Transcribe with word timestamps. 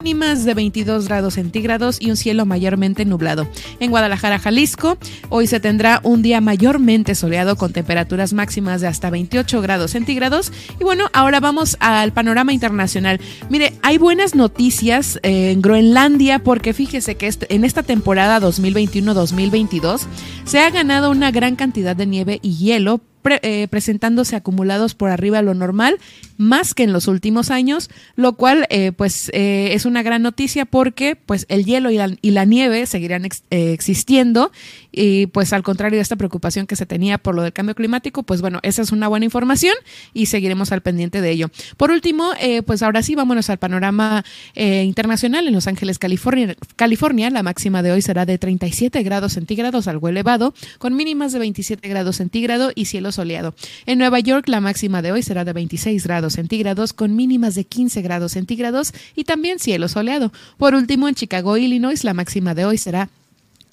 mínimas 0.00 0.44
de 0.46 0.54
22 0.54 1.08
grados 1.08 1.34
centígrados 1.34 2.00
y 2.00 2.10
un 2.10 2.16
cielo 2.16 2.46
mayormente 2.46 3.04
nublado. 3.04 3.46
En 3.80 3.90
Guadalajara, 3.90 4.38
Jalisco, 4.38 4.96
hoy 5.28 5.46
se 5.46 5.60
tendrá 5.60 6.00
un 6.02 6.22
día 6.22 6.40
mayormente 6.40 7.14
soleado 7.14 7.56
con 7.56 7.72
temperaturas 7.72 8.32
máximas 8.32 8.80
de 8.80 8.86
hasta 8.86 9.10
28 9.10 9.60
grados 9.60 9.90
centígrados. 9.90 10.52
Y 10.80 10.84
bueno, 10.84 11.10
ahora 11.12 11.40
vamos 11.40 11.76
al 11.80 12.12
panorama 12.12 12.54
internacional. 12.54 13.20
Mire, 13.50 13.74
hay 13.82 13.98
buenas 13.98 14.34
noticias 14.34 15.20
eh, 15.22 15.50
en 15.50 15.60
Groenlandia 15.60 16.38
porque 16.38 16.72
fíjese 16.72 17.16
que 17.16 17.30
en 17.48 17.64
esta 17.64 17.82
temporada 17.82 18.40
2021-2022 18.40 20.00
se 20.44 20.60
ha 20.60 20.70
ganado 20.70 21.10
una 21.10 21.30
gran 21.30 21.56
cantidad 21.56 21.94
de 21.94 22.06
nieve 22.06 22.38
y 22.42 22.56
hielo 22.56 23.02
eh, 23.24 23.68
presentándose 23.68 24.36
acumulados 24.36 24.94
por 24.94 25.10
arriba 25.10 25.38
de 25.38 25.44
lo 25.44 25.54
normal, 25.54 25.98
más 26.36 26.74
que 26.74 26.84
en 26.84 26.92
los 26.92 27.06
últimos 27.06 27.50
años, 27.50 27.90
lo 28.16 28.34
cual 28.34 28.66
eh, 28.70 28.92
pues 28.92 29.30
eh, 29.34 29.70
es 29.72 29.84
una 29.84 30.02
gran 30.02 30.22
noticia 30.22 30.64
porque 30.64 31.16
pues 31.16 31.46
el 31.48 31.64
hielo 31.64 31.90
y 31.90 32.30
la, 32.30 32.44
nieve 32.44 32.86
seguirán 32.86 33.28
existiendo 33.50 34.50
y 34.92 35.26
pues 35.26 35.52
al 35.52 35.62
contrario 35.62 35.98
de 35.98 36.02
esta 36.02 36.16
preocupación 36.16 36.66
que 36.66 36.76
se 36.76 36.86
tenía 36.86 37.18
por 37.18 37.34
lo 37.34 37.42
del 37.42 37.52
cambio 37.52 37.74
climático, 37.74 38.22
pues 38.22 38.40
bueno, 38.40 38.60
esa 38.62 38.82
es 38.82 38.92
una 38.92 39.08
buena 39.08 39.24
información 39.24 39.74
y 40.14 40.26
seguiremos 40.26 40.72
al 40.72 40.80
pendiente 40.80 41.20
de 41.20 41.30
ello. 41.30 41.50
Por 41.76 41.90
último, 41.90 42.30
pues 42.66 42.82
ahora 42.82 43.02
sí, 43.02 43.14
vámonos 43.14 43.50
al 43.50 43.58
panorama 43.58 44.24
internacional 44.54 45.46
en 45.46 45.54
Los 45.54 45.66
Ángeles, 45.66 45.98
California. 45.98 46.56
California, 46.76 47.30
la 47.30 47.42
máxima 47.42 47.82
de 47.82 47.92
hoy 47.92 48.02
será 48.02 48.26
de 48.26 48.38
37 48.38 49.02
grados 49.02 49.32
centígrados, 49.34 49.88
algo 49.88 50.08
elevado, 50.08 50.54
con 50.78 50.96
mínimas 50.96 51.32
de 51.32 51.38
27 51.38 51.88
grados 51.88 52.16
centígrados 52.16 52.72
y 52.74 52.86
cielos 52.86 53.16
soleado. 53.16 53.54
En 53.86 53.98
Nueva 53.98 54.20
York 54.20 54.48
la 54.48 54.60
máxima 54.60 55.02
de 55.02 55.12
hoy 55.12 55.22
será 55.22 55.44
de 55.44 55.52
26 55.52 56.04
grados 56.04 56.34
centígrados 56.34 56.92
con 56.92 57.16
mínimas 57.16 57.54
de 57.54 57.64
15 57.64 58.02
grados 58.02 58.32
centígrados 58.32 58.92
y 59.14 59.24
también 59.24 59.58
cielo 59.58 59.88
soleado. 59.88 60.32
Por 60.56 60.74
último, 60.74 61.08
en 61.08 61.14
Chicago, 61.14 61.56
Illinois, 61.56 62.04
la 62.04 62.14
máxima 62.14 62.54
de 62.54 62.64
hoy 62.64 62.78
será 62.78 63.08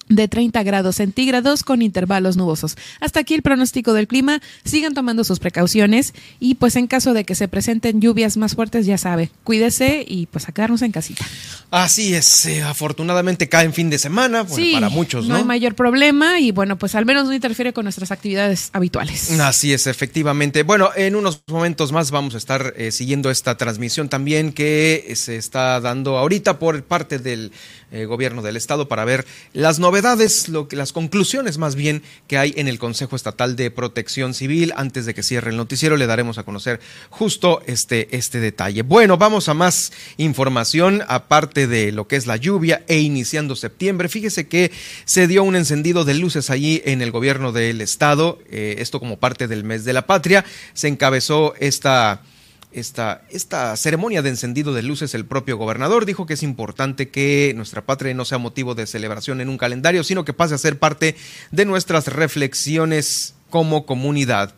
de 0.08 0.28
30 0.28 0.62
grados 0.62 0.96
centígrados 0.96 1.62
con 1.62 1.82
intervalos 1.82 2.36
nubosos. 2.36 2.76
Hasta 3.00 3.20
aquí 3.20 3.34
el 3.34 3.42
pronóstico 3.42 3.92
del 3.92 4.08
clima. 4.08 4.40
Sigan 4.64 4.94
tomando 4.94 5.24
sus 5.24 5.38
precauciones 5.38 6.14
y 6.40 6.54
pues 6.54 6.76
en 6.76 6.86
caso 6.86 7.14
de 7.14 7.24
que 7.24 7.34
se 7.34 7.48
presenten 7.48 8.00
lluvias 8.00 8.36
más 8.36 8.54
fuertes, 8.54 8.86
ya 8.86 8.98
sabe, 8.98 9.30
cuídese 9.44 10.04
y 10.06 10.26
pues 10.26 10.48
a 10.48 10.52
quedarnos 10.52 10.82
en 10.82 10.92
casita. 10.92 11.26
Así 11.70 12.14
es, 12.14 12.46
eh, 12.46 12.62
afortunadamente 12.62 13.48
cae 13.48 13.66
en 13.66 13.74
fin 13.74 13.90
de 13.90 13.98
semana, 13.98 14.46
para 14.72 14.88
muchos, 14.88 15.26
¿no? 15.26 15.34
No 15.34 15.38
hay 15.38 15.44
mayor 15.44 15.74
problema 15.74 16.40
y 16.40 16.50
bueno, 16.50 16.78
pues 16.78 16.94
al 16.94 17.04
menos 17.04 17.26
no 17.26 17.34
interfiere 17.34 17.72
con 17.72 17.84
nuestras 17.84 18.10
actividades 18.10 18.70
habituales. 18.72 19.38
Así 19.40 19.72
es, 19.72 19.86
efectivamente. 19.86 20.62
Bueno, 20.62 20.90
en 20.96 21.16
unos 21.16 21.42
momentos 21.46 21.92
más 21.92 22.10
vamos 22.10 22.34
a 22.34 22.38
estar 22.38 22.74
eh, 22.76 22.90
siguiendo 22.90 23.30
esta 23.30 23.56
transmisión 23.56 24.08
también 24.08 24.52
que 24.52 25.12
se 25.14 25.36
está 25.36 25.80
dando 25.80 26.18
ahorita 26.18 26.58
por 26.58 26.82
parte 26.84 27.18
del 27.18 27.52
eh, 27.90 28.04
gobierno 28.04 28.42
del 28.42 28.56
estado 28.56 28.88
para 28.88 29.04
ver 29.04 29.26
las 29.52 29.78
novedades, 29.78 30.48
lo 30.48 30.68
que, 30.68 30.76
las 30.76 30.92
conclusiones 30.92 31.58
más 31.58 31.74
bien 31.74 32.02
que 32.26 32.38
hay 32.38 32.52
en 32.56 32.68
el 32.68 32.78
Consejo 32.78 33.16
Estatal 33.16 33.56
de 33.56 33.70
Protección 33.70 34.34
Civil. 34.34 34.72
Antes 34.76 35.06
de 35.06 35.14
que 35.14 35.22
cierre 35.22 35.50
el 35.50 35.56
noticiero 35.56 35.96
le 35.96 36.06
daremos 36.06 36.38
a 36.38 36.42
conocer 36.42 36.80
justo 37.10 37.62
este, 37.66 38.08
este 38.16 38.40
detalle. 38.40 38.82
Bueno, 38.82 39.16
vamos 39.16 39.48
a 39.48 39.54
más 39.54 39.92
información 40.16 41.02
aparte 41.08 41.66
de 41.66 41.92
lo 41.92 42.06
que 42.08 42.16
es 42.16 42.26
la 42.26 42.36
lluvia 42.36 42.84
e 42.88 42.98
iniciando 42.98 43.56
septiembre. 43.56 44.08
Fíjese 44.08 44.48
que 44.48 44.70
se 45.04 45.26
dio 45.26 45.42
un 45.42 45.56
encendido 45.56 46.04
de 46.04 46.14
luces 46.14 46.50
allí 46.50 46.82
en 46.84 47.02
el 47.02 47.10
gobierno 47.10 47.52
del 47.52 47.80
estado, 47.80 48.38
eh, 48.50 48.76
esto 48.78 49.00
como 49.00 49.18
parte 49.18 49.48
del 49.48 49.64
mes 49.64 49.84
de 49.84 49.92
la 49.92 50.06
patria. 50.06 50.44
Se 50.74 50.88
encabezó 50.88 51.54
esta 51.58 52.22
esta, 52.72 53.76
ceremonia 53.76 54.22
de 54.22 54.28
encendido 54.28 54.74
de 54.74 54.82
luces, 54.82 55.14
el 55.14 55.24
propio 55.24 55.56
gobernador 55.56 56.04
dijo 56.04 56.26
que 56.26 56.34
es 56.34 56.42
importante 56.42 57.08
que 57.08 57.52
nuestra 57.56 57.82
patria 57.82 58.14
no 58.14 58.24
sea 58.24 58.38
motivo 58.38 58.74
de 58.74 58.86
celebración 58.86 59.40
en 59.40 59.48
un 59.48 59.58
calendario, 59.58 60.04
sino 60.04 60.24
que 60.24 60.32
pase 60.32 60.54
a 60.54 60.58
ser 60.58 60.78
parte 60.78 61.16
de 61.50 61.64
nuestras 61.64 62.06
reflexiones 62.08 63.34
como 63.50 63.86
comunidad. 63.86 64.54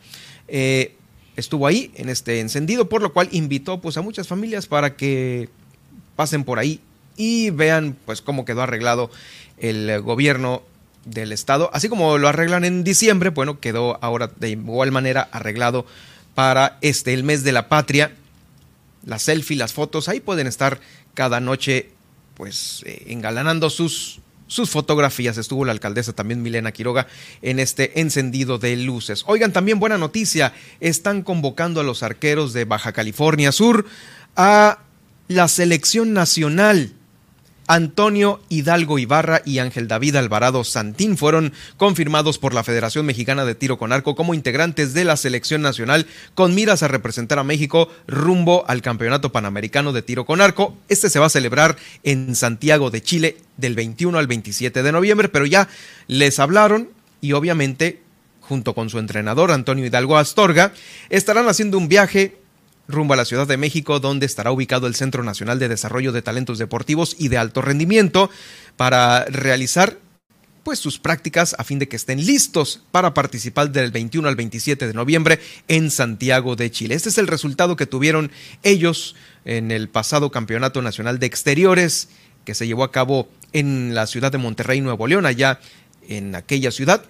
Eh, 0.48 0.96
estuvo 1.36 1.66
ahí 1.66 1.92
en 1.94 2.08
este 2.08 2.40
encendido, 2.40 2.88
por 2.88 3.00
lo 3.00 3.12
cual 3.12 3.28
invitó 3.30 3.80
pues, 3.80 3.96
a 3.96 4.02
muchas 4.02 4.26
familias 4.26 4.66
para 4.66 4.96
que 4.96 5.48
pasen 6.16 6.44
por 6.44 6.58
ahí 6.58 6.80
y 7.16 7.50
vean 7.50 7.96
pues, 8.06 8.22
cómo 8.22 8.44
quedó 8.44 8.62
arreglado 8.62 9.10
el 9.58 10.00
gobierno 10.02 10.62
del 11.04 11.32
estado. 11.32 11.70
Así 11.72 11.88
como 11.88 12.18
lo 12.18 12.28
arreglan 12.28 12.64
en 12.64 12.82
diciembre, 12.84 13.30
bueno, 13.30 13.60
quedó 13.60 13.98
ahora 14.02 14.30
de 14.36 14.50
igual 14.50 14.90
manera 14.90 15.28
arreglado 15.32 15.86
para 16.40 16.78
este, 16.80 17.12
el 17.12 17.22
mes 17.22 17.44
de 17.44 17.52
la 17.52 17.68
patria. 17.68 18.12
La 19.04 19.18
selfie, 19.18 19.58
las 19.58 19.74
fotos, 19.74 20.08
ahí 20.08 20.20
pueden 20.20 20.46
estar 20.46 20.80
cada 21.12 21.38
noche 21.38 21.90
pues 22.32 22.82
eh, 22.86 23.08
engalanando 23.08 23.68
sus, 23.68 24.20
sus 24.46 24.70
fotografías. 24.70 25.36
Estuvo 25.36 25.66
la 25.66 25.72
alcaldesa 25.72 26.14
también 26.14 26.40
Milena 26.40 26.72
Quiroga 26.72 27.08
en 27.42 27.58
este 27.58 28.00
encendido 28.00 28.56
de 28.56 28.74
luces. 28.76 29.22
Oigan, 29.26 29.52
también 29.52 29.80
buena 29.80 29.98
noticia, 29.98 30.54
están 30.80 31.20
convocando 31.20 31.78
a 31.78 31.84
los 31.84 32.02
arqueros 32.02 32.54
de 32.54 32.64
Baja 32.64 32.92
California 32.92 33.52
Sur 33.52 33.84
a 34.34 34.78
la 35.28 35.46
selección 35.46 36.14
nacional 36.14 36.94
Antonio 37.70 38.40
Hidalgo 38.48 38.98
Ibarra 38.98 39.42
y 39.44 39.60
Ángel 39.60 39.86
David 39.86 40.16
Alvarado 40.16 40.64
Santín 40.64 41.16
fueron 41.16 41.52
confirmados 41.76 42.36
por 42.36 42.52
la 42.52 42.64
Federación 42.64 43.06
Mexicana 43.06 43.44
de 43.44 43.54
Tiro 43.54 43.78
con 43.78 43.92
Arco 43.92 44.16
como 44.16 44.34
integrantes 44.34 44.92
de 44.92 45.04
la 45.04 45.16
selección 45.16 45.62
nacional 45.62 46.08
con 46.34 46.52
miras 46.52 46.82
a 46.82 46.88
representar 46.88 47.38
a 47.38 47.44
México 47.44 47.88
rumbo 48.08 48.64
al 48.66 48.82
Campeonato 48.82 49.30
Panamericano 49.30 49.92
de 49.92 50.02
Tiro 50.02 50.26
con 50.26 50.40
Arco. 50.40 50.76
Este 50.88 51.08
se 51.10 51.20
va 51.20 51.26
a 51.26 51.30
celebrar 51.30 51.76
en 52.02 52.34
Santiago 52.34 52.90
de 52.90 53.02
Chile 53.02 53.36
del 53.56 53.76
21 53.76 54.18
al 54.18 54.26
27 54.26 54.82
de 54.82 54.90
noviembre, 54.90 55.28
pero 55.28 55.46
ya 55.46 55.68
les 56.08 56.40
hablaron 56.40 56.88
y 57.20 57.34
obviamente 57.34 58.02
junto 58.40 58.74
con 58.74 58.90
su 58.90 58.98
entrenador 58.98 59.52
Antonio 59.52 59.86
Hidalgo 59.86 60.18
Astorga, 60.18 60.72
estarán 61.08 61.48
haciendo 61.48 61.78
un 61.78 61.86
viaje 61.86 62.39
rumbo 62.92 63.14
a 63.14 63.16
la 63.16 63.24
Ciudad 63.24 63.46
de 63.46 63.56
México, 63.56 64.00
donde 64.00 64.26
estará 64.26 64.52
ubicado 64.52 64.86
el 64.86 64.94
Centro 64.94 65.22
Nacional 65.22 65.58
de 65.58 65.68
Desarrollo 65.68 66.12
de 66.12 66.22
Talentos 66.22 66.58
Deportivos 66.58 67.16
y 67.18 67.28
de 67.28 67.38
Alto 67.38 67.62
Rendimiento, 67.62 68.30
para 68.76 69.24
realizar 69.24 69.98
pues 70.62 70.78
sus 70.78 70.98
prácticas 70.98 71.54
a 71.58 71.64
fin 71.64 71.78
de 71.78 71.88
que 71.88 71.96
estén 71.96 72.24
listos 72.24 72.82
para 72.90 73.14
participar 73.14 73.70
del 73.70 73.90
21 73.90 74.28
al 74.28 74.36
27 74.36 74.86
de 74.86 74.92
noviembre 74.92 75.40
en 75.68 75.90
Santiago 75.90 76.54
de 76.54 76.70
Chile. 76.70 76.94
Este 76.94 77.08
es 77.08 77.18
el 77.18 77.26
resultado 77.26 77.76
que 77.76 77.86
tuvieron 77.86 78.30
ellos 78.62 79.16
en 79.44 79.70
el 79.70 79.88
pasado 79.88 80.30
Campeonato 80.30 80.82
Nacional 80.82 81.18
de 81.18 81.26
Exteriores 81.26 82.08
que 82.44 82.54
se 82.54 82.66
llevó 82.66 82.84
a 82.84 82.92
cabo 82.92 83.28
en 83.52 83.94
la 83.94 84.06
ciudad 84.06 84.32
de 84.32 84.38
Monterrey, 84.38 84.80
Nuevo 84.80 85.06
León, 85.06 85.26
allá 85.26 85.60
en 86.08 86.34
aquella 86.34 86.70
ciudad 86.70 87.04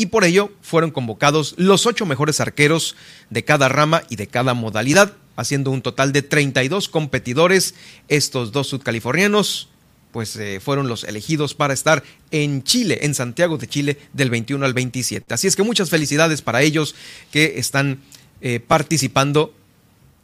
y 0.00 0.06
por 0.06 0.24
ello 0.24 0.50
fueron 0.62 0.92
convocados 0.92 1.54
los 1.58 1.84
ocho 1.84 2.06
mejores 2.06 2.40
arqueros 2.40 2.96
de 3.28 3.44
cada 3.44 3.68
rama 3.68 4.02
y 4.08 4.16
de 4.16 4.28
cada 4.28 4.54
modalidad, 4.54 5.12
haciendo 5.36 5.70
un 5.70 5.82
total 5.82 6.12
de 6.12 6.22
32 6.22 6.88
competidores. 6.88 7.74
Estos 8.08 8.50
dos 8.50 8.68
sudcalifornianos 8.68 9.68
pues 10.10 10.34
eh, 10.36 10.58
fueron 10.58 10.88
los 10.88 11.04
elegidos 11.04 11.52
para 11.54 11.74
estar 11.74 12.02
en 12.30 12.62
Chile, 12.62 13.00
en 13.02 13.14
Santiago 13.14 13.58
de 13.58 13.68
Chile, 13.68 13.98
del 14.14 14.30
21 14.30 14.64
al 14.64 14.72
27. 14.72 15.34
Así 15.34 15.46
es 15.46 15.54
que 15.54 15.64
muchas 15.64 15.90
felicidades 15.90 16.40
para 16.40 16.62
ellos 16.62 16.94
que 17.30 17.58
están 17.58 18.00
eh, 18.40 18.58
participando 18.58 19.52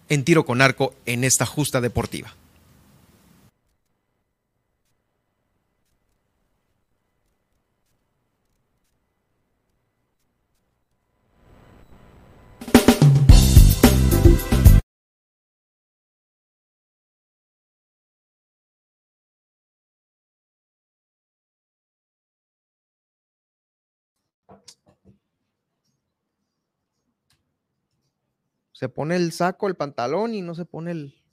en 0.08 0.24
tiro 0.24 0.46
con 0.46 0.62
arco 0.62 0.94
en 1.04 1.22
esta 1.22 1.44
justa 1.44 1.82
deportiva. 1.82 2.34
Se 28.72 28.88
pone 28.88 29.16
el 29.16 29.32
saco, 29.32 29.68
el 29.68 29.74
pantalón 29.74 30.34
y 30.34 30.42
no 30.42 30.54
se 30.54 30.66
pone 30.66 30.90
el, 30.90 31.25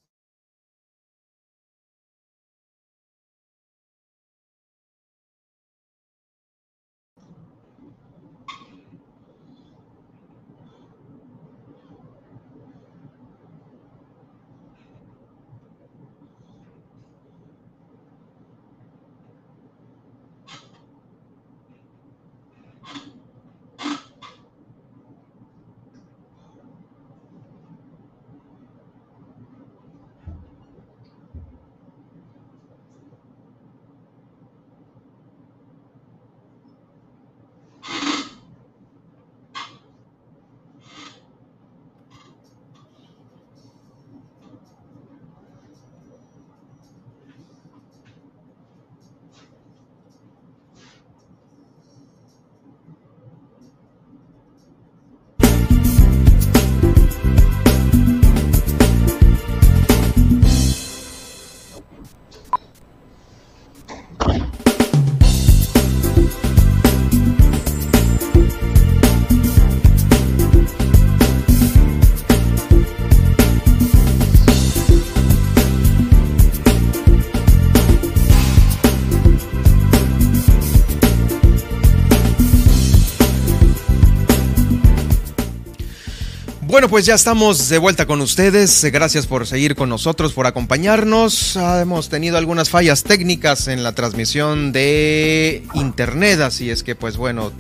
pues 86.94 87.08
ya 87.08 87.16
estamos 87.16 87.70
de 87.70 87.80
vuelta 87.80 88.06
con 88.06 88.22
ustedes. 88.22 88.86
Gracias 88.92 89.26
por 89.26 89.48
seguir 89.48 89.76
con 89.76 89.90
nosotros, 89.90 90.34
por 90.34 90.46
acompañarnos. 90.46 91.56
Hemos 91.56 92.08
tenido 92.08 92.38
algunas 92.38 92.70
fallas 92.70 93.02
técnicas 93.02 93.68
en 93.68 93.82
la 93.82 93.96
transmisión 93.96 94.72
de 94.72 95.64
internet, 95.74 96.42
así 96.42 96.70
es 96.70 96.84
que 96.84 96.94
pues 96.94 97.18
bueno, 97.18 97.52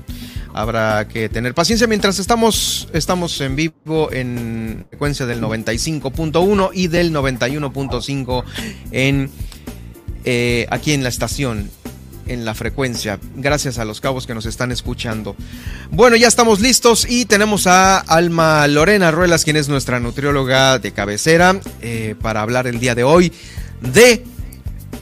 habrá 0.54 1.08
que 1.08 1.30
tener 1.30 1.56
paciencia 1.56 1.88
mientras 1.88 2.20
estamos, 2.20 2.88
estamos 2.94 3.42
en 3.42 3.56
vivo 3.56 4.12
en 4.12 4.86
frecuencia 4.90 5.26
del 5.26 5.42
95.1 5.42 6.70
y 6.72 6.88
del 6.90 7.12
91.5 7.12 8.44
en 8.92 9.32
eh, 10.26 10.68
aquí 10.70 10.94
en 10.94 11.02
la 11.02 11.10
estación 11.10 11.72
en 12.28 12.46
la 12.46 12.54
frecuencia. 12.54 13.20
Gracias 13.36 13.78
a 13.78 13.86
los 13.86 14.02
cabos 14.02 14.28
que 14.28 14.34
nos 14.34 14.46
están 14.46 14.72
escuchando. 14.72 15.36
Bueno, 15.92 16.16
ya 16.16 16.28
estamos 16.28 16.60
listos 16.60 17.06
y 17.10 17.26
tenemos 17.26 17.68
a 17.68 18.00
Alma 18.00 18.68
Lorena 18.68 19.12
Ruelas, 19.12 19.44
quien 19.44 19.58
es 19.58 19.70
nuestra 19.70 20.00
nutrióloga 20.00 20.80
de 20.80 20.92
cabecera, 20.92 21.60
eh, 21.82 22.16
para 22.22 22.42
hablar 22.42 22.68
el 22.68 22.80
día 22.80 22.96
de 22.96 23.04
hoy 23.04 23.32
de 23.82 24.24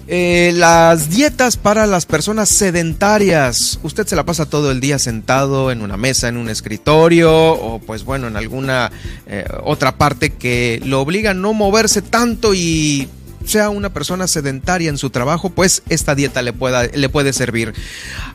eh, 0.08 0.52
las 0.56 1.10
dietas 1.10 1.56
para 1.56 1.88
las 1.88 2.06
personas 2.06 2.50
sedentarias. 2.50 3.80
Usted 3.82 4.06
se 4.06 4.16
la 4.16 4.26
pasa 4.26 4.46
todo 4.46 4.72
el 4.72 4.82
día 4.82 5.00
sentado 5.00 5.72
en 5.72 5.82
una 5.82 5.96
mesa, 5.96 6.28
en 6.28 6.36
un 6.36 6.50
escritorio 6.50 7.32
o 7.32 7.80
pues 7.80 8.04
bueno, 8.04 8.28
en 8.28 8.36
alguna 8.36 8.92
eh, 9.28 9.46
otra 9.64 9.98
parte 9.98 10.32
que 10.32 10.82
lo 10.84 11.00
obliga 11.00 11.32
a 11.32 11.34
no 11.34 11.54
moverse 11.54 12.02
tanto 12.02 12.54
y 12.54 13.08
sea 13.46 13.70
una 13.70 13.92
persona 13.94 14.28
sedentaria 14.28 14.90
en 14.90 14.98
su 14.98 15.10
trabajo, 15.10 15.50
pues 15.50 15.84
esta 15.90 16.16
dieta 16.16 16.42
le, 16.42 16.54
pueda, 16.54 16.84
le 16.84 17.10
puede 17.10 17.34
servir. 17.34 17.74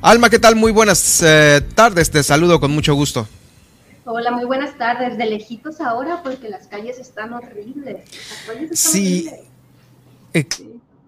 Alma, 0.03 0.31
¿qué 0.31 0.39
tal? 0.39 0.57
Muy 0.57 0.73
buenas 0.73 1.23
eh, 1.23 1.61
tardes, 1.75 2.11
te 2.11 2.23
saludo 2.23 2.61
con 2.61 2.71
mucho 2.71 2.95
gusto. 2.95 3.27
Hola, 4.05 4.31
muy 4.31 4.45
buenas 4.45 4.79
tardes. 4.79 5.19
De 5.19 5.27
lejitos 5.27 5.81
ahora 5.81 6.23
porque 6.23 6.49
las 6.49 6.69
calles 6.69 6.99
están 6.99 7.33
horribles. 7.33 8.05
sí. 8.73 9.29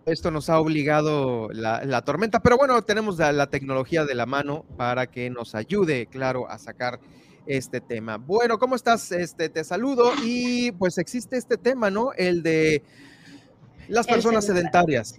Esto 0.04 0.30
nos 0.30 0.48
ha 0.48 0.58
obligado 0.58 1.50
la, 1.52 2.02
tormenta, 2.02 2.40
pero 2.40 2.56
bueno, 2.56 2.80
tenemos 2.82 3.18
la, 3.18 3.46
tecnología 3.48 4.06
de 4.06 4.14
la 4.14 4.24
mano 4.24 4.64
para 4.78 5.06
que 5.06 5.28
nos 5.28 5.54
ayude, 5.54 6.06
claro, 6.06 6.48
a 6.48 6.58
sacar 6.58 6.98
este 7.46 7.82
tema. 7.82 8.16
Bueno, 8.16 8.58
¿cómo 8.58 8.74
estás? 8.74 9.12
Este, 9.12 9.50
te 9.50 9.64
saludo 9.64 10.12
y 10.24 10.72
pues 10.72 10.96
existe 10.96 11.36
este 11.36 11.58
tema, 11.58 11.90
¿no? 11.90 12.12
El 12.14 12.42
de 12.42 12.82
las 13.88 14.06
personas 14.06 14.44
sedentarias. 14.44 15.18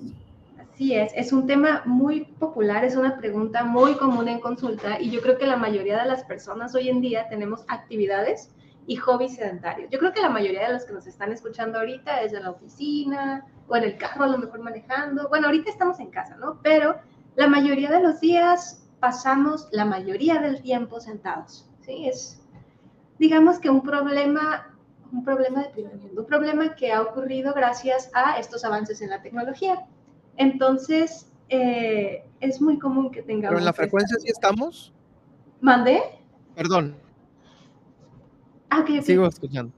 Así 0.57 0.95
es, 0.95 1.12
es 1.16 1.33
un 1.33 1.45
tema 1.45 1.81
muy 1.86 2.21
popular, 2.21 2.86
es 2.86 2.95
una 2.95 3.18
pregunta 3.18 3.66
muy 3.66 3.95
común 3.95 4.30
en 4.30 4.39
consulta 4.39 5.00
y 5.00 5.10
yo 5.10 5.21
creo 5.21 5.38
que 5.38 5.45
la 5.45 5.57
mayoría 5.57 6.01
de 6.01 6.07
las 6.07 6.24
personas 6.24 6.74
hoy 6.74 6.88
en 6.88 7.01
día 7.01 7.27
tenemos 7.27 7.66
actividades 7.68 8.50
y 8.88 8.95
hobbies 8.95 9.36
sedentarios. 9.36 9.89
Yo 9.92 10.00
creo 10.00 10.13
que 10.13 10.21
la 10.21 10.30
mayoría 10.30 10.68
de 10.68 10.74
los 10.74 10.86
que 10.86 10.94
nos 10.94 11.06
están 11.06 11.31
escuchando 11.31 11.80
ahorita 11.80 12.21
es 12.21 12.33
en 12.33 12.44
la 12.44 12.51
oficina 12.51 13.45
o 13.68 13.75
en 13.75 13.83
el 13.83 13.98
carro 13.98 14.24
a 14.24 14.27
lo 14.27 14.38
mejor 14.38 14.62
manejando. 14.62 15.30
Bueno, 15.30 15.48
ahorita 15.48 15.69
estamos 15.69 16.00
en 16.00 16.10
casa, 16.10 16.38
¿no? 16.38 16.60
Pero 16.63 16.95
la 17.36 17.48
mayoría 17.48 17.92
de 17.92 18.01
los 18.01 18.19
días 18.19 18.88
pasamos 19.00 19.68
la 19.71 19.86
mayoría 19.86 20.39
del 20.39 20.62
tiempo 20.62 21.00
sentados, 21.00 21.69
¿sí? 21.81 22.07
Es, 22.07 22.42
digamos 23.19 23.60
que 23.60 23.69
un 23.69 23.81
problema 23.81 24.69
un 25.12 25.24
problema 25.24 25.64
de 25.64 25.70
primer 25.70 25.96
mundo, 25.98 26.22
un 26.22 26.28
problema 26.28 26.76
que 26.76 26.92
ha 26.92 27.02
ocurrido 27.02 27.54
gracias 27.54 28.10
a 28.14 28.38
estos 28.40 28.64
avances 28.64 29.02
en 29.02 29.10
la 29.10 29.22
tecnología. 29.22 29.86
Entonces, 30.38 31.32
eh, 31.50 32.24
es 32.40 32.62
muy 32.62 32.80
común 32.80 33.12
que 33.12 33.22
tengamos... 33.22 33.50
¿Pero 33.50 33.60
en 33.60 33.66
la 33.66 33.74
frecuencia 33.74 34.18
sí 34.20 34.30
estamos? 34.30 34.94
¿Mandé? 35.62 36.02
Perdón. 36.56 36.96
Ah, 38.70 38.82
ok, 38.82 39.02
Sigo 39.02 39.26
escuchando. 39.26 39.74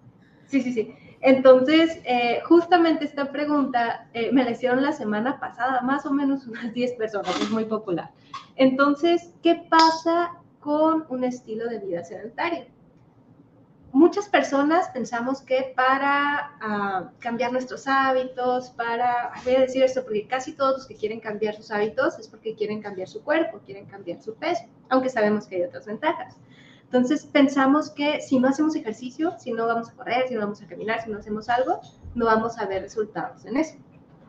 Sí, 0.48 0.62
sí, 0.62 0.74
sí. 0.74 0.94
Entonces, 1.22 2.00
eh, 2.04 2.42
justamente 2.45 3.06
esta 3.06 3.31
pregunta 3.31 4.10
eh, 4.13 4.31
me 4.31 4.44
la 4.44 4.51
hicieron 4.51 4.81
la 4.81 4.92
semana 4.92 5.39
pasada, 5.39 5.81
más 5.81 6.06
o 6.06 6.12
menos 6.12 6.48
unas 6.48 6.74
10 6.74 6.94
personas, 6.94 7.39
es 7.39 7.50
muy 7.50 7.66
popular. 7.66 8.12
Entonces, 8.56 9.34
¿qué 9.42 9.63
pasa 9.69 10.31
con 10.60 11.06
un 11.10 11.24
estilo 11.24 11.68
de 11.68 11.80
vida 11.80 12.04
sedentario? 12.04 12.66
Muchas 13.93 14.29
personas 14.29 14.89
pensamos 14.89 15.41
que 15.41 15.73
para 15.75 16.51
ah, 16.61 17.11
cambiar 17.19 17.51
nuestros 17.51 17.88
hábitos, 17.88 18.69
para, 18.71 19.31
voy 19.43 19.55
a 19.55 19.61
decir 19.61 19.83
esto, 19.83 20.03
porque 20.03 20.27
casi 20.27 20.53
todos 20.53 20.77
los 20.77 20.88
que 20.88 20.95
quieren 20.95 21.19
cambiar 21.19 21.55
sus 21.55 21.71
hábitos 21.71 22.17
es 22.19 22.27
porque 22.27 22.55
quieren 22.55 22.81
cambiar 22.81 23.07
su 23.07 23.21
cuerpo, 23.23 23.59
quieren 23.65 23.85
cambiar 23.85 24.21
su 24.21 24.35
peso, 24.35 24.63
aunque 24.89 25.09
sabemos 25.09 25.47
que 25.47 25.57
hay 25.57 25.63
otras 25.63 25.85
ventajas. 25.85 26.38
Entonces 26.85 27.25
pensamos 27.25 27.89
que 27.89 28.19
si 28.21 28.39
no 28.39 28.49
hacemos 28.49 28.75
ejercicio, 28.75 29.33
si 29.39 29.53
no 29.53 29.65
vamos 29.65 29.89
a 29.89 29.93
correr, 29.93 30.27
si 30.27 30.35
no 30.35 30.41
vamos 30.41 30.61
a 30.61 30.67
caminar, 30.67 31.01
si 31.01 31.09
no 31.09 31.19
hacemos 31.19 31.47
algo, 31.47 31.79
no 32.15 32.25
vamos 32.25 32.57
a 32.57 32.65
ver 32.65 32.81
resultados 32.81 33.45
en 33.45 33.57
eso. 33.57 33.77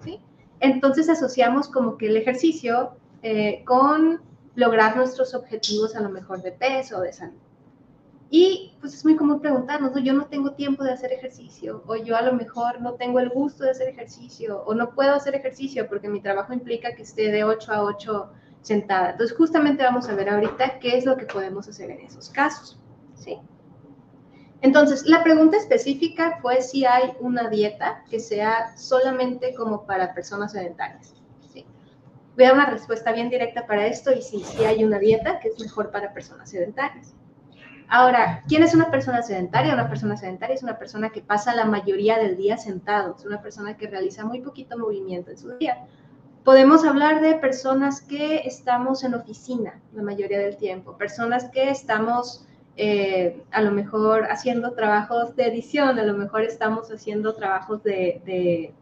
¿sí? 0.05 0.21
Entonces 0.61 1.09
asociamos 1.09 1.69
como 1.69 1.99
que 1.99 2.07
el 2.07 2.17
ejercicio 2.17 2.93
eh, 3.23 3.65
con 3.65 4.21
lograr 4.55 4.97
nuestros 4.97 5.35
objetivos 5.35 5.97
a 5.97 6.01
lo 6.01 6.11
mejor 6.11 6.43
de 6.43 6.53
peso 6.53 6.99
o 6.99 7.01
de 7.01 7.13
salud. 7.13 7.35
Y 8.35 8.73
pues 8.81 8.95
es 8.95 9.05
muy 9.05 9.15
común 9.15 9.43
preguntarnos, 9.43 9.93
¿no? 9.93 9.99
yo 9.99 10.15
no 10.15 10.25
tengo 10.25 10.53
tiempo 10.53 10.83
de 10.83 10.93
hacer 10.93 11.13
ejercicio, 11.13 11.85
o 11.87 11.97
yo 11.97 12.17
a 12.17 12.23
lo 12.23 12.33
mejor 12.33 12.81
no 12.81 12.95
tengo 12.95 13.21
el 13.21 13.29
gusto 13.29 13.63
de 13.63 13.73
hacer 13.73 13.89
ejercicio, 13.89 14.63
o 14.65 14.75
no 14.75 14.95
puedo 14.95 15.13
hacer 15.13 15.35
ejercicio 15.35 15.87
porque 15.87 16.09
mi 16.09 16.23
trabajo 16.23 16.55
implica 16.55 16.95
que 16.95 17.03
esté 17.03 17.31
de 17.31 17.45
8 17.45 17.71
a 17.71 17.83
8 17.83 18.33
sentada. 18.63 19.11
Entonces 19.11 19.37
justamente 19.37 19.83
vamos 19.83 20.09
a 20.09 20.15
ver 20.15 20.31
ahorita 20.31 20.79
qué 20.79 20.97
es 20.97 21.05
lo 21.05 21.19
que 21.19 21.27
podemos 21.27 21.69
hacer 21.69 21.91
en 21.91 22.01
esos 22.01 22.31
casos. 22.31 22.81
¿sí? 23.17 23.39
Entonces, 24.63 25.05
la 25.05 25.23
pregunta 25.23 25.59
específica 25.59 26.39
fue 26.41 26.63
si 26.63 26.87
hay 26.87 27.13
una 27.21 27.51
dieta 27.51 28.03
que 28.09 28.19
sea 28.19 28.75
solamente 28.79 29.55
como 29.55 29.85
para 29.85 30.15
personas 30.15 30.53
sedentarias. 30.53 31.15
¿sí? 31.53 31.67
Voy 32.35 32.47
a 32.47 32.49
dar 32.49 32.57
una 32.57 32.71
respuesta 32.71 33.13
bien 33.13 33.29
directa 33.29 33.67
para 33.67 33.87
esto 33.87 34.11
y 34.11 34.23
sí, 34.23 34.43
sí 34.43 34.65
hay 34.65 34.85
una 34.85 34.99
dieta 34.99 35.39
que 35.39 35.49
es 35.49 35.61
mejor 35.61 35.91
para 35.91 36.15
personas 36.15 36.49
sedentarias. 36.49 37.15
Ahora, 37.89 38.43
¿quién 38.49 38.63
es 38.63 38.75
una 38.75 38.91
persona 38.91 39.23
sedentaria? 39.23 39.75
Una 39.75 39.89
persona 39.89 40.17
sedentaria 40.17 40.55
es 40.55 40.63
una 40.63 40.79
persona 40.79 41.11
que 41.11 41.21
pasa 41.21 41.55
la 41.55 41.65
mayoría 41.65 42.19
del 42.19 42.37
día 42.37 42.57
sentado, 42.57 43.17
es 43.19 43.25
una 43.25 43.43
persona 43.43 43.77
que 43.77 43.87
realiza 43.87 44.25
muy 44.25 44.41
poquito 44.41 44.79
movimiento 44.79 45.31
en 45.31 45.39
su 45.39 45.57
día. 45.59 45.87
Podemos 46.45 46.85
hablar 46.85 47.21
de 47.21 47.35
personas 47.35 48.01
que 48.01 48.39
estamos 48.39 49.05
en 49.05 49.15
oficina 49.15 49.81
la 49.93 50.03
mayoría 50.03 50.41
del 50.41 50.57
tiempo, 50.57 50.97
personas 50.97 51.45
que 51.51 51.71
estamos 51.71 52.47
eh, 52.77 53.45
a 53.51 53.61
lo 53.61 53.71
mejor 53.71 54.27
haciendo 54.31 54.73
trabajos 54.73 55.37
de 55.37 55.47
edición, 55.49 55.99
a 55.99 56.05
lo 56.05 56.15
mejor 56.15 56.43
estamos 56.43 56.91
haciendo 56.91 57.35
trabajos 57.35 57.83
de, 57.83 58.75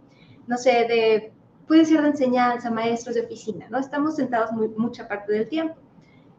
no 0.47 0.57
sé, 0.57 0.71
de, 0.71 1.33
puede 1.67 1.85
ser 1.85 2.03
de 2.03 2.09
enseñanza, 2.09 2.71
maestros 2.71 3.17
de 3.17 3.23
oficina, 3.23 3.67
¿no? 3.69 3.79
Estamos 3.79 4.17
sentados 4.17 4.53
mucha 4.53 5.09
parte 5.09 5.33
del 5.33 5.49
tiempo. 5.49 5.75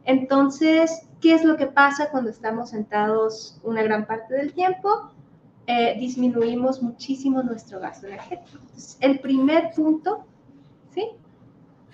Entonces, 0.05 1.09
¿qué 1.21 1.33
es 1.35 1.43
lo 1.43 1.55
que 1.55 1.67
pasa 1.67 2.09
cuando 2.09 2.29
estamos 2.29 2.71
sentados 2.71 3.59
una 3.63 3.83
gran 3.83 4.05
parte 4.05 4.33
del 4.33 4.53
tiempo? 4.53 5.11
Eh, 5.67 5.95
disminuimos 5.99 6.81
muchísimo 6.81 7.43
nuestro 7.43 7.79
gasto 7.79 8.07
energético. 8.07 8.59
el 8.99 9.19
primer 9.19 9.71
punto, 9.75 10.25
¿sí? 10.93 11.11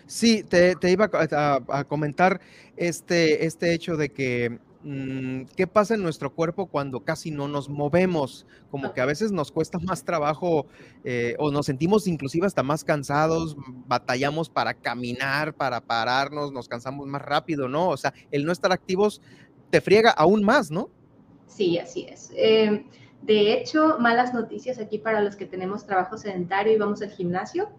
Sí, 0.08 0.44
te, 0.44 0.76
iba 0.90 1.10
a, 1.12 1.84
comentar 1.84 2.40
este, 2.78 3.46
este 3.46 3.74
hecho 3.74 3.98
de 3.98 4.10
que 4.10 4.60
qué 4.84 5.68
pasa 5.68 5.96
en 5.96 6.04
nuestro 6.04 6.34
cuerpo 6.34 6.68
cuando 6.68 7.02
casi 7.02 7.32
no 7.32 7.48
nos 7.48 7.68
movemos, 7.68 8.46
como 8.70 8.94
que 8.94 9.02
a 9.02 9.06
veces 9.06 9.32
nos 9.32 9.52
cuesta 9.52 9.80
más 9.80 10.04
trabajo 10.04 10.68
eh, 11.04 11.36
o 11.40 11.52
nos 11.52 11.66
sentimos 11.66 12.08
inclusive 12.08 12.46
hasta 12.46 12.64
más 12.64 12.84
cansados, 12.84 13.58
batallamos 13.88 14.50
para 14.50 14.74
caminar, 14.74 15.54
para 15.54 15.82
pararnos, 15.82 16.52
nos 16.52 16.70
cansamos 16.70 17.08
más 17.08 17.22
rápido, 17.22 17.68
¿no? 17.68 17.90
O 17.90 17.98
sea, 17.98 18.14
el 18.32 18.46
no 18.46 18.52
estar 18.52 18.72
activos 18.72 19.22
te 19.70 19.82
friega 19.82 20.12
aún 20.12 20.44
más, 20.44 20.72
¿no? 20.72 20.90
Sí, 21.48 21.78
así 21.80 22.08
es. 22.10 22.32
Em, 22.36 22.86
de 23.24 23.54
hecho, 23.54 23.98
malas 24.00 24.34
noticias 24.34 24.80
aquí 24.80 25.00
para 25.00 25.22
los 25.22 25.36
que 25.36 25.46
tenemos 25.46 25.86
trabajo 25.86 26.18
sedentario 26.18 26.74
y 26.74 26.78
vamos 26.78 27.02
al 27.02 27.10
gimnasio. 27.10 27.70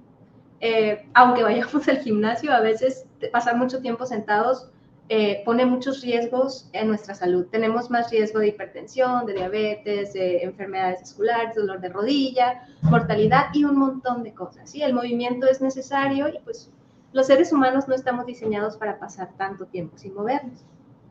Eh, 0.60 1.06
aunque 1.14 1.42
vayamos 1.42 1.86
al 1.88 1.98
gimnasio, 1.98 2.52
a 2.52 2.60
veces 2.60 3.06
pasar 3.32 3.56
mucho 3.56 3.80
tiempo 3.80 4.04
sentados 4.04 4.70
eh, 5.10 5.42
pone 5.44 5.64
muchos 5.64 6.02
riesgos 6.02 6.68
en 6.72 6.88
nuestra 6.88 7.14
salud. 7.14 7.46
Tenemos 7.50 7.90
más 7.90 8.10
riesgo 8.10 8.40
de 8.40 8.48
hipertensión, 8.48 9.24
de 9.24 9.34
diabetes, 9.34 10.12
de 10.12 10.42
enfermedades 10.42 11.00
vasculares, 11.00 11.54
dolor 11.54 11.80
de 11.80 11.88
rodilla, 11.88 12.66
mortalidad 12.82 13.46
y 13.54 13.64
un 13.64 13.78
montón 13.78 14.22
de 14.22 14.34
cosas. 14.34 14.70
¿sí? 14.70 14.82
El 14.82 14.92
movimiento 14.92 15.46
es 15.46 15.62
necesario 15.62 16.28
y 16.28 16.38
pues 16.44 16.70
los 17.12 17.26
seres 17.26 17.52
humanos 17.52 17.88
no 17.88 17.94
estamos 17.94 18.26
diseñados 18.26 18.76
para 18.76 18.98
pasar 18.98 19.30
tanto 19.38 19.66
tiempo 19.66 19.96
sin 19.96 20.14
movernos. 20.14 20.64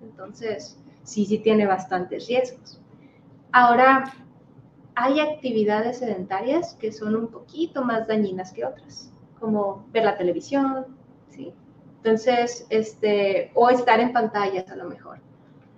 Entonces, 0.03 0.77
sí, 1.03 1.25
sí 1.25 1.39
tiene 1.39 1.65
bastantes 1.65 2.27
riesgos. 2.27 2.79
Ahora, 3.51 4.13
hay 4.93 5.19
actividades 5.19 5.99
sedentarias 5.99 6.75
que 6.75 6.91
son 6.91 7.15
un 7.15 7.27
poquito 7.27 7.83
más 7.83 8.07
dañinas 8.07 8.51
que 8.51 8.65
otras, 8.65 9.11
como 9.39 9.87
ver 9.91 10.05
la 10.05 10.17
televisión. 10.17 10.96
Entonces, 11.97 12.65
este, 12.69 13.51
o 13.53 13.69
estar 13.69 13.99
en 13.99 14.13
pantallas 14.13 14.69
a 14.69 14.75
lo 14.75 14.85
mejor. 14.85 15.19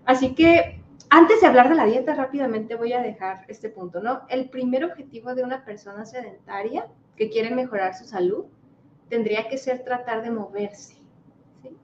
Así 0.06 0.36
que 0.36 0.80
antes 1.12 1.42
de 1.42 1.48
hablar 1.48 1.70
de 1.70 1.76
la 1.76 1.86
dieta, 1.86 2.14
rápidamente 2.14 2.76
voy 2.76 2.94
a 2.94 3.02
dejar 3.02 3.44
este 3.48 3.70
punto, 3.70 4.00
¿no? 4.00 4.22
El 4.30 4.50
primer 4.50 4.86
objetivo 4.86 5.34
de 5.34 5.44
una 5.44 5.66
persona 5.66 6.06
sedentaria 6.06 6.88
que 7.16 7.30
quiere 7.30 7.50
mejorar 7.50 7.96
su 7.96 8.06
salud 8.06 8.46
tendría 9.10 9.48
que 9.48 9.58
ser 9.58 9.84
tratar 9.84 10.22
de 10.22 10.30
moverse. 10.30 10.98
¿sí? 11.64 11.76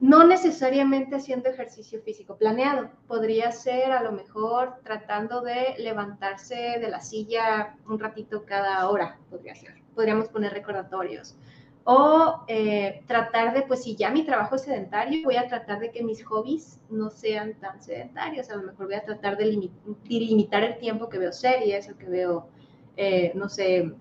No 0.00 0.26
necesariamente 0.26 1.16
haciendo 1.16 1.50
ejercicio 1.50 2.00
físico 2.00 2.36
planeado. 2.38 2.90
Podría 3.06 3.52
ser 3.52 3.92
a 3.92 4.02
lo 4.02 4.12
mejor 4.12 4.76
tratando 4.82 5.42
de 5.42 5.74
levantarse 5.78 6.78
de 6.80 6.88
la 6.88 7.00
silla 7.02 7.76
un 7.86 8.00
ratito 8.00 8.46
cada 8.46 8.88
hora, 8.88 9.18
podría 9.28 9.54
ser. 9.54 9.74
Podríamos 9.94 10.28
poner 10.28 10.54
recordatorios 10.54 11.36
o 11.84 12.44
eh, 12.48 13.02
tratar 13.06 13.52
de, 13.52 13.62
pues 13.62 13.82
si 13.82 13.94
ya 13.94 14.10
mi 14.10 14.24
trabajo 14.24 14.56
es 14.56 14.62
sedentario, 14.62 15.22
voy 15.22 15.36
a 15.36 15.46
tratar 15.46 15.80
de 15.80 15.90
que 15.90 16.02
mis 16.02 16.24
hobbies 16.24 16.80
no 16.88 17.10
sean 17.10 17.54
tan 17.60 17.82
sedentarios. 17.82 18.48
A 18.48 18.56
lo 18.56 18.62
mejor 18.62 18.86
voy 18.86 18.94
a 18.94 19.04
tratar 19.04 19.36
de, 19.36 19.70
limitar 20.08 20.64
el 20.64 20.78
tiempo 20.78 21.08
que 21.10 21.18
veo 21.18 21.32
series 21.32 21.90
o 21.90 21.96
que 21.96 22.06
veo, 22.06 22.48
eh, 22.96 23.32
no 23.34 23.50
sé, 23.50 23.92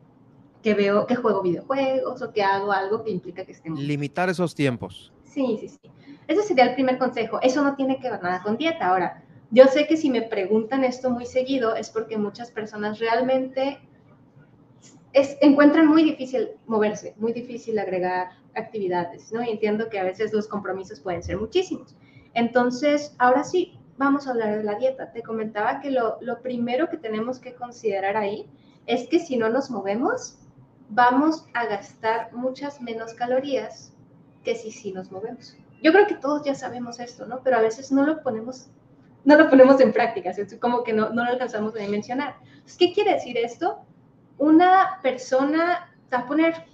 que 0.62 0.74
veo, 0.74 1.06
que 1.06 1.16
juego 1.16 1.42
videojuegos 1.42 2.22
o 2.22 2.32
que 2.32 2.42
hago 2.42 2.72
algo 2.72 3.04
que 3.04 3.12
implica 3.12 3.44
que 3.44 3.52
estemos. 3.52 3.80
Limitar 3.80 4.30
esos 4.30 4.56
tiempos. 4.56 5.12
Sí, 5.26 5.58
sí, 5.60 5.68
sí. 5.68 5.92
Ese 6.28 6.42
sería 6.44 6.66
el 6.66 6.76
primer 6.76 6.98
consejo. 6.98 7.40
Eso 7.42 7.64
no 7.64 7.76
tiene 7.76 8.00
que 8.00 8.10
ver 8.10 8.24
nada 8.24 8.42
con 8.42 8.56
dieta. 8.56 8.88
Ahora, 8.88 9.24
yo 9.52 9.66
sé 9.66 9.88
que 9.88 9.98
si 9.98 10.10
me 10.10 10.22
preguntan 10.22 10.86
esto 10.86 11.10
muy 11.10 11.26
seguido 11.26 11.76
es 11.76 11.90
porque 11.90 12.18
muchas 12.18 12.50
personas 12.50 13.00
realmente 13.00 13.80
encuentran 15.14 15.88
muy 15.88 16.04
difícil 16.04 16.50
moverse, 16.66 17.14
muy 17.18 17.34
difícil 17.34 17.78
agregar 17.80 18.30
actividades, 18.56 19.32
¿no? 19.32 19.44
Y 19.44 19.50
entiendo 19.50 19.90
que 19.90 20.00
a 20.00 20.04
veces 20.04 20.34
los 20.34 20.48
compromisos 20.48 21.00
pueden 21.00 21.24
ser 21.24 21.38
muchísimos. 21.38 21.96
Entonces, 22.34 23.16
ahora 23.20 23.44
sí, 23.44 23.80
vamos 23.98 24.28
a 24.28 24.32
hablar 24.32 24.58
de 24.58 24.64
la 24.64 24.76
dieta. 24.76 25.12
Te 25.12 25.22
comentaba 25.22 25.80
que 25.82 25.92
lo, 25.92 26.18
lo 26.22 26.42
primero 26.42 26.90
que 26.90 26.98
tenemos 26.98 27.40
que 27.40 27.54
considerar 27.54 28.18
ahí 28.18 28.48
es 28.88 29.08
que 29.08 29.20
si 29.20 29.38
no 29.38 29.50
nos 29.50 29.70
movemos, 29.70 30.40
vamos 30.90 31.46
a 31.54 31.66
gastar 31.66 32.34
muchas 32.34 32.82
menos 32.82 33.14
calorías 33.14 33.94
que 34.44 34.56
si 34.56 34.72
sí 34.72 34.92
nos 34.92 35.12
movemos. 35.12 35.56
Yo 35.82 35.92
creo 35.92 36.08
que 36.08 36.16
todos 36.16 36.44
ya 36.46 36.56
sabemos 36.56 37.00
esto, 37.00 37.26
¿no? 37.26 37.42
Pero 37.44 37.58
a 37.58 37.62
veces 37.62 37.92
no 37.92 38.06
lo 38.06 38.22
ponemos, 38.24 38.68
no 39.26 39.38
lo 39.38 39.50
ponemos 39.50 39.80
en 39.82 39.94
práctica, 39.94 40.30
es 40.30 40.56
como 40.60 40.84
que 40.84 40.94
no, 40.94 41.10
no 41.10 41.24
lo 41.24 41.32
alcanzamos 41.32 41.76
a 41.76 41.80
dimensionar. 41.80 42.36
¿Qué 42.78 42.94
quiere 42.94 43.14
decir 43.14 43.38
esto? 43.38 43.86
Una 44.38 45.00
persona, 45.02 45.94
te 46.10 46.16
a 46.16 46.26
poner 46.26 46.66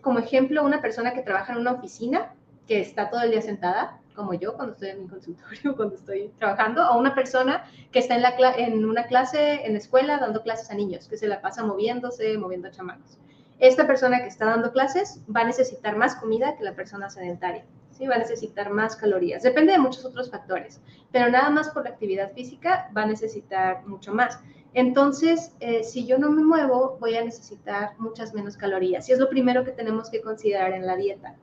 como 0.00 0.18
ejemplo 0.18 0.64
una 0.64 0.80
persona 0.80 1.12
que 1.12 1.22
trabaja 1.22 1.52
en 1.52 1.58
una 1.58 1.72
oficina, 1.72 2.32
que 2.66 2.80
está 2.80 3.10
todo 3.10 3.22
el 3.22 3.30
día 3.30 3.42
sentada, 3.42 4.00
como 4.14 4.32
yo 4.34 4.54
cuando 4.54 4.72
estoy 4.72 4.90
en 4.90 5.02
mi 5.02 5.08
consultorio, 5.08 5.76
cuando 5.76 5.94
estoy 5.94 6.32
trabajando, 6.38 6.88
o 6.90 6.98
una 6.98 7.14
persona 7.14 7.64
que 7.92 7.98
está 7.98 8.16
en, 8.16 8.22
la, 8.22 8.34
en 8.56 8.84
una 8.84 9.06
clase, 9.06 9.66
en 9.66 9.72
la 9.72 9.78
escuela, 9.78 10.18
dando 10.18 10.42
clases 10.42 10.70
a 10.70 10.74
niños, 10.74 11.06
que 11.06 11.16
se 11.16 11.28
la 11.28 11.40
pasa 11.40 11.64
moviéndose, 11.64 12.36
moviendo 12.38 12.70
chamacos. 12.70 13.18
Esta 13.58 13.86
persona 13.86 14.20
que 14.20 14.28
está 14.28 14.46
dando 14.46 14.72
clases 14.72 15.20
va 15.34 15.40
a 15.40 15.44
necesitar 15.44 15.96
más 15.96 16.16
comida 16.16 16.56
que 16.56 16.64
la 16.64 16.74
persona 16.74 17.08
sedentaria. 17.08 17.64
¿sí? 17.90 18.06
Va 18.06 18.16
a 18.16 18.18
necesitar 18.18 18.70
más 18.70 18.96
calorías. 18.96 19.42
Depende 19.42 19.72
de 19.72 19.78
muchos 19.78 20.04
otros 20.04 20.30
factores, 20.30 20.80
pero 21.10 21.30
nada 21.30 21.48
más 21.50 21.70
por 21.70 21.84
la 21.84 21.90
actividad 21.90 22.32
física 22.32 22.90
va 22.96 23.02
a 23.02 23.06
necesitar 23.06 23.86
mucho 23.86 24.12
más. 24.12 24.38
Entonces, 24.76 25.52
eh, 25.60 25.84
si 25.84 26.04
yo 26.04 26.18
no 26.18 26.30
me 26.30 26.44
muevo, 26.44 26.98
voy 27.00 27.16
a 27.16 27.24
necesitar 27.24 27.94
muchas 27.98 28.34
menos 28.34 28.58
calorías. 28.58 29.08
Y 29.08 29.12
es 29.12 29.18
lo 29.18 29.30
primero 29.30 29.64
que 29.64 29.72
tenemos 29.72 30.10
que 30.10 30.20
considerar 30.20 30.72
en 30.72 30.86
la 30.86 30.96
dieta. 30.96 31.34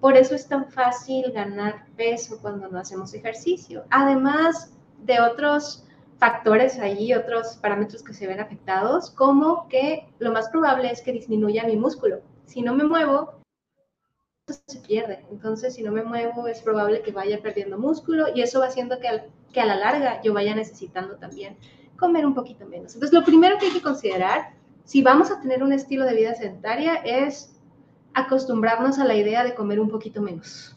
Por 0.00 0.16
eso 0.16 0.34
es 0.34 0.48
tan 0.48 0.70
fácil 0.70 1.30
ganar 1.30 1.84
peso 1.98 2.38
cuando 2.40 2.68
no 2.68 2.78
hacemos 2.78 3.12
ejercicio. 3.12 3.84
Además 3.90 4.72
de 5.04 5.20
otros 5.20 5.84
factores 6.16 6.78
ahí, 6.78 7.12
otros 7.12 7.58
parámetros 7.58 8.02
que 8.02 8.14
se 8.14 8.26
ven 8.26 8.40
afectados, 8.40 9.10
como 9.10 9.68
que 9.68 10.08
lo 10.18 10.32
más 10.32 10.48
probable 10.48 10.90
es 10.90 11.02
que 11.02 11.12
disminuya 11.12 11.64
mi 11.64 11.76
músculo. 11.76 12.22
Si 12.46 12.62
no 12.62 12.74
me 12.74 12.84
muevo, 12.84 13.42
se 14.46 14.78
pierde. 14.78 15.26
Entonces, 15.30 15.74
si 15.74 15.82
no 15.82 15.92
me 15.92 16.02
muevo, 16.02 16.46
es 16.46 16.62
probable 16.62 17.02
que 17.02 17.12
vaya 17.12 17.42
perdiendo 17.42 17.76
músculo 17.76 18.28
y 18.34 18.40
eso 18.40 18.60
va 18.60 18.68
haciendo 18.68 18.98
que, 19.00 19.28
que 19.52 19.60
a 19.60 19.66
la 19.66 19.76
larga 19.76 20.22
yo 20.22 20.32
vaya 20.32 20.54
necesitando 20.54 21.16
también 21.16 21.58
comer 22.00 22.26
un 22.26 22.34
poquito 22.34 22.66
menos. 22.66 22.94
Entonces, 22.94 23.16
lo 23.16 23.24
primero 23.24 23.58
que 23.58 23.66
hay 23.66 23.72
que 23.72 23.82
considerar, 23.82 24.54
si 24.84 25.02
vamos 25.02 25.30
a 25.30 25.40
tener 25.40 25.62
un 25.62 25.72
estilo 25.72 26.04
de 26.04 26.14
vida 26.14 26.34
sedentaria, 26.34 26.94
es 26.96 27.54
acostumbrarnos 28.14 28.98
a 28.98 29.04
la 29.04 29.14
idea 29.14 29.44
de 29.44 29.54
comer 29.54 29.78
un 29.78 29.90
poquito 29.90 30.20
menos. 30.20 30.76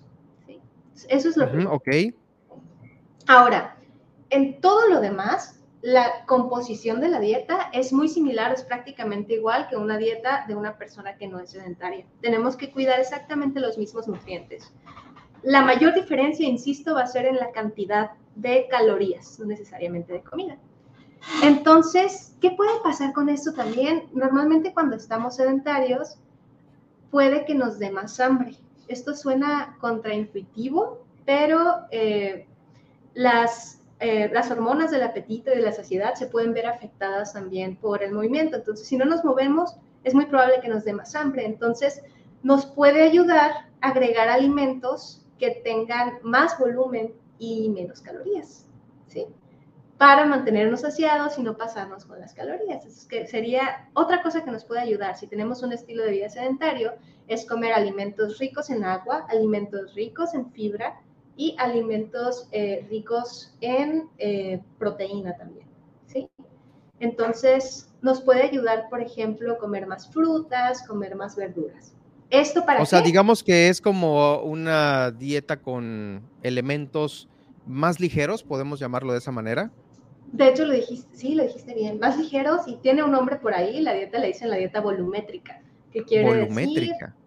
Eso 1.09 1.29
es 1.29 1.37
lo 1.37 1.49
primero. 1.49 1.73
Ok. 1.73 1.87
Ahora, 3.27 3.77
en 4.29 4.61
todo 4.61 4.87
lo 4.87 5.01
demás, 5.01 5.59
la 5.81 6.25
composición 6.27 7.01
de 7.01 7.09
la 7.09 7.19
dieta 7.19 7.69
es 7.73 7.91
muy 7.91 8.07
similar, 8.07 8.53
es 8.53 8.63
prácticamente 8.63 9.33
igual 9.33 9.67
que 9.67 9.75
una 9.75 9.97
dieta 9.97 10.45
de 10.47 10.55
una 10.55 10.77
persona 10.77 11.17
que 11.17 11.27
no 11.27 11.39
es 11.39 11.51
sedentaria. 11.51 12.05
Tenemos 12.21 12.55
que 12.55 12.71
cuidar 12.71 12.99
exactamente 12.99 13.59
los 13.59 13.77
mismos 13.77 14.07
nutrientes. 14.07 14.71
La 15.41 15.61
mayor 15.61 15.93
diferencia, 15.93 16.47
insisto, 16.47 16.93
va 16.93 17.01
a 17.01 17.07
ser 17.07 17.25
en 17.25 17.35
la 17.35 17.51
cantidad 17.51 18.11
de 18.35 18.67
calorías, 18.69 19.37
no 19.39 19.45
necesariamente 19.45 20.13
de 20.13 20.21
comida. 20.21 20.57
Entonces, 21.41 22.35
¿qué 22.41 22.51
puede 22.51 22.71
pasar 22.83 23.13
con 23.13 23.29
esto 23.29 23.53
también? 23.53 24.09
Normalmente 24.13 24.73
cuando 24.73 24.95
estamos 24.95 25.35
sedentarios, 25.35 26.17
puede 27.11 27.45
que 27.45 27.55
nos 27.55 27.79
dé 27.79 27.91
más 27.91 28.19
hambre. 28.19 28.57
Esto 28.87 29.15
suena 29.15 29.77
contraintuitivo, 29.79 31.05
pero 31.25 31.85
eh, 31.91 32.47
las, 33.13 33.81
eh, 33.99 34.29
las 34.33 34.51
hormonas 34.51 34.91
del 34.91 35.03
apetito 35.03 35.51
y 35.51 35.55
de 35.55 35.61
la 35.61 35.71
saciedad 35.71 36.15
se 36.15 36.27
pueden 36.27 36.53
ver 36.53 36.65
afectadas 36.65 37.33
también 37.33 37.77
por 37.77 38.03
el 38.03 38.13
movimiento. 38.13 38.57
Entonces, 38.57 38.87
si 38.87 38.97
no 38.97 39.05
nos 39.05 39.23
movemos, 39.23 39.75
es 40.03 40.13
muy 40.13 40.25
probable 40.25 40.59
que 40.61 40.67
nos 40.67 40.83
dé 40.83 40.93
más 40.93 41.15
hambre. 41.15 41.45
Entonces, 41.45 42.01
nos 42.41 42.65
puede 42.65 43.03
ayudar 43.03 43.51
a 43.81 43.89
agregar 43.89 44.27
alimentos 44.27 45.25
que 45.39 45.61
tengan 45.63 46.19
más 46.23 46.57
volumen 46.59 47.13
y 47.39 47.69
menos 47.69 48.01
calorías. 48.01 48.65
¿sí? 49.07 49.27
Para 49.97 50.25
mantenernos 50.25 50.81
saciados 50.81 51.37
y 51.37 51.43
no 51.43 51.55
pasarnos 51.55 52.05
con 52.05 52.19
las 52.19 52.33
calorías. 52.33 52.85
Es 52.85 53.05
que 53.05 53.27
sería 53.27 53.89
otra 53.93 54.21
cosa 54.21 54.43
que 54.43 54.51
nos 54.51 54.65
puede 54.65 54.81
ayudar 54.81 55.17
si 55.17 55.27
tenemos 55.27 55.63
un 55.63 55.73
estilo 55.73 56.03
de 56.03 56.11
vida 56.11 56.29
sedentario, 56.29 56.93
es 57.27 57.45
comer 57.45 57.73
alimentos 57.73 58.39
ricos 58.39 58.69
en 58.69 58.83
agua, 58.83 59.25
alimentos 59.29 59.93
ricos 59.95 60.33
en 60.33 60.51
fibra 60.51 60.99
y 61.35 61.55
alimentos 61.57 62.47
eh, 62.51 62.85
ricos 62.89 63.55
en 63.61 64.09
eh, 64.17 64.61
proteína 64.77 65.35
también. 65.37 65.67
¿sí? 66.07 66.29
Entonces, 66.99 67.89
nos 68.01 68.21
puede 68.21 68.43
ayudar, 68.43 68.87
por 68.89 69.01
ejemplo, 69.01 69.57
comer 69.57 69.87
más 69.87 70.09
frutas, 70.11 70.85
comer 70.87 71.15
más 71.15 71.35
verduras. 71.35 71.93
Esto 72.29 72.65
para... 72.65 72.81
O 72.81 72.85
sea, 72.85 73.01
digamos 73.01 73.43
que 73.43 73.69
es 73.69 73.79
como 73.79 74.39
una 74.39 75.11
dieta 75.11 75.61
con 75.61 76.21
elementos 76.41 77.29
más 77.65 77.99
ligeros, 77.99 78.43
podemos 78.43 78.79
llamarlo 78.79 79.13
de 79.13 79.19
esa 79.19 79.31
manera. 79.31 79.71
De 80.33 80.47
hecho, 80.49 80.65
lo 80.65 80.73
dijiste, 80.73 81.15
sí, 81.15 81.35
lo 81.35 81.43
dijiste 81.43 81.75
bien, 81.75 81.99
más 81.99 82.17
ligeros 82.17 82.67
y 82.67 82.77
tiene 82.77 83.03
un 83.03 83.11
nombre 83.11 83.35
por 83.35 83.53
ahí, 83.53 83.81
la 83.81 83.93
dieta 83.93 84.17
le 84.17 84.27
dicen 84.27 84.49
la 84.49 84.55
dieta 84.55 84.81
volumétrica, 84.81 85.61
que 85.91 86.03
quiere 86.03 86.25
volumétrica. 86.25 87.05
decir... 87.05 87.23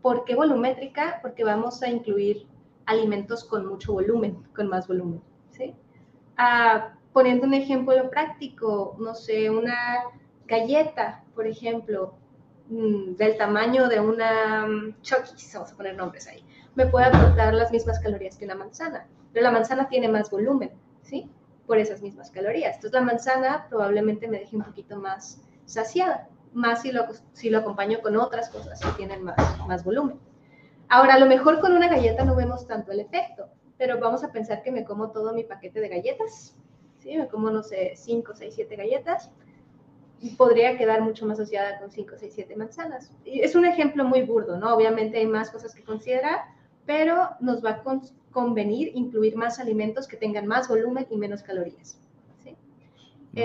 ¿Por 0.00 0.24
qué 0.24 0.34
volumétrica? 0.34 1.18
Porque 1.20 1.44
vamos 1.44 1.82
a 1.82 1.90
incluir 1.90 2.46
alimentos 2.86 3.44
con 3.44 3.66
mucho 3.66 3.92
volumen, 3.92 4.38
con 4.54 4.68
más 4.68 4.88
volumen, 4.88 5.20
¿sí? 5.50 5.74
Ah, 6.38 6.94
poniendo 7.12 7.46
un 7.46 7.52
ejemplo 7.52 8.08
práctico, 8.08 8.96
no 8.98 9.14
sé, 9.14 9.50
una 9.50 10.04
galleta, 10.46 11.24
por 11.34 11.46
ejemplo, 11.46 12.14
mm, 12.70 13.16
del 13.16 13.36
tamaño 13.36 13.86
de 13.88 14.00
una 14.00 14.66
mm, 14.66 15.02
Chokis, 15.02 15.52
vamos 15.52 15.72
a 15.72 15.76
poner 15.76 15.94
nombres 15.94 16.26
ahí, 16.26 16.42
me 16.74 16.86
puede 16.86 17.04
aportar 17.04 17.52
las 17.52 17.70
mismas 17.70 18.00
calorías 18.00 18.38
que 18.38 18.46
una 18.46 18.54
manzana, 18.54 19.06
pero 19.34 19.44
la 19.44 19.50
manzana 19.50 19.90
tiene 19.90 20.08
más 20.08 20.30
volumen, 20.30 20.70
¿sí? 21.02 21.28
Por 21.66 21.78
esas 21.78 22.02
mismas 22.02 22.30
calorías. 22.30 22.76
Entonces 22.76 22.92
la 22.92 23.06
manzana 23.06 23.66
probablemente 23.68 24.28
me 24.28 24.38
deje 24.38 24.56
un 24.56 24.62
poquito 24.62 24.96
más 24.98 25.42
saciada, 25.64 26.28
más 26.52 26.82
si 26.82 26.92
lo, 26.92 27.06
si 27.32 27.50
lo 27.50 27.58
acompaño 27.58 28.00
con 28.00 28.16
otras 28.16 28.48
cosas 28.50 28.80
que 28.80 28.90
tienen 28.92 29.22
más, 29.22 29.36
más 29.66 29.84
volumen. 29.84 30.18
Ahora, 30.88 31.14
a 31.14 31.18
lo 31.18 31.26
mejor 31.26 31.60
con 31.60 31.72
una 31.72 31.88
galleta 31.88 32.24
no 32.24 32.36
vemos 32.36 32.66
tanto 32.66 32.92
el 32.92 33.00
efecto, 33.00 33.48
pero 33.76 33.98
vamos 33.98 34.22
a 34.22 34.30
pensar 34.30 34.62
que 34.62 34.70
me 34.70 34.84
como 34.84 35.10
todo 35.10 35.34
mi 35.34 35.42
paquete 35.42 35.80
de 35.80 35.88
galletas, 35.88 36.56
¿sí? 36.98 37.16
Me 37.16 37.28
como, 37.28 37.50
no 37.50 37.62
sé, 37.62 37.94
5, 37.96 38.32
6, 38.34 38.54
7 38.54 38.76
galletas, 38.76 39.30
y 40.20 40.30
podría 40.30 40.78
quedar 40.78 41.02
mucho 41.02 41.26
más 41.26 41.38
saciada 41.38 41.78
con 41.78 41.90
5, 41.90 42.14
6, 42.18 42.32
7 42.34 42.56
manzanas. 42.56 43.12
Es 43.24 43.54
un 43.54 43.64
ejemplo 43.64 44.04
muy 44.04 44.22
burdo, 44.22 44.56
¿no? 44.56 44.74
Obviamente 44.74 45.18
hay 45.18 45.26
más 45.26 45.50
cosas 45.50 45.74
que 45.74 45.84
considerar, 45.84 46.40
pero 46.86 47.30
nos 47.40 47.64
va 47.64 47.70
a 47.70 47.82
convenir 48.30 48.92
incluir 48.94 49.36
más 49.36 49.58
alimentos 49.58 50.06
que 50.06 50.16
tengan 50.16 50.46
más 50.46 50.68
volumen 50.68 51.06
y 51.10 51.16
menos 51.16 51.42
calorías. 51.42 51.98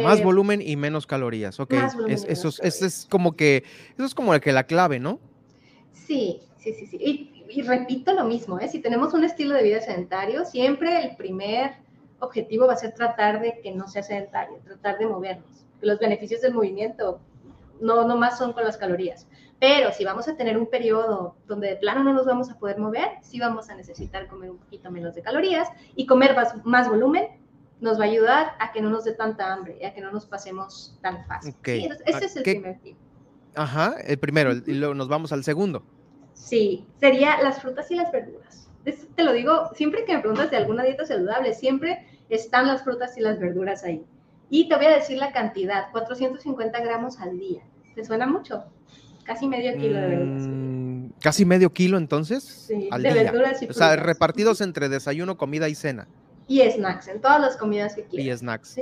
Más 0.04 0.22
eh, 0.22 0.24
volumen 0.24 0.62
y 0.62 0.78
menos 0.78 1.06
calorías, 1.06 1.60
ok. 1.60 1.74
eso, 2.08 2.50
es, 2.62 3.08
como 3.10 3.36
que, 3.36 3.66
eso 3.96 4.06
es 4.06 4.16
como 4.16 4.40
que 4.40 4.54
la 4.54 4.64
clave, 4.64 5.00
¿no? 5.00 5.20
Sí, 5.92 6.40
sí, 6.58 6.74
sí, 6.74 6.88
sí. 6.88 6.98
Y, 7.50 7.62
repito 7.64 8.14
lo 8.14 8.24
mismo, 8.24 8.58
¿eh? 8.60 8.70
si 8.70 8.80
tenemos 8.80 9.14
un 9.14 9.26
estilo 9.26 9.54
de 9.56 9.64
vida 9.64 9.82
sedentario, 9.82 10.46
siempre 10.46 11.04
el 11.04 11.18
primer 11.18 11.74
objetivo 12.20 12.68
va 12.68 12.74
a 12.74 12.78
ser 12.78 12.94
tratar 12.94 13.42
de 13.42 13.60
que 13.62 13.72
no 13.72 13.90
sea 13.90 14.04
sedentario, 14.04 14.60
tratar 14.64 14.98
de 14.98 15.08
movernos. 15.08 15.66
Los 15.82 16.00
beneficios 16.00 16.40
del 16.40 16.54
movimiento 16.54 17.20
no, 17.82 18.08
no 18.08 18.16
más 18.16 18.38
son 18.38 18.54
con 18.54 18.64
las 18.64 18.78
calorías. 18.78 19.28
Pero 19.62 19.94
si 19.94 20.04
vamos 20.04 20.28
a 20.28 20.36
tener 20.36 20.58
un 20.58 20.66
periodo 20.66 21.36
donde 21.46 21.68
de 21.68 21.76
plano 21.76 22.04
no 22.04 22.14
nos 22.14 22.26
vamos 22.26 22.50
a 22.50 22.58
poder 22.58 22.80
mover, 22.80 23.10
sí 23.22 23.40
vamos 23.40 23.70
a 23.70 23.76
necesitar 23.76 24.28
comer 24.28 24.50
un 24.50 24.58
poquito 24.58 24.90
menos 24.90 25.14
de 25.14 25.22
calorías 25.22 25.70
y 25.96 26.08
comer 26.08 26.36
más, 26.64 26.90
volumen 26.90 27.28
nos 27.80 28.00
va 28.00 28.06
a 28.06 28.08
ayudar 28.08 28.54
a 28.58 28.72
que 28.72 28.82
no 28.82 28.90
nos 28.90 29.04
dé 29.04 29.14
tanta 29.14 29.54
hambre 29.54 29.78
y 29.80 29.86
a 29.86 29.94
que 29.94 30.02
no 30.02 30.12
nos 30.12 30.26
pasemos 30.26 30.98
tan 31.04 31.24
fácil. 31.28 31.54
ese 31.64 32.26
es 32.26 32.36
el 32.38 32.42
primer 32.42 32.80
tip. 32.80 32.98
Ajá, 33.54 33.98
el 34.04 34.18
primero, 34.18 34.52
y 34.52 34.74
luego 34.74 34.96
nos 34.96 35.08
vamos 35.08 35.32
al 35.32 35.44
segundo. 35.44 35.84
Sí, 36.34 36.88
sería 37.00 37.40
las 37.44 37.62
frutas 37.62 37.92
y 37.92 37.96
las 37.96 38.12
verduras. 38.12 38.68
te 38.84 39.24
lo 39.24 39.32
digo, 39.32 39.70
siempre 39.76 40.06
que 40.06 40.16
me 40.16 40.22
preguntas 40.22 40.50
de 40.50 40.58
alguna 40.58 40.82
dieta 40.82 41.06
saludable, 41.06 41.54
siempre 41.54 42.08
están 42.30 42.66
las 42.66 42.84
frutas 42.84 43.16
y 43.16 43.22
las 43.22 43.40
verduras 43.40 43.84
ahí. 43.84 44.04
Y 44.50 44.68
te 44.70 44.76
voy 44.76 44.86
a 44.86 44.96
decir 44.96 45.20
la 45.20 45.32
cantidad, 45.32 45.92
450 45.92 46.80
gramos 46.80 47.20
al 47.20 47.38
día. 47.38 47.62
¿Te 47.94 48.04
suena 48.04 48.26
mucho? 48.26 48.66
Casi 49.34 49.48
medio 49.48 49.78
kilo 49.78 50.00
de 50.00 50.08
verduras. 50.08 50.44
Mm, 50.46 51.06
casi 51.22 51.46
medio 51.46 51.72
kilo 51.72 51.98
entonces. 51.98 52.44
Sí, 52.44 52.90
de 52.92 53.14
verduras 53.14 53.62
y 53.62 53.66
frutas. 53.66 53.78
O 53.78 53.80
sea, 53.80 53.96
repartidos 53.96 54.60
entre 54.60 54.90
desayuno, 54.90 55.38
comida 55.38 55.70
y 55.70 55.76
cena. 55.76 56.08
Y 56.48 56.62
snacks, 56.70 57.08
en 57.08 57.22
todas 57.22 57.40
las 57.40 57.56
comidas 57.56 57.96
que 57.96 58.04
quieras. 58.04 58.26
Y 58.26 58.40
snacks. 58.40 58.82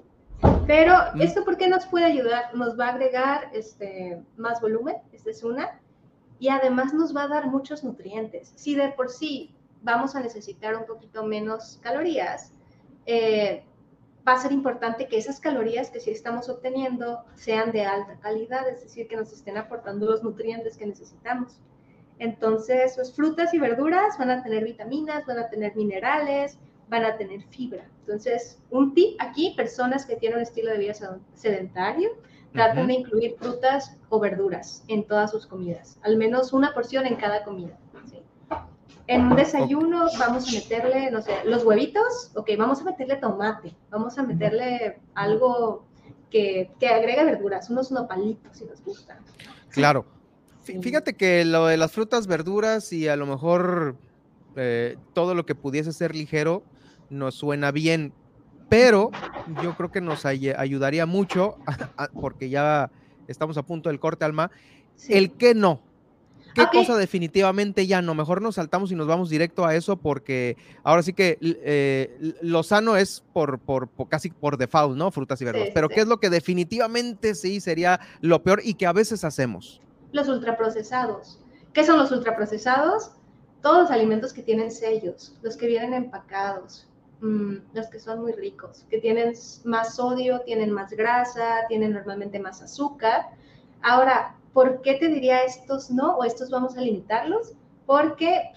Pero, 0.66 0.96
mm. 1.14 1.22
¿esto 1.22 1.46
por 1.46 1.58
qué 1.58 1.68
nos 1.68 1.86
puede 1.86 2.06
ayudar? 2.06 2.56
Nos 2.56 2.80
va 2.80 2.88
a 2.88 2.94
agregar 2.94 3.52
este, 3.54 4.20
más 4.38 4.60
volumen, 4.60 4.96
esta 5.12 5.30
es 5.30 5.44
una, 5.44 5.80
y 6.40 6.50
además 6.50 6.96
nos 6.96 7.16
va 7.16 7.24
a 7.24 7.28
dar 7.28 7.46
muchos 7.48 7.84
nutrientes. 7.84 8.54
Si 8.56 8.74
de 8.74 8.90
por 8.90 9.10
sí 9.10 9.54
vamos 9.84 10.16
a 10.16 10.22
necesitar 10.22 10.76
un 10.76 10.86
poquito 10.86 11.24
menos 11.26 11.80
calorías, 11.84 12.54
eh, 13.06 13.64
va 14.30 14.36
a 14.36 14.42
ser 14.42 14.52
importante 14.52 15.08
que 15.08 15.18
esas 15.18 15.40
calorías 15.40 15.90
que 15.90 16.00
sí 16.00 16.12
estamos 16.12 16.50
obteniendo 16.50 17.24
sean 17.34 17.72
de 17.72 17.84
alta 17.84 18.20
calidad, 18.20 18.70
es 18.70 18.84
decir, 18.84 19.08
que 19.08 19.16
nos 19.16 19.34
estén 19.34 19.58
aportando 19.58 20.06
los 20.06 20.22
nutrientes 20.22 20.78
que 20.78 20.86
necesitamos. 20.86 21.60
Entonces, 22.20 22.94
pues 22.96 23.12
frutas 23.16 23.56
y 23.56 23.58
verduras 23.58 24.20
van 24.20 24.30
a 24.30 24.44
tener 24.44 24.64
vitaminas, 24.64 25.26
van 25.26 25.40
a 25.40 25.50
tener 25.50 25.76
minerales, 25.76 26.60
van 26.90 27.06
a 27.06 27.18
tener 27.18 27.42
fibra. 27.46 27.90
Entonces, 28.02 28.62
un 28.70 28.94
tip 28.94 29.20
aquí, 29.20 29.56
personas 29.58 30.06
que 30.06 30.16
tienen 30.16 30.38
un 30.38 30.44
estilo 30.44 30.72
de 30.72 30.78
vida 30.78 30.94
sedentario, 31.34 32.12
traten 32.54 32.86
de 32.86 32.94
incluir 32.94 33.36
frutas 33.40 33.98
o 34.10 34.20
verduras 34.20 34.84
en 34.90 35.06
todas 35.06 35.32
sus 35.32 35.48
comidas, 35.48 36.00
al 36.04 36.18
menos 36.18 36.54
una 36.54 36.74
porción 36.76 37.08
en 37.08 37.16
cada 37.16 37.44
comida. 37.44 37.80
En 39.10 39.24
un 39.24 39.36
desayuno 39.36 40.06
vamos 40.20 40.48
a 40.48 40.52
meterle, 40.52 41.10
no 41.10 41.20
sé, 41.24 41.32
los 41.44 41.64
huevitos, 41.64 42.30
ok, 42.36 42.52
vamos 42.60 42.82
a 42.82 42.84
meterle 42.84 43.16
tomate, 43.16 43.76
vamos 43.90 44.16
a 44.20 44.22
meterle 44.22 45.00
algo 45.16 45.84
que, 46.30 46.70
que 46.80 46.90
agregue 46.90 47.24
verduras, 47.26 47.72
unos 47.72 47.92
nopalitos 47.92 48.56
si 48.56 48.66
nos 48.66 48.84
gustan. 48.84 49.18
Claro. 49.70 50.06
Fíjate 50.62 51.16
que 51.16 51.44
lo 51.44 51.66
de 51.66 51.78
las 51.78 51.92
frutas, 51.92 52.28
verduras 52.28 52.94
y 52.94 53.08
a 53.08 53.16
lo 53.16 53.26
mejor 53.26 53.96
eh, 54.56 54.96
todo 55.14 55.34
lo 55.34 55.44
que 55.44 55.56
pudiese 55.56 55.92
ser 55.92 56.14
ligero 56.14 56.62
nos 57.10 57.34
suena 57.34 57.72
bien, 57.72 58.14
pero 58.70 59.10
yo 59.64 59.76
creo 59.76 59.90
que 59.90 60.02
nos 60.02 60.28
ayudaría 60.28 61.08
mucho, 61.08 61.58
porque 62.22 62.52
ya 62.52 62.92
estamos 63.28 63.58
a 63.58 63.64
punto 63.64 63.90
del 63.90 64.00
corte 64.00 64.24
alma, 64.24 64.52
el 65.08 65.32
que 65.32 65.56
no. 65.56 65.82
¿Qué 66.54 66.66
cosa 66.72 66.98
definitivamente 66.98 67.88
ya 67.88 68.02
no? 68.02 68.14
Mejor 68.14 68.42
nos 68.42 68.56
saltamos 68.56 68.92
y 68.92 68.96
nos 68.96 69.08
vamos 69.08 69.30
directo 69.30 69.66
a 69.66 69.76
eso 69.76 69.98
porque 69.98 70.58
ahora 70.84 71.04
sí 71.04 71.14
que 71.14 71.38
eh, 71.42 72.36
lo 72.42 72.64
sano 72.64 72.96
es 72.96 73.24
por, 73.34 73.60
por, 73.60 73.90
casi 74.10 74.30
por 74.30 74.58
default, 74.58 74.98
¿no? 74.98 75.12
Frutas 75.12 75.42
y 75.42 75.46
verduras. 75.46 75.70
Pero 75.74 75.90
¿qué 75.90 76.02
es 76.02 76.08
lo 76.08 76.20
que 76.20 76.30
definitivamente 76.30 77.36
sí 77.36 77.62
sería 77.62 78.00
lo 78.22 78.44
peor 78.44 78.62
y 78.64 78.74
que 78.74 78.86
a 78.86 78.94
veces 78.94 79.24
hacemos? 79.24 79.82
Los 80.12 80.28
ultraprocesados. 80.28 81.40
¿Qué 81.74 81.84
son 81.84 81.98
los 81.98 82.12
ultraprocesados? 82.12 83.12
Todos 83.62 83.84
los 83.84 83.92
alimentos 83.92 84.34
que 84.34 84.42
tienen 84.42 84.72
sellos, 84.72 85.36
los 85.42 85.58
que 85.58 85.68
vienen 85.68 85.94
empacados, 85.94 86.88
mm, 87.22 87.56
los 87.74 87.88
que 87.88 88.00
son 88.00 88.22
muy 88.22 88.32
ricos, 88.32 88.86
que 88.90 89.00
tienen 89.00 89.34
más 89.66 89.96
sodio, 89.96 90.42
tienen 90.42 90.72
más 90.72 90.92
grasa, 90.92 91.68
tienen 91.68 91.94
normalmente 91.94 92.40
más 92.40 92.62
azúcar. 92.62 93.28
Ahora, 93.82 94.36
¿Por 94.54 94.82
qué 94.82 94.96
te 94.96 95.08
diría 95.08 95.44
estos 95.44 95.92
no 95.92 96.18
o 96.18 96.24
estos 96.24 96.50
vamos 96.50 96.78
a 96.78 96.82
limitarlos? 96.82 97.54
Porque 97.86 98.52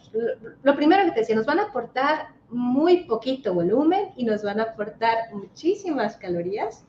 lo 0.62 0.76
primero 0.76 1.04
que 1.04 1.12
te 1.12 1.20
decía, 1.20 1.36
nos 1.36 1.46
van 1.46 1.58
a 1.58 1.64
aportar 1.64 2.28
muy 2.50 3.04
poquito 3.04 3.54
volumen 3.54 4.10
y 4.16 4.24
nos 4.24 4.42
van 4.42 4.60
a 4.60 4.64
aportar 4.64 5.32
muchísimas 5.32 6.16
calorías 6.16 6.84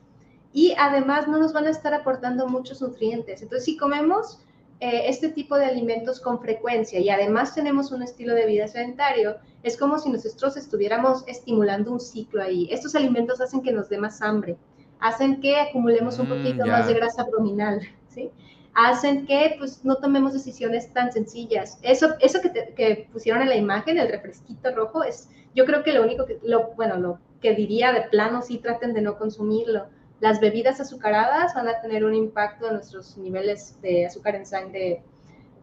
y 0.52 0.74
además 0.78 1.26
no 1.26 1.38
nos 1.38 1.52
van 1.52 1.66
a 1.66 1.70
estar 1.70 1.94
aportando 1.94 2.46
muchos 2.46 2.80
nutrientes. 2.80 3.42
Entonces, 3.42 3.64
si 3.64 3.76
comemos 3.76 4.40
eh, 4.80 5.04
este 5.08 5.30
tipo 5.30 5.56
de 5.56 5.66
alimentos 5.66 6.20
con 6.20 6.40
frecuencia 6.40 7.00
y 7.00 7.08
además 7.08 7.54
tenemos 7.54 7.90
un 7.92 8.02
estilo 8.02 8.34
de 8.34 8.46
vida 8.46 8.68
sedentario, 8.68 9.36
es 9.62 9.76
como 9.76 9.98
si 9.98 10.10
nosotros 10.10 10.56
estuviéramos 10.56 11.24
estimulando 11.26 11.90
un 11.92 12.00
ciclo 12.00 12.42
ahí. 12.42 12.68
Estos 12.70 12.94
alimentos 12.94 13.40
hacen 13.40 13.62
que 13.62 13.72
nos 13.72 13.88
dé 13.88 13.98
más 13.98 14.20
hambre, 14.20 14.56
hacen 15.00 15.40
que 15.40 15.56
acumulemos 15.56 16.18
un 16.18 16.26
mm, 16.26 16.28
poquito 16.28 16.66
más 16.66 16.86
de 16.86 16.94
grasa 16.94 17.22
abdominal, 17.22 17.80
¿sí? 18.08 18.30
Hacen 18.74 19.26
que 19.26 19.54
pues 19.58 19.84
no 19.84 19.96
tomemos 19.96 20.32
decisiones 20.32 20.92
tan 20.92 21.12
sencillas. 21.12 21.78
Eso, 21.82 22.14
eso 22.20 22.40
que, 22.40 22.74
que, 22.74 23.08
pusieron 23.12 23.42
en 23.42 23.48
la 23.48 23.56
imagen, 23.56 23.98
el 23.98 24.10
refresquito 24.10 24.74
rojo, 24.74 25.04
es 25.04 25.28
yo 25.54 25.64
creo 25.64 25.82
que 25.82 25.92
lo 25.92 26.02
único 26.02 26.26
que, 26.26 26.38
lo, 26.42 26.72
bueno, 26.74 26.96
lo 26.96 27.18
que 27.40 27.54
diría 27.54 27.92
de 27.92 28.02
plano, 28.02 28.42
sí 28.42 28.58
traten 28.58 28.92
de 28.92 29.02
no 29.02 29.16
consumirlo. 29.16 29.86
Las 30.20 30.40
bebidas 30.40 30.80
azucaradas 30.80 31.54
van 31.54 31.68
a 31.68 31.80
tener 31.80 32.04
un 32.04 32.14
impacto 32.14 32.66
en 32.66 32.74
nuestros 32.74 33.16
niveles 33.16 33.80
de 33.80 34.06
azúcar 34.06 34.34
en 34.34 34.46
sangre 34.46 35.02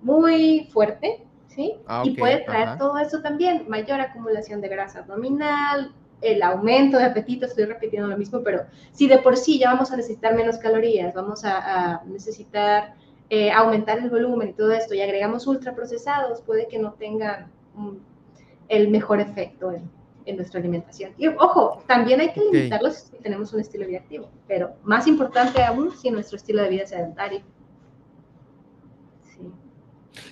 muy 0.02 0.70
fuerte, 0.72 1.26
¿sí? 1.48 1.76
Ah, 1.88 2.04
y 2.06 2.12
puede 2.12 2.42
traer 2.46 2.78
todo 2.78 2.98
eso 2.98 3.22
también, 3.22 3.66
mayor 3.68 4.00
acumulación 4.00 4.62
de 4.62 4.70
grasa 4.70 5.00
abdominal, 5.00 5.94
el 6.22 6.44
aumento 6.44 6.98
de 6.98 7.06
apetito, 7.06 7.46
estoy 7.46 7.66
repitiendo 7.66 8.08
lo 8.08 8.18
mismo, 8.18 8.42
pero 8.44 8.66
si 8.92 9.08
de 9.08 9.18
por 9.18 9.38
sí 9.38 9.60
ya 9.60 9.74
vamos 9.74 9.92
a 9.92 9.98
necesitar 9.98 10.36
menos 10.36 10.58
calorías, 10.58 11.14
vamos 11.14 11.44
a, 11.44 12.02
necesitar 12.06 12.94
eh, 13.30 13.52
aumentar 13.52 13.98
el 14.00 14.10
volumen 14.10 14.50
y 14.50 14.54
todo 14.54 14.72
esto, 14.72 14.94
y 14.94 15.02
agregamos 15.02 15.48
ultraprocesados, 15.48 16.42
puede 16.42 16.68
que 16.68 16.80
no 16.80 16.94
tengan 16.94 17.52
el 18.68 18.90
mejor 18.90 19.20
efecto 19.20 19.72
en, 19.72 19.90
nuestra 20.36 20.62
alimentación. 20.62 21.12
Y 21.18 21.28
ojo, 21.28 21.84
también 21.88 22.22
hay 22.22 22.32
que 22.32 22.40
limitarlos 22.40 23.10
si 23.12 23.18
tenemos 23.18 23.52
un 23.52 23.60
estilo 23.60 23.84
de 23.84 23.90
vida 23.90 24.00
activo, 24.00 24.30
pero 24.48 24.76
más 24.84 25.06
importante 25.06 25.62
aún 25.62 25.92
si 25.92 26.10
nuestro 26.10 26.38
estilo 26.38 26.64
de 26.64 26.70
vida 26.70 26.84
es 26.84 26.90
sedentario. 26.92 27.42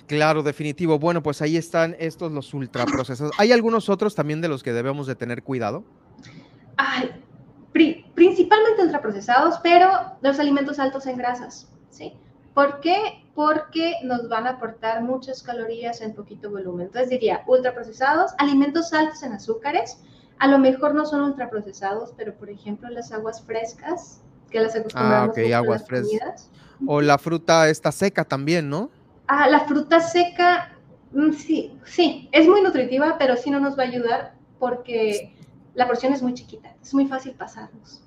Claro, 0.06 0.42
definitivo. 0.42 0.98
Bueno, 0.98 1.22
pues 1.22 1.40
ahí 1.42 1.56
están 1.56 1.96
estos 1.98 2.32
los 2.32 2.52
ultraprocesados. 2.52 3.32
¿Hay 3.38 3.52
algunos 3.52 3.88
otros 3.88 4.14
también 4.14 4.40
de 4.40 4.48
los 4.48 4.62
que 4.62 4.72
debemos 4.72 5.06
de 5.06 5.14
tener 5.14 5.42
cuidado? 5.42 5.84
Ay, 6.76 7.10
principalmente 8.14 8.82
ultraprocesados, 8.82 9.58
pero 9.62 9.88
los 10.20 10.38
alimentos 10.38 10.78
altos 10.78 11.06
en 11.06 11.16
grasas, 11.16 11.68
¿sí? 11.90 12.14
¿Por 12.54 12.80
qué? 12.80 13.24
Porque 13.34 13.94
nos 14.02 14.28
van 14.28 14.46
a 14.46 14.50
aportar 14.50 15.02
muchas 15.02 15.42
calorías 15.42 16.00
en 16.00 16.14
poquito 16.14 16.50
volumen. 16.50 16.86
Entonces 16.86 17.10
diría, 17.10 17.42
ultraprocesados, 17.46 18.32
alimentos 18.38 18.92
altos 18.92 19.22
en 19.22 19.32
azúcares, 19.32 19.98
a 20.38 20.48
lo 20.48 20.58
mejor 20.58 20.94
no 20.94 21.06
son 21.06 21.22
ultraprocesados, 21.22 22.12
pero 22.16 22.34
por 22.34 22.50
ejemplo 22.50 22.88
las 22.90 23.12
aguas 23.12 23.42
frescas, 23.42 24.20
que 24.50 24.60
las 24.60 24.74
acostumbramos 24.74 25.36
ah, 25.36 25.40
ok, 25.40 25.52
aguas 25.52 25.86
frescas. 25.86 26.50
O 26.86 27.00
la 27.00 27.18
fruta 27.18 27.68
está 27.68 27.92
seca 27.92 28.24
también, 28.24 28.68
¿no? 28.68 28.90
Ah, 29.32 29.48
la 29.48 29.60
fruta 29.60 30.00
seca, 30.00 30.76
mm, 31.12 31.30
sí, 31.34 31.78
sí, 31.84 32.28
es 32.32 32.48
muy 32.48 32.62
nutritiva, 32.62 33.16
pero 33.16 33.36
sí 33.36 33.48
no 33.48 33.60
nos 33.60 33.78
va 33.78 33.84
a 33.84 33.86
ayudar 33.86 34.34
porque 34.58 35.32
la 35.74 35.86
porción 35.86 36.12
es 36.12 36.20
muy 36.20 36.34
chiquita, 36.34 36.74
es 36.82 36.92
muy 36.92 37.06
fácil 37.06 37.34
pasarnos. 37.34 38.02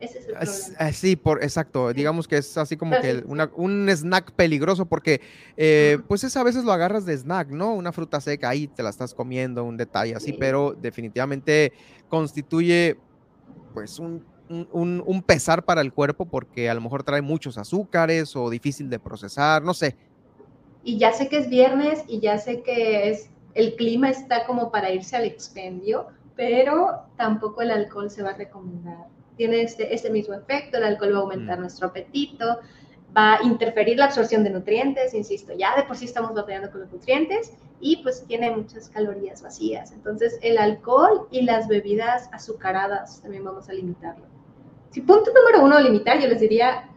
Ese 0.00 0.18
es 0.18 0.26
el 0.26 0.34
problema. 0.34 0.92
Sí, 0.92 1.14
por, 1.14 1.44
exacto. 1.44 1.92
Digamos 1.92 2.26
que 2.26 2.38
es 2.38 2.58
así 2.58 2.76
como 2.76 3.00
que 3.00 3.22
un 3.54 3.88
snack 3.88 4.32
peligroso 4.32 4.86
porque 4.86 5.20
eh, 5.56 5.98
pues 6.08 6.24
es 6.24 6.36
a 6.36 6.42
veces 6.42 6.64
lo 6.64 6.72
agarras 6.72 7.06
de 7.06 7.16
snack, 7.16 7.50
¿no? 7.50 7.72
Una 7.72 7.92
fruta 7.92 8.20
seca, 8.20 8.48
ahí 8.48 8.66
te 8.66 8.82
la 8.82 8.90
estás 8.90 9.14
comiendo, 9.14 9.62
un 9.62 9.76
detalle 9.76 10.16
así, 10.16 10.32
pero 10.32 10.76
definitivamente 10.76 11.72
constituye 12.08 12.98
pues 13.72 14.00
un, 14.00 14.24
un, 14.48 15.00
un, 15.06 15.22
pesar 15.22 15.64
para 15.64 15.80
el 15.80 15.92
cuerpo 15.92 16.26
porque 16.26 16.68
a 16.68 16.74
lo 16.74 16.80
mejor 16.80 17.04
trae 17.04 17.22
muchos 17.22 17.56
azúcares 17.56 18.34
o 18.34 18.50
difícil 18.50 18.90
de 18.90 18.98
procesar, 18.98 19.62
no 19.62 19.72
sé 19.72 19.96
y 20.86 20.98
ya 20.98 21.12
sé 21.12 21.28
que 21.28 21.38
es 21.38 21.50
viernes 21.50 22.04
y 22.06 22.20
ya 22.20 22.38
sé 22.38 22.62
que 22.62 23.10
es, 23.10 23.28
el 23.54 23.74
clima 23.74 24.08
está 24.08 24.46
como 24.46 24.70
para 24.70 24.92
irse 24.92 25.16
al 25.16 25.24
expendio, 25.24 26.06
pero 26.36 27.02
tampoco 27.16 27.60
el 27.60 27.72
alcohol 27.72 28.08
se 28.08 28.22
va 28.22 28.30
a 28.30 28.36
recomendar. 28.36 29.08
Tiene 29.36 29.62
este, 29.62 29.92
este 29.92 30.10
mismo 30.10 30.34
efecto, 30.34 30.78
el 30.78 30.84
alcohol 30.84 31.14
va 31.14 31.18
a 31.18 31.22
aumentar 31.22 31.58
mm. 31.58 31.60
nuestro 31.60 31.88
apetito, 31.88 32.60
va 33.16 33.34
a 33.34 33.42
interferir 33.42 33.98
la 33.98 34.04
absorción 34.04 34.44
de 34.44 34.50
nutrientes, 34.50 35.12
insisto, 35.12 35.54
ya 35.58 35.74
de 35.74 35.82
por 35.82 35.96
sí 35.96 36.04
estamos 36.04 36.32
batallando 36.34 36.70
con 36.70 36.82
los 36.82 36.92
nutrientes 36.92 37.52
y 37.80 37.96
pues 38.04 38.24
tiene 38.24 38.52
muchas 38.52 38.88
calorías 38.88 39.42
vacías. 39.42 39.90
Entonces 39.90 40.38
el 40.40 40.56
alcohol 40.56 41.26
y 41.32 41.42
las 41.42 41.66
bebidas 41.66 42.30
azucaradas 42.32 43.20
también 43.22 43.42
vamos 43.42 43.68
a 43.68 43.72
limitarlo. 43.72 44.26
Si 44.90 45.00
punto 45.00 45.32
número 45.34 45.64
uno 45.64 45.80
limitar, 45.80 46.20
yo 46.20 46.28
les 46.28 46.38
diría 46.38 46.88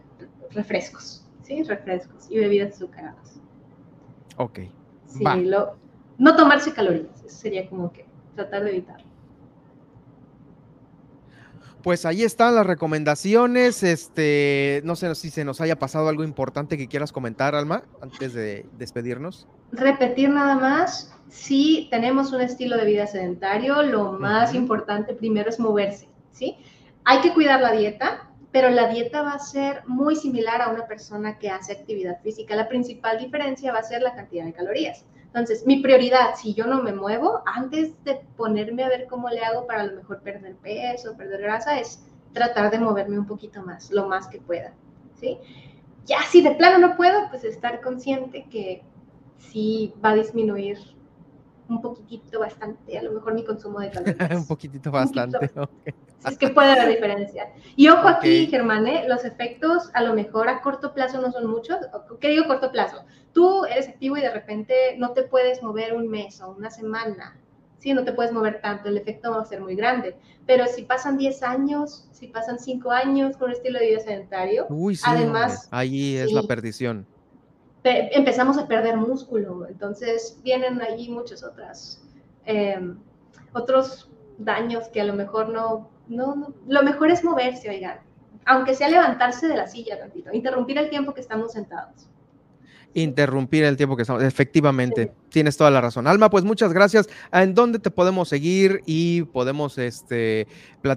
refrescos, 0.51 1.25
¿sí? 1.41 1.63
Refrescos 1.63 2.29
y 2.29 2.37
bebidas 2.37 2.75
azucaradas. 2.75 3.39
Ok. 4.39 4.59
Sí, 5.05 5.23
no 6.17 6.35
tomarse 6.35 6.73
calorías, 6.73 7.23
eso 7.25 7.35
sería 7.35 7.67
como 7.69 7.91
que 7.91 8.05
tratar 8.35 8.63
de 8.63 8.71
evitarlo. 8.71 9.05
Pues 11.83 12.05
ahí 12.05 12.23
están 12.23 12.55
las 12.55 12.65
recomendaciones. 12.65 13.83
Este, 13.83 14.81
no 14.85 14.95
sé 14.95 15.13
si 15.15 15.29
se 15.29 15.43
nos 15.43 15.59
haya 15.61 15.77
pasado 15.77 16.07
algo 16.07 16.23
importante 16.23 16.77
que 16.77 16.87
quieras 16.87 17.11
comentar, 17.11 17.55
Alma, 17.55 17.83
antes 18.01 18.33
de 18.33 18.65
despedirnos. 18.77 19.47
Repetir 19.71 20.29
nada 20.29 20.55
más. 20.55 21.13
Si 21.29 21.87
tenemos 21.91 22.31
un 22.31 22.41
estilo 22.41 22.77
de 22.77 22.85
vida 22.85 23.07
sedentario, 23.07 23.83
lo 23.83 24.13
más 24.13 24.53
importante 24.55 25.13
primero 25.13 25.49
es 25.49 25.59
moverse, 25.59 26.09
¿sí? 26.31 26.57
Hay 27.05 27.21
que 27.21 27.33
cuidar 27.33 27.61
la 27.61 27.71
dieta, 27.73 28.28
pero 28.51 28.69
la 28.69 28.87
dieta 28.87 29.21
va 29.21 29.33
a 29.33 29.39
ser 29.39 29.83
muy 29.85 30.15
similar 30.15 30.61
a 30.61 30.69
una 30.69 30.87
persona 30.87 31.37
que 31.37 31.49
hace 31.49 31.73
actividad 31.73 32.19
física. 32.21 32.55
La 32.55 32.67
principal 32.67 33.19
diferencia 33.19 33.71
va 33.71 33.79
a 33.79 33.83
ser 33.83 34.01
la 34.01 34.15
cantidad 34.15 34.45
de 34.45 34.53
calorías. 34.53 35.05
Entonces, 35.25 35.65
mi 35.67 35.81
prioridad, 35.81 36.35
si 36.35 36.55
yo 36.55 36.65
no 36.65 36.81
me 36.81 36.91
muevo, 36.91 37.43
antes 37.45 38.03
de 38.03 38.19
ponerme 38.35 38.83
a 38.83 38.89
ver 38.89 39.05
cómo 39.07 39.29
le 39.29 39.41
hago 39.41 39.67
para 39.67 39.81
a 39.81 39.85
lo 39.85 39.95
mejor 39.97 40.21
perder 40.21 40.55
peso, 40.55 41.15
perder 41.15 41.41
grasa, 41.41 41.79
es 41.79 42.03
tratar 42.33 42.71
de 42.71 42.79
moverme 42.79 43.19
un 43.19 43.27
poquito 43.27 43.61
más, 43.61 43.91
lo 43.91 44.07
más 44.07 44.27
que 44.27 44.39
pueda, 44.39 44.73
¿sí? 45.19 45.37
Ya 46.05 46.23
si 46.23 46.41
de 46.41 46.51
plano 46.51 46.79
no 46.79 46.97
puedo, 46.97 47.29
pues 47.29 47.43
estar 47.43 47.81
consciente 47.81 48.47
que 48.49 48.83
sí 49.37 49.93
va 50.03 50.11
a 50.11 50.15
disminuir 50.15 50.79
un 51.67 51.81
poquitito 51.81 52.39
bastante, 52.39 52.97
a 52.97 53.03
lo 53.03 53.11
mejor 53.11 53.35
mi 53.35 53.45
consumo 53.45 53.79
de 53.79 53.91
calorías. 53.91 54.31
un 54.31 54.47
poquitito 54.47 54.89
bastante. 54.89 55.51
Es 56.27 56.37
que 56.37 56.49
puede 56.49 56.71
haber 56.71 56.89
diferencia. 56.89 57.51
Y 57.75 57.87
ojo 57.89 58.07
aquí, 58.07 58.47
Germán, 58.47 58.87
¿eh? 58.87 59.05
los 59.07 59.23
efectos 59.25 59.89
a 59.93 60.01
lo 60.01 60.13
mejor 60.13 60.49
a 60.49 60.61
corto 60.61 60.93
plazo 60.93 61.21
no 61.21 61.31
son 61.31 61.47
muchos. 61.47 61.77
¿Qué 62.19 62.29
digo 62.29 62.47
corto 62.47 62.71
plazo? 62.71 63.03
Tú 63.33 63.65
eres 63.65 63.87
activo 63.87 64.17
y 64.17 64.21
de 64.21 64.31
repente 64.31 64.73
no 64.97 65.13
te 65.13 65.23
puedes 65.23 65.63
mover 65.63 65.93
un 65.93 66.07
mes 66.09 66.41
o 66.41 66.51
una 66.51 66.69
semana. 66.69 67.39
Sí, 67.77 67.93
no 67.93 68.03
te 68.03 68.11
puedes 68.11 68.33
mover 68.33 68.59
tanto, 68.61 68.89
el 68.89 68.97
efecto 68.97 69.31
va 69.31 69.41
a 69.41 69.45
ser 69.45 69.61
muy 69.61 69.75
grande. 69.75 70.17
Pero 70.45 70.65
si 70.67 70.81
pasan 70.81 71.17
10 71.17 71.43
años, 71.43 72.09
si 72.11 72.27
pasan 72.27 72.59
5 72.59 72.91
años 72.91 73.37
con 73.37 73.49
un 73.49 73.55
estilo 73.55 73.79
de 73.79 73.87
vida 73.87 73.99
sedentario, 74.01 74.67
además... 75.03 75.69
Ahí 75.71 76.17
es 76.17 76.33
la 76.33 76.43
perdición. 76.43 77.07
Empezamos 77.83 78.57
a 78.57 78.67
perder 78.67 78.97
músculo, 78.97 79.65
entonces 79.67 80.37
vienen 80.43 80.81
allí 80.81 81.09
muchos 81.09 81.43
otras, 81.43 82.03
em, 82.45 82.97
otros 83.53 84.09
daños 84.37 84.89
que 84.89 84.99
a 84.99 85.05
lo 85.05 85.13
mejor 85.13 85.49
no, 85.49 85.89
no, 86.09 86.53
lo 86.67 86.83
mejor 86.83 87.11
es 87.11 87.23
moverse, 87.23 87.69
oigan, 87.69 87.99
aunque 88.45 88.73
sea 88.73 88.89
levantarse 88.89 89.47
de 89.47 89.55
la 89.55 89.67
silla 89.67 89.97
tantito, 89.99 90.33
interrumpir 90.33 90.77
el 90.77 90.89
tiempo 90.89 91.13
que 91.13 91.21
estamos 91.21 91.53
sentados. 91.53 92.09
Interrumpir 92.95 93.63
el 93.63 93.77
tiempo 93.77 93.95
que 93.95 94.01
estamos, 94.01 94.23
efectivamente, 94.23 95.11
tienes 95.29 95.55
toda 95.55 95.69
la 95.69 95.79
razón. 95.79 96.07
Alma, 96.07 96.31
pues 96.31 96.43
muchas 96.43 96.73
gracias. 96.73 97.07
¿En 97.31 97.53
dónde 97.53 97.77
te 97.77 97.91
podemos 97.91 98.27
seguir 98.27 98.81
y 98.87 99.21
podemos 99.25 99.77
este, 99.77 100.47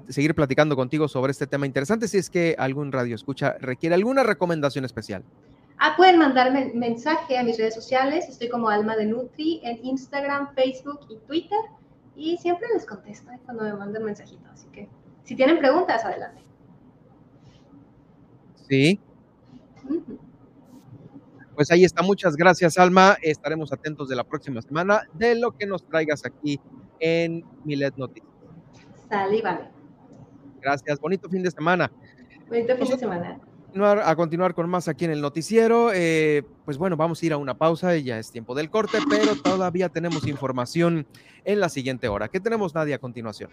seguir 0.08 0.34
platicando 0.34 0.74
contigo 0.74 1.06
sobre 1.06 1.32
este 1.32 1.46
tema 1.46 1.66
interesante 1.66 2.08
si 2.08 2.16
es 2.16 2.30
que 2.30 2.56
algún 2.58 2.92
radio 2.92 3.14
escucha 3.14 3.56
requiere 3.60 3.94
alguna 3.94 4.22
recomendación 4.22 4.86
especial? 4.86 5.22
Ah, 5.76 5.94
pueden 5.96 6.18
mandarme 6.18 6.72
mensaje 6.74 7.36
a 7.36 7.42
mis 7.42 7.58
redes 7.58 7.74
sociales, 7.74 8.26
estoy 8.28 8.48
como 8.48 8.70
Alma 8.70 8.96
de 8.96 9.04
Nutri 9.04 9.60
en 9.62 9.84
Instagram, 9.84 10.54
Facebook 10.54 11.00
y 11.10 11.16
Twitter 11.26 11.58
y 12.16 12.38
siempre 12.38 12.68
les 12.72 12.86
contesto 12.86 13.30
cuando 13.44 13.64
me 13.64 13.74
mandan 13.74 14.04
mensajito, 14.04 14.48
así 14.50 14.66
que 14.72 14.88
si 15.24 15.36
tienen 15.36 15.58
preguntas, 15.58 16.04
adelante. 16.04 16.42
Sí. 18.68 19.00
Pues 21.54 21.70
ahí 21.70 21.84
está, 21.84 22.02
muchas 22.02 22.34
gracias 22.36 22.78
Alma, 22.78 23.16
estaremos 23.20 23.72
atentos 23.72 24.08
de 24.08 24.16
la 24.16 24.24
próxima 24.24 24.62
semana 24.62 25.02
de 25.12 25.34
lo 25.34 25.52
que 25.52 25.66
nos 25.66 25.86
traigas 25.86 26.24
aquí 26.24 26.58
en 26.98 27.44
Milet 27.64 27.96
Noticias. 27.96 28.32
Salí, 29.08 29.42
vale. 29.42 29.68
Gracias, 30.60 30.98
bonito 30.98 31.28
fin 31.28 31.42
de 31.42 31.50
semana. 31.50 31.92
Bonito 32.48 32.76
fin 32.76 32.88
de 32.88 32.98
semana. 32.98 33.40
A 34.04 34.16
continuar 34.16 34.54
con 34.54 34.68
más 34.68 34.86
aquí 34.88 35.06
en 35.06 35.12
el 35.12 35.20
noticiero, 35.20 35.92
eh, 35.94 36.42
pues 36.64 36.76
bueno, 36.76 36.96
vamos 36.96 37.22
a 37.22 37.26
ir 37.26 37.32
a 37.32 37.38
una 37.38 37.56
pausa, 37.56 37.96
ya 37.96 38.18
es 38.18 38.30
tiempo 38.30 38.54
del 38.54 38.70
corte, 38.70 38.98
pero 39.08 39.34
todavía 39.34 39.88
tenemos 39.88 40.26
información 40.26 41.06
en 41.44 41.60
la 41.60 41.68
siguiente 41.70 42.08
hora. 42.08 42.28
¿Qué 42.28 42.38
tenemos, 42.38 42.74
Nadia, 42.74 42.96
a 42.96 42.98
continuación? 42.98 43.50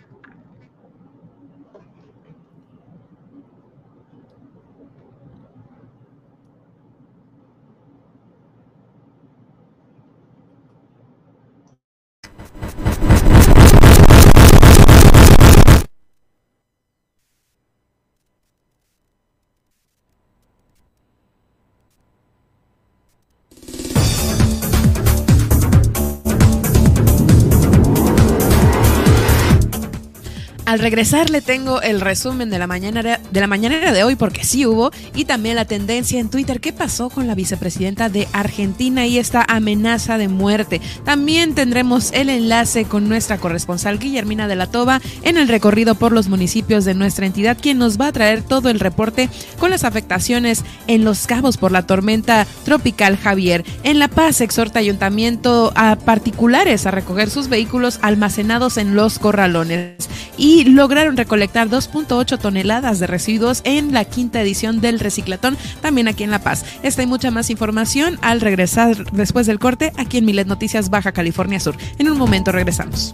Al 30.70 30.78
regresar 30.78 31.32
le 31.32 31.42
tengo 31.42 31.82
el 31.82 32.00
resumen 32.00 32.52
de 32.52 32.60
la 32.60 32.68
mañana 32.68 33.02
de 33.02 33.40
la 33.40 33.48
mañanera 33.48 33.92
de 33.92 34.04
hoy 34.04 34.16
porque 34.16 34.44
sí 34.44 34.68
hubo 34.68 34.92
y 35.16 35.26
también 35.26 35.56
la 35.56 35.66
tendencia 35.66 36.20
en 36.20 36.30
Twitter 36.30 36.62
qué 36.62 36.72
pasó 36.72 37.10
con 37.10 37.26
la 37.26 37.34
vicepresidenta 37.34 38.08
de 38.08 38.28
Argentina 38.34 39.08
y 39.08 39.18
esta 39.18 39.44
amenaza 39.50 40.20
de 40.20 40.28
muerte. 40.28 40.80
También 41.04 41.56
tendremos 41.56 42.12
el 42.12 42.30
enlace 42.30 42.86
con 42.86 43.10
nuestra 43.10 43.40
corresponsal 43.40 43.98
Guillermina 43.98 44.48
de 44.48 44.58
la 44.58 44.68
Toba 44.68 45.02
en 45.24 45.38
el 45.38 45.48
recorrido 45.48 45.96
por 45.96 46.12
los 46.12 46.28
municipios 46.28 46.86
de 46.86 46.94
nuestra 46.94 47.26
entidad 47.26 47.58
quien 47.60 47.80
nos 47.80 48.00
va 48.00 48.06
a 48.06 48.12
traer 48.12 48.44
todo 48.44 48.70
el 48.70 48.80
reporte 48.80 49.28
con 49.58 49.72
las 49.72 49.84
afectaciones 49.84 50.64
en 50.86 51.04
Los 51.04 51.26
Cabos 51.26 51.58
por 51.58 51.72
la 51.72 51.88
tormenta 51.88 52.46
tropical 52.64 53.18
Javier. 53.18 53.66
En 53.82 53.98
La 53.98 54.08
Paz 54.08 54.40
exhorta 54.40 54.78
ayuntamiento 54.78 55.74
a 55.74 55.96
particulares 55.96 56.86
a 56.86 56.92
recoger 56.92 57.32
sus 57.32 57.50
vehículos 57.50 57.98
almacenados 58.04 58.78
en 58.78 58.94
los 58.94 59.18
corralones 59.18 60.10
y 60.38 60.59
lograron 60.66 61.18
recolectar 61.18 61.70
2.8 61.70 62.38
toneladas 62.40 63.00
de 63.00 63.08
residuos 63.08 63.62
en 63.64 63.94
la 63.94 64.06
quinta 64.06 64.42
edición 64.42 64.82
del 64.82 65.00
Reciclatón, 65.00 65.58
también 65.82 66.08
aquí 66.08 66.24
en 66.24 66.32
La 66.32 66.40
Paz. 66.40 66.66
Esta 66.84 67.04
y 67.04 67.08
mucha 67.08 67.32
más 67.32 67.50
información 67.50 68.18
al 68.22 68.42
regresar 68.42 69.12
después 69.12 69.48
del 69.48 69.60
corte 69.60 69.92
aquí 69.98 70.18
en 70.18 70.26
Milet 70.26 70.48
Noticias 70.48 70.90
Baja 70.90 71.12
California 71.12 71.60
Sur. 71.60 71.76
En 71.98 72.10
un 72.10 72.18
momento 72.18 72.52
regresamos. 72.52 73.14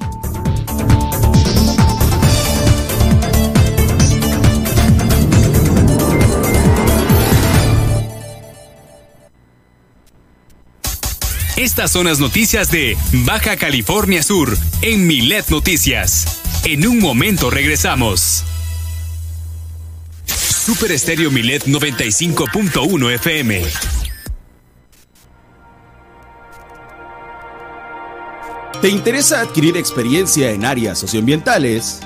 Estas 11.58 11.90
son 11.92 12.06
las 12.08 12.20
noticias 12.20 12.70
de 12.70 12.98
Baja 13.24 13.56
California 13.56 14.22
Sur 14.22 14.58
en 14.82 15.08
Milet 15.08 15.48
Noticias. 15.50 16.42
En 16.66 16.86
un 16.86 17.00
momento 17.00 17.50
regresamos. 17.50 18.44
Super 20.26 20.92
Estéreo 20.92 21.32
Milet 21.32 21.66
95.1 21.66 23.14
FM. 23.14 23.64
¿Te 28.82 28.90
interesa 28.90 29.40
adquirir 29.40 29.78
experiencia 29.78 30.52
en 30.52 30.66
áreas 30.66 31.00
socioambientales? 31.00 32.02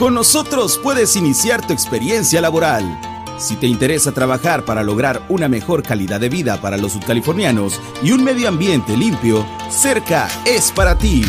Con 0.00 0.14
nosotros 0.14 0.80
puedes 0.82 1.14
iniciar 1.14 1.64
tu 1.64 1.72
experiencia 1.72 2.40
laboral. 2.40 3.17
Si 3.38 3.54
te 3.54 3.68
interesa 3.68 4.10
trabajar 4.10 4.64
para 4.64 4.82
lograr 4.82 5.22
una 5.28 5.48
mejor 5.48 5.84
calidad 5.84 6.18
de 6.18 6.28
vida 6.28 6.60
para 6.60 6.76
los 6.76 6.92
subcalifornianos 6.92 7.80
y 8.02 8.10
un 8.10 8.24
medio 8.24 8.48
ambiente 8.48 8.96
limpio, 8.96 9.46
cerca 9.70 10.28
es 10.44 10.72
para 10.72 10.98
ti. 10.98 11.22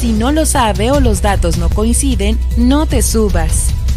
Si 0.00 0.12
no 0.12 0.32
lo 0.32 0.46
sabe 0.46 0.90
o 0.90 1.00
los 1.00 1.20
datos 1.20 1.58
no 1.58 1.68
coinciden, 1.68 2.38
no 2.56 2.86
te 2.86 3.02
subas. 3.02 3.74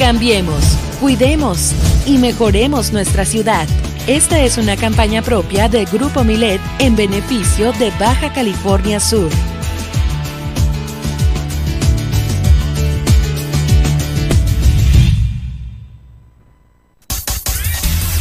Cambiemos, 0.00 0.64
cuidemos 0.98 1.74
y 2.06 2.16
mejoremos 2.16 2.90
nuestra 2.90 3.26
ciudad. 3.26 3.68
Esta 4.06 4.40
es 4.40 4.56
una 4.56 4.74
campaña 4.74 5.20
propia 5.20 5.68
de 5.68 5.84
Grupo 5.84 6.24
Milet 6.24 6.58
en 6.78 6.96
beneficio 6.96 7.70
de 7.72 7.90
Baja 8.00 8.32
California 8.32 8.98
Sur. 8.98 9.30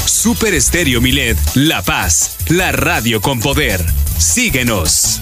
Super 0.05 0.53
Estéreo 0.53 0.99
Milet, 0.99 1.37
La 1.55 1.81
Paz, 1.81 2.35
la 2.49 2.73
radio 2.73 3.21
con 3.21 3.39
poder. 3.39 3.81
Síguenos. 4.17 5.21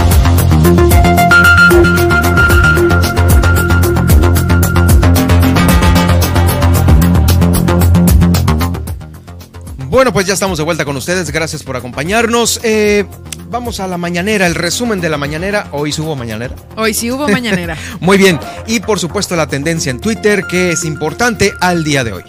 Bueno, 9.91 10.13
pues 10.13 10.25
ya 10.25 10.33
estamos 10.33 10.57
de 10.57 10.63
vuelta 10.63 10.85
con 10.85 10.95
ustedes. 10.95 11.29
Gracias 11.31 11.63
por 11.63 11.75
acompañarnos. 11.75 12.61
Eh, 12.63 13.03
vamos 13.49 13.81
a 13.81 13.87
la 13.87 13.97
mañanera, 13.97 14.47
el 14.47 14.55
resumen 14.55 15.01
de 15.01 15.09
la 15.09 15.17
mañanera. 15.17 15.67
Hoy 15.71 15.91
sí 15.91 15.99
hubo 15.99 16.15
mañanera. 16.15 16.55
Hoy 16.77 16.93
sí 16.93 17.11
hubo 17.11 17.27
mañanera. 17.27 17.75
Muy 17.99 18.17
bien. 18.17 18.39
Y 18.67 18.79
por 18.79 18.99
supuesto 18.99 19.35
la 19.35 19.47
tendencia 19.47 19.89
en 19.89 19.99
Twitter, 19.99 20.45
que 20.45 20.71
es 20.71 20.85
importante 20.85 21.51
al 21.59 21.83
día 21.83 22.05
de 22.05 22.13
hoy. 22.13 22.23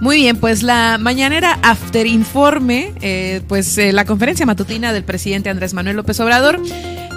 Muy 0.00 0.18
bien, 0.18 0.36
pues 0.36 0.62
la 0.62 0.96
mañanera 0.98 1.58
After 1.62 2.06
Informe, 2.06 2.92
eh, 3.00 3.40
pues 3.48 3.78
eh, 3.78 3.92
la 3.92 4.04
conferencia 4.04 4.46
matutina 4.46 4.92
del 4.92 5.02
presidente 5.02 5.50
Andrés 5.50 5.74
Manuel 5.74 5.96
López 5.96 6.20
Obrador 6.20 6.60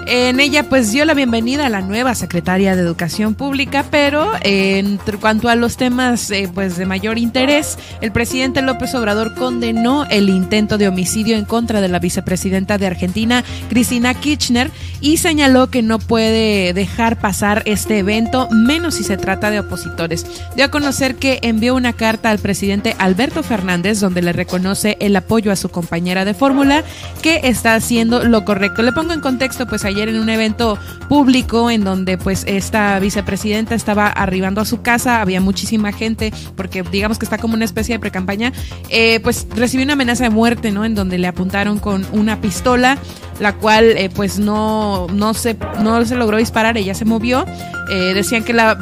en 0.06 0.38
ella 0.38 0.68
pues 0.68 0.92
dio 0.92 1.04
la 1.04 1.14
bienvenida 1.14 1.66
a 1.66 1.68
la 1.68 1.80
nueva 1.80 2.14
secretaria 2.14 2.76
de 2.76 2.82
Educación 2.82 3.34
Pública, 3.34 3.84
pero 3.90 4.30
en 4.42 5.00
cuanto 5.20 5.48
a 5.48 5.56
los 5.56 5.76
temas 5.76 6.30
eh, 6.30 6.48
pues 6.52 6.76
de 6.76 6.86
mayor 6.86 7.18
interés, 7.18 7.76
el 8.00 8.12
presidente 8.12 8.62
López 8.62 8.94
Obrador 8.94 9.34
condenó 9.34 10.04
el 10.06 10.28
intento 10.28 10.78
de 10.78 10.86
homicidio 10.86 11.36
en 11.36 11.44
contra 11.44 11.80
de 11.80 11.88
la 11.88 11.98
vicepresidenta 11.98 12.78
de 12.78 12.86
Argentina, 12.86 13.42
Cristina 13.68 14.14
Kirchner, 14.14 14.70
y 15.00 15.16
señaló 15.16 15.70
que 15.70 15.82
no 15.82 15.98
puede 15.98 16.72
dejar 16.72 17.18
pasar 17.18 17.62
este 17.66 17.98
evento, 17.98 18.48
menos 18.50 18.94
si 18.94 19.04
se 19.04 19.16
trata 19.16 19.50
de 19.50 19.60
opositores. 19.60 20.24
Dio 20.54 20.66
a 20.66 20.70
conocer 20.70 21.16
que 21.16 21.40
envió 21.42 21.74
una 21.74 21.92
carta 21.92 22.30
al 22.30 22.38
presidente 22.38 22.94
Alberto 22.98 23.42
Fernández 23.42 23.98
donde 23.98 24.22
le 24.22 24.32
reconoce 24.32 24.96
el 25.00 25.16
apoyo 25.16 25.50
a 25.50 25.56
su 25.56 25.68
compañera 25.68 26.24
de 26.24 26.34
fórmula 26.34 26.84
que 27.22 27.40
está 27.42 27.74
haciendo 27.74 28.22
lo 28.22 28.44
correcto. 28.44 28.82
Le 28.82 28.92
pongo 28.92 29.12
en 29.12 29.20
contexto 29.20 29.66
pues 29.66 29.84
ahí 29.84 29.95
ayer 29.96 30.10
en 30.10 30.20
un 30.20 30.28
evento 30.28 30.78
público 31.08 31.70
en 31.70 31.84
donde 31.84 32.18
pues 32.18 32.44
esta 32.46 32.98
vicepresidenta 32.98 33.74
estaba 33.74 34.08
arribando 34.08 34.60
a 34.60 34.64
su 34.64 34.82
casa, 34.82 35.20
había 35.22 35.40
muchísima 35.40 35.92
gente 35.92 36.32
porque 36.54 36.82
digamos 36.82 37.18
que 37.18 37.24
está 37.24 37.38
como 37.38 37.54
una 37.54 37.64
especie 37.64 37.94
de 37.94 37.98
precampaña, 37.98 38.52
eh, 38.90 39.20
pues 39.20 39.46
recibió 39.54 39.84
una 39.84 39.94
amenaza 39.94 40.24
de 40.24 40.30
muerte, 40.30 40.70
¿no? 40.72 40.84
En 40.84 40.94
donde 40.94 41.18
le 41.18 41.26
apuntaron 41.26 41.78
con 41.78 42.06
una 42.12 42.40
pistola, 42.40 42.98
la 43.40 43.54
cual 43.54 43.84
eh, 43.96 44.10
pues 44.14 44.38
no, 44.38 45.06
no, 45.12 45.32
se, 45.34 45.56
no 45.82 46.04
se 46.04 46.16
logró 46.16 46.36
disparar, 46.36 46.76
ella 46.76 46.94
se 46.94 47.04
movió, 47.04 47.46
eh, 47.90 48.12
decían 48.14 48.44
que 48.44 48.52
la 48.52 48.78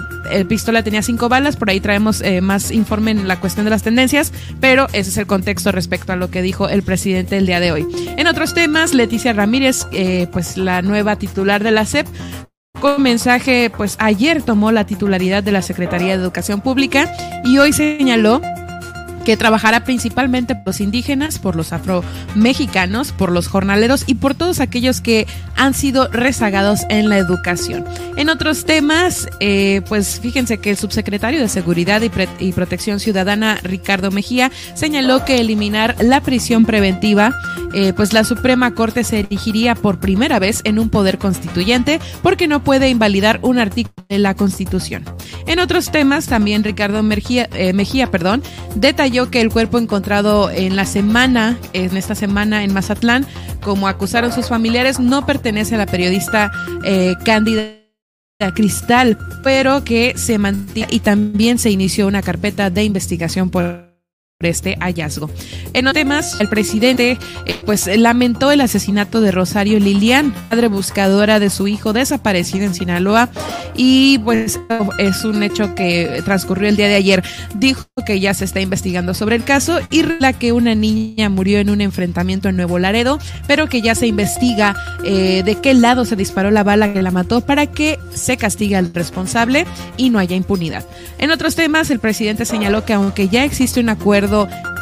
pistola 0.48 0.82
tenía 0.82 1.02
cinco 1.02 1.28
balas, 1.28 1.56
por 1.56 1.68
ahí 1.68 1.80
traemos 1.80 2.22
más 2.40 2.70
informe 2.70 3.10
en 3.10 3.28
la 3.28 3.40
cuestión 3.40 3.64
de 3.64 3.70
las 3.70 3.82
tendencias, 3.82 4.32
pero 4.58 4.86
ese 4.94 5.10
es 5.10 5.18
el 5.18 5.26
contexto 5.26 5.70
respecto 5.70 6.14
a 6.14 6.16
lo 6.16 6.30
que 6.30 6.40
dijo 6.40 6.66
el 6.66 6.82
presidente 6.82 7.36
el 7.36 7.44
día 7.44 7.60
de 7.60 7.72
hoy. 7.72 7.86
En 8.16 8.26
otros 8.26 8.54
temas, 8.54 8.94
Leticia 8.94 9.34
Ramírez, 9.34 9.86
pues 10.32 10.56
la 10.56 10.80
nueva 10.80 11.03
titular 11.16 11.62
de 11.62 11.70
la 11.70 11.84
SEP. 11.84 12.06
Con 12.80 13.02
mensaje, 13.02 13.70
pues 13.74 13.96
ayer 14.00 14.42
tomó 14.42 14.72
la 14.72 14.84
titularidad 14.84 15.42
de 15.42 15.52
la 15.52 15.62
Secretaría 15.62 16.16
de 16.16 16.22
Educación 16.22 16.60
Pública 16.60 17.10
y 17.44 17.58
hoy 17.58 17.72
señaló 17.72 18.40
que 19.24 19.36
trabajará 19.36 19.84
principalmente 19.84 20.54
por 20.54 20.66
los 20.66 20.80
indígenas, 20.80 21.38
por 21.38 21.56
los 21.56 21.72
afromexicanos, 21.72 23.12
por 23.12 23.32
los 23.32 23.48
jornaleros 23.48 24.04
y 24.06 24.14
por 24.16 24.34
todos 24.34 24.60
aquellos 24.60 25.00
que 25.00 25.26
han 25.56 25.74
sido 25.74 26.08
rezagados 26.08 26.80
en 26.88 27.08
la 27.08 27.18
educación. 27.18 27.84
En 28.16 28.28
otros 28.28 28.64
temas, 28.64 29.28
eh, 29.40 29.82
pues 29.88 30.20
fíjense 30.20 30.58
que 30.58 30.70
el 30.70 30.76
subsecretario 30.76 31.40
de 31.40 31.48
Seguridad 31.48 32.02
y, 32.02 32.52
Protección 32.52 33.00
Ciudadana, 33.00 33.58
Ricardo 33.62 34.10
Mejía, 34.10 34.50
señaló 34.74 35.24
que 35.24 35.40
eliminar 35.40 35.96
la 36.00 36.20
prisión 36.20 36.64
preventiva, 36.64 37.32
eh, 37.72 37.92
pues 37.94 38.12
la 38.12 38.24
Suprema 38.24 38.74
Corte 38.74 39.04
se 39.04 39.20
erigiría 39.20 39.74
por 39.74 39.98
primera 40.00 40.38
vez 40.38 40.60
en 40.64 40.78
un 40.78 40.90
poder 40.90 41.18
constituyente 41.18 42.00
porque 42.22 42.46
no 42.46 42.62
puede 42.62 42.88
invalidar 42.88 43.38
un 43.42 43.58
artículo 43.58 44.04
de 44.08 44.18
la 44.18 44.34
Constitución. 44.34 45.04
En 45.46 45.58
otros 45.58 45.90
temas, 45.90 46.26
también 46.26 46.64
Ricardo 46.64 47.02
Mejía, 47.02 47.48
eh, 47.54 47.72
Mejía 47.72 48.10
perdón, 48.10 48.42
detalló 48.74 49.13
que 49.30 49.40
el 49.40 49.50
cuerpo 49.50 49.78
encontrado 49.78 50.50
en 50.50 50.76
la 50.76 50.86
semana, 50.86 51.56
en 51.72 51.96
esta 51.96 52.14
semana 52.14 52.64
en 52.64 52.72
Mazatlán, 52.72 53.26
como 53.62 53.86
acusaron 53.86 54.32
sus 54.32 54.48
familiares, 54.48 54.98
no 54.98 55.24
pertenece 55.24 55.76
a 55.76 55.78
la 55.78 55.86
periodista 55.86 56.50
eh, 56.84 57.14
Cándida 57.24 57.62
cristal, 58.54 59.16
pero 59.42 59.84
que 59.84 60.14
se 60.16 60.38
mantiene 60.38 60.88
y 60.90 60.98
también 61.00 61.58
se 61.58 61.70
inició 61.70 62.06
una 62.08 62.20
carpeta 62.20 62.68
de 62.68 62.84
investigación 62.84 63.48
por 63.48 63.93
este 64.50 64.76
hallazgo. 64.80 65.30
En 65.72 65.86
otros 65.86 65.94
temas, 65.94 66.40
el 66.40 66.48
presidente 66.48 67.18
eh, 67.46 67.56
pues 67.64 67.86
lamentó 67.86 68.50
el 68.50 68.60
asesinato 68.60 69.20
de 69.20 69.30
Rosario 69.30 69.78
Lilian, 69.78 70.34
madre 70.50 70.66
buscadora 70.66 71.38
de 71.38 71.50
su 71.50 71.68
hijo 71.68 71.92
desaparecido 71.92 72.64
en 72.64 72.74
Sinaloa 72.74 73.28
y 73.76 74.18
pues 74.18 74.58
es 74.98 75.24
un 75.24 75.42
hecho 75.44 75.74
que 75.76 76.20
transcurrió 76.24 76.68
el 76.68 76.76
día 76.76 76.88
de 76.88 76.96
ayer. 76.96 77.22
Dijo 77.54 77.84
que 78.04 78.18
ya 78.18 78.34
se 78.34 78.44
está 78.44 78.60
investigando 78.60 79.14
sobre 79.14 79.36
el 79.36 79.44
caso 79.44 79.78
y 79.90 80.02
la 80.02 80.32
que 80.32 80.50
una 80.50 80.74
niña 80.74 81.28
murió 81.28 81.60
en 81.60 81.70
un 81.70 81.80
enfrentamiento 81.80 82.48
en 82.48 82.56
Nuevo 82.56 82.80
Laredo, 82.80 83.20
pero 83.46 83.68
que 83.68 83.80
ya 83.80 83.94
se 83.94 84.08
investiga 84.08 84.74
eh, 85.04 85.42
de 85.44 85.54
qué 85.60 85.74
lado 85.74 86.04
se 86.04 86.16
disparó 86.16 86.50
la 86.50 86.64
bala 86.64 86.92
que 86.92 87.02
la 87.02 87.12
mató 87.12 87.40
para 87.40 87.66
que 87.66 88.00
se 88.12 88.36
castigue 88.36 88.74
al 88.74 88.92
responsable 88.92 89.64
y 89.96 90.10
no 90.10 90.18
haya 90.18 90.34
impunidad. 90.34 90.84
En 91.18 91.30
otros 91.30 91.54
temas, 91.54 91.90
el 91.90 92.00
presidente 92.00 92.44
señaló 92.44 92.84
que 92.84 92.94
aunque 92.94 93.28
ya 93.28 93.44
existe 93.44 93.78
un 93.78 93.88
acuerdo 93.90 94.33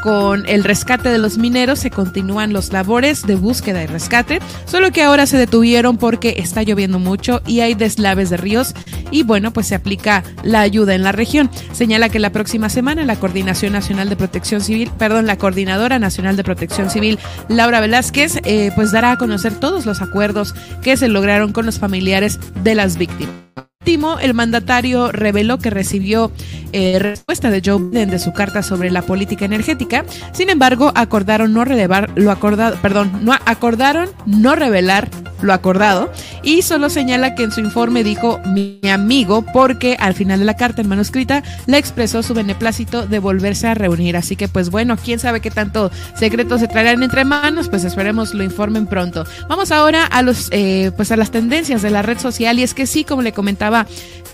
con 0.03 0.49
el 0.49 0.65
rescate 0.65 1.09
de 1.11 1.19
los 1.19 1.38
mineros 1.38 1.79
se 1.79 1.91
continúan 1.91 2.53
los 2.53 2.73
labores 2.73 3.25
de 3.25 3.37
búsqueda 3.37 3.83
y 3.83 3.87
rescate, 3.87 4.41
solo 4.67 4.91
que 4.91 5.03
ahora 5.03 5.27
se 5.27 5.37
detuvieron 5.37 5.97
porque 5.97 6.35
está 6.38 6.62
lloviendo 6.62 6.99
mucho 6.99 7.41
y 7.47 7.61
hay 7.61 7.75
deslaves 7.75 8.29
de 8.29 8.37
ríos 8.37 8.75
y 9.12 9.23
bueno, 9.23 9.53
pues 9.53 9.69
se 9.69 9.77
aplica 9.77 10.25
la 10.43 10.61
ayuda 10.61 10.95
en 10.95 11.05
la 11.05 11.12
región. 11.12 11.51
Señala 11.73 12.09
que 12.09 12.19
la 12.19 12.31
próxima 12.31 12.69
semana 12.69 13.05
la 13.05 13.17
Coordinación 13.17 13.73
Nacional 13.73 14.09
de 14.09 14.17
Protección 14.17 14.61
Civil, 14.61 14.91
perdón, 14.99 15.27
la 15.27 15.38
Coordinadora 15.38 15.99
Nacional 15.99 16.37
de 16.37 16.45
Protección 16.45 16.91
Civil, 16.91 17.19
Laura 17.49 17.81
Velázquez, 17.81 18.41
eh, 18.45 18.73
pues 18.75 18.91
dará 18.91 19.12
a 19.12 19.19
conocer 19.19 19.55
todos 19.55 19.87
los 19.87 20.03
acuerdos 20.03 20.55
que 20.83 20.97
se 20.97 21.09
lograron 21.09 21.53
con 21.53 21.65
los 21.65 21.79
familiares 21.79 22.41
de 22.62 22.75
las 22.75 22.97
víctimas 22.97 23.41
último, 23.83 24.21
el 24.21 24.33
mandatario 24.33 25.11
reveló 25.11 25.59
que 25.59 25.68
recibió 25.68 26.31
eh, 26.71 27.01
respuesta 27.01 27.51
de 27.51 27.61
Joe 27.64 27.81
Biden 27.81 28.11
de 28.11 28.21
su 28.21 28.33
carta 28.33 28.62
sobre 28.62 28.92
la 28.92 29.03
política 29.03 29.45
energética. 29.45 30.05
Sin 30.33 30.51
embargo, 30.51 30.92
acordaron 30.95 31.53
no 31.53 31.64
relevar 31.64 32.11
lo 32.14 32.31
acordado, 32.31 32.77
perdón, 32.81 33.11
no 33.23 33.33
acordaron 33.45 34.09
no 34.25 34.55
revelar 34.55 35.09
lo 35.42 35.53
acordado 35.53 36.12
y 36.45 36.62
solo 36.62 36.88
señala 36.88 37.35
que 37.35 37.42
en 37.42 37.51
su 37.51 37.59
informe 37.59 38.05
dijo 38.05 38.40
mi 38.47 38.81
amigo 38.88 39.45
porque 39.53 39.97
al 39.99 40.14
final 40.14 40.38
de 40.38 40.45
la 40.45 40.57
carta 40.57 40.81
en 40.83 40.88
manuscrita 40.88 41.42
le 41.66 41.79
expresó 41.79 42.23
su 42.23 42.33
beneplácito 42.33 43.09
de 43.09 43.18
volverse 43.18 43.66
a 43.66 43.75
reunir. 43.75 44.16
Así 44.16 44.37
que 44.37 44.47
pues 44.47 44.71
bueno, 44.71 44.97
quién 44.97 45.18
sabe 45.18 45.40
qué 45.40 45.51
tanto 45.51 45.90
secretos 46.14 46.61
se 46.61 46.68
traerán 46.68 47.03
entre 47.03 47.25
manos, 47.25 47.68
pues 47.68 47.83
esperemos 47.83 48.35
lo 48.35 48.45
informen 48.45 48.87
pronto. 48.87 49.25
Vamos 49.49 49.73
ahora 49.73 50.07
a 50.07 50.23
los 50.23 50.49
eh, 50.53 50.92
pues 50.97 51.11
a 51.11 51.16
las 51.16 51.33
tendencias 51.33 51.83
de 51.83 51.90
la 51.90 52.03
red 52.03 52.18
social 52.18 52.61
y 52.61 52.62
es 52.62 52.73
que 52.73 52.87
sí, 52.87 53.03
como 53.03 53.23
le 53.23 53.33
comentaba 53.33 53.71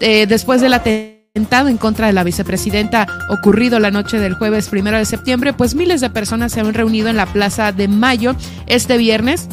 eh, 0.01 0.27
después 0.27 0.61
del 0.61 0.75
atentado 0.75 1.69
en 1.69 1.79
contra 1.79 2.07
de 2.07 2.13
la 2.13 2.25
vicepresidenta 2.25 3.07
ocurrido 3.31 3.79
la 3.79 3.91
noche 3.91 4.19
del 4.19 4.35
jueves 4.35 4.69
primero 4.69 4.99
de 4.99 5.05
septiembre, 5.05 5.53
pues 5.53 5.75
miles 5.75 6.01
de 6.01 6.11
personas 6.11 6.53
se 6.53 6.61
han 6.61 6.75
reunido 6.75 7.09
en 7.09 7.17
la 7.17 7.27
Plaza 7.27 7.73
de 7.73 7.89
Mayo 7.89 8.35
este 8.67 8.97
viernes 8.97 9.49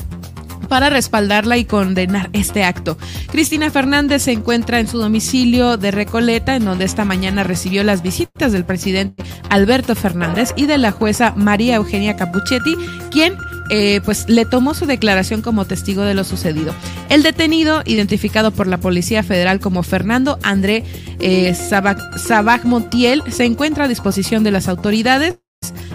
para 0.68 0.90
respaldarla 0.90 1.58
y 1.58 1.66
condenar 1.66 2.30
este 2.34 2.64
acto. 2.64 2.98
Cristina 3.32 3.70
Fernández 3.70 4.24
se 4.24 4.32
encuentra 4.32 4.80
en 4.80 4.88
su 4.88 4.98
domicilio 4.98 5.78
de 5.78 5.92
Recoleta, 5.92 6.56
en 6.56 6.66
donde 6.66 6.86
esta 6.86 7.06
mañana 7.06 7.44
recibió 7.44 7.84
las 7.84 8.02
visitas 8.02 8.52
del 8.52 8.66
presidente 8.66 9.24
Alberto 9.50 9.96
Fernández 9.96 10.54
y 10.56 10.66
de 10.66 10.78
la 10.78 10.92
jueza 10.92 11.34
María 11.36 11.76
Eugenia 11.76 12.16
Capuchetti, 12.16 12.76
quien 13.12 13.36
eh, 13.70 14.02
pues 14.06 14.28
le 14.28 14.46
tomó 14.46 14.74
su 14.74 14.86
declaración 14.86 15.42
como 15.42 15.66
testigo 15.66 16.04
de 16.04 16.14
lo 16.14 16.24
sucedido. 16.24 16.74
El 17.10 17.24
detenido, 17.24 17.82
identificado 17.86 18.52
por 18.52 18.68
la 18.68 18.78
Policía 18.78 19.24
Federal 19.24 19.60
como 19.60 19.84
Fernando 19.84 20.40
André 20.44 20.84
eh, 21.20 21.54
Sabag 21.56 22.66
Montiel, 22.66 23.24
se 23.30 23.46
encuentra 23.46 23.86
a 23.86 23.88
disposición 23.88 24.44
de 24.44 24.52
las 24.52 24.68
autoridades 24.68 25.36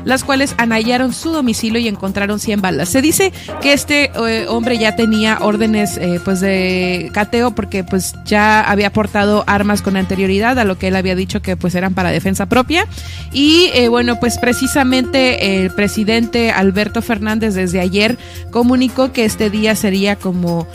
las 0.04 0.24
cuales 0.24 0.54
anallaron 0.58 1.12
su 1.12 1.30
domicilio 1.30 1.80
y 1.80 1.88
encontraron 1.88 2.40
100 2.40 2.60
balas. 2.60 2.88
Se 2.88 3.02
dice 3.02 3.32
que 3.60 3.72
este 3.72 4.10
eh, 4.14 4.46
hombre 4.48 4.78
ya 4.78 4.96
tenía 4.96 5.38
órdenes 5.40 5.96
eh, 5.98 6.20
pues 6.24 6.40
de 6.40 7.10
cateo 7.12 7.52
porque 7.52 7.84
pues 7.84 8.14
ya 8.24 8.60
había 8.60 8.92
portado 8.92 9.44
armas 9.46 9.82
con 9.82 9.96
anterioridad 9.96 10.58
a 10.58 10.64
lo 10.64 10.78
que 10.78 10.88
él 10.88 10.96
había 10.96 11.14
dicho 11.14 11.42
que 11.42 11.56
pues 11.56 11.74
eran 11.74 11.94
para 11.94 12.10
defensa 12.10 12.46
propia 12.46 12.86
y 13.32 13.70
eh, 13.74 13.88
bueno 13.88 14.18
pues 14.20 14.38
precisamente 14.38 15.62
el 15.62 15.70
presidente 15.70 16.50
Alberto 16.50 17.02
Fernández 17.02 17.54
desde 17.54 17.80
ayer 17.80 18.18
comunicó 18.50 19.12
que 19.12 19.24
este 19.24 19.50
día 19.50 19.74
sería 19.74 20.16
como 20.16 20.66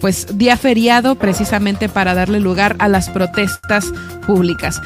pues 0.00 0.38
día 0.38 0.56
feriado 0.56 1.16
precisamente 1.16 1.88
para 1.88 2.14
darle 2.14 2.38
lugar 2.38 2.76
a 2.78 2.86
las 2.86 3.10
protestas 3.10 3.86
públicas. 4.24 4.80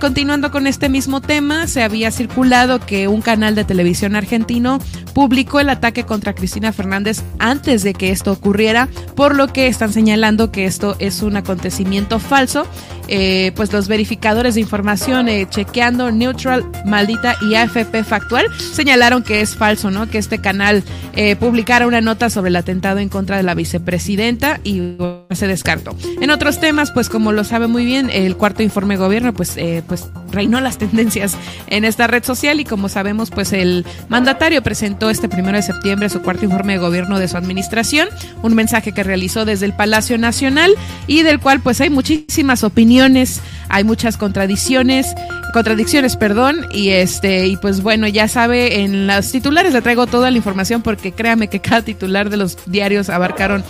continuando 0.00 0.50
con 0.50 0.66
este 0.66 0.88
mismo 0.88 1.20
tema 1.20 1.68
se 1.68 1.82
había 1.82 2.10
circulado 2.10 2.80
que 2.80 3.06
un 3.06 3.22
canal 3.32 3.54
de 3.54 3.64
televisión 3.64 4.14
argentino 4.14 4.78
publicó 5.14 5.58
el 5.58 5.70
ataque 5.70 6.04
contra 6.04 6.34
Cristina 6.34 6.70
Fernández 6.70 7.22
antes 7.38 7.82
de 7.82 7.94
que 7.94 8.10
esto 8.10 8.30
ocurriera, 8.30 8.90
por 9.16 9.34
lo 9.34 9.46
que 9.46 9.68
están 9.68 9.90
señalando 9.90 10.52
que 10.52 10.66
esto 10.66 10.96
es 10.98 11.22
un 11.22 11.38
acontecimiento 11.38 12.18
falso. 12.18 12.66
Eh, 13.08 13.52
pues 13.56 13.72
los 13.72 13.88
verificadores 13.88 14.54
de 14.54 14.60
información 14.60 15.30
eh, 15.30 15.46
chequeando 15.48 16.12
Neutral, 16.12 16.64
Maldita 16.84 17.36
y 17.40 17.54
AFP 17.54 18.04
Factual 18.04 18.46
señalaron 18.58 19.22
que 19.22 19.40
es 19.40 19.56
falso, 19.56 19.90
¿no? 19.90 20.10
Que 20.10 20.18
este 20.18 20.38
canal 20.38 20.84
eh, 21.14 21.34
publicara 21.36 21.86
una 21.86 22.02
nota 22.02 22.28
sobre 22.28 22.50
el 22.50 22.56
atentado 22.56 22.98
en 22.98 23.08
contra 23.08 23.38
de 23.38 23.44
la 23.44 23.54
vicepresidenta 23.54 24.60
y 24.62 24.98
se 25.34 25.46
descartó. 25.46 25.96
En 26.20 26.30
otros 26.30 26.60
temas, 26.60 26.90
pues 26.90 27.08
como 27.08 27.32
lo 27.32 27.44
sabe 27.44 27.66
muy 27.66 27.84
bien, 27.84 28.10
el 28.10 28.36
cuarto 28.36 28.62
informe 28.62 28.94
de 28.94 28.98
gobierno, 28.98 29.32
pues, 29.32 29.56
pues 29.86 30.08
reinó 30.30 30.60
las 30.60 30.78
tendencias 30.78 31.36
en 31.68 31.84
esta 31.84 32.06
red 32.06 32.24
social 32.24 32.60
y 32.60 32.64
como 32.64 32.88
sabemos, 32.88 33.30
pues 33.30 33.52
el 33.52 33.84
mandatario 34.08 34.62
presentó 34.62 35.10
este 35.10 35.28
primero 35.28 35.56
de 35.56 35.62
septiembre 35.62 36.08
su 36.08 36.22
cuarto 36.22 36.44
informe 36.44 36.74
de 36.74 36.78
gobierno 36.78 37.18
de 37.18 37.28
su 37.28 37.36
administración, 37.36 38.08
un 38.42 38.54
mensaje 38.54 38.92
que 38.92 39.02
realizó 39.02 39.44
desde 39.44 39.66
el 39.66 39.74
Palacio 39.74 40.18
Nacional 40.18 40.74
y 41.06 41.22
del 41.22 41.40
cual 41.40 41.60
pues 41.60 41.80
hay 41.80 41.90
muchísimas 41.90 42.64
opiniones, 42.64 43.40
hay 43.68 43.84
muchas 43.84 44.16
contradicciones, 44.16 45.14
contradicciones, 45.52 46.16
perdón, 46.16 46.66
y 46.72 46.90
este 46.90 47.46
y 47.46 47.56
pues 47.56 47.82
bueno, 47.82 48.08
ya 48.08 48.28
sabe, 48.28 48.80
en 48.82 49.06
los 49.06 49.30
titulares 49.30 49.72
le 49.72 49.82
traigo 49.82 50.06
toda 50.06 50.30
la 50.30 50.36
información 50.36 50.82
porque 50.82 51.12
créame 51.12 51.48
que 51.48 51.60
cada 51.72 51.82
titular 51.82 52.30
de 52.30 52.36
los 52.36 52.58
diarios 52.66 53.10
abarcaron 53.10 53.64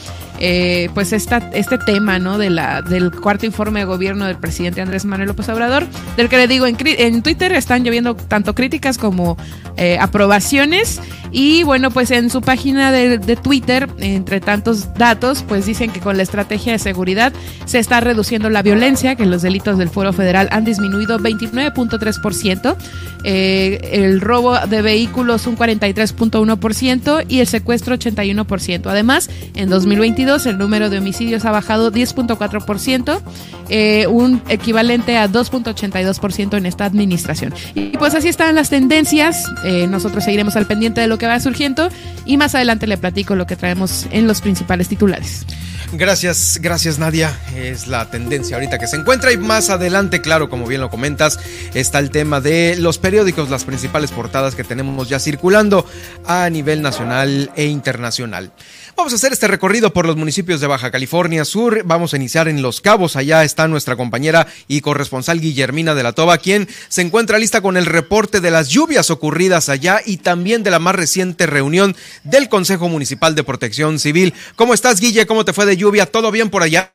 eh, 0.45 0.89
pues 0.95 1.13
esta, 1.13 1.51
este 1.55 1.79
tema, 1.79 2.19
¿no? 2.19 2.39
De 2.39 2.51
la, 2.51 2.83
del 2.83 3.11
cuarto 3.11 3.47
informe 3.47 3.81
de 3.81 3.87
gobierno 3.87 4.27
del 4.27 4.37
presidente 4.37 4.81
Andrés 4.81 5.05
Manuel 5.05 5.29
López 5.29 5.49
Obrador, 5.49 5.87
del 6.17 6.29
que 6.29 6.37
le 6.37 6.49
digo, 6.49 6.67
en, 6.67 6.77
en 6.81 7.23
Twitter 7.23 7.53
están 7.53 7.85
lloviendo 7.85 8.15
tanto 8.15 8.55
críticas 8.55 8.99
como 8.99 9.37
eh, 9.77 9.99
aprobaciones. 10.01 11.01
Y 11.35 11.63
bueno, 11.63 11.91
pues 11.91 12.11
en 12.11 12.29
su 12.29 12.43
página 12.43 12.93
de, 12.93 13.17
de, 13.17 13.37
Twitter, 13.37 13.89
entre 13.99 14.41
tantos 14.41 14.93
datos, 14.95 15.43
pues 15.49 15.65
dicen 15.65 15.91
que 15.91 16.01
con 16.01 16.19
la 16.19 16.23
estrategia 16.23 16.73
de 16.73 16.79
seguridad 16.79 17.33
se 17.65 17.79
está 17.79 18.01
reduciendo 18.01 18.51
la 18.51 18.61
violencia, 18.61 19.17
que 19.17 19.25
los 19.25 19.41
delitos 19.41 19.79
del 19.79 19.89
Foro 19.89 20.13
Federal 20.13 20.49
han 20.53 20.67
disminuido 20.67 21.19
29.3%, 21.19 22.77
eh, 23.25 23.81
el 23.93 24.21
robo 24.21 24.59
de 24.67 24.83
vehículos 24.83 25.47
un 25.47 25.57
43.1% 25.57 27.25
y 27.29 27.41
el 27.41 27.47
secuestro 27.47 27.97
81%. 27.97 28.87
Además, 28.87 29.31
en 29.55 29.71
2022 29.71 30.47
el 30.47 30.59
número 30.59 30.91
de 30.91 30.99
homicidios 30.99 31.42
ha 31.45 31.51
bajado 31.51 31.93
10.4%, 31.93 33.21
eh, 33.69 34.07
un 34.09 34.43
equivalente 34.49 35.17
a 35.17 35.29
2.82% 35.29 36.57
en 36.57 36.67
esta 36.67 36.85
administración. 36.85 37.55
Y 37.75 37.97
pues 37.97 38.15
así 38.15 38.29
están 38.29 38.55
las 38.55 38.71
tendencias. 38.71 39.45
Eh, 39.65 39.87
nosotros 39.87 40.25
seguiremos 40.25 40.57
al 40.57 40.67
pendiente 40.67 41.01
de 41.01 41.07
lo 41.07 41.19
que 41.19 41.27
va 41.27 41.41
surgiendo 41.41 41.89
y 42.25 42.37
más 42.37 42.55
adelante 42.55 42.87
le 42.87 42.99
platico 42.99 43.35
lo 43.35 43.47
que 43.47 43.57
traemos 43.57 44.07
en 44.11 44.27
los 44.27 44.41
principales 44.41 44.89
titulares. 44.89 45.47
Gracias, 45.95 46.59
gracias 46.63 46.99
Nadia. 46.99 47.39
Es 47.55 47.87
la 47.87 48.09
tendencia 48.11 48.57
ahorita 48.57 48.79
que 48.79 48.87
se 48.87 48.97
encuentra 48.97 49.31
y 49.31 49.37
más 49.37 49.69
adelante, 49.69 50.23
claro, 50.23 50.49
como 50.49 50.67
bien 50.67 50.81
lo 50.81 50.89
comentas, 50.89 51.39
está 51.75 51.99
el 51.99 52.11
tema 52.11 52.41
de 52.41 52.77
los 52.79 52.97
periódicos, 52.97 53.51
las 53.51 53.65
principales 53.65 54.11
portadas 54.11 54.55
que 54.55 54.65
tenemos 54.65 55.11
ya 55.11 55.19
circulando 55.19 55.85
a 56.27 56.49
nivel 56.49 56.81
nacional 56.81 57.51
e 57.57 57.67
internacional. 57.67 58.53
Vamos 58.95 59.15
a 59.15 59.17
hacer 59.17 59.33
este 59.33 59.49
recorrido 59.49 59.93
por 59.93 60.07
los 60.07 60.17
municipios 60.17 60.61
de 60.61 60.67
Baja 60.67 60.91
California 60.91 61.45
Sur. 61.45 61.83
Vamos 61.85 62.13
a 62.13 62.17
iniciar 62.17 62.47
en 62.47 62.61
Los 62.61 62.81
Cabos. 62.81 63.17
Allá 63.17 63.43
está 63.43 63.67
nuestra 63.67 63.97
compañera 63.97 64.47
y 64.69 64.83
corresponsal 64.83 65.41
Guillermina 65.41 65.95
de 65.95 66.03
la 66.03 66.13
Toba, 66.13 66.39
quien 66.39 66.69
se 66.89 67.01
encuentra 67.01 67.39
lista 67.39 67.63
con 67.63 67.77
el 67.77 67.87
reporte 67.87 68.41
de 68.41 68.51
las 68.51 68.69
lluvias 68.69 69.11
ocurridas 69.11 69.71
allá 69.71 70.01
y 70.05 70.19
también 70.19 70.63
de 70.63 70.71
la 70.71 70.79
más 70.79 70.95
reciente 70.95 71.47
reunión 71.47 71.97
del 72.23 72.51
Consejo 72.51 72.89
Municipal 72.89 73.35
de 73.35 73.45
Protección 73.45 73.99
Civil. 73.99 74.35
¿Cómo 74.57 74.75
estás, 74.75 75.01
Guille? 75.01 75.27
¿Cómo 75.27 75.45
te 75.45 75.55
fue 75.55 75.65
de 75.65 75.77
lluvia? 75.77 76.07
¿Todo 76.07 76.31
bien 76.31 76.51
por 76.51 76.63
allá? 76.63 76.93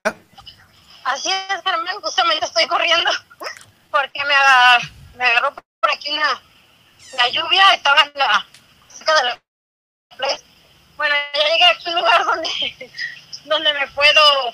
Así 1.04 1.30
es, 1.30 1.64
Germán. 1.64 2.00
Justamente 2.02 2.46
estoy 2.46 2.68
corriendo 2.68 3.10
porque 3.92 4.22
me, 5.18 5.26
agarró 5.26 5.54
por 5.54 5.92
aquí 5.92 6.12
la 6.12 7.30
lluvia. 7.32 7.74
Estaba 7.74 8.02
en 8.04 8.12
la 8.16 8.46
cerca 8.88 9.16
de 9.16 9.24
la 9.24 9.42
bueno, 10.98 11.16
ya 11.34 11.48
llegué 11.54 11.64
a 11.64 11.90
un 11.90 11.96
lugar 11.96 12.26
donde, 12.26 12.92
donde 13.46 13.74
me 13.74 13.88
puedo 13.90 14.54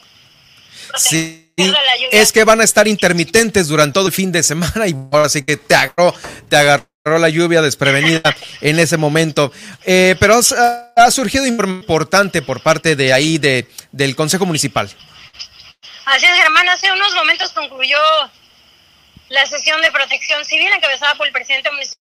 la 1.58 1.96
es 2.12 2.32
que 2.32 2.44
van 2.44 2.62
a 2.62 2.64
estar 2.64 2.88
intermitentes 2.88 3.68
durante 3.68 3.94
todo 3.94 4.08
el 4.08 4.14
fin 4.14 4.32
de 4.32 4.44
semana 4.44 4.88
y 4.88 4.96
ahora 5.12 5.30
sí 5.30 5.44
que 5.44 5.58
te 5.58 5.76
agarró, 5.76 6.14
te 6.50 6.58
agarró 6.58 6.88
la 7.06 7.30
lluvia 7.30 7.62
desprevenida 7.62 8.22
en 8.62 8.80
ese 8.80 8.98
momento. 8.98 9.52
Eh, 9.86 10.16
pero 10.20 10.40
ha 10.96 11.12
surgido 11.12 11.46
importante 11.46 12.42
por 12.42 12.62
parte 12.62 12.96
de 12.96 13.14
ahí, 13.14 13.38
de, 13.38 13.68
del 13.92 14.16
Consejo 14.16 14.46
Municipal. 14.46 14.90
Así 16.06 16.26
es, 16.26 16.36
Germán. 16.36 16.68
Hace 16.70 16.92
unos 16.92 17.14
momentos 17.16 17.52
concluyó 17.52 18.00
la 19.30 19.46
sesión 19.46 19.82
de 19.82 19.92
protección 19.92 20.44
civil 20.46 20.68
encabezada 20.74 21.16
por 21.16 21.28
el 21.28 21.34
presidente 21.34 21.72
municipal 21.72 22.03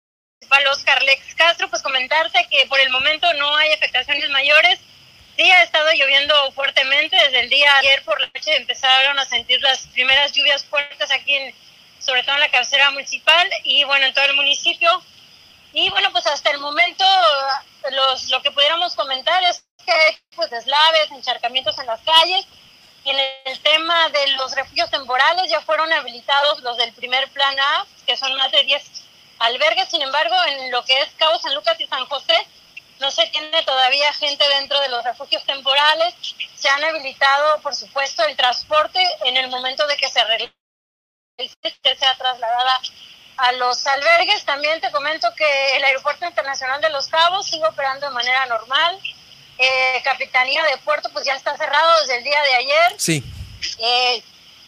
Oscar 0.70 1.02
Lex 1.02 1.34
Castro. 1.34 1.68
Pues 1.68 1.82
comentarte 1.82 2.46
que 2.50 2.66
por 2.66 2.80
el 2.80 2.90
momento 2.90 3.32
no 3.34 3.56
hay 3.56 3.72
afectaciones 3.72 4.28
mayores. 4.30 4.78
Sí 5.36 5.50
ha 5.50 5.62
estado 5.62 5.90
lloviendo 5.92 6.34
fuertemente. 6.52 7.16
Desde 7.16 7.40
el 7.40 7.48
día 7.48 7.76
ayer 7.78 8.02
por 8.04 8.20
la 8.20 8.30
noche 8.34 8.56
empezaron 8.56 9.18
a 9.18 9.24
sentir 9.24 9.60
las 9.62 9.86
primeras 9.88 10.32
lluvias 10.32 10.64
fuertes 10.64 11.10
aquí 11.10 11.34
en 11.34 11.54
sobre 11.98 12.22
todo 12.22 12.36
en 12.36 12.40
la 12.40 12.50
cabecera 12.50 12.90
municipal 12.92 13.50
y 13.64 13.82
bueno, 13.84 14.06
en 14.06 14.14
todo 14.14 14.24
el 14.24 14.36
municipio. 14.36 15.02
Y 15.72 15.90
bueno, 15.90 16.10
pues 16.12 16.26
hasta 16.26 16.50
el 16.50 16.58
momento 16.58 17.04
los, 17.90 18.30
lo 18.30 18.40
que 18.40 18.50
pudiéramos 18.50 18.94
comentar 18.94 19.42
es 19.44 19.64
que 19.84 19.92
hay 19.92 20.16
pues 20.34 20.48
deslaves, 20.50 21.10
encharcamientos 21.10 21.78
en 21.78 21.86
las 21.86 22.00
calles. 22.00 22.46
Y 23.04 23.10
en 23.10 23.18
el 23.46 23.60
tema 23.60 24.08
de 24.10 24.32
los 24.32 24.54
refugios 24.54 24.90
temporales 24.90 25.50
ya 25.50 25.60
fueron 25.60 25.92
habilitados 25.92 26.60
los 26.60 26.76
del 26.76 26.92
primer 26.92 27.28
plan 27.30 27.58
A, 27.58 27.86
que 28.06 28.16
son 28.16 28.34
más 28.36 28.50
de 28.52 28.64
10 28.64 29.07
albergues. 29.38 29.88
Sin 29.88 30.02
embargo, 30.02 30.34
en 30.46 30.70
lo 30.70 30.84
que 30.84 31.00
es 31.00 31.08
Cabo 31.16 31.38
San 31.38 31.54
Lucas 31.54 31.78
y 31.80 31.86
San 31.86 32.04
José, 32.06 32.34
no 33.00 33.10
se 33.10 33.26
tiene 33.28 33.62
todavía 33.62 34.12
gente 34.14 34.46
dentro 34.48 34.80
de 34.80 34.88
los 34.88 35.04
refugios 35.04 35.44
temporales. 35.44 36.14
Se 36.56 36.68
han 36.68 36.82
habilitado, 36.84 37.60
por 37.60 37.74
supuesto, 37.74 38.24
el 38.24 38.36
transporte 38.36 39.00
en 39.24 39.36
el 39.36 39.48
momento 39.48 39.86
de 39.86 39.96
que 39.96 40.08
se 40.08 40.20
que 41.36 41.96
sea 41.96 42.16
trasladada 42.16 42.80
a 43.36 43.52
los 43.52 43.86
albergues. 43.86 44.44
También 44.44 44.80
te 44.80 44.90
comento 44.90 45.32
que 45.36 45.76
el 45.76 45.84
Aeropuerto 45.84 46.26
Internacional 46.26 46.80
de 46.80 46.90
Los 46.90 47.06
Cabos 47.06 47.46
sigue 47.46 47.66
operando 47.66 48.06
de 48.06 48.12
manera 48.12 48.46
normal. 48.46 48.98
Eh, 49.58 50.00
Capitanía 50.04 50.62
de 50.64 50.76
Puerto 50.78 51.10
pues 51.12 51.24
ya 51.24 51.34
está 51.34 51.56
cerrado 51.56 52.00
desde 52.00 52.18
el 52.18 52.24
día 52.24 52.42
de 52.42 52.54
ayer. 52.54 52.94
Sí. 52.98 53.24
Eh, 53.78 54.22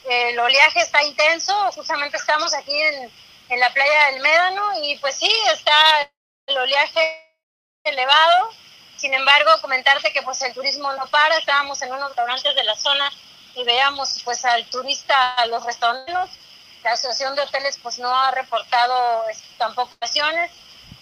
el 0.09 0.39
oleaje 0.39 0.81
está 0.81 1.03
intenso, 1.03 1.53
justamente 1.73 2.17
estamos 2.17 2.55
aquí 2.55 2.75
en, 2.75 3.11
en 3.51 3.61
la 3.61 3.73
playa 3.73 4.07
del 4.13 4.21
Médano 4.21 4.63
y 4.83 4.97
pues 4.99 5.17
sí, 5.17 5.31
está 5.53 6.11
el 6.47 6.59
oleaje 6.59 7.37
elevado. 7.85 8.51
Sin 8.97 9.13
embargo, 9.15 9.51
comentarte 9.61 10.13
que 10.13 10.23
pues 10.23 10.41
el 10.43 10.55
turismo 10.55 10.93
no 10.93 11.07
para, 11.07 11.37
estábamos 11.39 11.81
en 11.83 11.93
unos 11.93 12.09
restaurantes 12.09 12.55
de 12.55 12.65
la 12.65 12.77
zona 12.77 13.11
y 13.55 13.65
veíamos 13.65 14.21
pues 14.25 14.45
al 14.45 14.65
turista, 14.67 15.35
a 15.35 15.47
los 15.47 15.65
restaurantes. 15.65 16.39
La 16.85 16.93
Asociación 16.93 17.35
de 17.35 17.43
Hoteles 17.43 17.79
pues 17.83 17.99
no 17.99 18.15
ha 18.15 18.31
reportado 18.31 19.29
este, 19.29 19.47
tampoco 19.59 19.93
ocasiones 19.95 20.51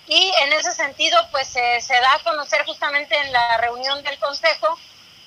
y 0.09 0.33
en 0.43 0.53
ese 0.55 0.73
sentido 0.73 1.19
pues 1.31 1.49
se 1.49 2.01
da 2.01 2.15
a 2.15 2.19
conocer 2.25 2.65
justamente 2.65 3.17
en 3.17 3.33
la 3.33 3.59
reunión 3.59 4.03
del 4.03 4.19
Consejo 4.19 4.79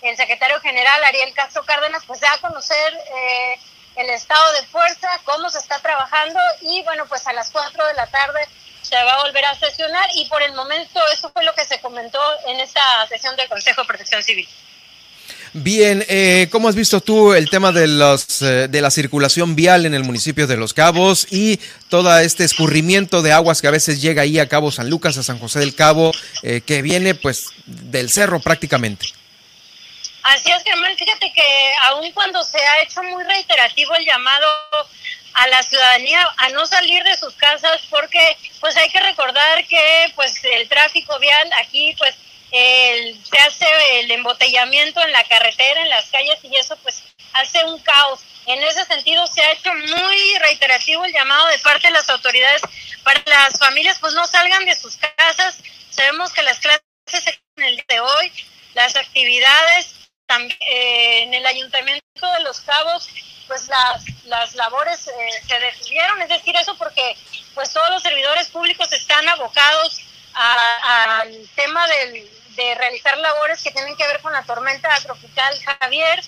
el 0.01 0.17
secretario 0.17 0.59
general 0.61 1.03
Ariel 1.03 1.33
Castro 1.33 1.63
Cárdenas 1.63 2.03
pues 2.05 2.19
da 2.19 2.33
a 2.33 2.37
conocer 2.39 2.93
eh, 3.15 3.59
el 3.95 4.09
estado 4.09 4.51
de 4.53 4.67
fuerza, 4.67 5.07
cómo 5.23 5.49
se 5.49 5.59
está 5.59 5.79
trabajando 5.79 6.39
y 6.61 6.81
bueno 6.83 7.05
pues 7.07 7.25
a 7.27 7.33
las 7.33 7.49
4 7.49 7.87
de 7.87 7.93
la 7.93 8.07
tarde 8.07 8.39
se 8.81 8.95
va 8.95 9.13
a 9.13 9.23
volver 9.23 9.45
a 9.45 9.55
sesionar 9.55 10.09
y 10.15 10.25
por 10.25 10.41
el 10.41 10.53
momento 10.53 10.99
eso 11.13 11.29
fue 11.31 11.43
lo 11.43 11.53
que 11.53 11.65
se 11.65 11.79
comentó 11.79 12.19
en 12.47 12.59
esta 12.59 12.81
sesión 13.07 13.35
del 13.35 13.47
Consejo 13.47 13.81
de 13.81 13.87
Protección 13.87 14.23
Civil. 14.23 14.47
Bien, 15.53 16.03
eh, 16.07 16.47
¿cómo 16.49 16.69
has 16.69 16.75
visto 16.75 17.01
tú 17.01 17.33
el 17.33 17.49
tema 17.49 17.73
de, 17.73 17.85
los, 17.85 18.41
eh, 18.41 18.69
de 18.69 18.81
la 18.81 18.89
circulación 18.89 19.53
vial 19.53 19.85
en 19.85 19.93
el 19.93 20.03
municipio 20.03 20.47
de 20.47 20.55
Los 20.55 20.73
Cabos 20.73 21.27
y 21.29 21.59
todo 21.89 22.17
este 22.19 22.45
escurrimiento 22.45 23.21
de 23.21 23.33
aguas 23.33 23.61
que 23.61 23.67
a 23.67 23.71
veces 23.71 24.01
llega 24.01 24.21
ahí 24.21 24.39
a 24.39 24.47
Cabo 24.47 24.71
San 24.71 24.89
Lucas, 24.89 25.17
a 25.17 25.23
San 25.23 25.39
José 25.39 25.59
del 25.59 25.75
Cabo, 25.75 26.13
eh, 26.41 26.61
que 26.65 26.81
viene 26.81 27.15
pues 27.15 27.47
del 27.65 28.09
cerro 28.09 28.39
prácticamente? 28.39 29.07
Así 30.23 30.51
es, 30.51 30.63
Germán. 30.63 30.95
Fíjate 30.97 31.31
que 31.33 31.73
aun 31.83 32.11
cuando 32.11 32.43
se 32.43 32.59
ha 32.59 32.81
hecho 32.81 33.01
muy 33.03 33.23
reiterativo 33.23 33.95
el 33.95 34.05
llamado 34.05 34.47
a 35.33 35.47
la 35.47 35.63
ciudadanía 35.63 36.27
a 36.37 36.49
no 36.49 36.65
salir 36.65 37.03
de 37.03 37.17
sus 37.17 37.33
casas 37.35 37.81
porque 37.89 38.37
pues 38.59 38.75
hay 38.77 38.89
que 38.89 38.99
recordar 38.99 39.65
que 39.65 40.11
pues 40.15 40.43
el 40.43 40.67
tráfico 40.67 41.17
vial 41.19 41.49
aquí 41.57 41.95
pues 41.97 42.15
el, 42.51 43.17
se 43.25 43.39
hace 43.39 43.65
el 44.01 44.11
embotellamiento 44.11 45.01
en 45.01 45.11
la 45.13 45.23
carretera, 45.23 45.81
en 45.81 45.89
las 45.89 46.09
calles 46.09 46.37
y 46.43 46.55
eso 46.55 46.75
pues 46.77 47.01
hace 47.33 47.63
un 47.63 47.79
caos. 47.79 48.21
En 48.45 48.61
ese 48.63 48.83
sentido 48.85 49.25
se 49.27 49.41
ha 49.41 49.53
hecho 49.53 49.73
muy 49.73 50.37
reiterativo 50.39 51.05
el 51.05 51.13
llamado 51.13 51.47
de 51.47 51.59
parte 51.59 51.87
de 51.87 51.93
las 51.93 52.09
autoridades 52.09 52.61
para 53.03 53.21
las 53.25 53.57
familias 53.57 53.97
pues 53.99 54.13
no 54.13 54.27
salgan 54.27 54.65
de 54.65 54.75
sus 54.75 54.97
casas. 54.97 55.57
Sabemos 55.89 56.31
que 56.33 56.43
las 56.43 56.59
clases 56.59 57.39
en 57.55 57.63
el 57.63 57.75
día 57.75 57.85
de 57.87 57.99
hoy, 58.01 58.31
las 58.73 58.95
actividades 58.95 60.00
también 60.31 60.57
eh, 60.61 61.23
en 61.23 61.33
el 61.33 61.45
ayuntamiento 61.45 62.31
de 62.37 62.43
Los 62.43 62.61
Cabos 62.61 63.09
pues 63.47 63.67
las, 63.67 64.03
las 64.27 64.55
labores 64.55 65.07
eh, 65.07 65.11
se 65.45 65.59
detuvieron, 65.59 66.21
es 66.21 66.29
decir, 66.29 66.55
eso 66.55 66.73
porque 66.77 67.17
pues 67.53 67.73
todos 67.73 67.89
los 67.89 68.01
servidores 68.01 68.47
públicos 68.47 68.89
están 68.93 69.27
abocados 69.27 69.99
al 70.33 71.49
tema 71.53 71.85
del, 71.85 72.29
de 72.55 72.75
realizar 72.75 73.17
labores 73.17 73.61
que 73.61 73.71
tienen 73.71 73.97
que 73.97 74.07
ver 74.07 74.21
con 74.21 74.31
la 74.31 74.43
tormenta 74.43 74.89
tropical 75.03 75.53
Javier. 75.63 76.21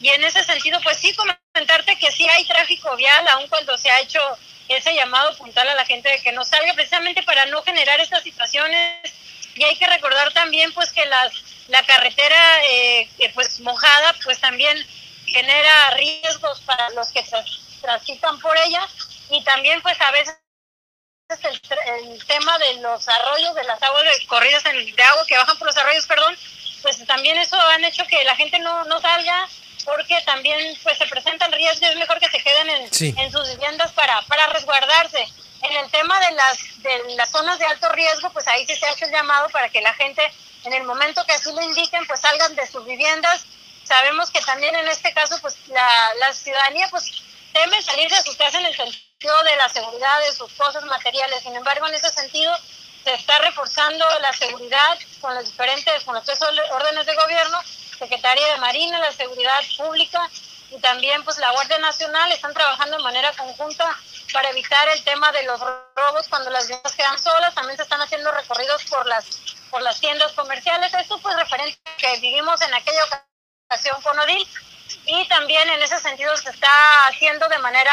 Y 0.00 0.10
en 0.10 0.22
ese 0.22 0.44
sentido, 0.44 0.78
pues 0.82 0.98
sí, 0.98 1.14
comentarte 1.14 1.96
que 1.96 2.12
sí 2.12 2.28
hay 2.28 2.44
tráfico 2.44 2.94
vial, 2.96 3.26
aun 3.28 3.48
cuando 3.48 3.78
se 3.78 3.90
ha 3.90 4.00
hecho 4.00 4.20
ese 4.68 4.94
llamado 4.94 5.34
puntual 5.38 5.70
a 5.70 5.74
la 5.74 5.86
gente 5.86 6.10
de 6.10 6.20
que 6.20 6.32
no 6.32 6.44
salga, 6.44 6.74
precisamente 6.74 7.22
para 7.22 7.46
no 7.46 7.62
generar 7.62 7.98
estas 8.00 8.22
situaciones. 8.22 9.00
Y 9.54 9.64
hay 9.64 9.76
que 9.76 9.86
recordar 9.86 10.30
también, 10.34 10.70
pues, 10.74 10.92
que 10.92 11.06
las, 11.06 11.32
la 11.68 11.84
carretera, 11.84 12.64
eh, 12.64 13.08
pues, 13.34 13.60
mojada, 13.60 14.14
pues 14.24 14.40
también 14.40 14.76
genera 15.26 15.90
riesgos 15.90 16.60
para 16.62 16.90
los 16.90 17.08
que 17.10 17.24
transitan 17.80 18.38
por 18.40 18.56
ella. 18.58 18.86
Y 19.30 19.42
también, 19.44 19.82
pues, 19.82 20.00
a 20.00 20.10
veces 20.12 20.36
el, 21.28 21.60
el, 22.12 22.24
tema 22.26 22.56
de 22.58 22.74
los 22.74 23.08
arroyos, 23.08 23.54
de 23.54 23.64
las 23.64 23.82
aguas 23.82 24.04
de 24.04 24.26
corridas 24.26 24.64
en, 24.66 24.94
de 24.94 25.02
agua 25.02 25.26
que 25.26 25.36
bajan 25.36 25.58
por 25.58 25.66
los 25.66 25.76
arroyos, 25.76 26.06
perdón, 26.06 26.36
pues 26.82 27.04
también 27.06 27.36
eso 27.38 27.60
han 27.60 27.84
hecho 27.84 28.06
que 28.06 28.22
la 28.24 28.36
gente 28.36 28.60
no, 28.60 28.84
no 28.84 29.00
salga 29.00 29.48
porque 29.86 30.20
también 30.26 30.76
pues 30.82 30.98
se 30.98 31.06
presentan 31.06 31.52
riesgos, 31.52 31.90
es 31.90 31.96
mejor 31.96 32.18
que 32.18 32.28
se 32.28 32.42
queden 32.42 32.68
en, 32.68 33.18
en 33.18 33.32
sus 33.32 33.48
viviendas 33.50 33.92
para, 33.92 34.20
para 34.22 34.48
resguardarse. 34.48 35.26
En 35.62 35.84
el 35.84 35.90
tema 35.90 36.20
de 36.20 36.32
las, 36.32 36.58
de 36.82 37.14
las 37.16 37.30
zonas 37.30 37.58
de 37.58 37.66
alto 37.66 37.88
riesgo, 37.90 38.30
pues 38.30 38.46
ahí 38.48 38.66
sí 38.66 38.74
se 38.76 38.84
ha 38.84 38.92
hecho 38.92 39.06
el 39.06 39.12
llamado 39.12 39.48
para 39.48 39.68
que 39.68 39.80
la 39.80 39.94
gente, 39.94 40.22
en 40.66 40.72
el 40.72 40.84
momento 40.84 41.24
que 41.24 41.32
así 41.32 41.52
lo 41.52 41.62
indiquen, 41.62 42.06
pues 42.06 42.20
salgan 42.20 42.54
de 42.56 42.66
sus 42.66 42.84
viviendas. 42.84 43.44
Sabemos 43.84 44.30
que 44.30 44.40
también 44.40 44.74
en 44.74 44.88
este 44.88 45.12
caso, 45.12 45.38
pues 45.40 45.56
la, 45.68 46.14
la 46.18 46.32
ciudadanía, 46.32 46.88
pues 46.90 47.04
teme 47.52 47.80
salir 47.82 48.10
de 48.10 48.22
sus 48.22 48.36
casas 48.36 48.60
en 48.60 48.66
el 48.66 48.76
sentido 48.76 49.42
de 49.44 49.56
la 49.56 49.68
seguridad 49.68 50.20
de 50.26 50.32
sus 50.32 50.52
cosas 50.54 50.84
materiales. 50.84 51.42
Sin 51.42 51.54
embargo, 51.54 51.86
en 51.86 51.94
ese 51.94 52.10
sentido, 52.10 52.52
se 53.04 53.14
está 53.14 53.38
reforzando 53.38 54.04
la 54.20 54.32
seguridad 54.32 54.98
con 55.20 55.34
los 55.36 55.44
diferentes, 55.44 56.02
con 56.02 56.14
los 56.16 56.24
tres 56.24 56.40
órdenes 56.42 57.06
de 57.06 57.14
gobierno, 57.14 57.60
Secretaría 57.98 58.46
de 58.48 58.58
Marina, 58.58 58.98
la 58.98 59.12
Seguridad 59.12 59.62
Pública 59.78 60.28
y 60.70 60.80
también 60.80 61.22
pues 61.24 61.38
la 61.38 61.52
Guardia 61.52 61.78
Nacional 61.78 62.30
están 62.32 62.52
trabajando 62.52 62.96
de 62.96 63.02
manera 63.02 63.32
conjunta 63.32 63.96
para 64.32 64.50
evitar 64.50 64.88
el 64.88 65.02
tema 65.04 65.30
de 65.32 65.44
los 65.44 65.60
robos 65.60 66.28
cuando 66.28 66.50
las 66.50 66.66
viviendas 66.66 66.94
quedan 66.94 67.18
solas. 67.18 67.54
También 67.54 67.76
se 67.76 67.84
están 67.84 68.00
haciendo 68.00 68.30
recorridos 68.32 68.84
por 68.84 69.06
las 69.06 69.26
por 69.70 69.82
las 69.82 70.00
tiendas 70.00 70.32
comerciales. 70.32 70.92
Esto 70.94 71.18
pues 71.18 71.36
referente 71.36 71.78
a 71.84 71.96
que 71.96 72.20
vivimos 72.20 72.60
en 72.62 72.74
aquella 72.74 73.04
ocasión 73.68 74.00
con 74.02 74.18
Odil 74.18 74.46
y 75.06 75.28
también 75.28 75.68
en 75.68 75.82
ese 75.82 75.98
sentido 76.00 76.36
se 76.36 76.50
está 76.50 77.06
haciendo 77.08 77.48
de 77.48 77.58
manera 77.58 77.92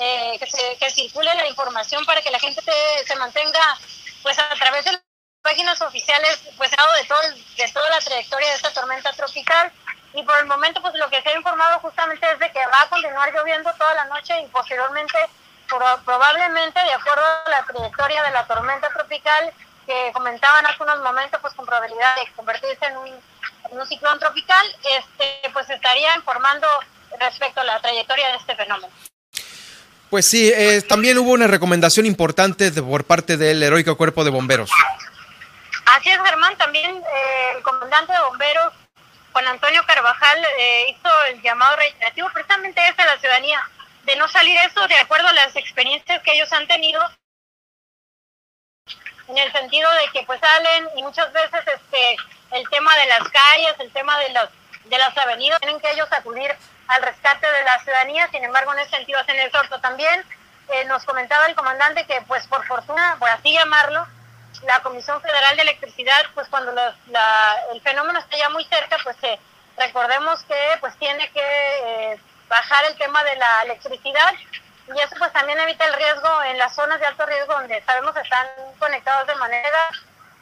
eh, 0.00 0.36
que, 0.38 0.46
se, 0.46 0.76
que 0.78 0.90
circule 0.90 1.34
la 1.34 1.46
información 1.48 2.04
para 2.04 2.22
que 2.22 2.30
la 2.30 2.38
gente 2.38 2.62
se 3.06 3.16
mantenga 3.16 3.78
pues 4.22 4.38
a 4.38 4.48
través 4.56 4.84
de 4.84 4.92
las 4.92 5.02
páginas 5.42 5.80
oficiales 5.80 6.40
pues 6.56 6.70
de 6.70 6.76
todo 7.06 7.22
de 7.56 7.72
toda 7.72 7.90
la 7.90 8.00
trayectoria 8.00 8.48
de 8.48 8.56
esta 8.56 8.72
tormenta 8.72 9.12
tropical 9.12 9.72
y 10.16 10.22
por 10.22 10.38
el 10.38 10.46
momento 10.46 10.80
pues 10.80 10.94
lo 10.94 11.08
que 11.10 11.20
se 11.20 11.28
ha 11.28 11.36
informado 11.36 11.78
justamente 11.80 12.26
es 12.32 12.38
de 12.38 12.50
que 12.50 12.66
va 12.66 12.82
a 12.82 12.88
continuar 12.88 13.32
lloviendo 13.32 13.70
toda 13.74 13.94
la 13.94 14.06
noche 14.06 14.40
y 14.40 14.46
posteriormente 14.46 15.18
probablemente 16.04 16.80
de 16.80 16.92
acuerdo 16.92 17.22
a 17.22 17.50
la 17.50 17.64
trayectoria 17.64 18.22
de 18.22 18.30
la 18.30 18.46
tormenta 18.46 18.88
tropical 18.88 19.52
que 19.84 20.10
comentaban 20.14 20.64
hace 20.64 20.82
unos 20.82 21.00
momentos 21.02 21.38
pues 21.40 21.52
con 21.54 21.66
probabilidad 21.66 22.16
de 22.16 22.32
convertirse 22.34 22.86
en 22.86 22.96
un, 22.96 23.08
en 23.08 23.78
un 23.78 23.86
ciclón 23.86 24.18
tropical 24.18 24.66
este 24.98 25.50
pues 25.52 25.68
estaría 25.68 26.14
informando 26.16 26.66
respecto 27.20 27.60
a 27.60 27.64
la 27.64 27.80
trayectoria 27.80 28.28
de 28.28 28.36
este 28.36 28.56
fenómeno. 28.56 28.92
Pues 30.10 30.26
sí, 30.26 30.50
eh, 30.54 30.82
también 30.82 31.18
hubo 31.18 31.32
una 31.32 31.46
recomendación 31.46 32.06
importante 32.06 32.70
de, 32.70 32.82
por 32.82 33.04
parte 33.04 33.36
del 33.36 33.62
heroico 33.62 33.96
cuerpo 33.96 34.24
de 34.24 34.30
bomberos. 34.30 34.70
Así 35.86 36.10
es, 36.10 36.18
Germán, 36.22 36.56
también 36.56 36.96
eh, 36.96 37.52
el 37.56 37.62
comandante 37.62 38.12
de 38.12 38.18
bomberos, 38.20 38.72
Juan 39.36 39.48
Antonio 39.48 39.84
Carvajal 39.86 40.38
eh, 40.58 40.86
hizo 40.88 41.24
el 41.24 41.42
llamado 41.42 41.76
reiterativo 41.76 42.30
precisamente 42.32 42.80
a 42.80 43.04
la 43.04 43.18
ciudadanía, 43.18 43.60
de 44.04 44.16
no 44.16 44.26
salir 44.28 44.56
eso 44.60 44.88
de 44.88 44.94
acuerdo 44.94 45.28
a 45.28 45.32
las 45.34 45.54
experiencias 45.56 46.22
que 46.22 46.32
ellos 46.32 46.50
han 46.54 46.66
tenido, 46.66 47.02
en 49.28 49.36
el 49.36 49.52
sentido 49.52 49.92
de 49.92 50.08
que 50.14 50.24
pues 50.24 50.40
salen 50.40 50.88
y 50.96 51.02
muchas 51.02 51.30
veces 51.34 51.60
este 51.66 52.16
el 52.52 52.66
tema 52.70 52.96
de 52.96 53.06
las 53.08 53.28
calles, 53.28 53.74
el 53.80 53.92
tema 53.92 54.18
de 54.20 54.30
las 54.30 54.48
de 54.84 54.96
las 54.96 55.14
avenidas, 55.18 55.60
tienen 55.60 55.80
que 55.80 55.90
ellos 55.90 56.10
acudir 56.12 56.50
al 56.88 57.02
rescate 57.02 57.46
de 57.46 57.64
la 57.64 57.78
ciudadanía, 57.80 58.30
sin 58.30 58.42
embargo 58.42 58.72
en 58.72 58.78
ese 58.78 58.96
sentido 58.96 59.20
hacen 59.20 59.38
el 59.38 59.52
sorto 59.52 59.78
también. 59.82 60.24
Eh, 60.72 60.86
nos 60.86 61.04
comentaba 61.04 61.44
el 61.44 61.54
comandante 61.54 62.06
que 62.06 62.22
pues 62.22 62.46
por 62.46 62.66
fortuna, 62.66 63.16
por 63.18 63.28
así 63.28 63.52
llamarlo, 63.52 64.06
la 64.62 64.80
Comisión 64.82 65.20
Federal 65.20 65.56
de 65.56 65.62
Electricidad, 65.62 66.24
pues 66.34 66.48
cuando 66.48 66.72
el 66.72 67.80
fenómeno 67.82 68.18
está 68.18 68.36
ya 68.36 68.48
muy 68.50 68.64
cerca, 68.64 68.96
pues 69.02 69.16
eh, 69.22 69.38
recordemos 69.76 70.42
que 70.44 70.76
pues 70.80 70.96
tiene 70.98 71.30
que 71.32 71.40
eh, 71.42 72.20
bajar 72.48 72.84
el 72.86 72.96
tema 72.96 73.22
de 73.24 73.36
la 73.36 73.62
electricidad 73.64 74.32
y 74.88 75.00
eso 75.00 75.16
pues 75.18 75.32
también 75.32 75.58
evita 75.58 75.84
el 75.84 75.94
riesgo 75.94 76.42
en 76.44 76.58
las 76.58 76.74
zonas 76.74 77.00
de 77.00 77.06
alto 77.06 77.26
riesgo 77.26 77.54
donde 77.54 77.82
sabemos 77.82 78.16
están 78.16 78.46
conectados 78.78 79.26
de 79.26 79.34
manera 79.34 79.88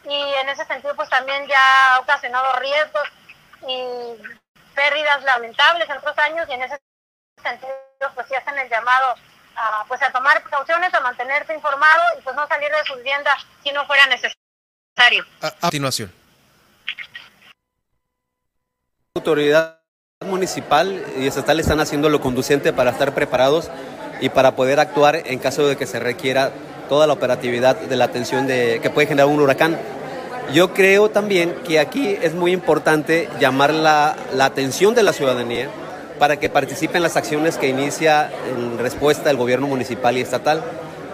y 0.05 0.35
en 0.35 0.49
ese 0.51 0.67
sentido 0.67 0.95
pues 0.95 1.09
también 1.09 1.47
ya 1.47 1.95
ha 1.95 2.01
ocasionado 2.01 2.59
riesgos 2.59 3.09
y 3.67 4.15
pérdidas 4.75 5.23
lamentables 5.23 5.89
en 5.89 5.97
otros 5.97 6.19
años 6.19 6.47
y 6.49 6.53
en 6.53 6.63
ese 6.63 6.79
sentido 7.43 7.73
pues 8.15 8.27
sí 8.29 8.35
hacen 8.35 8.59
el 8.59 8.69
llamado 8.69 9.15
a, 9.57 9.85
pues 9.89 10.03
a 10.03 10.11
tomar 10.11 10.43
precauciones, 10.43 10.93
a 10.95 11.01
mantenerse 11.01 11.55
informado 11.55 12.03
y 12.19 12.23
pues 12.23 12.35
no 12.37 12.47
salir 12.47 12.71
de 12.71 12.85
su 12.87 12.95
vivienda 12.97 13.37
si 13.63 13.73
no 13.73 13.87
fuera 13.87 14.07
necesario. 14.07 15.25
A, 15.41 15.51
continuación. 15.61 16.13
La 19.15 19.21
autoridad 19.21 19.81
municipal 20.21 21.05
y 21.19 21.27
estatal 21.27 21.61
están 21.61 21.81
haciendo 21.81 22.09
lo 22.09 22.21
conducente 22.21 22.73
para 22.73 22.91
estar 22.91 23.15
preparados 23.15 23.71
y 24.21 24.29
para 24.29 24.57
poder 24.57 24.81
actuar 24.81 25.17
en 25.17 25.39
caso 25.39 25.67
de 25.67 25.77
que 25.77 25.87
se 25.87 26.01
requiera 26.01 26.53
toda 26.89 27.07
la 27.07 27.13
operatividad 27.13 27.77
de 27.77 27.97
la 27.97 28.05
atención 28.05 28.47
de, 28.47 28.81
que 28.83 28.91
puede 28.91 29.07
generar 29.07 29.29
un 29.29 29.41
huracán. 29.41 29.79
Yo 30.53 30.75
creo 30.75 31.11
también 31.11 31.55
que 31.67 31.81
aquí 31.81 32.19
es 32.21 32.35
muy 32.35 32.53
importante 32.53 33.29
llamar 33.41 33.73
la, 33.73 34.17
la 34.33 34.45
atención 34.45 34.95
de 34.95 35.03
la 35.03 35.13
ciudadanía 35.13 35.71
para 36.19 36.39
que 36.39 36.49
participe 36.49 36.97
en 36.97 37.03
las 37.03 37.17
acciones 37.17 37.59
que 37.59 37.69
inicia 37.69 38.31
en 38.49 38.79
respuesta 38.79 39.31
el 39.31 39.37
gobierno 39.37 39.67
municipal 39.67 40.17
y 40.17 40.21
estatal. 40.21 40.63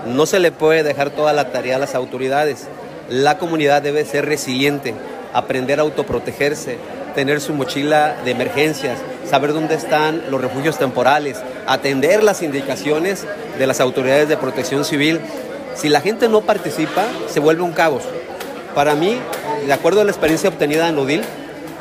No 0.07 0.27
se 0.27 0.39
le 0.39 0.53
puede 0.53 0.83
dejar 0.83 1.11
toda 1.11 1.33
la 1.33 1.51
tarea 1.51 1.77
a 1.77 1.79
las 1.79 1.95
autoridades. 1.95 2.69
La 3.09 3.39
comunidad 3.39 3.83
debe 3.83 4.05
ser 4.05 4.27
resiliente, 4.27 4.95
aprender 5.33 5.79
a 5.79 5.83
autoprotegerse, 5.83 6.79
tener 7.15 7.41
su 7.41 7.55
mochila 7.55 8.17
de 8.25 8.31
emergencias, 8.31 8.99
saber 9.29 9.53
dónde 9.53 9.75
están 9.75 10.23
los 10.31 10.41
refugios 10.41 10.79
temporales, 10.79 11.39
atender 11.67 12.23
las 12.23 12.43
indicaciones 12.43 13.27
de 13.59 13.67
las 13.67 13.81
autoridades 13.81 14.29
de 14.29 14.37
protección 14.37 14.85
civil. 14.85 15.21
Si 15.75 15.89
la 15.89 16.01
gente 16.01 16.29
no 16.29 16.43
participa, 16.43 17.05
se 17.29 17.41
vuelve 17.41 17.63
un 17.63 17.73
caos. 17.73 18.05
Para 18.75 18.95
mí, 18.95 19.19
de 19.67 19.73
acuerdo 19.73 20.01
a 20.01 20.05
la 20.05 20.11
experiencia 20.11 20.49
obtenida 20.49 20.89
en 20.89 20.99
Odil, 20.99 21.23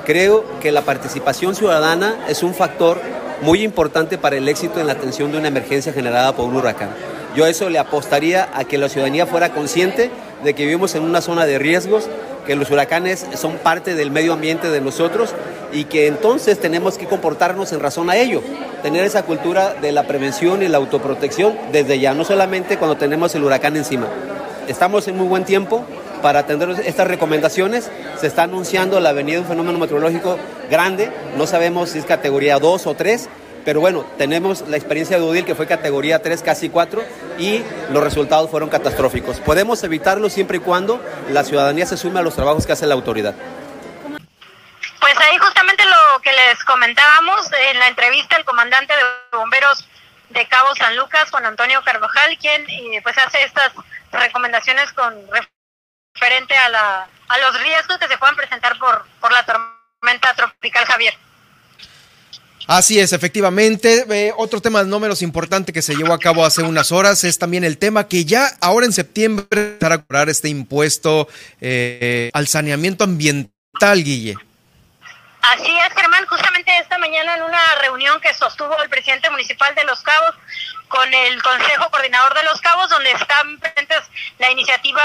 creo 0.06 0.44
que 0.60 0.72
la 0.72 0.82
participación 0.82 1.56
ciudadana 1.56 2.26
es 2.28 2.44
un 2.44 2.54
factor 2.54 3.00
muy 3.42 3.64
importante 3.64 4.18
para 4.18 4.38
el 4.38 4.48
éxito 4.48 4.80
en 4.80 4.88
la 4.88 4.94
atención 4.94 5.32
de 5.32 5.38
una 5.38 5.48
emergencia 5.48 5.94
generada 5.94 6.36
por 6.36 6.46
un 6.46 6.56
huracán. 6.56 6.90
Yo 7.36 7.46
a 7.46 7.50
eso 7.50 7.70
le 7.70 7.80
apostaría 7.80 8.50
a 8.54 8.64
que 8.66 8.78
la 8.78 8.90
ciudadanía 8.90 9.26
fuera 9.26 9.50
consciente 9.50 10.12
de 10.44 10.54
que 10.54 10.66
vivimos 10.66 10.96
en 10.96 11.04
una 11.04 11.22
zona 11.22 11.46
de 11.46 11.60
riesgos, 11.60 12.08
que 12.46 12.56
los 12.56 12.72
huracanes 12.72 13.26
son 13.36 13.58
parte 13.58 13.94
del 13.94 14.12
medio 14.12 14.34
ambiente 14.34 14.70
de 14.70 14.82
nosotros 14.82 15.36
y 15.72 15.84
que 15.84 16.08
entonces 16.08 16.60
tenemos 16.60 16.98
que 16.98 17.06
comportarnos 17.06 17.72
en 17.72 17.80
razón 17.80 18.10
a 18.10 18.18
ello, 18.18 18.42
tener 18.82 19.06
esa 19.06 19.24
cultura 19.24 19.76
de 19.76 19.92
la 19.92 20.08
prevención 20.08 20.64
y 20.64 20.68
la 20.68 20.78
autoprotección 20.78 21.56
desde 21.72 22.00
ya, 22.00 22.14
no 22.14 22.26
solamente 22.26 22.78
cuando 22.78 22.98
tenemos 22.98 23.36
el 23.36 23.44
huracán 23.44 23.76
encima. 23.78 24.08
Estamos 24.68 25.08
en 25.08 25.18
muy 25.18 25.28
buen 25.28 25.46
tiempo, 25.46 25.84
para 26.22 26.40
atender 26.40 26.70
estas 26.86 27.08
recomendaciones. 27.08 27.92
Se 28.20 28.28
está 28.28 28.44
anunciando 28.44 29.00
la 29.00 29.14
venida 29.14 29.36
de 29.36 29.42
un 29.42 29.48
fenómeno 29.48 29.80
meteorológico 29.80 30.38
grande, 30.70 31.12
no 31.38 31.48
sabemos 31.48 31.92
si 31.92 32.00
es 32.00 32.06
categoría 32.06 32.60
2 32.60 32.88
o 32.88 32.94
3, 32.96 33.30
pero 33.66 33.82
bueno, 33.82 34.06
tenemos 34.18 34.68
la 34.68 34.78
experiencia 34.78 35.18
de 35.18 35.24
Udil 35.24 35.46
que 35.46 35.56
fue 35.56 35.68
categoría 35.68 36.22
3, 36.22 36.42
casi 36.42 36.70
4, 36.70 37.04
y 37.38 37.64
los 37.92 38.04
resultados 38.04 38.50
fueron 38.50 38.70
catastróficos. 38.70 39.40
Podemos 39.40 39.84
evitarlo 39.84 40.30
siempre 40.30 40.58
y 40.58 40.60
cuando 40.60 41.02
la 41.30 41.44
ciudadanía 41.44 41.86
se 41.86 41.98
sume 41.98 42.20
a 42.20 42.24
los 42.24 42.36
trabajos 42.36 42.66
que 42.66 42.74
hace 42.74 42.88
la 42.88 42.96
autoridad. 42.96 43.36
Pues 45.00 45.16
ahí 45.20 45.38
justamente 45.38 45.84
lo 45.86 46.22
que 46.22 46.32
les 46.32 46.64
comentábamos 46.66 47.48
en 47.72 47.80
la 47.80 47.88
entrevista 47.88 48.38
el 48.38 48.46
comandante 48.46 48.94
de 48.94 49.38
bomberos 49.38 49.88
de 50.30 50.48
Cabo 50.48 50.76
San 50.76 50.96
Lucas, 50.96 51.30
Juan 51.32 51.46
Antonio 51.46 51.82
Carvajal, 51.84 52.38
quien 52.38 52.62
eh, 52.70 53.02
pues 53.02 53.18
hace 53.18 53.44
estas 53.44 53.72
recomendaciones 54.12 54.92
con 54.94 55.16
frente 56.14 56.56
a, 56.56 56.70
la, 56.70 57.08
a 57.28 57.38
los 57.38 57.62
riesgos 57.62 57.98
que 57.98 58.08
se 58.08 58.18
puedan 58.18 58.36
presentar 58.36 58.78
por, 58.78 59.06
por 59.20 59.32
la 59.32 59.46
tormenta 59.46 60.34
tropical 60.36 60.86
Javier. 60.86 61.14
Así 62.68 63.00
es, 63.00 63.14
efectivamente. 63.14 64.06
Eh, 64.12 64.32
otro 64.38 64.62
tema 64.62 64.84
no 64.84 65.00
menos 65.00 65.24
importante 65.24 65.74
que 65.74 65.82
se 65.82 65.96
llevó 65.96 66.14
a 66.14 66.20
cabo 66.20 66.46
hace 66.46 66.62
unas 66.62 66.92
horas 66.92 67.24
es 67.24 67.40
también 67.40 67.64
el 67.64 67.80
tema 67.80 68.08
que 68.08 68.26
ya 68.26 68.48
ahora 68.62 68.86
en 68.86 68.94
septiembre 68.94 69.78
a 69.82 69.98
cobrar 69.98 70.30
este 70.30 70.50
impuesto 70.50 71.28
eh, 71.62 72.30
al 72.32 72.48
saneamiento 72.48 73.04
ambiental, 73.04 74.04
Guille. 74.04 74.36
Así 75.42 75.80
es, 75.80 75.94
Germán. 75.96 76.28
Justamente 76.28 76.72
esta 76.80 77.00
mañana 77.00 77.38
en 77.38 77.42
una 77.42 77.76
reunión 77.82 78.22
que 78.22 78.34
sostuvo 78.36 78.80
el 78.84 78.90
presidente 78.90 79.32
municipal 79.32 79.74
de 79.74 79.86
Los 79.86 80.02
Cabos 80.02 80.36
con 80.90 81.12
el 81.12 81.42
Consejo 81.42 81.90
Coordinador 81.90 82.36
de 82.36 82.44
Los 82.44 82.62
Cabos, 82.62 82.88
donde 82.90 83.12
están 83.14 83.60
presentes 83.60 84.04
la 84.38 84.52
iniciativa 84.52 85.02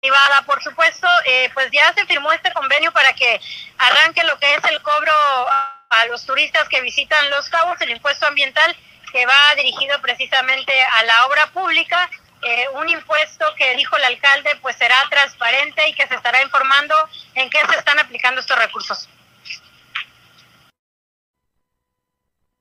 privada, 0.00 0.42
por 0.46 0.62
supuesto, 0.62 1.08
eh, 1.26 1.50
pues 1.54 1.70
ya 1.72 1.92
se 1.92 2.06
firmó 2.06 2.32
este 2.32 2.52
convenio 2.52 2.92
para 2.92 3.12
que 3.14 3.40
arranque 3.78 4.24
lo 4.24 4.38
que 4.38 4.54
es 4.54 4.64
el 4.64 4.80
cobro 4.82 5.12
a 5.12 6.06
los 6.06 6.24
turistas 6.24 6.68
que 6.68 6.80
visitan 6.80 7.30
Los 7.30 7.48
Cabos, 7.48 7.80
el 7.80 7.90
impuesto 7.90 8.26
ambiental 8.26 8.76
que 9.12 9.26
va 9.26 9.54
dirigido 9.56 10.00
precisamente 10.02 10.72
a 10.82 11.02
la 11.04 11.26
obra 11.26 11.50
pública, 11.52 12.10
eh, 12.42 12.66
un 12.74 12.88
impuesto 12.88 13.44
que 13.56 13.74
dijo 13.76 13.96
el 13.96 14.04
alcalde 14.04 14.50
pues 14.62 14.76
será 14.76 14.96
transparente 15.10 15.88
y 15.88 15.94
que 15.94 16.06
se 16.06 16.14
estará 16.14 16.42
informando 16.42 16.94
en 17.34 17.50
qué 17.50 17.58
se 17.68 17.78
están 17.78 17.98
aplicando 17.98 18.40
estos 18.40 18.58
recursos. 18.58 19.08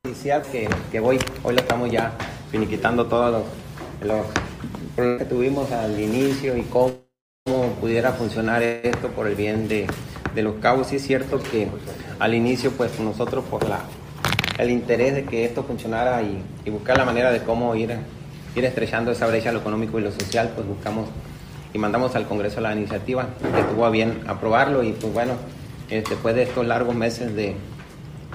Que, 0.03 0.69
que 0.89 0.99
hoy, 1.01 1.19
hoy 1.43 1.53
lo 1.53 1.61
estamos 1.61 1.91
ya 1.91 2.13
finiquitando 2.49 3.05
todos 3.07 3.45
los, 4.01 4.25
los 4.95 5.19
que 5.19 5.25
tuvimos 5.25 5.69
al 5.71 5.99
inicio 5.99 6.55
y 6.55 6.63
cómo 6.63 7.06
cómo 7.47 7.69
pudiera 7.75 8.11
funcionar 8.11 8.61
esto 8.61 9.07
por 9.09 9.25
el 9.25 9.35
bien 9.35 9.69
de, 9.69 9.87
los 10.35 10.55
cabos. 10.55 10.87
Sí 10.87 10.97
es 10.97 11.07
cierto 11.07 11.39
que 11.39 11.69
al 12.19 12.35
inicio, 12.35 12.71
pues 12.71 12.99
nosotros 12.99 13.45
por 13.45 13.67
la, 13.67 13.79
el 14.57 14.69
interés 14.69 15.15
de 15.15 15.23
que 15.23 15.45
esto 15.45 15.63
funcionara 15.63 16.21
y, 16.21 16.69
buscar 16.69 16.97
la 16.97 17.05
manera 17.05 17.31
de 17.31 17.39
cómo 17.39 17.73
ir, 17.75 17.97
ir 18.55 18.65
estrechando 18.65 19.11
esa 19.11 19.27
brecha 19.27 19.51
lo 19.53 19.59
económico 19.59 19.97
y 19.97 20.03
lo 20.03 20.11
social, 20.11 20.51
pues 20.53 20.67
buscamos 20.67 21.07
y 21.73 21.77
mandamos 21.77 22.15
al 22.15 22.27
Congreso 22.27 22.59
la 22.59 22.75
iniciativa, 22.75 23.29
que 23.39 23.61
estuvo 23.61 23.85
a 23.85 23.89
bien 23.89 24.19
aprobarlo 24.27 24.83
y 24.83 24.91
pues 24.91 25.13
bueno, 25.13 25.33
después 25.89 26.35
de 26.35 26.43
estos 26.43 26.67
largos 26.67 26.95
meses 26.95 27.33
de, 27.33 27.55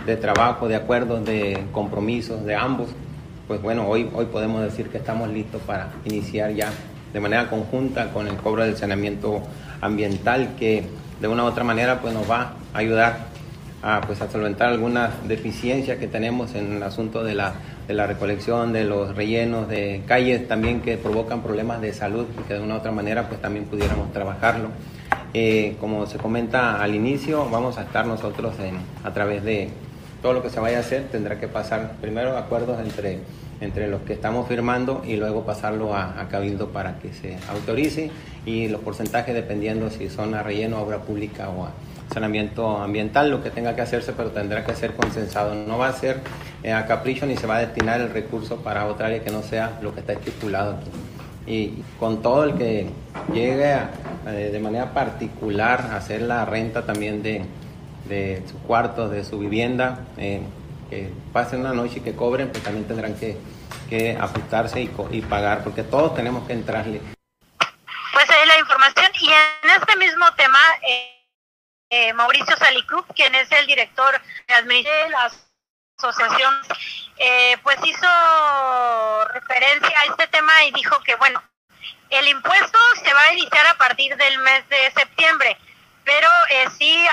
de 0.07 0.17
trabajo, 0.17 0.69
de 0.69 0.77
acuerdos, 0.77 1.25
de 1.25 1.63
compromisos 1.73 2.45
de 2.45 2.55
ambos, 2.55 2.89
pues 3.47 3.61
bueno, 3.61 3.87
hoy, 3.87 4.09
hoy 4.15 4.25
podemos 4.27 4.63
decir 4.63 4.89
que 4.89 4.97
estamos 4.97 5.29
listos 5.29 5.61
para 5.63 5.91
iniciar 6.05 6.53
ya 6.53 6.71
de 7.13 7.21
manera 7.21 7.49
conjunta 7.49 8.13
con 8.13 8.27
el 8.27 8.37
cobro 8.37 8.65
del 8.65 8.77
saneamiento 8.77 9.43
ambiental 9.81 10.51
que 10.59 10.85
de 11.21 11.29
una 11.29 11.45
u 11.45 11.47
otra 11.47 11.65
manera 11.65 12.01
pues 12.01 12.15
nos 12.15 12.31
va 12.31 12.55
a 12.73 12.79
ayudar 12.79 13.33
a, 13.83 14.01
pues, 14.03 14.21
a 14.23 14.31
solventar 14.31 14.69
algunas 14.69 15.27
deficiencias 15.27 15.99
que 15.99 16.07
tenemos 16.07 16.55
en 16.55 16.77
el 16.77 16.83
asunto 16.83 17.25
de 17.25 17.35
la, 17.35 17.55
de 17.89 17.95
la 17.95 18.07
recolección 18.07 18.73
de 18.73 18.85
los 18.85 19.15
rellenos 19.17 19.69
de 19.69 20.03
calles 20.07 20.47
también 20.47 20.81
que 20.81 20.97
provocan 20.97 21.43
problemas 21.43 21.81
de 21.81 21.93
salud 21.93 22.27
y 22.39 22.43
que 22.45 22.55
de 22.55 22.61
una 22.61 22.75
u 22.75 22.79
otra 22.79 22.93
manera 22.93 23.29
pues 23.29 23.41
también 23.41 23.67
pudiéramos 23.67 24.13
trabajarlo. 24.13 24.69
Eh, 25.35 25.77
como 25.81 26.07
se 26.07 26.19
comenta 26.19 26.83
al 26.83 26.95
inicio, 26.95 27.49
vamos 27.51 27.79
a 27.79 27.83
estar 27.83 28.07
nosotros 28.07 28.55
en, 28.61 28.77
a 29.03 29.13
través 29.13 29.43
de 29.43 29.71
todo 30.21 30.35
lo 30.35 30.43
que 30.43 30.51
se 30.51 30.61
vaya 30.61 30.77
a 30.79 30.81
hacer, 30.81 31.09
tendrá 31.11 31.41
que 31.41 31.49
pasar 31.49 31.97
primero 32.01 32.37
acuerdos 32.37 32.79
entre 32.81 33.19
entre 33.63 33.89
los 33.89 34.03
que 34.03 34.13
estamos 34.13 34.49
firmando 34.49 35.03
y 35.07 35.17
luego 35.17 35.45
pasarlo 35.45 35.95
a, 35.95 36.27
Cabildo 36.29 36.69
para 36.69 36.99
que 36.99 37.13
se 37.13 37.39
autorice 37.49 38.11
y 38.45 38.69
los 38.69 38.81
porcentajes 38.81 39.35
dependiendo 39.35 39.89
si 39.91 40.09
son 40.09 40.35
a 40.35 40.43
relleno, 40.43 40.81
obra 40.81 40.99
pública 40.99 41.49
o 41.49 41.65
a 41.67 41.71
saneamiento 42.13 42.79
ambiental, 42.79 43.31
lo 43.31 43.43
que 43.43 43.51
tenga 43.51 43.75
que 43.75 43.83
hacerse, 43.83 44.13
pero 44.13 44.31
tendrá 44.31 44.65
que 44.65 44.75
ser 44.75 44.95
consensado. 44.95 45.55
No 45.55 45.79
va 45.79 45.89
a 45.89 45.93
ser 45.93 46.21
eh, 46.63 46.73
a 46.73 46.87
capricho 46.87 47.25
ni 47.25 47.37
se 47.37 47.47
va 47.47 47.57
a 47.57 47.61
destinar 47.61 48.01
el 48.01 48.11
recurso 48.11 48.57
para 48.57 48.87
otra 48.87 49.07
área 49.07 49.23
que 49.23 49.31
no 49.31 49.43
sea 49.43 49.79
lo 49.81 49.95
que 49.95 50.01
está 50.01 50.13
estipulado 50.15 50.77
aquí. 50.77 50.91
Y 51.47 51.83
con 51.99 52.21
todo 52.21 52.45
el 52.45 52.55
que 52.55 52.87
llegue 53.33 53.77
eh, 54.27 54.51
de 54.53 54.59
manera 54.61 54.93
particular 54.93 55.89
a 55.93 55.97
hacer 55.97 56.23
la 56.23 56.45
renta 56.45 56.85
también 56.85 57.23
de, 57.23 57.43
de 58.09 58.43
su 58.47 58.59
cuarto, 58.59 59.09
de 59.09 59.25
su 59.25 59.39
vivienda, 59.39 60.01
eh, 60.19 60.41
que 60.93 61.11
pasen 61.33 61.61
una 61.61 61.73
noche 61.73 62.01
y 62.01 62.01
que 62.03 62.15
cobren, 62.15 62.53
pues 62.53 62.63
también 62.63 62.87
tendrán 62.87 63.19
que, 63.19 63.39
que 63.89 64.15
ajustarse 64.21 64.83
y, 64.83 64.91
y 65.11 65.23
pagar, 65.23 65.65
porque 65.65 65.83
todos 65.83 66.15
tenemos 66.15 66.47
que 66.47 66.53
entrarle. 66.53 67.01
Pues 68.13 68.29
ahí 68.29 68.47
la 68.47 68.59
información. 68.59 69.11
Y 69.23 69.31
en 69.31 69.71
este 69.81 69.97
mismo 69.97 70.31
tema, 70.35 70.59
eh, 70.87 71.27
eh, 71.89 72.13
Mauricio 72.13 72.55
Salicrup, 72.59 73.07
quien 73.15 73.35
es 73.35 73.51
el 73.53 73.67
director 73.67 74.21
de 74.47 75.09
la 75.09 75.33
asociación, 75.99 76.55
eh, 77.17 77.57
pues 77.63 77.79
hizo 77.85 79.25
referencia 79.33 79.99
a 79.99 80.05
este 80.11 80.27
tema 80.27 80.53
y 80.65 80.73
dijo 80.73 81.01
que, 81.05 81.15
bueno, 81.17 81.43
el 82.11 82.29
impuesto 82.29 82.79
se 83.03 83.15
va 83.15 83.23
a 83.23 83.33
iniciar 83.33 83.67
a 83.67 83.79
partir 83.79 84.15
del 84.15 84.39
mes 84.41 84.69
de 84.69 84.93
septiembre 84.95 85.57
pero 86.05 86.29
eh, 86.51 86.69
sí 86.79 87.07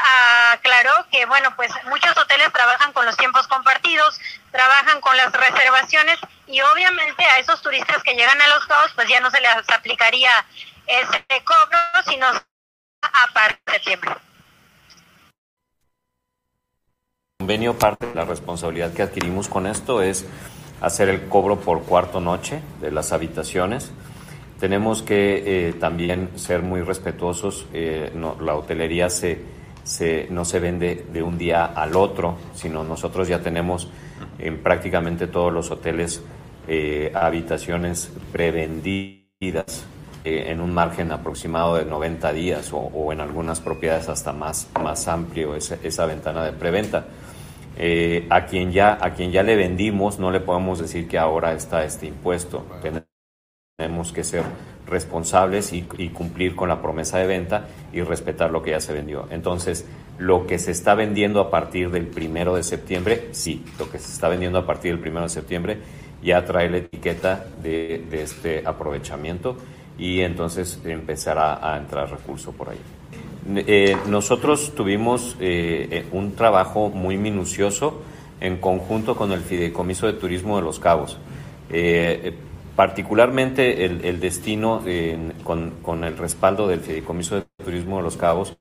aclaró 0.52 0.92
que, 1.12 1.26
bueno, 1.26 1.56
pues 1.56 1.72
muchos 1.86 2.18
hoteles 2.18 2.52
trabajan 2.52 2.92
con 2.94 3.06
los 3.06 3.16
tiempos 3.18 3.48
compartidos, 3.48 4.20
trabajan 4.52 5.00
con 5.02 5.16
las 5.18 5.32
reservaciones 5.32 6.18
y 6.48 6.62
obviamente 6.62 7.24
a 7.24 7.38
esos 7.38 7.62
turistas 7.62 8.02
que 8.04 8.16
llegan 8.16 8.42
a 8.42 8.48
los 8.48 8.66
cabos, 8.66 8.92
pues 8.96 9.08
ya 9.08 9.20
no 9.20 9.30
se 9.30 9.40
les 9.42 9.70
aplicaría 9.70 10.32
ese 10.88 11.26
cobro, 11.44 11.80
sino 12.08 12.28
a 12.28 13.34
partir 13.34 13.60
de 13.66 13.74
septiembre. 13.74 14.16
Convenio, 17.40 17.78
parte 17.78 18.08
de 18.08 18.16
la 18.16 18.26
responsabilidad 18.26 18.94
que 18.94 19.04
adquirimos 19.04 19.48
con 19.48 19.66
esto 19.68 20.02
es 20.02 20.26
hacer 20.82 21.10
el 21.10 21.28
cobro 21.30 21.60
por 21.60 21.84
cuarto 21.84 22.20
noche 22.20 22.62
de 22.80 22.92
las 22.92 23.12
habitaciones 23.12 23.92
tenemos 24.60 25.02
que 25.02 25.70
eh, 25.70 25.74
también 25.74 26.32
ser 26.36 26.62
muy 26.62 26.82
respetuosos. 26.82 27.66
Eh, 27.74 28.12
la 28.42 28.56
hotelería 28.56 29.10
se, 29.10 29.40
se, 29.84 30.28
no 30.30 30.44
se 30.44 30.60
vende 30.60 31.06
de 31.12 31.24
un 31.24 31.38
día 31.38 31.66
al 31.66 31.96
otro, 31.96 32.38
sino 32.54 32.84
nosotros 32.84 33.28
ya 33.28 33.40
tenemos 33.40 33.90
en 34.38 34.58
prácticamente 34.58 35.28
todos 35.28 35.54
los 35.54 35.72
hoteles 35.72 36.22
eh, 36.68 37.12
habitaciones 37.16 38.12
prevendidas 38.32 39.86
en 40.26 40.60
un 40.60 40.74
margen 40.74 41.14
aproximado 41.14 41.78
de 41.78 41.86
90 41.86 42.34
días 42.34 42.72
o, 42.74 43.14
en 43.14 43.22
algunas 43.22 43.62
propiedades 43.62 44.10
hasta 44.10 44.34
más, 44.34 44.70
más 44.80 45.08
amplio 45.08 45.56
esa, 45.56 45.78
esa 45.82 46.06
ventana 46.06 46.44
de 46.44 46.52
preventa. 46.52 47.06
a, 48.30 48.46
quien 48.46 48.74
ya, 48.74 48.98
a 49.02 49.14
quien 49.14 49.32
ya 49.32 49.42
le 49.44 49.56
vendimos 49.56 50.20
no 50.20 50.30
le 50.30 50.42
podemos 50.42 50.80
decir 50.80 51.08
que 51.08 51.18
ahora 51.18 51.54
está 51.54 51.86
este 51.86 52.08
impuesto. 52.08 52.66
Tenemos 53.80 54.12
que 54.12 54.26
ser 54.26 54.44
responsables 54.86 55.72
y, 55.72 55.84
cumplir 56.10 56.54
con 56.54 56.68
la 56.68 56.82
promesa 56.82 57.18
de 57.18 57.28
venta 57.28 57.68
y 57.94 58.02
respetar 58.02 58.52
lo 58.52 58.62
que 58.62 58.72
ya 58.72 58.82
se 58.82 58.92
vendió. 58.92 59.26
Entonces, 59.32 59.86
lo 60.18 60.46
que 60.46 60.60
se 60.60 60.72
está 60.72 60.96
vendiendo 60.96 61.40
a 61.40 61.50
partir 61.50 61.90
del 61.90 62.06
primero 62.06 62.56
de 62.56 62.64
septiembre, 62.64 63.30
sí, 63.32 63.64
lo 63.80 63.90
que 63.90 63.98
se 63.98 64.12
está 64.12 64.28
vendiendo 64.28 64.60
a 64.60 64.66
partir 64.66 64.92
del 64.92 65.00
primero 65.00 65.24
de 65.24 65.30
septiembre 65.30 65.78
ya 66.22 66.44
trae 66.44 66.70
la 66.70 66.80
etiqueta 66.80 67.46
de, 67.64 68.04
este 68.12 68.64
aprovechamiento 68.66 69.56
y 69.98 70.20
entonces 70.24 70.82
empezará 70.84 71.66
a 71.66 71.78
entrar 71.78 72.12
recurso 72.12 72.52
por 72.52 72.72
ahí. 72.72 72.80
Eh, 73.56 73.96
nosotros 74.10 74.76
tuvimos 74.76 75.38
eh, 75.40 75.88
eh, 75.90 76.06
un 76.12 76.36
trabajo 76.36 76.90
muy 76.90 77.18
minucioso 77.18 78.02
en 78.42 78.58
conjunto 78.58 79.16
con 79.16 79.32
el 79.32 79.40
Fideicomiso 79.40 80.06
de 80.06 80.14
Turismo 80.14 80.58
de 80.58 80.64
Los 80.64 80.80
Cabos 80.80 81.18
particularmente 82.80 83.84
el, 83.84 84.22
destino 84.22 84.82
con, 85.44 86.04
el 86.06 86.18
respaldo 86.18 86.66
del 86.70 86.80
Fideicomiso 86.80 87.36
de 87.36 87.46
Turismo 87.62 87.98
de 87.98 88.04
Los 88.04 88.16
Cabos. 88.16 88.56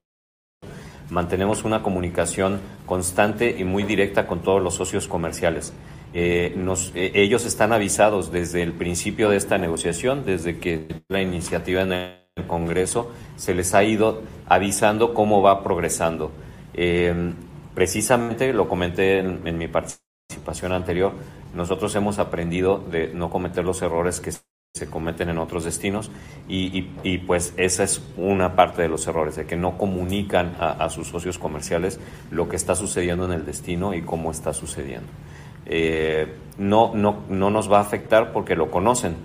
Mantenemos 1.09 1.63
una 1.63 1.81
comunicación 1.81 2.59
constante 2.85 3.55
y 3.57 3.63
muy 3.63 3.83
directa 3.83 4.27
con 4.27 4.41
todos 4.41 4.61
los 4.61 4.75
socios 4.75 5.07
comerciales. 5.07 5.71
Eh, 6.13 6.53
eh, 6.95 7.11
ellos 7.15 7.45
están 7.45 7.71
avisados 7.71 8.29
desde 8.29 8.61
el 8.61 8.73
principio 8.73 9.29
de 9.29 9.37
esta 9.37 9.57
negociación, 9.57 10.25
desde 10.25 10.57
que 10.57 11.01
la 11.07 11.21
iniciativa 11.21 11.83
en 11.83 11.93
el 11.93 12.45
Congreso, 12.45 13.13
se 13.37 13.55
les 13.55 13.73
ha 13.73 13.85
ido 13.85 14.23
avisando 14.47 15.13
cómo 15.13 15.41
va 15.41 15.63
progresando. 15.63 16.33
Eh, 16.73 17.13
precisamente, 17.73 18.51
lo 18.51 18.67
comenté 18.67 19.19
en 19.19 19.57
mi 19.57 19.69
participación 19.69 20.08
anterior, 20.71 21.13
nosotros 21.53 21.95
hemos 21.95 22.19
aprendido 22.19 22.79
de 22.79 23.07
no 23.13 23.29
cometer 23.29 23.63
los 23.63 23.81
errores 23.81 24.19
que 24.19 24.31
se 24.31 24.89
cometen 24.89 25.29
en 25.29 25.37
otros 25.39 25.63
destinos 25.63 26.11
y, 26.47 27.17
pues 27.19 27.53
esa 27.57 27.83
es 27.83 28.01
una 28.17 28.55
parte 28.55 28.81
de 28.81 28.87
los 28.87 29.05
errores, 29.07 29.35
de 29.35 29.45
que 29.45 29.55
no 29.55 29.77
comunican 29.77 30.55
a, 30.59 30.89
sus 30.89 31.07
socios 31.07 31.37
comerciales 31.37 31.99
lo 32.31 32.47
que 32.47 32.55
está 32.55 32.75
sucediendo 32.75 33.25
en 33.25 33.31
el 33.31 33.45
destino 33.45 33.93
y 33.93 34.01
cómo 34.01 34.31
está 34.31 34.53
sucediendo. 34.53 35.11
Eh, 35.65 36.35
no, 36.57 36.91
no, 36.95 37.25
no 37.29 37.49
nos 37.49 37.71
va 37.71 37.77
a 37.77 37.81
afectar 37.81 38.31
porque 38.31 38.55
lo 38.55 38.71
conocen. 38.71 39.17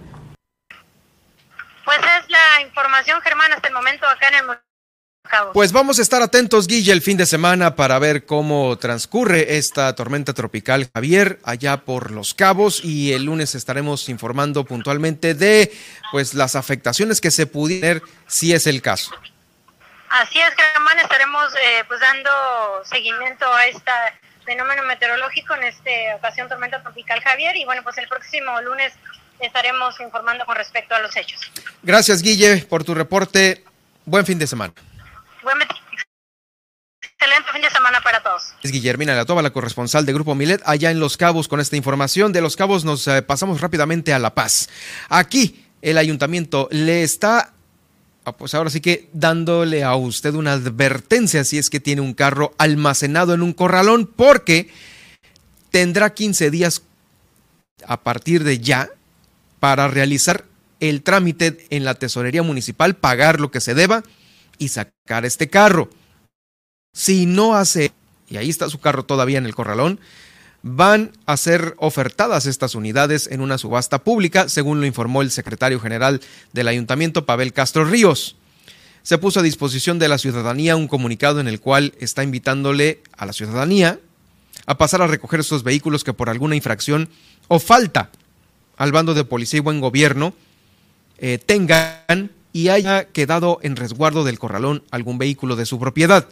Pues 1.85 1.99
es 1.99 2.31
la 2.31 2.63
información, 2.63 3.21
Germán, 3.21 3.53
hasta 3.53 3.69
el 3.69 3.75
momento 3.75 4.07
acá 4.07 4.29
en 4.29 4.35
el 4.37 4.47
pues 5.53 5.73
vamos 5.73 5.99
a 5.99 6.03
estar 6.03 6.23
atentos, 6.23 6.67
Guille, 6.67 6.93
el 6.93 7.03
fin 7.03 7.17
de 7.17 7.27
semana 7.27 7.75
para 7.77 7.99
ver 7.99 8.27
cómo 8.27 8.77
transcurre 8.79 9.57
esta 9.57 9.95
tormenta 9.95 10.33
tropical 10.33 10.89
Javier 10.95 11.39
allá 11.45 11.79
por 11.79 12.11
Los 12.11 12.35
Cabos 12.35 12.85
y 12.85 13.13
el 13.13 13.25
lunes 13.25 13.55
estaremos 13.55 14.09
informando 14.09 14.65
puntualmente 14.65 15.35
de 15.35 15.73
pues 16.13 16.35
las 16.35 16.57
afectaciones 16.57 17.21
que 17.21 17.31
se 17.31 17.47
pudieran 17.47 18.03
si 18.27 18.53
es 18.53 18.67
el 18.67 18.83
caso. 18.83 19.13
Así 20.11 20.39
es, 20.39 20.55
Germán, 20.55 20.99
estaremos 20.99 21.53
eh, 21.55 21.85
pues 21.89 22.01
dando 22.01 22.31
seguimiento 22.85 23.53
a 23.53 23.67
este 23.67 23.91
fenómeno 24.45 24.83
meteorológico 24.85 25.55
en 25.55 25.65
esta 25.65 26.17
ocasión 26.17 26.49
tormenta 26.49 26.83
tropical 26.83 27.21
Javier 27.21 27.57
y 27.57 27.65
bueno, 27.65 27.83
pues 27.83 27.99
el 27.99 28.07
próximo 28.09 28.61
lunes 28.61 28.93
estaremos 29.41 29.99
informando 30.01 30.45
con 30.45 30.55
respecto 30.55 30.95
a 30.95 31.01
los 31.01 31.17
hechos. 31.17 31.41
Gracias, 31.83 32.23
Guille, 32.23 32.59
por 32.69 32.85
tu 32.85 32.95
reporte. 32.95 33.65
Buen 34.05 34.25
fin 34.27 34.39
de 34.39 34.47
semana. 34.47 34.75
Excelente 37.03 37.53
fin 37.53 37.63
de 37.63 37.71
semana 37.71 38.01
para 38.03 38.23
todos. 38.23 38.55
Es 38.63 38.73
Guillermina 38.73 39.15
Latova, 39.15 39.43
la 39.43 39.51
corresponsal 39.51 40.07
de 40.07 40.13
Grupo 40.13 40.35
Milet, 40.35 40.63
allá 40.65 40.91
en 40.91 41.01
Los 41.01 41.17
Cabos 41.17 41.49
con 41.49 41.61
esta 41.61 41.77
información. 41.77 42.33
De 42.33 42.41
Los 42.41 42.57
Cabos 42.57 42.85
nos 42.85 43.07
eh, 43.09 43.23
pasamos 43.23 43.61
rápidamente 43.61 44.13
a 44.13 44.19
La 44.19 44.35
Paz. 44.35 44.69
Aquí 45.09 45.65
el 45.83 45.99
ayuntamiento 45.99 46.69
le 46.71 47.03
está, 47.03 47.53
ah, 48.25 48.33
pues 48.33 48.55
ahora 48.55 48.71
sí 48.71 48.81
que 48.81 49.09
dándole 49.13 49.85
a 49.85 49.95
usted 49.97 50.35
una 50.35 50.53
advertencia 50.53 51.45
si 51.45 51.59
es 51.59 51.71
que 51.71 51.81
tiene 51.81 52.01
un 52.01 52.15
carro 52.15 52.55
almacenado 52.59 53.35
en 53.35 53.43
un 53.43 53.53
corralón, 53.53 54.07
porque 54.07 54.71
tendrá 55.71 56.15
15 56.15 56.51
días 56.51 56.83
a 57.87 58.01
partir 58.01 58.45
de 58.45 58.61
ya 58.61 58.91
para 59.61 59.89
realizar 59.89 60.45
el 60.81 61.03
trámite 61.03 61.67
en 61.71 61.85
la 61.85 61.95
tesorería 61.95 62.43
municipal, 62.43 62.97
pagar 62.97 63.41
lo 63.41 63.51
que 63.51 63.61
se 63.61 63.75
deba 63.75 64.05
y 64.59 64.69
sacar 64.69 65.25
este 65.25 65.49
carro. 65.49 65.89
Si 66.93 67.27
no 67.27 67.55
hace, 67.55 67.93
y 68.29 68.37
ahí 68.37 68.51
está 68.51 68.69
su 68.69 68.81
carro 68.81 69.05
todavía 69.05 69.39
en 69.39 69.47
el 69.47 69.55
corralón, 69.55 70.01
van 70.63 71.13
a 71.27 71.37
ser 71.37 71.75
ofertadas 71.79 72.47
estas 72.47 72.75
unidades 72.75 73.29
en 73.31 73.43
una 73.43 73.59
subasta 73.59 74.03
pública, 74.03 74.49
según 74.49 74.81
lo 74.81 74.87
informó 74.87 75.21
el 75.21 75.31
secretario 75.31 75.79
general 75.79 76.21
del 76.53 76.69
ayuntamiento, 76.69 77.27
Pavel 77.27 77.53
Castro 77.53 77.85
Ríos. 77.85 78.37
Se 79.03 79.19
puso 79.19 79.41
a 79.41 79.43
disposición 79.43 79.99
de 79.99 80.09
la 80.09 80.17
ciudadanía 80.17 80.77
un 80.77 80.89
comunicado 80.89 81.39
en 81.39 81.49
el 81.49 81.61
cual 81.61 81.93
está 82.01 82.23
invitándole 82.23 83.03
a 83.19 83.27
la 83.27 83.35
ciudadanía 83.35 84.01
a 84.65 84.79
pasar 84.79 85.03
a 85.03 85.07
recoger 85.07 85.41
estos 85.41 85.65
vehículos 85.65 86.03
que 86.03 86.15
por 86.15 86.31
alguna 86.31 86.57
infracción 86.57 87.11
o 87.49 87.59
falta 87.59 88.11
al 88.79 88.93
bando 88.93 89.13
de 89.13 89.25
policía 89.25 89.59
y 89.59 89.61
buen 89.61 89.81
gobierno 89.81 90.33
eh, 91.19 91.39
tengan 91.45 92.31
y 92.55 92.69
haya 92.69 93.09
quedado 93.09 93.59
en 93.63 93.75
resguardo 93.75 94.23
del 94.23 94.39
corralón 94.39 94.85
algún 94.93 95.19
vehículo 95.19 95.57
de 95.57 95.67
su 95.67 95.81
propiedad. 95.81 96.29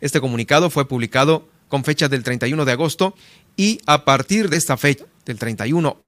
Este 0.00 0.20
comunicado 0.20 0.70
fue 0.70 0.88
publicado 0.88 1.48
con 1.68 1.84
fecha 1.84 2.08
del 2.08 2.24
31 2.24 2.64
de 2.64 2.72
agosto 2.72 3.14
y 3.56 3.80
a 3.86 4.04
partir 4.04 4.50
de 4.50 4.56
esta 4.56 4.76
fecha, 4.76 5.04
del 5.24 5.38
31, 5.38 6.02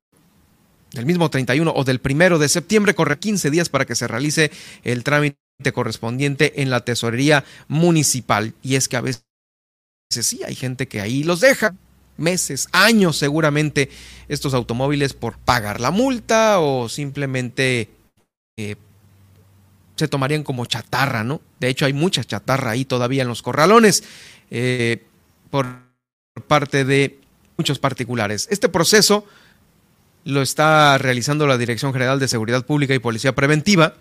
del 0.90 1.06
mismo 1.06 1.30
31 1.30 1.72
o 1.72 1.84
del 1.84 2.00
1 2.04 2.38
de 2.40 2.48
septiembre, 2.48 2.96
corre 2.96 3.20
15 3.20 3.50
días 3.50 3.68
para 3.68 3.86
que 3.86 3.94
se 3.94 4.08
realice 4.08 4.50
el 4.82 5.04
trámite 5.04 5.36
correspondiente 5.72 6.60
en 6.60 6.68
la 6.68 6.84
tesorería 6.84 7.44
municipal. 7.68 8.54
Y 8.60 8.74
es 8.74 8.88
que 8.88 8.96
a 8.96 9.02
veces 9.02 9.22
sí 10.10 10.40
hay 10.44 10.56
gente 10.56 10.88
que 10.88 11.00
ahí 11.00 11.22
los 11.22 11.38
deja 11.38 11.76
meses, 12.16 12.68
años 12.72 13.16
seguramente 13.16 13.88
estos 14.26 14.52
automóviles 14.52 15.14
por 15.14 15.38
pagar 15.38 15.80
la 15.80 15.92
multa 15.92 16.58
o 16.58 16.88
simplemente 16.88 17.99
se 19.96 20.08
tomarían 20.08 20.42
como 20.42 20.64
chatarra, 20.66 21.24
¿no? 21.24 21.40
De 21.58 21.68
hecho, 21.68 21.84
hay 21.84 21.92
mucha 21.92 22.24
chatarra 22.24 22.70
ahí 22.70 22.84
todavía 22.84 23.22
en 23.22 23.28
los 23.28 23.42
corralones 23.42 24.02
eh, 24.50 25.04
por 25.50 25.66
parte 26.46 26.84
de 26.84 27.20
muchos 27.58 27.78
particulares. 27.78 28.48
Este 28.50 28.68
proceso 28.70 29.26
lo 30.24 30.42
está 30.42 30.96
realizando 30.98 31.46
la 31.46 31.58
Dirección 31.58 31.92
General 31.92 32.18
de 32.18 32.28
Seguridad 32.28 32.64
Pública 32.64 32.94
y 32.94 32.98
Policía 32.98 33.34
Preventiva 33.34 33.94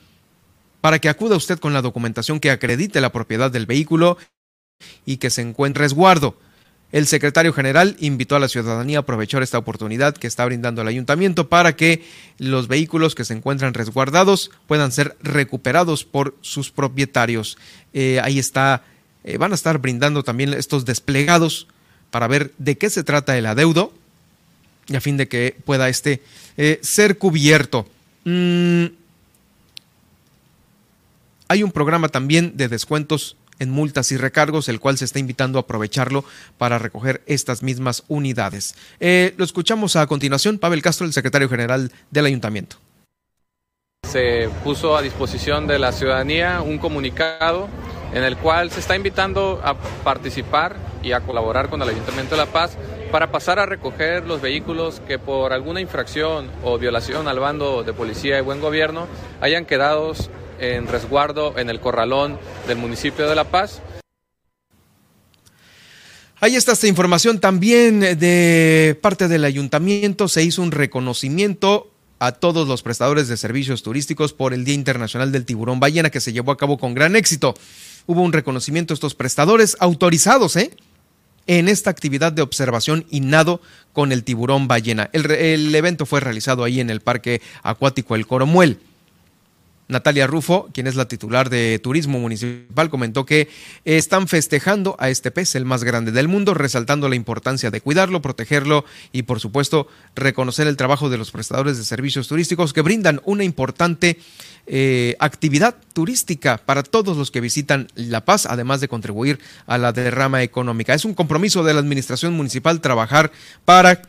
para 0.81 0.99
que 0.99 1.09
acuda 1.09 1.35
usted 1.35 1.59
con 1.59 1.73
la 1.73 1.81
documentación 1.81 2.39
que 2.39 2.51
acredite 2.51 3.01
la 3.01 3.11
propiedad 3.11 3.51
del 3.51 3.65
vehículo 3.65 4.17
y 5.05 5.17
que 5.17 5.29
se 5.29 5.41
encuentre 5.41 5.83
resguardo. 5.83 6.37
El 6.91 7.05
secretario 7.05 7.53
general 7.53 7.95
invitó 7.99 8.35
a 8.35 8.39
la 8.39 8.47
ciudadanía 8.47 8.97
a 8.97 9.01
aprovechar 9.01 9.43
esta 9.43 9.59
oportunidad 9.59 10.17
que 10.17 10.25
está 10.25 10.43
brindando 10.45 10.81
el 10.81 10.87
ayuntamiento 10.87 11.47
para 11.47 11.75
que 11.75 12.03
los 12.39 12.67
vehículos 12.67 13.13
que 13.13 13.25
se 13.25 13.35
encuentran 13.35 13.75
resguardados 13.75 14.49
puedan 14.65 14.91
ser 14.91 15.15
recuperados 15.21 16.03
por 16.03 16.35
sus 16.41 16.71
propietarios. 16.71 17.59
Eh, 17.93 18.19
ahí 18.23 18.39
está, 18.39 18.83
eh, 19.23 19.37
van 19.37 19.51
a 19.51 19.55
estar 19.55 19.77
brindando 19.77 20.23
también 20.23 20.53
estos 20.53 20.85
desplegados 20.85 21.67
para 22.09 22.27
ver 22.27 22.53
de 22.57 22.77
qué 22.79 22.89
se 22.89 23.03
trata 23.03 23.37
el 23.37 23.45
adeudo 23.45 23.93
y 24.87 24.95
a 24.95 25.01
fin 25.01 25.17
de 25.17 25.27
que 25.27 25.55
pueda 25.65 25.89
este 25.89 26.23
eh, 26.57 26.79
ser 26.81 27.19
cubierto. 27.19 27.87
Mm, 28.23 28.85
hay 31.47 31.61
un 31.61 31.71
programa 31.71 32.09
también 32.09 32.57
de 32.57 32.67
descuentos 32.67 33.35
en 33.59 33.69
multas 33.69 34.11
y 34.11 34.17
recargos, 34.17 34.69
el 34.69 34.79
cual 34.79 34.97
se 34.97 35.05
está 35.05 35.19
invitando 35.19 35.59
a 35.59 35.61
aprovecharlo 35.61 36.25
para 36.57 36.79
recoger 36.79 37.21
estas 37.25 37.63
mismas 37.63 38.03
unidades. 38.07 38.75
Eh, 38.99 39.33
lo 39.37 39.45
escuchamos 39.45 39.95
a 39.95 40.07
continuación, 40.07 40.57
Pavel 40.57 40.81
Castro, 40.81 41.05
el 41.05 41.13
secretario 41.13 41.49
general 41.49 41.91
del 42.11 42.25
ayuntamiento. 42.25 42.77
Se 44.07 44.49
puso 44.63 44.97
a 44.97 45.01
disposición 45.01 45.67
de 45.67 45.77
la 45.77 45.91
ciudadanía 45.91 46.61
un 46.61 46.79
comunicado 46.79 47.69
en 48.13 48.23
el 48.23 48.37
cual 48.37 48.71
se 48.71 48.79
está 48.79 48.95
invitando 48.95 49.61
a 49.63 49.75
participar 49.75 50.75
y 51.03 51.11
a 51.11 51.21
colaborar 51.21 51.69
con 51.69 51.81
el 51.81 51.89
Ayuntamiento 51.89 52.35
de 52.35 52.41
La 52.41 52.51
Paz 52.51 52.77
para 53.11 53.31
pasar 53.31 53.59
a 53.59 53.65
recoger 53.65 54.25
los 54.25 54.41
vehículos 54.41 55.01
que 55.07 55.19
por 55.19 55.53
alguna 55.53 55.81
infracción 55.81 56.49
o 56.63 56.77
violación 56.77 57.27
al 57.27 57.39
bando 57.39 57.83
de 57.83 57.93
policía 57.93 58.37
y 58.37 58.41
buen 58.41 58.61
gobierno 58.61 59.07
hayan 59.41 59.65
quedado 59.65 60.13
en 60.59 60.87
resguardo 60.87 61.57
en 61.57 61.69
el 61.69 61.79
corralón 61.79 62.37
del 62.67 62.77
municipio 62.77 63.27
de 63.27 63.35
La 63.35 63.45
Paz. 63.45 63.81
Ahí 66.41 66.55
está 66.55 66.71
esta 66.71 66.87
información 66.87 67.39
también 67.39 67.99
de 67.99 68.97
parte 69.01 69.27
del 69.27 69.43
ayuntamiento. 69.43 70.27
Se 70.27 70.43
hizo 70.43 70.61
un 70.61 70.71
reconocimiento 70.71 71.91
a 72.19 72.31
todos 72.31 72.67
los 72.67 72.81
prestadores 72.81 73.27
de 73.27 73.37
servicios 73.37 73.83
turísticos 73.83 74.33
por 74.33 74.53
el 74.53 74.63
Día 74.63 74.75
Internacional 74.75 75.31
del 75.31 75.45
Tiburón 75.45 75.79
Ballena 75.79 76.09
que 76.09 76.21
se 76.21 76.31
llevó 76.31 76.51
a 76.51 76.57
cabo 76.57 76.77
con 76.77 76.93
gran 76.93 77.15
éxito. 77.15 77.55
Hubo 78.05 78.21
un 78.21 78.33
reconocimiento 78.33 78.93
a 78.93 78.95
estos 78.95 79.15
prestadores 79.15 79.75
autorizados, 79.79 80.55
¿eh? 80.55 80.71
en 81.49 81.67
esta 81.67 81.89
actividad 81.89 82.31
de 82.31 82.43
observación 82.43 83.05
y 83.09 83.21
nado 83.21 83.59
con 83.91 84.11
el 84.11 84.23
tiburón 84.23 84.67
ballena. 84.67 85.09
El, 85.13 85.29
el, 85.31 85.73
evento 85.73 86.05
fue 86.05 86.19
realizado 86.19 86.63
ahí 86.63 86.79
en 86.79 86.91
el 86.91 87.01
Parque 87.01 87.41
Acuático 87.63 88.15
El 88.15 88.27
Coromuel. 88.27 88.79
Natalia 89.89 90.27
Rufo, 90.27 90.69
quien 90.71 90.85
es 90.85 90.95
la 90.95 91.07
titular 91.07 91.49
de 91.49 91.79
Turismo 91.79 92.19
Municipal, 92.19 92.91
comentó 92.91 93.25
que 93.25 93.49
están 93.85 94.27
festejando 94.27 94.95
a 94.99 95.09
este 95.09 95.31
pez, 95.31 95.55
el 95.55 95.65
más 95.65 95.83
grande 95.83 96.11
del 96.11 96.27
mundo, 96.27 96.53
resaltando 96.53 97.09
la 97.09 97.15
importancia 97.15 97.71
de 97.71 97.81
cuidarlo, 97.81 98.21
protegerlo 98.21 98.85
y, 99.11 99.23
por 99.23 99.39
supuesto, 99.39 99.87
reconocer 100.15 100.67
el 100.67 100.77
trabajo 100.77 101.09
de 101.09 101.17
los 101.17 101.31
prestadores 101.31 101.79
de 101.79 101.85
servicios 101.85 102.27
turísticos 102.27 102.71
que 102.71 102.83
brindan 102.83 103.19
una 103.25 103.43
importante 103.43 104.19
eh, 104.67 105.15
actividad 105.19 105.75
turística 105.93 106.59
para 106.59 106.83
todos 106.83 107.17
los 107.17 107.31
que 107.31 107.41
visitan 107.41 107.87
La 107.95 108.23
Paz, 108.23 108.45
además 108.45 108.81
de 108.81 108.89
contribuir 108.89 109.39
a 109.65 109.79
la 109.79 109.91
derrama 109.91 110.43
económica. 110.43 110.93
Es 110.93 111.03
un 111.03 111.15
compromiso 111.15 111.63
de 111.63 111.73
la 111.73 111.79
Administración 111.79 112.33
Municipal 112.33 112.79
trabajar 112.79 113.31
para 113.65 114.03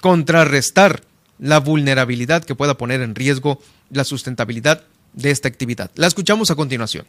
contrarrestar 0.00 1.02
la 1.38 1.60
vulnerabilidad 1.60 2.42
que 2.42 2.54
pueda 2.54 2.78
poner 2.78 3.02
en 3.02 3.14
riesgo 3.14 3.60
la 3.90 4.04
sustentabilidad 4.04 4.84
de 5.16 5.30
esta 5.30 5.48
actividad. 5.48 5.90
La 5.96 6.06
escuchamos 6.06 6.50
a 6.52 6.54
continuación. 6.54 7.06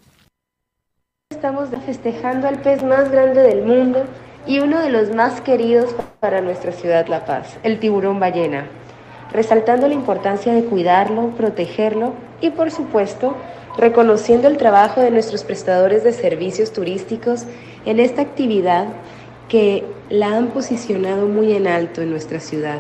Estamos 1.29 1.69
festejando 1.85 2.47
al 2.47 2.61
pez 2.61 2.81
más 2.81 3.11
grande 3.11 3.43
del 3.43 3.61
mundo 3.63 4.05
y 4.47 4.59
uno 4.59 4.79
de 4.79 4.89
los 4.89 5.13
más 5.13 5.41
queridos 5.41 5.93
para 6.19 6.41
nuestra 6.41 6.71
ciudad 6.71 7.07
La 7.07 7.25
Paz, 7.25 7.57
el 7.63 7.79
tiburón 7.79 8.19
ballena, 8.19 8.65
resaltando 9.31 9.87
la 9.87 9.93
importancia 9.93 10.53
de 10.53 10.63
cuidarlo, 10.63 11.31
protegerlo 11.31 12.13
y 12.39 12.51
por 12.51 12.71
supuesto 12.71 13.35
reconociendo 13.77 14.47
el 14.47 14.57
trabajo 14.57 15.01
de 15.01 15.11
nuestros 15.11 15.43
prestadores 15.43 16.03
de 16.03 16.13
servicios 16.13 16.71
turísticos 16.71 17.43
en 17.85 17.99
esta 17.99 18.21
actividad 18.21 18.87
que 19.49 19.83
la 20.09 20.35
han 20.35 20.47
posicionado 20.47 21.27
muy 21.27 21.53
en 21.53 21.67
alto 21.67 22.01
en 22.01 22.09
nuestra 22.09 22.39
ciudad 22.39 22.79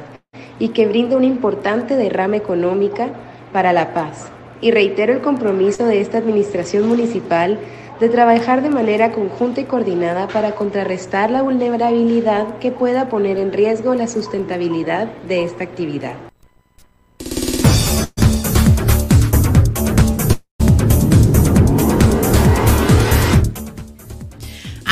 y 0.57 0.69
que 0.69 0.87
brinda 0.87 1.17
una 1.17 1.25
importante 1.25 1.95
derrama 1.95 2.37
económica 2.37 3.09
para 3.51 3.73
La 3.73 3.93
Paz 3.93 4.31
y 4.61 4.71
reitero 4.71 5.13
el 5.13 5.21
compromiso 5.21 5.85
de 5.85 6.01
esta 6.01 6.17
Administración 6.17 6.87
Municipal 6.87 7.59
de 7.99 8.09
trabajar 8.09 8.61
de 8.61 8.69
manera 8.69 9.11
conjunta 9.11 9.61
y 9.61 9.65
coordinada 9.65 10.27
para 10.27 10.51
contrarrestar 10.55 11.31
la 11.31 11.41
vulnerabilidad 11.41 12.57
que 12.59 12.71
pueda 12.71 13.09
poner 13.09 13.37
en 13.37 13.51
riesgo 13.51 13.95
la 13.95 14.07
sustentabilidad 14.07 15.07
de 15.27 15.43
esta 15.43 15.63
actividad. 15.63 16.13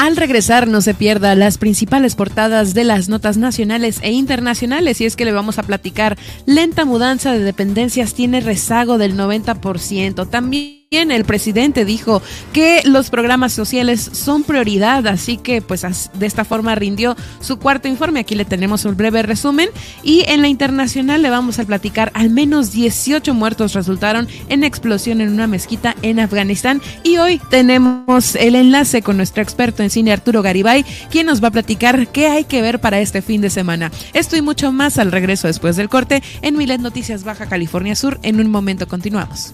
Al 0.06 0.18
regresar 0.18 0.68
no 0.68 0.82
se 0.82 0.94
pierda 0.94 1.34
las 1.34 1.58
principales 1.58 2.14
portadas 2.16 2.76
de 2.76 2.84
las 2.84 3.10
notas 3.10 3.38
nacionales 3.38 3.98
e 4.04 4.12
internacionales 4.12 5.02
y 5.02 5.06
es 5.06 5.16
que 5.16 5.26
le 5.26 5.32
vamos 5.32 5.58
a 5.58 5.64
platicar 5.64 6.16
lenta 6.46 6.86
mudanza 6.86 7.32
de 7.32 7.40
dependencias 7.40 8.14
tiene 8.14 8.40
rezago 8.40 9.00
del 9.00 9.18
90%. 9.18 10.30
También 10.30 10.85
el 10.96 11.26
presidente 11.26 11.86
dijo 11.86 12.22
que 12.54 12.82
los 12.86 13.10
programas 13.10 13.54
sociales 13.54 14.10
son 14.14 14.44
prioridad, 14.44 15.06
así 15.08 15.38
que 15.38 15.62
pues 15.62 15.86
de 16.14 16.26
esta 16.26 16.46
forma 16.46 16.76
rindió 16.76 17.16
su 17.40 17.58
cuarto 17.58 17.88
informe. 17.88 18.22
Aquí 18.22 18.36
le 18.36 18.46
tenemos 18.46 18.86
un 18.86 18.96
breve 18.96 19.22
resumen 19.24 19.70
y 20.04 20.24
en 20.28 20.42
la 20.42 20.48
internacional 20.48 21.22
le 21.22 21.30
vamos 21.30 21.60
a 21.60 21.66
platicar 21.66 22.12
al 22.14 22.30
menos 22.30 22.72
18 22.72 23.34
muertos 23.34 23.74
resultaron 23.74 24.28
en 24.50 24.64
explosión 24.64 25.22
en 25.22 25.30
una 25.30 25.48
mezquita 25.48 25.96
en 26.02 26.20
Afganistán 26.20 26.82
y 27.04 27.18
hoy 27.18 27.42
tenemos 27.50 28.36
el 28.36 28.56
enlace 28.56 29.02
con 29.02 29.18
nuestro 29.18 29.44
experto 29.44 29.84
en 29.84 29.90
cine 29.90 30.12
Arturo 30.12 30.42
Garibay, 30.42 30.86
quien 31.10 31.26
nos 31.26 31.44
va 31.44 31.50
a 31.50 31.52
platicar 31.52 32.08
qué 32.08 32.28
hay 32.28 32.46
que 32.46 32.62
ver 32.62 32.80
para 32.80 33.00
este 33.00 33.22
fin 33.22 33.42
de 33.42 33.50
semana. 33.50 33.92
Esto 34.14 34.36
y 34.36 34.42
mucho 34.42 34.72
más 34.72 34.98
al 34.98 35.12
regreso 35.12 35.48
después 35.48 35.76
del 35.76 35.90
corte 35.90 36.24
en 36.42 36.58
Milet 36.58 36.82
Noticias 36.82 37.24
Baja 37.24 37.48
California 37.48 37.96
Sur. 37.96 38.20
En 38.24 38.40
un 38.40 38.50
momento 38.50 38.88
continuamos. 38.88 39.54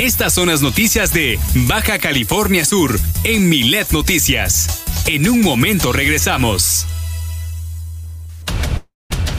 Estas 0.00 0.32
son 0.32 0.48
las 0.48 0.62
noticias 0.62 1.12
de 1.12 1.38
Baja 1.54 1.98
California 1.98 2.64
Sur 2.64 2.98
en 3.22 3.50
Milet 3.50 3.90
Noticias. 3.90 4.82
En 5.04 5.28
un 5.28 5.42
momento 5.42 5.92
regresamos. 5.92 6.86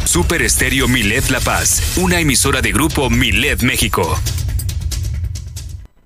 Super 0.06 0.44
Estéreo 0.44 0.88
Milet 0.88 1.32
La 1.32 1.40
Paz, 1.40 1.94
una 1.96 2.20
emisora 2.20 2.62
de 2.62 2.72
grupo 2.74 3.10
Milet 3.10 3.64
México. 3.64 4.20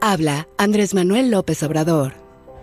Habla 0.00 0.46
Andrés 0.58 0.94
Manuel 0.94 1.30
López 1.30 1.62
Obrador. 1.62 2.12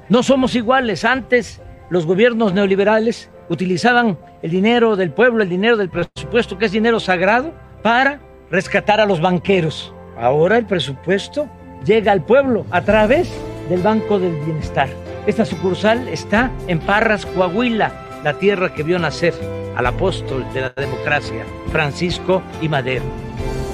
No 0.08 0.24
somos 0.24 0.56
iguales. 0.56 1.04
Antes 1.04 1.62
los 1.90 2.06
gobiernos 2.06 2.54
neoliberales 2.54 3.30
utilizaban 3.50 4.18
el 4.42 4.52
dinero 4.52 4.96
del 4.96 5.12
pueblo, 5.12 5.44
el 5.44 5.50
dinero 5.50 5.76
del 5.76 5.90
presupuesto, 5.90 6.58
que 6.58 6.66
es 6.66 6.72
dinero 6.72 7.00
sagrado, 7.00 7.54
para 7.84 8.22
rescatar 8.50 9.02
a 9.02 9.06
los 9.06 9.20
banqueros. 9.20 9.94
Ahora 10.18 10.58
el 10.58 10.66
presupuesto 10.66 11.50
llega 11.86 12.12
al 12.12 12.24
pueblo 12.24 12.66
a 12.72 12.82
través 12.82 13.30
del 13.70 13.82
Banco 13.82 14.18
del 14.18 14.36
Bienestar. 14.46 14.88
Esta 15.28 15.46
sucursal 15.46 16.08
está 16.08 16.52
en 16.68 16.80
Parras, 16.80 17.26
Coahuila, 17.26 18.22
la 18.24 18.38
tierra 18.38 18.74
que 18.74 18.84
vio 18.84 18.98
nacer 18.98 19.34
al 19.76 19.86
apóstol 19.86 20.46
de 20.54 20.62
la 20.62 20.70
democracia, 20.70 21.46
Francisco 21.72 22.42
y 22.62 22.70
Madero. 22.70 23.04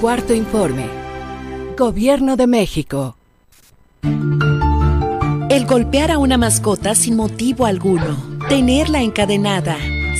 Cuarto 0.00 0.34
informe. 0.34 0.86
Gobierno 1.76 2.36
de 2.36 2.46
México. 2.48 3.16
El 4.02 5.66
golpear 5.66 6.10
a 6.10 6.18
una 6.18 6.38
mascota 6.38 6.94
sin 6.94 7.14
motivo 7.14 7.66
alguno, 7.66 8.16
tenerla 8.48 9.02
encadenada, 9.02 9.76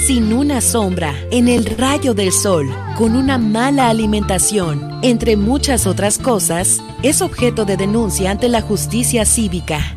sin 0.06 0.32
una 0.32 0.60
sombra, 0.60 1.14
en 1.30 1.48
el 1.48 1.64
rayo 1.64 2.14
del 2.14 2.32
sol, 2.32 2.68
con 2.96 3.16
una 3.16 3.38
mala 3.38 3.88
alimentación, 3.88 5.00
entre 5.02 5.36
muchas 5.36 5.86
otras 5.86 6.18
cosas, 6.18 6.82
es 7.02 7.22
objeto 7.22 7.64
de 7.64 7.76
denuncia 7.76 8.30
ante 8.30 8.48
la 8.48 8.60
justicia 8.60 9.24
cívica. 9.24 9.96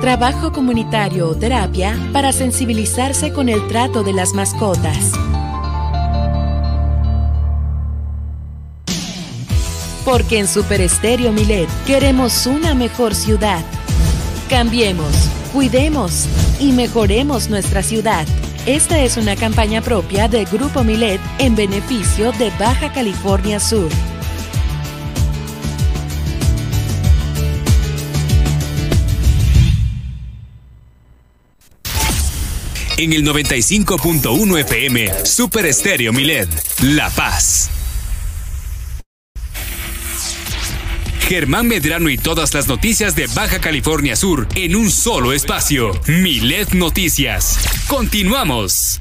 trabajo 0.00 0.52
comunitario 0.52 1.28
o 1.28 1.34
terapia 1.34 1.96
para 2.12 2.32
sensibilizarse 2.32 3.32
con 3.32 3.48
el 3.48 3.66
trato 3.66 4.02
de 4.02 4.12
las 4.12 4.32
mascotas. 4.32 5.12
Porque 10.04 10.38
en 10.38 10.48
Super 10.48 10.80
Estéreo 10.80 11.32
Milet 11.32 11.68
queremos 11.86 12.46
una 12.46 12.74
mejor 12.74 13.14
ciudad. 13.14 13.62
Cambiemos, 14.48 15.28
cuidemos 15.52 16.26
y 16.60 16.72
mejoremos 16.72 17.50
nuestra 17.50 17.82
ciudad. 17.82 18.26
Esta 18.66 19.00
es 19.00 19.16
una 19.16 19.36
campaña 19.36 19.82
propia 19.82 20.28
de 20.28 20.44
Grupo 20.44 20.84
Milet 20.84 21.20
en 21.38 21.56
beneficio 21.56 22.32
de 22.32 22.50
Baja 22.58 22.92
California 22.92 23.60
Sur. 23.60 23.90
En 32.98 33.12
el 33.12 33.24
95.1 33.24 34.58
FM, 34.58 35.24
Super 35.24 35.66
Estéreo 35.66 36.12
Milet, 36.12 36.48
La 36.82 37.08
Paz. 37.10 37.70
Germán 41.20 41.68
Medrano 41.68 42.08
y 42.08 42.18
todas 42.18 42.54
las 42.54 42.66
noticias 42.66 43.14
de 43.14 43.28
Baja 43.28 43.60
California 43.60 44.16
Sur 44.16 44.48
en 44.56 44.74
un 44.74 44.90
solo 44.90 45.32
espacio. 45.32 45.92
Milet 46.08 46.72
Noticias. 46.72 47.60
Continuamos. 47.86 49.00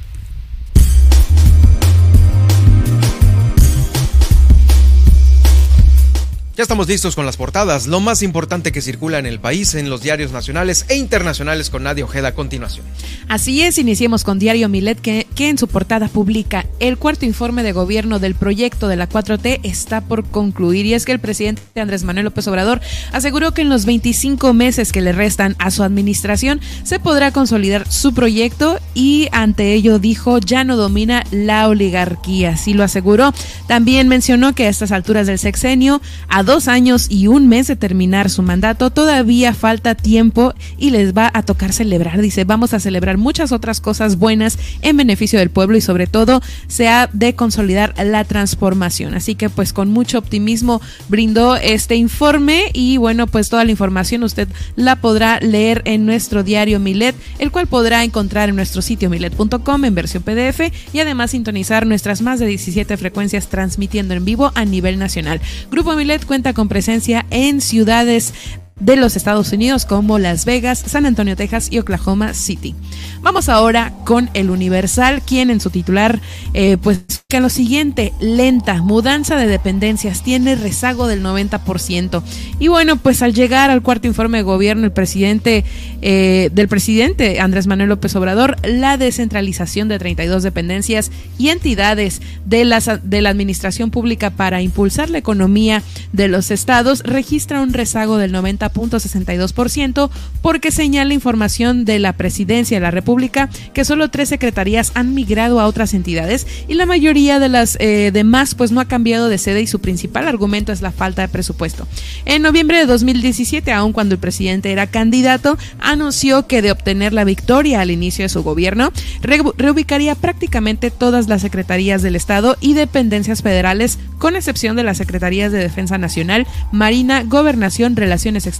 Ya 6.57 6.63
estamos 6.63 6.87
listos 6.87 7.15
con 7.15 7.27
las 7.27 7.37
portadas, 7.37 7.85
lo 7.85 7.99
más 7.99 8.23
importante 8.23 8.71
que 8.71 8.81
circula 8.81 9.19
en 9.19 9.27
el 9.27 9.39
país, 9.39 9.75
en 9.75 9.91
los 9.91 10.01
diarios 10.01 10.31
nacionales 10.31 10.87
e 10.89 10.95
internacionales 10.95 11.69
con 11.69 11.83
Nadia 11.83 12.03
Ojeda 12.03 12.29
a 12.29 12.33
continuación. 12.33 12.83
Así 13.27 13.61
es, 13.61 13.77
iniciemos 13.77 14.23
con 14.23 14.39
Diario 14.39 14.67
Milet 14.67 14.99
que, 14.99 15.26
que 15.37 15.49
en 15.49 15.59
su 15.59 15.67
portada 15.67 16.07
publica 16.07 16.65
el 16.79 16.97
cuarto 16.97 17.23
informe 17.23 17.61
de 17.61 17.71
gobierno 17.71 18.17
del 18.17 18.33
proyecto 18.33 18.87
de 18.87 18.95
la 18.95 19.07
4T 19.07 19.59
está 19.61 20.01
por 20.01 20.25
concluir 20.25 20.87
y 20.87 20.95
es 20.95 21.05
que 21.05 21.11
el 21.11 21.19
presidente 21.19 21.61
Andrés 21.79 22.03
Manuel 22.03 22.25
López 22.25 22.47
Obrador 22.47 22.81
aseguró 23.11 23.53
que 23.53 23.61
en 23.61 23.69
los 23.69 23.85
25 23.85 24.55
meses 24.55 24.91
que 24.91 24.99
le 24.99 25.11
restan 25.11 25.55
a 25.59 25.69
su 25.69 25.83
administración 25.83 26.59
se 26.81 26.99
podrá 26.99 27.31
consolidar 27.31 27.87
su 27.87 28.15
proyecto 28.15 28.79
y 28.95 29.27
ante 29.31 29.73
ello 29.73 29.99
dijo 29.99 30.39
ya 30.39 30.63
no 30.63 30.75
domina 30.75 31.23
la 31.29 31.67
oligarquía, 31.67 32.51
así 32.51 32.73
lo 32.73 32.83
aseguró. 32.83 33.31
También 33.67 34.07
mencionó 34.07 34.55
que 34.55 34.65
a 34.65 34.69
estas 34.69 34.91
alturas 34.91 35.27
del 35.27 35.37
sexenio 35.37 36.01
a 36.29 36.41
dos 36.41 36.67
años 36.67 37.11
y 37.11 37.27
un 37.27 37.47
mes 37.47 37.67
de 37.67 37.75
terminar 37.75 38.31
su 38.31 38.41
mandato, 38.41 38.89
todavía 38.89 39.53
falta 39.53 39.93
tiempo 39.93 40.55
y 40.79 40.89
les 40.89 41.15
va 41.15 41.29
a 41.31 41.43
tocar 41.43 41.73
celebrar. 41.73 42.21
Dice, 42.21 42.43
vamos 42.43 42.73
a 42.73 42.79
celebrar 42.79 43.19
muchas 43.19 43.51
otras 43.51 43.81
cosas 43.81 44.17
buenas 44.17 44.57
en 44.81 44.97
beneficio 44.97 45.26
del 45.35 45.49
pueblo 45.49 45.77
y 45.77 45.81
sobre 45.81 46.07
todo 46.07 46.41
se 46.67 46.87
ha 46.87 47.09
de 47.11 47.35
consolidar 47.35 47.93
la 48.03 48.23
transformación. 48.23 49.13
Así 49.13 49.35
que 49.35 49.49
pues 49.49 49.73
con 49.73 49.89
mucho 49.89 50.17
optimismo 50.17 50.81
brindó 51.09 51.55
este 51.57 51.95
informe 51.95 52.71
y 52.73 52.97
bueno, 52.97 53.27
pues 53.27 53.49
toda 53.49 53.65
la 53.65 53.71
información 53.71 54.23
usted 54.23 54.47
la 54.75 54.97
podrá 54.97 55.39
leer 55.39 55.81
en 55.85 56.05
nuestro 56.05 56.43
diario 56.43 56.79
Milet, 56.79 57.15
el 57.39 57.51
cual 57.51 57.67
podrá 57.67 58.03
encontrar 58.03 58.49
en 58.49 58.55
nuestro 58.55 58.81
sitio 58.81 59.09
milet.com 59.09 59.85
en 59.85 59.95
versión 59.95 60.23
PDF 60.23 60.71
y 60.93 60.99
además 60.99 61.31
sintonizar 61.31 61.85
nuestras 61.85 62.21
más 62.21 62.39
de 62.39 62.45
17 62.45 62.95
frecuencias 62.97 63.47
transmitiendo 63.47 64.13
en 64.13 64.25
vivo 64.25 64.51
a 64.55 64.65
nivel 64.65 64.99
nacional. 64.99 65.41
Grupo 65.71 65.95
Milet 65.95 66.25
cuenta 66.25 66.53
con 66.53 66.69
presencia 66.69 67.25
en 67.29 67.61
ciudades 67.61 68.33
de 68.79 68.95
los 68.95 69.15
Estados 69.15 69.51
Unidos 69.51 69.85
como 69.85 70.19
Las 70.19 70.45
Vegas, 70.45 70.83
San 70.85 71.05
Antonio, 71.05 71.35
Texas 71.35 71.67
y 71.71 71.79
Oklahoma 71.79 72.33
City. 72.33 72.75
Vamos 73.21 73.49
ahora 73.49 73.93
con 74.05 74.29
el 74.33 74.49
Universal, 74.49 75.21
quien 75.21 75.49
en 75.49 75.59
su 75.59 75.69
titular, 75.69 76.19
eh, 76.53 76.77
pues 76.81 77.03
que 77.27 77.41
lo 77.41 77.49
siguiente, 77.49 78.13
lenta, 78.21 78.81
mudanza 78.81 79.35
de 79.35 79.47
dependencias, 79.47 80.23
tiene 80.23 80.55
rezago 80.55 81.07
del 81.07 81.21
90%. 81.21 82.23
Y 82.59 82.69
bueno, 82.69 82.95
pues 82.95 83.21
al 83.21 83.33
llegar 83.33 83.69
al 83.69 83.81
cuarto 83.81 84.07
informe 84.07 84.37
de 84.37 84.43
gobierno, 84.43 84.85
el 84.85 84.93
presidente 84.93 85.65
eh, 86.01 86.49
del 86.53 86.69
presidente 86.69 87.41
Andrés 87.41 87.67
Manuel 87.67 87.89
López 87.89 88.15
Obrador, 88.15 88.55
la 88.63 88.97
descentralización 88.97 89.89
de 89.89 89.99
32 89.99 90.43
dependencias 90.43 91.11
y 91.37 91.49
entidades 91.49 92.21
de, 92.45 92.99
de 93.03 93.21
la 93.21 93.29
administración 93.29 93.91
pública 93.91 94.29
para 94.29 94.61
impulsar 94.61 95.09
la 95.09 95.17
economía 95.17 95.83
de 96.13 96.29
los 96.29 96.49
estados 96.51 97.01
registra 97.03 97.61
un 97.61 97.73
rezago 97.73 98.17
del 98.17 98.31
90.62% 98.71 100.09
porque 100.41 100.71
señala 100.71 101.13
información 101.13 101.85
de 101.85 101.99
la 101.99 102.13
presidencia 102.13 102.77
de 102.77 102.81
la 102.81 102.91
República 102.91 103.49
que 103.73 103.85
solo 103.85 104.09
tres 104.09 104.29
secretarías 104.29 104.91
han 104.95 105.13
migrado 105.13 105.59
a 105.59 105.67
otras 105.67 105.93
entidades 105.93 106.47
y 106.67 106.75
la 106.75 106.85
mayoría 106.85 107.39
de 107.39 107.49
las 107.49 107.77
eh, 107.79 108.11
demás 108.13 108.55
pues 108.55 108.71
no 108.71 108.81
ha 108.81 108.85
cambiado 108.85 109.29
de 109.29 109.37
sede 109.37 109.61
y 109.61 109.67
su 109.67 109.79
principal 109.79 110.27
argumento 110.27 110.71
es 110.71 110.81
la 110.81 110.91
falta 110.91 111.21
de 111.21 111.27
presupuesto. 111.27 111.87
En 112.25 112.41
noviembre 112.41 112.77
de 112.77 112.85
2017, 112.85 113.71
aun 113.71 113.93
cuando 113.93 114.15
el 114.15 114.19
presidente 114.19 114.71
era 114.71 114.87
candidato, 114.87 115.57
anunció 115.79 116.47
que 116.47 116.61
de 116.61 116.71
obtener 116.71 117.13
la 117.13 117.23
victoria 117.23 117.81
al 117.81 117.91
inicio 117.91 118.23
de 118.23 118.29
su 118.29 118.43
gobierno, 118.43 118.91
re 119.21 119.41
reubicaría 119.57 120.15
prácticamente 120.15 120.91
todas 120.91 121.27
las 121.27 121.41
secretarías 121.41 122.01
del 122.01 122.15
Estado 122.15 122.57
y 122.59 122.73
dependencias 122.73 123.41
federales, 123.41 123.99
con 124.17 124.35
excepción 124.35 124.75
de 124.75 124.83
las 124.83 124.97
secretarías 124.97 125.51
de 125.51 125.59
Defensa 125.59 125.97
Nacional, 125.97 126.47
Marina, 126.71 127.23
Gobernación, 127.23 127.95
Relaciones 127.95 128.47
Exteriores 128.47 128.56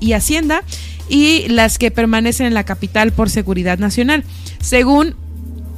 y 0.00 0.12
Hacienda, 0.12 0.62
y 1.08 1.48
las 1.48 1.78
que 1.78 1.90
permanecen 1.90 2.46
en 2.46 2.54
la 2.54 2.64
capital 2.64 3.12
por 3.12 3.30
seguridad 3.30 3.78
nacional. 3.78 4.24
Según 4.60 5.16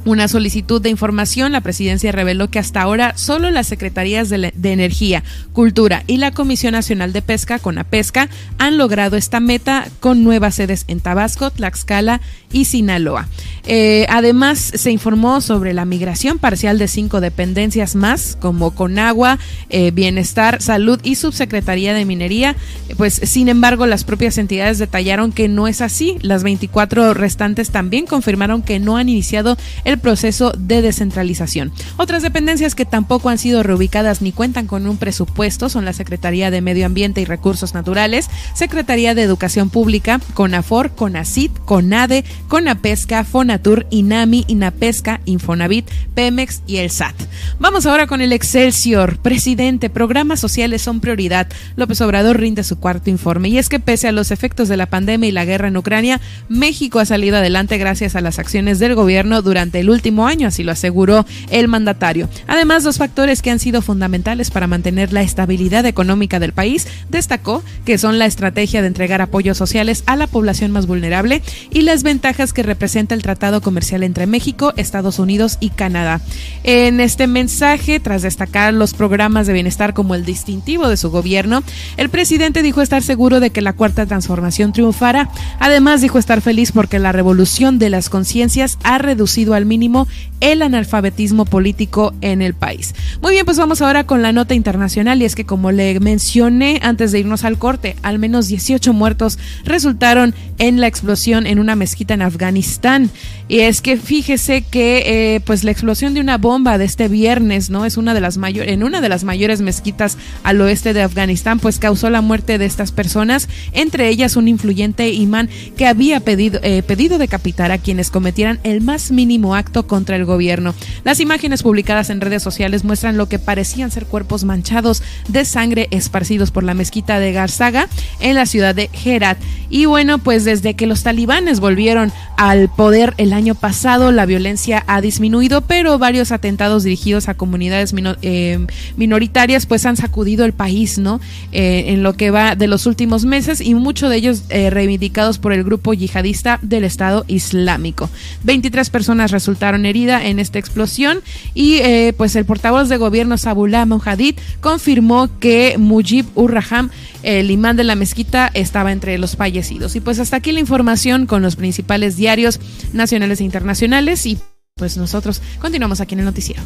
una 0.07 0.29
solicitud 0.29 0.81
de 0.81 0.89
información, 0.89 1.51
la 1.51 1.59
presidencia 1.59 2.13
reveló 2.13 2.49
que 2.49 2.59
hasta 2.59 2.81
ahora 2.81 3.17
solo 3.17 3.51
las 3.51 3.67
secretarías 3.67 4.29
de, 4.29 4.53
Energía, 4.63 5.23
Cultura 5.51 6.03
y 6.07 6.17
la 6.17 6.31
Comisión 6.31 6.71
Nacional 6.71 7.11
de 7.11 7.21
Pesca, 7.21 7.59
con 7.59 7.75
Pesca, 7.89 8.29
han 8.57 8.77
logrado 8.77 9.17
esta 9.17 9.39
meta 9.41 9.87
con 9.99 10.23
nuevas 10.23 10.55
sedes 10.55 10.85
en 10.87 11.01
Tabasco, 11.01 11.51
Tlaxcala 11.51 12.21
y 12.51 12.65
Sinaloa. 12.65 13.27
Eh, 13.65 14.05
además, 14.09 14.59
se 14.59 14.91
informó 14.91 15.41
sobre 15.41 15.73
la 15.73 15.83
migración 15.83 16.39
parcial 16.39 16.79
de 16.79 16.87
cinco 16.87 17.19
dependencias 17.19 17.95
más, 17.95 18.37
como 18.39 18.71
Conagua, 18.71 19.39
eh, 19.69 19.91
Bienestar, 19.91 20.61
Salud 20.61 21.01
y 21.03 21.15
Subsecretaría 21.15 21.93
de 21.93 22.05
Minería. 22.05 22.55
Pues, 22.95 23.19
sin 23.23 23.49
embargo, 23.49 23.85
las 23.85 24.05
propias 24.05 24.37
entidades 24.37 24.77
detallaron 24.77 25.33
que 25.33 25.49
no 25.49 25.67
es 25.67 25.81
así. 25.81 26.17
Las 26.21 26.43
24 26.43 27.13
restantes 27.13 27.71
también 27.71 28.05
confirmaron 28.05 28.61
que 28.61 28.79
no 28.79 28.95
han 28.95 29.09
iniciado 29.09 29.57
el 29.83 29.96
proceso 29.99 30.51
de 30.57 30.81
descentralización. 30.81 31.71
Otras 31.97 32.23
dependencias 32.23 32.75
que 32.75 32.85
tampoco 32.85 33.29
han 33.29 33.37
sido 33.37 33.63
reubicadas 33.63 34.21
ni 34.21 34.31
cuentan 34.31 34.67
con 34.67 34.87
un 34.87 34.97
presupuesto 34.97 35.69
son 35.69 35.85
la 35.85 35.93
Secretaría 35.93 36.51
de 36.51 36.61
Medio 36.61 36.85
Ambiente 36.85 37.21
y 37.21 37.25
Recursos 37.25 37.73
Naturales, 37.73 38.29
Secretaría 38.53 39.15
de 39.15 39.23
Educación 39.23 39.69
Pública, 39.69 40.19
CONAFOR, 40.33 40.91
CONACIT, 40.91 41.51
CONADE, 41.65 42.23
CONAPESCA, 42.47 43.23
FONATUR, 43.23 43.87
INAMI, 43.89 44.45
INAPESCA, 44.47 45.21
Infonavit, 45.25 45.89
Pemex 46.13 46.61
y 46.67 46.77
el 46.77 46.89
SAT. 46.89 47.15
Vamos 47.59 47.85
ahora 47.85 48.07
con 48.07 48.21
el 48.21 48.33
Excelsior. 48.33 49.17
Presidente, 49.19 49.89
programas 49.89 50.39
sociales 50.39 50.81
son 50.81 50.99
prioridad. 50.99 51.47
López 51.75 52.01
Obrador 52.01 52.39
rinde 52.39 52.63
su 52.63 52.79
cuarto 52.79 53.09
informe. 53.09 53.49
Y 53.49 53.57
es 53.57 53.69
que 53.69 53.79
pese 53.79 54.07
a 54.07 54.11
los 54.11 54.31
efectos 54.31 54.67
de 54.67 54.77
la 54.77 54.85
pandemia 54.87 55.29
y 55.29 55.31
la 55.31 55.45
guerra 55.45 55.67
en 55.67 55.77
Ucrania, 55.77 56.21
México 56.49 56.99
ha 56.99 57.05
salido 57.05 57.37
adelante 57.37 57.77
gracias 57.77 58.15
a 58.15 58.21
las 58.21 58.39
acciones 58.39 58.79
del 58.79 58.95
gobierno 58.95 59.41
durante 59.41 59.76
durante 59.77 59.79
el 59.79 59.89
último 59.89 60.27
año, 60.27 60.47
así 60.47 60.63
lo 60.63 60.71
aseguró 60.71 61.25
el 61.49 61.67
mandatario. 61.67 62.29
Además, 62.47 62.83
dos 62.83 62.97
factores 62.97 63.41
que 63.41 63.51
han 63.51 63.59
sido 63.59 63.81
fundamentales 63.81 64.51
para 64.51 64.67
mantener 64.67 65.13
la 65.13 65.21
estabilidad 65.21 65.85
económica 65.85 66.39
del 66.39 66.53
país, 66.53 66.87
destacó 67.09 67.63
que 67.85 67.97
son 67.97 68.19
la 68.19 68.25
estrategia 68.25 68.81
de 68.81 68.87
entregar 68.87 69.21
apoyos 69.21 69.57
sociales 69.57 70.03
a 70.05 70.15
la 70.15 70.27
población 70.27 70.71
más 70.71 70.87
vulnerable 70.87 71.41
y 71.71 71.81
las 71.81 72.03
ventajas 72.03 72.53
que 72.53 72.63
representa 72.63 73.15
el 73.15 73.21
tratado 73.21 73.61
comercial 73.61 74.03
entre 74.03 74.27
México, 74.27 74.73
Estados 74.77 75.19
Unidos 75.19 75.57
y 75.59 75.69
Canadá. 75.69 76.21
En 76.63 76.99
este 76.99 77.27
mensaje, 77.27 77.99
tras 77.99 78.21
destacar 78.21 78.73
los 78.73 78.93
programas 78.93 79.47
de 79.47 79.53
bienestar 79.53 79.93
como 79.93 80.15
el 80.15 80.25
distintivo 80.25 80.87
de 80.87 80.97
su 80.97 81.09
gobierno, 81.09 81.63
el 81.97 82.09
presidente 82.09 82.61
dijo 82.61 82.81
estar 82.81 83.03
seguro 83.03 83.39
de 83.39 83.51
que 83.51 83.61
la 83.61 83.73
cuarta 83.73 84.05
transformación 84.05 84.73
triunfará. 84.73 85.29
Además, 85.59 86.01
dijo 86.01 86.19
estar 86.19 86.41
feliz 86.41 86.71
porque 86.71 86.99
la 86.99 87.11
revolución 87.11 87.79
de 87.79 87.89
las 87.89 88.09
conciencias 88.09 88.77
ha 88.83 88.97
reducido 88.97 89.53
al 89.53 89.65
mínimo 89.67 90.07
el 90.39 90.61
analfabetismo 90.61 91.45
político 91.45 92.13
en 92.21 92.41
el 92.41 92.53
país. 92.53 92.95
Muy 93.21 93.33
bien, 93.33 93.45
pues 93.45 93.57
vamos 93.57 93.81
ahora 93.81 94.05
con 94.05 94.21
la 94.21 94.31
nota 94.31 94.55
internacional 94.55 95.21
y 95.21 95.25
es 95.25 95.35
que 95.35 95.45
como 95.45 95.71
le 95.71 95.99
mencioné 95.99 96.79
antes 96.83 97.11
de 97.11 97.19
irnos 97.19 97.43
al 97.43 97.57
corte, 97.57 97.95
al 98.01 98.19
menos 98.19 98.47
18 98.47 98.93
muertos 98.93 99.37
resultaron 99.63 100.33
en 100.57 100.79
la 100.79 100.87
explosión 100.87 101.45
en 101.47 101.59
una 101.59 101.75
mezquita 101.75 102.13
en 102.13 102.21
Afganistán. 102.21 103.09
Y 103.49 103.59
es 103.61 103.81
que 103.81 103.95
fíjese 103.95 104.61
que 104.61 105.35
eh, 105.35 105.39
pues 105.39 105.63
la 105.63 105.71
explosión 105.71 106.13
de 106.13 106.19
una 106.19 106.37
bomba 106.37 106.77
de 106.77 106.83
este 106.83 107.07
viernes, 107.07 107.69
¿no? 107.69 107.85
Es 107.85 107.95
una 107.95 108.13
de 108.13 108.19
las 108.19 108.37
mayores, 108.37 108.73
en 108.73 108.83
una 108.83 108.99
de 108.99 109.07
las 109.07 109.23
mayores 109.23 109.61
mezquitas 109.61 110.17
al 110.43 110.59
oeste 110.59 110.93
de 110.93 111.01
Afganistán, 111.01 111.59
pues 111.59 111.79
causó 111.79 112.09
la 112.09 112.21
muerte 112.21 112.57
de 112.57 112.65
estas 112.65 112.91
personas, 112.91 113.47
entre 113.71 114.09
ellas 114.09 114.35
un 114.35 114.49
influyente 114.49 115.09
imán 115.09 115.49
que 115.77 115.87
había 115.87 116.19
pedido, 116.19 116.59
eh, 116.61 116.83
pedido 116.83 117.17
decapitar 117.17 117.71
a 117.71 117.77
quienes 117.77 118.11
cometieran 118.11 118.59
el 118.63 118.81
más 118.81 119.11
mínimo 119.11 119.55
acto 119.55 119.87
contra 119.87 120.17
el 120.17 120.25
gobierno. 120.25 120.75
Las 121.05 121.21
imágenes 121.21 121.63
publicadas 121.63 122.09
en 122.09 122.19
redes 122.19 122.43
sociales 122.43 122.83
muestran 122.83 123.15
lo 123.15 123.29
que 123.29 123.39
parecían 123.39 123.91
ser 123.91 124.07
cuerpos 124.07 124.43
manchados 124.43 125.03
de 125.29 125.45
sangre 125.45 125.87
esparcidos 125.91 126.51
por 126.51 126.63
la 126.63 126.73
mezquita 126.73 127.19
de 127.19 127.31
Garzaga 127.31 127.87
en 128.19 128.35
la 128.35 128.45
ciudad 128.45 128.75
de 128.75 128.89
Herat. 129.05 129.37
Y 129.69 129.85
bueno, 129.85 130.17
pues 130.17 130.43
desde 130.43 130.73
que 130.73 130.87
los 130.87 131.03
talibanes 131.03 131.61
volvieron 131.61 132.11
al 132.37 132.69
poder 132.69 133.13
el 133.17 133.36
año 133.37 133.55
pasado, 133.55 134.11
la 134.11 134.25
violencia 134.25 134.83
ha 134.87 134.99
disminuido, 134.99 135.61
pero 135.61 135.97
varios 135.97 136.31
atentados 136.31 136.83
dirigidos 136.83 137.29
a 137.29 137.35
comunidades 137.35 137.93
eh, 138.21 138.67
minoritarias 138.97 139.65
pues 139.65 139.85
han 139.85 139.95
sacudido 139.95 140.43
el 140.43 140.53
país, 140.53 140.97
¿no? 140.97 141.21
Eh, 141.51 141.85
en 141.87 142.03
lo 142.03 142.13
que 142.13 142.31
va 142.31 142.55
de 142.55 142.67
los 142.67 142.85
últimos 142.85 143.25
meses 143.25 143.61
y 143.61 143.73
muchos 143.75 144.09
de 144.09 144.17
ellos 144.17 144.43
eh, 144.49 144.69
reivindicados 144.69 145.37
por 145.37 145.53
el 145.53 145.63
grupo 145.63 145.93
yihadista 145.93 146.59
del 146.61 146.83
Estado 146.83 147.23
Islámico. 147.27 148.09
23 148.43 148.89
personas 148.89 149.31
resultaron 149.31 149.85
heridas 149.85 150.23
en 150.25 150.39
esta 150.39 150.59
explosión 150.59 151.19
y 151.53 151.79
pues 152.17 152.35
el 152.35 152.45
portavoz 152.45 152.89
de 152.89 152.97
gobierno 152.97 153.37
Sabullah 153.37 153.85
Mojadid 153.85 154.35
confirmó 154.61 155.29
que 155.39 155.75
Mujib 155.77 156.25
Urraham, 156.35 156.89
el 157.23 157.51
imán 157.51 157.75
de 157.75 157.83
la 157.83 157.95
mezquita, 157.95 158.49
estaba 158.53 158.91
entre 158.91 159.17
los 159.17 159.35
fallecidos. 159.35 159.95
Y 159.95 159.99
pues 159.99 160.19
hasta 160.19 160.37
aquí 160.37 160.51
la 160.51 160.59
información 160.59 161.25
con 161.25 161.41
los 161.41 161.55
principales 161.55 162.15
diarios 162.15 162.59
nacionales 162.93 163.41
e 163.41 163.43
internacionales 163.43 164.25
y 164.25 164.39
pues 164.75 164.97
nosotros 164.97 165.41
continuamos 165.59 166.01
aquí 166.01 166.13
en 166.13 166.19
el 166.19 166.25
noticiero. 166.25 166.61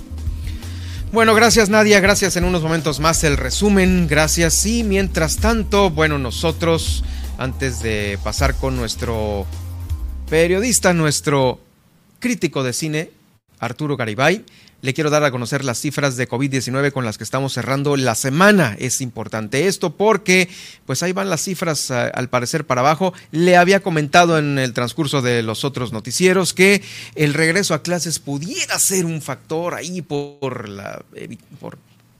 Bueno, 1.12 1.36
gracias 1.36 1.70
Nadia, 1.70 2.00
gracias 2.00 2.38
en 2.38 2.46
unos 2.46 2.62
momentos 2.62 3.02
más 3.02 3.24
el 3.26 3.36
resumen, 3.36 4.08
gracias 4.08 4.66
y 4.66 4.84
mientras 4.84 5.38
tanto, 5.38 5.90
bueno, 5.90 6.18
nosotros 6.18 7.04
antes 7.38 7.82
de 7.82 8.18
pasar 8.24 8.56
con 8.56 8.78
nuestro 8.78 9.46
periodista, 10.30 10.94
nuestro 10.94 11.60
crítico 12.20 12.64
de 12.64 12.72
cine, 12.72 13.12
Arturo 13.60 13.98
Garibay, 13.98 14.46
le 14.82 14.94
quiero 14.94 15.10
dar 15.10 15.24
a 15.24 15.32
conocer 15.32 15.64
las 15.64 15.80
cifras 15.80 16.18
de 16.18 16.28
COVID-19 16.28 16.92
con 16.92 17.06
las 17.06 17.18
que 17.18 17.24
estamos 17.24 17.54
cerrando 17.54 17.96
la 17.98 18.16
semana. 18.16 18.76
Es 18.80 19.02
importante 19.02 19.68
esto 19.68 19.96
porque, 19.96 20.50
pues 20.86 21.04
ahí 21.04 21.14
van 21.14 21.30
las 21.30 21.42
cifras 21.42 21.92
al 21.92 22.30
parecer 22.30 22.66
para 22.66 22.82
abajo. 22.82 23.14
Le 23.32 23.58
había 23.58 23.82
comentado 23.82 24.38
en 24.38 24.58
el 24.58 24.74
transcurso 24.74 25.22
de 25.22 25.44
los 25.44 25.64
otros 25.64 25.94
noticieros 25.94 26.54
que 26.54 26.82
el 27.16 27.34
regreso 27.34 27.74
a 27.74 27.84
clases 27.84 28.20
pudiera 28.20 28.80
ser 28.80 29.06
un 29.06 29.22
factor 29.22 29.76
ahí 29.76 30.02
por 30.02 30.68
la 30.68 31.04
por 31.60 31.78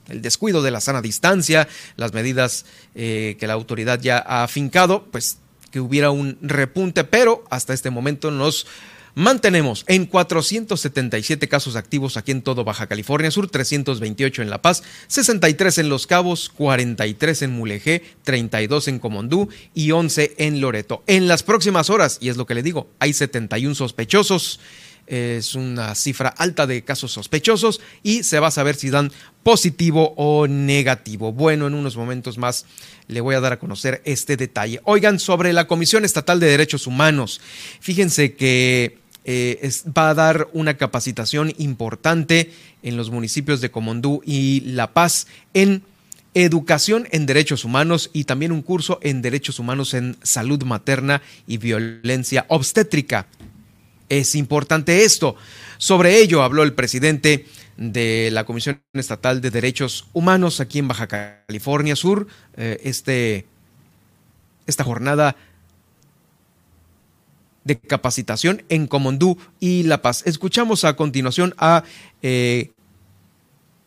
el 0.08 0.20
descuido 0.22 0.62
de 0.62 0.70
la 0.70 0.80
sana 0.80 1.00
distancia, 1.00 1.68
las 1.96 2.12
medidas 2.12 2.66
eh, 2.94 3.36
que 3.38 3.46
la 3.46 3.54
autoridad 3.54 4.00
ya 4.00 4.18
ha 4.18 4.42
afincado, 4.44 5.04
pues 5.10 5.38
que 5.70 5.80
hubiera 5.80 6.10
un 6.10 6.38
repunte, 6.42 7.02
pero 7.02 7.44
hasta 7.50 7.72
este 7.72 7.90
momento 7.90 8.30
nos 8.30 8.66
Mantenemos 9.14 9.84
en 9.88 10.06
477 10.06 11.46
casos 11.46 11.76
activos 11.76 12.16
aquí 12.16 12.32
en 12.32 12.40
todo 12.40 12.64
Baja 12.64 12.86
California 12.86 13.30
Sur, 13.30 13.50
328 13.50 14.40
en 14.40 14.48
La 14.48 14.62
Paz, 14.62 14.82
63 15.08 15.78
en 15.78 15.88
Los 15.90 16.06
Cabos, 16.06 16.48
43 16.48 17.42
en 17.42 17.50
Mulegé, 17.52 18.02
32 18.22 18.88
en 18.88 18.98
Comondú 18.98 19.50
y 19.74 19.90
11 19.90 20.34
en 20.38 20.62
Loreto. 20.62 21.02
En 21.06 21.28
las 21.28 21.42
próximas 21.42 21.90
horas, 21.90 22.16
y 22.22 22.30
es 22.30 22.38
lo 22.38 22.46
que 22.46 22.54
le 22.54 22.62
digo, 22.62 22.88
hay 23.00 23.12
71 23.12 23.74
sospechosos 23.74 24.60
es 25.06 25.56
una 25.56 25.94
cifra 25.94 26.28
alta 26.28 26.66
de 26.66 26.84
casos 26.84 27.12
sospechosos 27.12 27.80
y 28.02 28.22
se 28.22 28.38
va 28.38 28.48
a 28.48 28.52
saber 28.52 28.76
si 28.76 28.88
dan 28.88 29.10
positivo 29.42 30.14
o 30.16 30.46
negativo. 30.46 31.32
Bueno, 31.32 31.66
en 31.66 31.74
unos 31.74 31.96
momentos 31.96 32.38
más 32.38 32.66
le 33.08 33.20
voy 33.20 33.34
a 33.34 33.40
dar 33.40 33.52
a 33.52 33.58
conocer 33.58 34.00
este 34.04 34.36
detalle. 34.36 34.80
Oigan, 34.84 35.18
sobre 35.18 35.52
la 35.52 35.66
Comisión 35.66 36.04
Estatal 36.04 36.38
de 36.40 36.46
Derechos 36.46 36.86
Humanos, 36.86 37.40
fíjense 37.80 38.34
que 38.34 39.01
eh, 39.24 39.70
va 39.96 40.10
a 40.10 40.14
dar 40.14 40.48
una 40.52 40.76
capacitación 40.76 41.52
importante 41.58 42.52
en 42.82 42.96
los 42.96 43.10
municipios 43.10 43.60
de 43.60 43.70
Comondú 43.70 44.20
y 44.24 44.60
La 44.60 44.92
Paz 44.92 45.26
en 45.54 45.82
educación 46.34 47.06
en 47.10 47.26
derechos 47.26 47.64
humanos 47.64 48.10
y 48.12 48.24
también 48.24 48.52
un 48.52 48.62
curso 48.62 48.98
en 49.02 49.22
derechos 49.22 49.58
humanos 49.58 49.94
en 49.94 50.16
salud 50.22 50.62
materna 50.64 51.22
y 51.46 51.58
violencia 51.58 52.46
obstétrica. 52.48 53.26
Es 54.08 54.34
importante 54.34 55.04
esto. 55.04 55.36
Sobre 55.78 56.18
ello 56.18 56.42
habló 56.42 56.62
el 56.62 56.74
presidente 56.74 57.46
de 57.76 58.30
la 58.32 58.44
Comisión 58.44 58.82
Estatal 58.92 59.40
de 59.40 59.50
Derechos 59.50 60.06
Humanos 60.12 60.60
aquí 60.60 60.78
en 60.78 60.88
Baja 60.88 61.06
California 61.06 61.96
Sur. 61.96 62.26
Eh, 62.56 62.80
este, 62.84 63.46
esta 64.66 64.84
jornada 64.84 65.36
de 67.64 67.78
capacitación 67.78 68.62
en 68.68 68.86
Comondú 68.86 69.38
y 69.60 69.84
La 69.84 70.02
Paz. 70.02 70.22
Escuchamos 70.26 70.84
a 70.84 70.96
continuación 70.96 71.54
a 71.58 71.84
eh, 72.22 72.70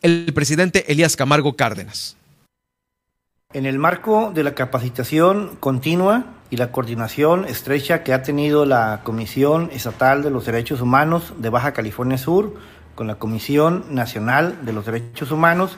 el 0.02 0.32
presidente 0.34 0.90
Elías 0.92 1.16
Camargo 1.16 1.56
Cárdenas. 1.56 2.16
En 3.52 3.64
el 3.64 3.78
marco 3.78 4.32
de 4.34 4.44
la 4.44 4.54
capacitación 4.54 5.56
continua 5.60 6.26
y 6.50 6.56
la 6.56 6.72
coordinación 6.72 7.44
estrecha 7.44 8.02
que 8.02 8.12
ha 8.12 8.22
tenido 8.22 8.66
la 8.66 9.00
Comisión 9.02 9.70
Estatal 9.72 10.22
de 10.22 10.30
los 10.30 10.46
Derechos 10.46 10.80
Humanos 10.80 11.32
de 11.38 11.48
Baja 11.48 11.72
California 11.72 12.18
Sur 12.18 12.54
con 12.94 13.06
la 13.06 13.16
Comisión 13.16 13.84
Nacional 13.90 14.64
de 14.64 14.72
los 14.72 14.86
Derechos 14.86 15.30
Humanos, 15.30 15.76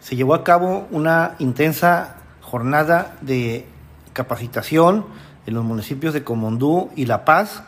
se 0.00 0.14
llevó 0.14 0.34
a 0.34 0.44
cabo 0.44 0.86
una 0.90 1.34
intensa 1.38 2.16
jornada 2.40 3.16
de 3.20 3.66
capacitación 4.12 5.04
en 5.48 5.54
los 5.54 5.64
municipios 5.64 6.12
de 6.12 6.24
Comondú 6.24 6.90
y 6.94 7.06
La 7.06 7.24
Paz 7.24 7.62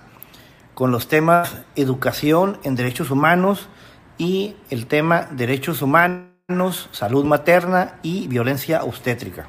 con 0.75 0.91
los 0.91 1.09
temas 1.09 1.63
educación 1.77 2.59
en 2.63 2.77
derechos 2.77 3.11
humanos 3.11 3.71
y 4.19 4.55
el 4.69 4.87
tema 4.87 5.27
derechos 5.31 5.81
humanos, 5.81 6.91
salud 6.93 7.25
materna 7.25 7.95
y 8.03 8.29
violencia 8.29 8.85
obstétrica. 8.85 9.49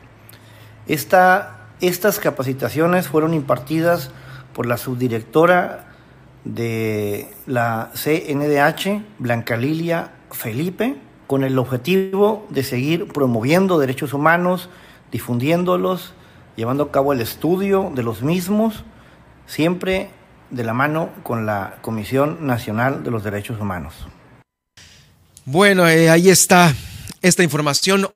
estas 0.88 2.20
capacitaciones 2.20 3.10
fueron 3.10 3.34
impartidas 3.34 4.12
por 4.54 4.66
la 4.66 4.78
subdirectora 4.78 5.90
de 6.46 7.34
la 7.48 7.92
CNDH, 7.94 9.04
Blanca 9.20 9.58
Lilia 9.58 10.12
Felipe, 10.32 10.96
con 11.28 11.44
el 11.44 11.60
objetivo 11.60 12.48
de 12.50 12.64
seguir 12.64 13.10
promoviendo 13.10 13.78
derechos 13.78 14.14
humanos, 14.14 14.70
difundiéndolos 15.12 16.14
llevando 16.56 16.84
a 16.84 16.92
cabo 16.92 17.14
el 17.14 17.22
estudio 17.22 17.92
de 17.96 18.04
los 18.04 18.22
mismos, 18.22 18.84
siempre 19.46 20.10
de 20.50 20.64
la 20.64 20.74
mano 20.74 21.10
con 21.24 21.46
la 21.46 21.78
Comisión 21.82 22.46
Nacional 22.46 23.04
de 23.04 23.12
los 23.12 23.24
Derechos 23.24 23.60
Humanos. 23.60 23.94
Bueno, 25.46 25.88
eh, 25.88 26.10
ahí 26.10 26.30
está 26.30 26.74
esta 27.22 27.44
información. 27.44 28.08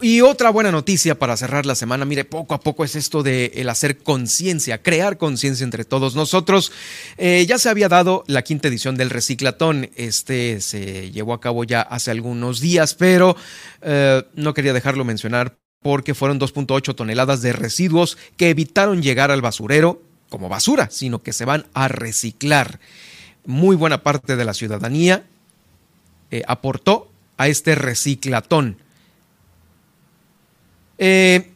Y 0.00 0.20
otra 0.20 0.50
buena 0.50 0.72
noticia 0.72 1.16
para 1.16 1.36
cerrar 1.36 1.64
la 1.64 1.76
semana, 1.76 2.04
mire, 2.04 2.24
poco 2.24 2.54
a 2.54 2.60
poco 2.60 2.82
es 2.82 2.96
esto 2.96 3.22
de 3.22 3.52
el 3.54 3.68
hacer 3.68 3.98
conciencia, 3.98 4.82
crear 4.82 5.16
conciencia 5.16 5.62
entre 5.62 5.84
todos 5.84 6.16
nosotros. 6.16 6.72
Eh, 7.18 7.46
ya 7.48 7.56
se 7.56 7.68
había 7.68 7.88
dado 7.88 8.24
la 8.26 8.42
quinta 8.42 8.66
edición 8.66 8.96
del 8.96 9.10
reciclatón, 9.10 9.90
este 9.94 10.60
se 10.60 11.12
llevó 11.12 11.34
a 11.34 11.40
cabo 11.40 11.62
ya 11.62 11.82
hace 11.82 12.10
algunos 12.10 12.60
días, 12.60 12.94
pero 12.94 13.36
eh, 13.80 14.24
no 14.34 14.54
quería 14.54 14.72
dejarlo 14.72 15.04
mencionar 15.04 15.61
porque 15.82 16.14
fueron 16.14 16.40
2.8 16.40 16.94
toneladas 16.94 17.42
de 17.42 17.52
residuos 17.52 18.16
que 18.36 18.50
evitaron 18.50 19.02
llegar 19.02 19.30
al 19.30 19.42
basurero 19.42 20.00
como 20.28 20.48
basura, 20.48 20.88
sino 20.90 21.22
que 21.22 21.32
se 21.32 21.44
van 21.44 21.66
a 21.74 21.88
reciclar. 21.88 22.80
muy 23.44 23.74
buena 23.74 24.04
parte 24.04 24.36
de 24.36 24.44
la 24.44 24.54
ciudadanía 24.54 25.24
eh, 26.30 26.42
aportó 26.46 27.10
a 27.36 27.48
este 27.48 27.74
reciclatón. 27.74 28.78
Eh, 30.98 31.50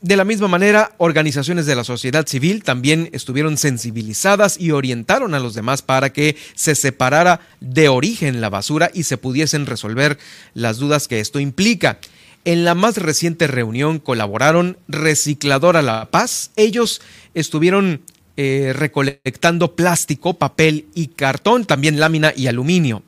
de 0.00 0.16
la 0.16 0.24
misma 0.24 0.48
manera, 0.48 0.92
organizaciones 0.98 1.66
de 1.66 1.74
la 1.74 1.84
sociedad 1.84 2.26
civil 2.26 2.62
también 2.62 3.10
estuvieron 3.12 3.58
sensibilizadas 3.58 4.58
y 4.58 4.70
orientaron 4.70 5.34
a 5.34 5.38
los 5.38 5.54
demás 5.54 5.82
para 5.82 6.12
que 6.12 6.36
se 6.54 6.74
separara 6.74 7.40
de 7.60 7.88
origen 7.88 8.40
la 8.40 8.48
basura 8.48 8.90
y 8.94 9.02
se 9.02 9.18
pudiesen 9.18 9.66
resolver 9.66 10.18
las 10.54 10.78
dudas 10.78 11.08
que 11.08 11.20
esto 11.20 11.40
implica. 11.40 11.98
En 12.46 12.64
la 12.64 12.76
más 12.76 12.96
reciente 12.96 13.48
reunión 13.48 13.98
colaboraron 13.98 14.78
Recicladora 14.86 15.82
La 15.82 16.12
Paz. 16.12 16.52
Ellos 16.54 17.02
estuvieron 17.34 18.02
eh, 18.36 18.72
recolectando 18.72 19.74
plástico, 19.74 20.34
papel 20.34 20.86
y 20.94 21.08
cartón, 21.08 21.64
también 21.64 21.98
lámina 21.98 22.32
y 22.36 22.46
aluminio. 22.46 23.02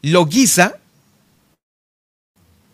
Loguiza, 0.00 0.78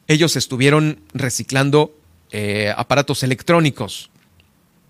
ellos 0.07 0.37
estuvieron 0.37 1.01
reciclando 1.13 1.93
eh, 2.31 2.73
aparatos 2.77 3.25
electrónicos. 3.25 4.11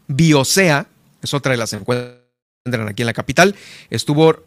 Biosea, 0.06 0.86
es 1.22 1.32
otra 1.32 1.52
de 1.52 1.56
las 1.56 1.70
que 1.70 1.76
encuentran 1.76 2.88
aquí 2.88 3.00
en 3.00 3.06
la 3.06 3.14
capital, 3.14 3.56
estuvo 3.88 4.44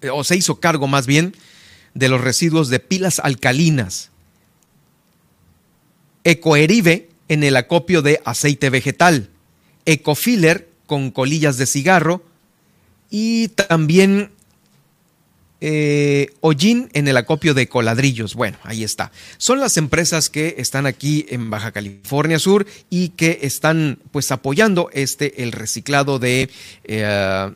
eh, 0.00 0.10
o 0.10 0.24
se 0.24 0.34
hizo 0.34 0.58
cargo 0.58 0.88
más 0.88 1.06
bien 1.06 1.36
de 1.94 2.08
los 2.08 2.20
residuos 2.20 2.70
de 2.70 2.80
pilas 2.80 3.20
alcalinas. 3.20 4.10
Ecoerive 6.24 7.08
en 7.28 7.44
el 7.44 7.56
acopio 7.56 8.02
de 8.02 8.20
aceite 8.24 8.70
vegetal. 8.70 9.30
Ecofiller 9.84 10.68
con 10.86 11.10
colillas 11.10 11.58
de 11.58 11.66
cigarro 11.66 12.22
y 13.10 13.48
también 13.48 14.30
eh, 15.60 16.28
en 16.92 17.08
el 17.08 17.16
acopio 17.16 17.54
de 17.54 17.68
coladrillos. 17.68 18.34
Bueno, 18.34 18.58
ahí 18.62 18.84
está. 18.84 19.12
Son 19.38 19.60
las 19.60 19.76
empresas 19.76 20.30
que 20.30 20.56
están 20.58 20.86
aquí 20.86 21.26
en 21.28 21.50
Baja 21.50 21.72
California 21.72 22.38
Sur 22.38 22.66
y 22.90 23.10
que 23.10 23.40
están 23.42 23.98
pues 24.10 24.30
apoyando 24.30 24.90
este 24.92 25.42
el 25.42 25.52
reciclado 25.52 26.18
de, 26.18 26.48
eh, 26.84 27.52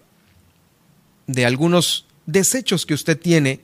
de 1.26 1.46
algunos 1.46 2.06
desechos 2.26 2.86
que 2.86 2.94
usted 2.94 3.18
tiene 3.18 3.60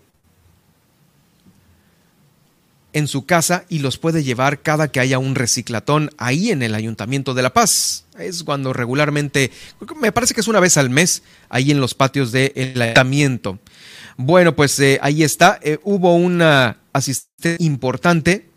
en 2.93 3.07
su 3.07 3.26
casa 3.26 3.64
y 3.68 3.80
los 3.80 3.99
puede 3.99 4.24
llevar 4.24 4.62
cada 4.62 4.89
que 4.89 5.01
haya 5.01 5.18
un 5.18 5.34
reciclatón 5.34 6.11
ahí 6.18 6.51
en 6.51 6.62
el 6.62 6.74
Ayuntamiento 6.74 7.34
de 7.34 7.43
La 7.43 7.53
Paz. 7.53 8.07
Es 8.18 8.43
cuando 8.43 8.72
regularmente, 8.72 9.51
me 10.01 10.12
parece 10.12 10.34
que 10.34 10.41
es 10.41 10.49
una 10.49 10.61
vez 10.61 10.76
al 10.76 10.91
mes, 10.91 11.22
ahí 11.49 11.70
en 11.70 11.80
los 11.80 11.95
patios 11.95 12.32
del 12.32 12.80
Ayuntamiento. 12.80 13.59
Bueno, 14.16 14.57
pues 14.57 14.78
eh, 14.80 14.99
ahí 15.01 15.22
está. 15.22 15.61
Eh, 15.62 15.78
hubo 15.84 16.16
una 16.16 16.78
asistencia 16.93 17.64
importante. 17.64 18.48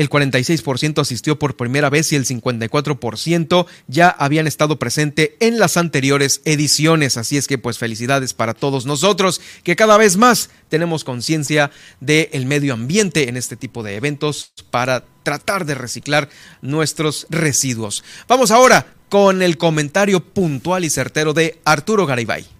El 0.00 0.08
46% 0.08 0.98
asistió 0.98 1.38
por 1.38 1.58
primera 1.58 1.90
vez 1.90 2.10
y 2.10 2.16
el 2.16 2.24
54% 2.24 3.66
ya 3.86 4.08
habían 4.08 4.46
estado 4.46 4.78
presente 4.78 5.36
en 5.40 5.58
las 5.58 5.76
anteriores 5.76 6.40
ediciones. 6.46 7.18
Así 7.18 7.36
es 7.36 7.46
que 7.46 7.58
pues 7.58 7.76
felicidades 7.76 8.32
para 8.32 8.54
todos 8.54 8.86
nosotros 8.86 9.42
que 9.62 9.76
cada 9.76 9.98
vez 9.98 10.16
más 10.16 10.48
tenemos 10.70 11.04
conciencia 11.04 11.70
del 12.00 12.46
medio 12.46 12.72
ambiente 12.72 13.28
en 13.28 13.36
este 13.36 13.56
tipo 13.56 13.82
de 13.82 13.96
eventos 13.96 14.54
para 14.70 15.04
tratar 15.22 15.66
de 15.66 15.74
reciclar 15.74 16.30
nuestros 16.62 17.26
residuos. 17.28 18.02
Vamos 18.26 18.52
ahora 18.52 18.94
con 19.10 19.42
el 19.42 19.58
comentario 19.58 20.24
puntual 20.24 20.86
y 20.86 20.88
certero 20.88 21.34
de 21.34 21.60
Arturo 21.66 22.06
Garibay. 22.06 22.59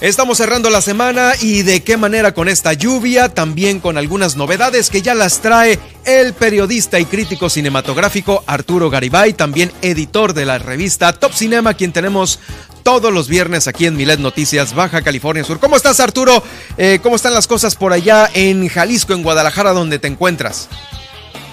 Estamos 0.00 0.38
cerrando 0.38 0.70
la 0.70 0.80
semana 0.80 1.32
y 1.42 1.60
de 1.60 1.82
qué 1.82 1.98
manera 1.98 2.32
con 2.32 2.48
esta 2.48 2.72
lluvia, 2.72 3.28
también 3.28 3.80
con 3.80 3.98
algunas 3.98 4.34
novedades 4.34 4.88
que 4.88 5.02
ya 5.02 5.14
las 5.14 5.42
trae 5.42 5.78
el 6.06 6.32
periodista 6.32 6.98
y 6.98 7.04
crítico 7.04 7.50
cinematográfico 7.50 8.42
Arturo 8.46 8.88
Garibay, 8.88 9.34
también 9.34 9.70
editor 9.82 10.32
de 10.32 10.46
la 10.46 10.58
revista 10.58 11.12
Top 11.12 11.34
Cinema, 11.34 11.74
quien 11.74 11.92
tenemos 11.92 12.38
todos 12.82 13.12
los 13.12 13.28
viernes 13.28 13.68
aquí 13.68 13.84
en 13.84 13.94
Milet 13.94 14.20
Noticias, 14.20 14.74
Baja 14.74 15.02
California 15.02 15.44
Sur. 15.44 15.60
¿Cómo 15.60 15.76
estás 15.76 16.00
Arturo? 16.00 16.42
Eh, 16.78 17.00
¿Cómo 17.02 17.16
están 17.16 17.34
las 17.34 17.46
cosas 17.46 17.76
por 17.76 17.92
allá 17.92 18.30
en 18.32 18.68
Jalisco, 18.68 19.12
en 19.12 19.22
Guadalajara, 19.22 19.72
donde 19.72 19.98
te 19.98 20.08
encuentras? 20.08 20.70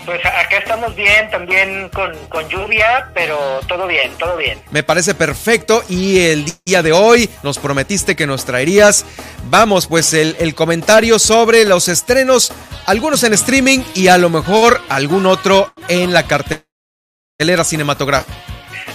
Pues 0.08 0.26
acá 0.26 0.60
estamos 0.60 0.96
bien, 0.96 1.30
también 1.30 1.90
con, 1.90 2.14
lluvia, 2.48 3.12
pero 3.14 3.60
todo 3.68 3.86
bien, 3.88 4.10
todo 4.18 4.38
bien. 4.38 4.58
Me 4.72 4.82
parece 4.82 5.14
perfecto 5.14 5.84
y 5.90 6.20
el 6.20 6.46
día 6.66 6.82
de 6.82 6.94
hoy 6.94 7.30
nos 7.44 7.60
prometiste 7.60 8.16
que 8.16 8.26
nos 8.26 8.46
traerías, 8.46 9.06
vamos, 9.50 9.86
pues 9.88 10.14
el, 10.14 10.38
el 10.40 10.56
comentario 10.56 11.20
sobre 11.20 11.66
los 11.66 11.90
estrenos, 11.90 12.54
algunos 12.86 13.22
en 13.24 13.34
streaming 13.34 13.80
y 13.96 14.08
a 14.08 14.18
lo 14.18 14.30
mejor 14.30 14.80
algún 14.88 15.26
otro 15.26 15.74
en 15.90 16.14
la 16.14 16.24
cartelera 16.24 17.66
cinematográfica. 17.66 18.34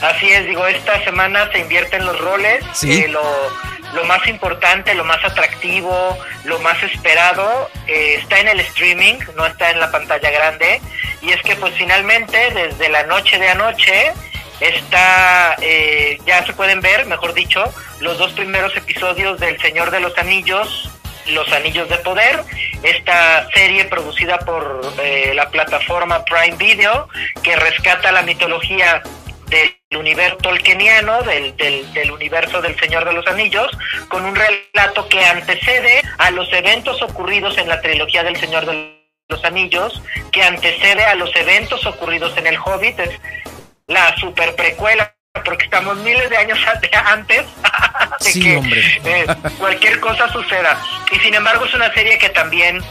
Así 0.00 0.30
es, 0.30 0.46
digo, 0.46 0.66
esta 0.66 1.04
semana 1.04 1.52
se 1.52 1.58
invierten 1.58 2.06
los 2.06 2.18
roles. 2.20 2.64
Sí. 2.72 2.90
Eh, 2.90 3.08
lo, 3.08 3.20
lo, 3.94 4.04
más 4.04 4.26
importante, 4.26 4.94
lo 4.94 5.04
más 5.04 5.24
atractivo, 5.24 6.18
lo 6.44 6.58
más 6.60 6.82
esperado 6.82 7.70
eh, 7.86 8.16
está 8.20 8.40
en 8.40 8.48
el 8.48 8.60
streaming, 8.60 9.14
no 9.36 9.46
está 9.46 9.70
en 9.70 9.80
la 9.80 9.90
pantalla 9.90 10.30
grande. 10.30 10.80
Y 11.20 11.30
es 11.30 11.42
que 11.42 11.56
pues 11.56 11.74
finalmente 11.74 12.50
desde 12.52 12.88
la 12.88 13.04
noche 13.04 13.38
de 13.38 13.48
anoche 13.48 14.12
está, 14.60 15.56
eh, 15.60 16.18
ya 16.26 16.44
se 16.44 16.52
pueden 16.52 16.80
ver, 16.80 17.06
mejor 17.06 17.34
dicho, 17.34 17.64
los 18.00 18.18
dos 18.18 18.32
primeros 18.32 18.76
episodios 18.76 19.38
del 19.38 19.60
Señor 19.60 19.90
de 19.90 20.00
los 20.00 20.16
Anillos, 20.18 20.90
Los 21.26 21.52
Anillos 21.52 21.88
de 21.88 21.98
Poder, 21.98 22.42
esta 22.82 23.48
serie 23.54 23.84
producida 23.84 24.38
por 24.38 24.82
la 25.34 25.48
plataforma 25.50 26.24
Prime 26.24 26.56
Video, 26.56 27.08
que 27.42 27.54
rescata 27.54 28.10
la 28.10 28.22
mitología 28.22 29.02
del 29.46 29.81
universo 29.96 30.36
tolkieniano, 30.38 31.22
del, 31.22 31.56
del, 31.56 32.10
universo 32.10 32.60
del 32.60 32.78
Señor 32.78 33.04
de 33.04 33.12
los 33.12 33.26
Anillos, 33.26 33.70
con 34.08 34.24
un 34.24 34.34
relato 34.34 35.08
que 35.08 35.24
antecede 35.24 36.02
a 36.18 36.30
los 36.30 36.52
eventos 36.52 37.00
ocurridos 37.02 37.56
en 37.58 37.68
la 37.68 37.80
trilogía 37.80 38.22
del 38.22 38.36
Señor 38.36 38.66
de 38.66 38.98
los 39.28 39.44
Anillos, 39.44 40.02
que 40.30 40.42
antecede 40.42 41.04
a 41.04 41.14
los 41.14 41.34
eventos 41.36 41.84
ocurridos 41.86 42.36
en 42.36 42.46
el 42.46 42.58
Hobbit, 42.58 42.98
es 43.00 43.20
la 43.86 44.16
super 44.16 44.54
precuela 44.54 45.14
porque 45.44 45.64
estamos 45.64 45.96
miles 45.98 46.28
de 46.28 46.36
años 46.36 46.58
antes 47.06 47.46
de 48.20 48.32
que 48.40 48.56
eh, 49.04 49.26
cualquier 49.58 49.98
cosa 50.00 50.28
suceda. 50.30 50.78
Y 51.10 51.18
sin 51.20 51.34
embargo 51.34 51.64
es 51.64 51.74
una 51.74 51.92
serie 51.94 52.18
que 52.18 52.28
también 52.28 52.82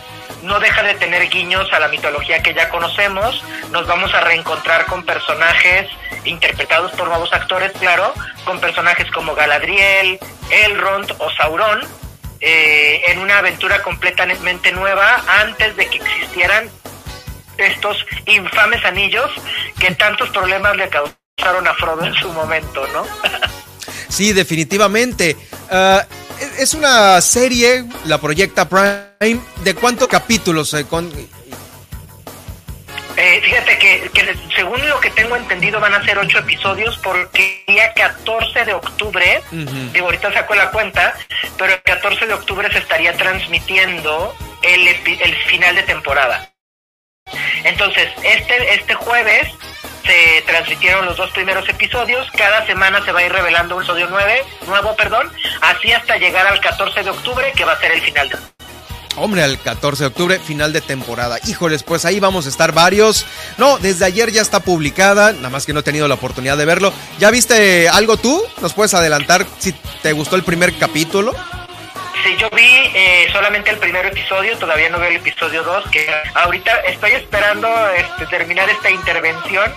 no 0.44 0.60
deja 0.60 0.84
de 0.84 0.96
tener 0.96 1.30
guiños 1.30 1.72
a 1.74 1.80
la 1.80 1.88
mitología 1.88 2.42
que 2.42 2.54
ya 2.54 2.70
conocemos. 2.70 3.44
Nos 3.72 3.88
vamos 3.88 4.14
a 4.14 4.22
reencontrar 4.22 4.86
con 4.86 5.04
personajes 5.04 5.88
interpretados 6.26 6.92
por 6.92 7.08
nuevos 7.08 7.32
actores, 7.34 7.72
claro, 7.80 8.14
con 8.46 8.60
personajes 8.60 9.10
como 9.12 9.36
Galadriel, 9.36 10.20
Elrond 10.50 11.14
o 11.20 11.32
Sauron, 11.32 11.82
eh, 12.40 13.02
en 13.08 13.20
una 13.20 13.40
aventura 13.40 13.82
completamente 13.82 14.72
nueva 14.72 15.24
antes 15.42 15.76
de 15.76 15.88
que 15.88 15.98
existieran 15.98 16.70
estos 17.58 18.06
infames 18.26 18.84
anillos 18.86 19.30
que 19.80 19.92
tantos 19.92 20.30
problemas 20.30 20.76
le 20.78 20.90
causaron 20.90 21.68
a 21.68 21.74
Frodo 21.76 22.06
en 22.06 22.14
su 22.16 22.32
momento, 22.34 22.86
¿no? 22.94 23.06
sí, 24.10 24.34
definitivamente. 24.34 25.38
Ah, 25.70 26.06
es 26.58 26.74
una 26.74 27.20
serie, 27.22 27.86
la 28.06 28.18
proyecta 28.20 28.68
Prime, 28.68 29.42
¿de 29.64 29.76
cuántos 29.76 30.08
capítulos? 30.08 30.74
Eh, 30.74 30.86
con... 30.86 31.12
Eh, 33.18 33.42
fíjate 33.44 33.78
que, 33.78 34.10
según 34.56 34.88
lo 34.88 35.00
que 35.00 35.10
tengo 35.12 35.36
entendido 35.36 35.80
van 35.80 35.94
a 35.94 36.04
ser 36.04 36.18
ocho 36.18 36.40
episodios 36.40 36.98
porque 37.00 37.64
el 37.68 37.76
día 37.76 37.94
14 37.94 38.66
de 38.66 38.74
octubre, 38.74 39.42
digo 39.94 40.06
ahorita 40.06 40.34
saco 40.34 40.56
la 40.56 40.72
cuenta, 40.72 41.14
pero 41.58 41.74
el 41.74 41.82
14 41.82 42.26
de 42.26 42.34
octubre 42.34 42.72
se 42.72 42.80
estaría 42.80 43.14
transmitiendo 43.14 44.34
el, 44.64 44.88
el 44.88 45.36
final 45.48 45.76
de 45.76 45.84
temporada. 45.84 46.52
Entonces, 47.64 48.10
este, 48.24 48.74
este 48.74 48.96
jueves 48.96 49.48
se 50.06 50.44
transmitieron 50.46 51.06
los 51.06 51.18
dos 51.18 51.32
primeros 51.32 51.68
episodios. 51.70 52.28
Cada 52.36 52.66
semana 52.66 53.04
se 53.04 53.12
va 53.12 53.20
a 53.20 53.26
ir 53.26 53.32
revelando 53.32 53.76
un 53.76 53.84
episodio 53.84 54.08
nueve, 54.10 54.44
nuevo, 54.68 54.96
perdón, 54.96 55.32
así 55.62 55.92
hasta 55.92 56.18
llegar 56.18 56.48
al 56.48 56.60
14 56.60 57.04
de 57.04 57.10
octubre, 57.10 57.52
que 57.56 57.66
va 57.66 57.74
a 57.74 57.80
ser 57.80 57.92
el 57.92 58.02
final. 58.02 58.30
Hombre, 59.18 59.44
al 59.44 59.60
14 59.60 60.04
de 60.04 60.08
octubre, 60.08 60.40
final 60.40 60.72
de 60.72 60.80
temporada. 60.80 61.38
Híjoles, 61.46 61.84
pues 61.84 62.06
ahí 62.06 62.20
vamos 62.20 62.46
a 62.46 62.50
estar 62.50 62.72
varios. 62.72 63.26
No, 63.58 63.78
desde 63.78 64.06
ayer 64.06 64.32
ya 64.32 64.42
está 64.42 64.62
publicada, 64.62 65.34
nada 65.34 65.50
más 65.50 65.66
que 65.66 65.74
no 65.74 65.82
he 65.82 65.84
tenido 65.84 66.08
la 66.08 66.16
oportunidad 66.16 66.58
de 66.58 66.66
verlo. 66.66 66.94
¿Ya 67.20 67.30
viste 67.30 67.90
algo 67.90 68.18
tú? 68.18 68.42
¿Nos 68.62 68.74
puedes 68.74 68.94
adelantar 68.94 69.46
si 69.60 69.74
te 70.02 70.14
gustó 70.14 70.38
el 70.38 70.44
primer 70.44 70.78
capítulo? 70.78 71.36
Sí, 72.24 72.36
yo 72.38 72.50
vi 72.52 72.92
eh, 72.94 73.28
solamente 73.32 73.72
el 73.72 73.78
primer 73.78 74.06
episodio, 74.06 74.58
todavía 74.58 74.90
no 74.90 75.00
veo 75.00 75.10
el 75.10 75.16
episodio 75.16 75.64
2, 75.64 75.90
que 75.90 76.08
ahorita 76.36 76.82
estoy 76.82 77.12
esperando 77.14 77.68
este, 77.90 78.28
terminar 78.28 78.70
esta 78.70 78.92
intervención 78.92 79.74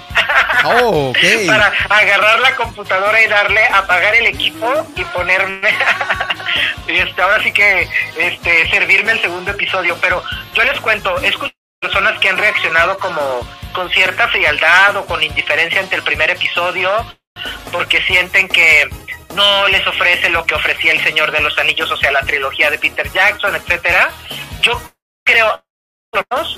Oh, 0.64 1.10
ok. 1.10 1.18
para 1.46 1.72
agarrar 1.88 2.40
la 2.40 2.54
computadora 2.56 3.22
y 3.22 3.26
darle 3.28 3.64
apagar 3.66 4.14
el 4.14 4.26
equipo 4.26 4.86
y 4.96 5.04
ponerme, 5.04 5.68
este, 6.88 7.22
ahora 7.22 7.42
sí 7.42 7.52
que 7.52 7.88
este, 8.18 8.70
servirme 8.70 9.12
el 9.12 9.20
segundo 9.20 9.50
episodio. 9.50 9.96
Pero 10.00 10.22
yo 10.54 10.64
les 10.64 10.80
cuento, 10.80 11.20
he 11.22 11.28
escuchado 11.28 11.54
personas 11.80 12.18
que 12.18 12.28
han 12.28 12.38
reaccionado 12.38 12.98
como 12.98 13.46
con 13.72 13.90
cierta 13.90 14.28
frialdad 14.28 14.96
o 14.96 15.04
con 15.04 15.22
indiferencia 15.22 15.80
ante 15.80 15.96
el 15.96 16.02
primer 16.02 16.30
episodio 16.30 16.90
porque 17.72 18.00
sienten 18.02 18.48
que 18.48 18.88
no 19.34 19.68
les 19.68 19.86
ofrece 19.86 20.28
lo 20.30 20.44
que 20.44 20.54
ofrecía 20.54 20.92
el 20.92 21.02
Señor 21.02 21.30
de 21.30 21.40
los 21.40 21.58
Anillos, 21.58 21.90
o 21.90 21.96
sea, 21.96 22.12
la 22.12 22.22
trilogía 22.22 22.70
de 22.70 22.78
Peter 22.78 23.10
Jackson, 23.10 23.54
etcétera. 23.56 24.10
Yo 24.62 24.80
creo 25.24 25.64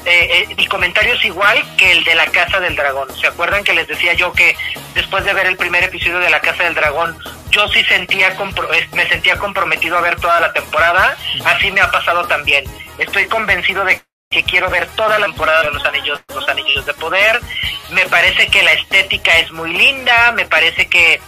eh, 0.05 0.47
eh, 0.51 0.55
mi 0.55 0.67
comentario 0.67 1.15
es 1.15 1.25
igual 1.25 1.63
que 1.77 1.91
el 1.91 2.05
de 2.05 2.15
la 2.15 2.27
Casa 2.27 2.61
del 2.61 2.77
Dragón. 2.77 3.09
¿Se 3.17 3.27
acuerdan 3.27 3.65
que 3.65 3.73
les 3.73 3.89
decía 3.89 4.13
yo 4.13 4.33
que 4.33 4.55
después 4.95 5.25
de 5.25 5.33
ver 5.33 5.47
el 5.47 5.57
primer 5.57 5.83
episodio 5.83 6.19
de 6.19 6.29
la 6.29 6.41
Casa 6.41 6.65
del 6.65 6.75
Dragón, 6.75 7.17
yo 7.51 7.67
sí 7.69 7.83
sentía 7.85 8.29
eh, 8.29 8.89
me 8.93 9.09
sentía 9.09 9.39
comprometido 9.39 9.97
a 9.97 10.03
ver 10.03 10.21
toda 10.21 10.41
la 10.41 10.53
temporada? 10.53 11.17
Así 11.45 11.71
me 11.71 11.81
ha 11.81 11.91
pasado 11.91 12.27
también. 12.27 12.65
Estoy 12.99 13.27
convencido 13.27 13.85
de 13.85 14.03
que 14.31 14.43
quiero 14.43 14.69
ver 14.69 14.87
toda 14.89 15.19
la 15.19 15.27
temporada 15.27 15.63
de 15.63 15.71
los 15.71 15.85
anillos, 15.87 16.21
los 16.35 16.49
anillos 16.49 16.85
de 16.85 16.93
poder. 16.95 17.41
Me 17.91 18.07
parece 18.07 18.49
que 18.49 18.63
la 18.63 18.73
estética 18.73 19.39
es 19.39 19.51
muy 19.53 19.73
linda, 19.73 20.33
me 20.33 20.45
parece 20.45 20.87
que 20.89 21.21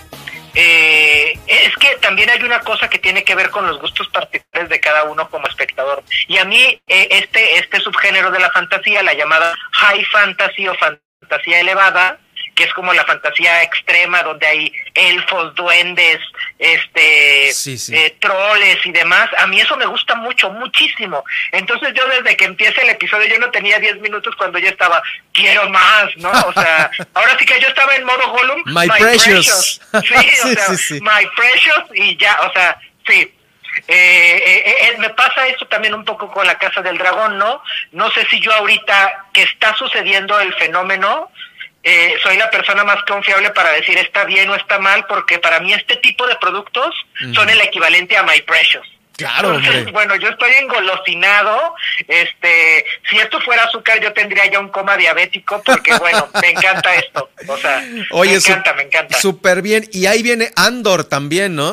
eh, 0.55 1.39
es 1.47 1.77
que 1.77 1.97
también 2.01 2.31
hay 2.31 2.43
una 2.43 2.61
cosa 2.61 2.89
que 2.89 2.99
tiene 2.99 3.25
que 3.25 3.35
ver 3.35 3.51
con 3.51 3.67
los 3.67 3.81
gustos 3.81 4.09
particulares 4.09 4.69
de 4.69 4.81
cada 4.81 5.05
uno 5.05 5.29
como 5.31 5.47
espectador. 5.47 6.03
Y 6.27 6.39
a 6.39 6.45
mí 6.45 6.81
eh, 6.87 7.09
este, 7.11 7.59
este 7.59 7.81
subgénero 7.81 8.31
de 8.31 8.41
la 8.41 8.51
fantasía, 8.51 9.03
la 9.03 9.15
llamada 9.15 9.55
high 9.73 10.05
fantasy 10.07 10.69
o 10.69 10.75
fantasía 10.75 11.61
elevada, 11.61 12.19
que 12.59 12.65
es 12.65 12.75
como 12.75 12.93
la 12.93 13.05
fantasía 13.05 13.63
extrema 13.63 14.25
donde 14.25 14.45
hay 14.45 14.73
elfos, 14.93 15.55
duendes, 15.55 16.19
este, 16.59 17.53
Sí, 17.53 17.79
sí. 17.79 17.95
eh, 17.95 18.17
troles 18.19 18.85
y 18.85 18.91
demás, 18.91 19.31
a 19.39 19.47
mí 19.47 19.61
eso 19.61 19.77
me 19.77 19.87
gusta 19.87 20.17
mucho, 20.17 20.51
muchísimo. 20.51 21.25
Entonces 21.53 21.95
yo 21.95 22.05
desde 22.09 22.37
que 22.37 22.47
empieza 22.47 22.83
el 22.83 22.89
episodio, 22.89 23.29
yo 23.29 23.39
no 23.39 23.49
tenía 23.53 23.79
10 23.79 24.01
minutos 24.01 24.35
cuando 24.35 24.59
yo 24.59 24.69
estaba, 24.69 25.01
quiero 25.33 25.71
más, 25.71 26.17
¿no? 26.17 26.33
O 26.33 26.53
sea, 26.53 26.91
ahora 27.15 27.37
sí 27.39 27.47
que 27.47 27.61
yo 27.61 27.69
estaba 27.69 27.95
en 27.95 28.03
modo 28.03 28.29
Gollum, 28.29 28.63
My 28.67 28.89
precious. 28.89 29.81
Sí, 30.03 30.15
o 30.45 30.49
sea, 30.49 30.77
sí. 30.77 31.01
my 31.01 31.29
precious 31.37 31.85
y 31.95 32.17
ya, 32.17 32.41
o 32.43 32.53
sea, 32.53 32.77
sí. 33.07 33.33
Eh, 33.87 34.43
eh, 34.45 34.63
eh, 34.67 34.97
me 34.99 35.11
pasa 35.11 35.47
esto 35.47 35.65
también 35.69 35.95
un 35.95 36.05
poco 36.05 36.29
con 36.33 36.45
la 36.45 36.59
Casa 36.59 36.83
del 36.83 36.99
Dragón, 36.99 37.39
¿no? 37.39 37.63
No 37.93 38.11
sé 38.11 38.27
si 38.29 38.41
yo 38.41 38.53
ahorita 38.53 39.27
que 39.33 39.43
está 39.43 39.77
sucediendo 39.77 40.41
el 40.41 40.53
fenómeno, 40.55 41.31
eh, 41.89 42.19
soy 42.23 42.37
la 42.37 42.51
persona 42.51 42.85
más 42.85 43.03
confiable 43.05 43.49
para 43.51 43.71
decir 43.73 43.97
está 43.97 44.25
bien 44.25 44.51
o 44.51 44.55
está 44.55 44.79
mal, 44.79 45.07
porque 45.07 45.39
para 45.39 45.59
mí 45.61 45.73
este 45.73 45.97
tipo 45.97 46.27
de 46.27 46.37
productos 46.37 46.95
son 47.33 47.49
el 47.49 47.59
equivalente 47.63 48.15
a 48.15 48.23
My 48.25 48.43
Precious. 48.43 48.87
Claro, 49.17 49.55
Entonces, 49.55 49.79
hombre. 49.79 49.93
bueno, 49.93 50.17
yo 50.17 50.29
estoy 50.29 50.53
engolosinado. 50.61 51.75
Este, 52.07 52.85
si 53.09 53.19
esto 53.19 53.41
fuera 53.41 53.65
azúcar, 53.65 54.01
yo 54.01 54.13
tendría 54.13 54.45
ya 54.47 54.61
un 54.61 54.69
coma 54.69 54.99
diabético, 54.99 55.63
porque 55.65 55.97
bueno, 55.97 56.29
me 56.43 56.51
encanta 56.51 56.95
esto. 56.95 57.31
O 57.49 57.57
sea, 57.57 57.83
Oye, 58.11 58.33
me 58.33 58.37
encanta, 58.37 58.75
me 58.75 58.83
encanta. 58.83 59.19
Súper 59.19 59.63
bien. 59.63 59.89
Y 59.93 60.05
ahí 60.07 60.23
viene 60.23 60.51
Andor 60.57 61.05
también, 61.05 61.57
¿no? 61.57 61.73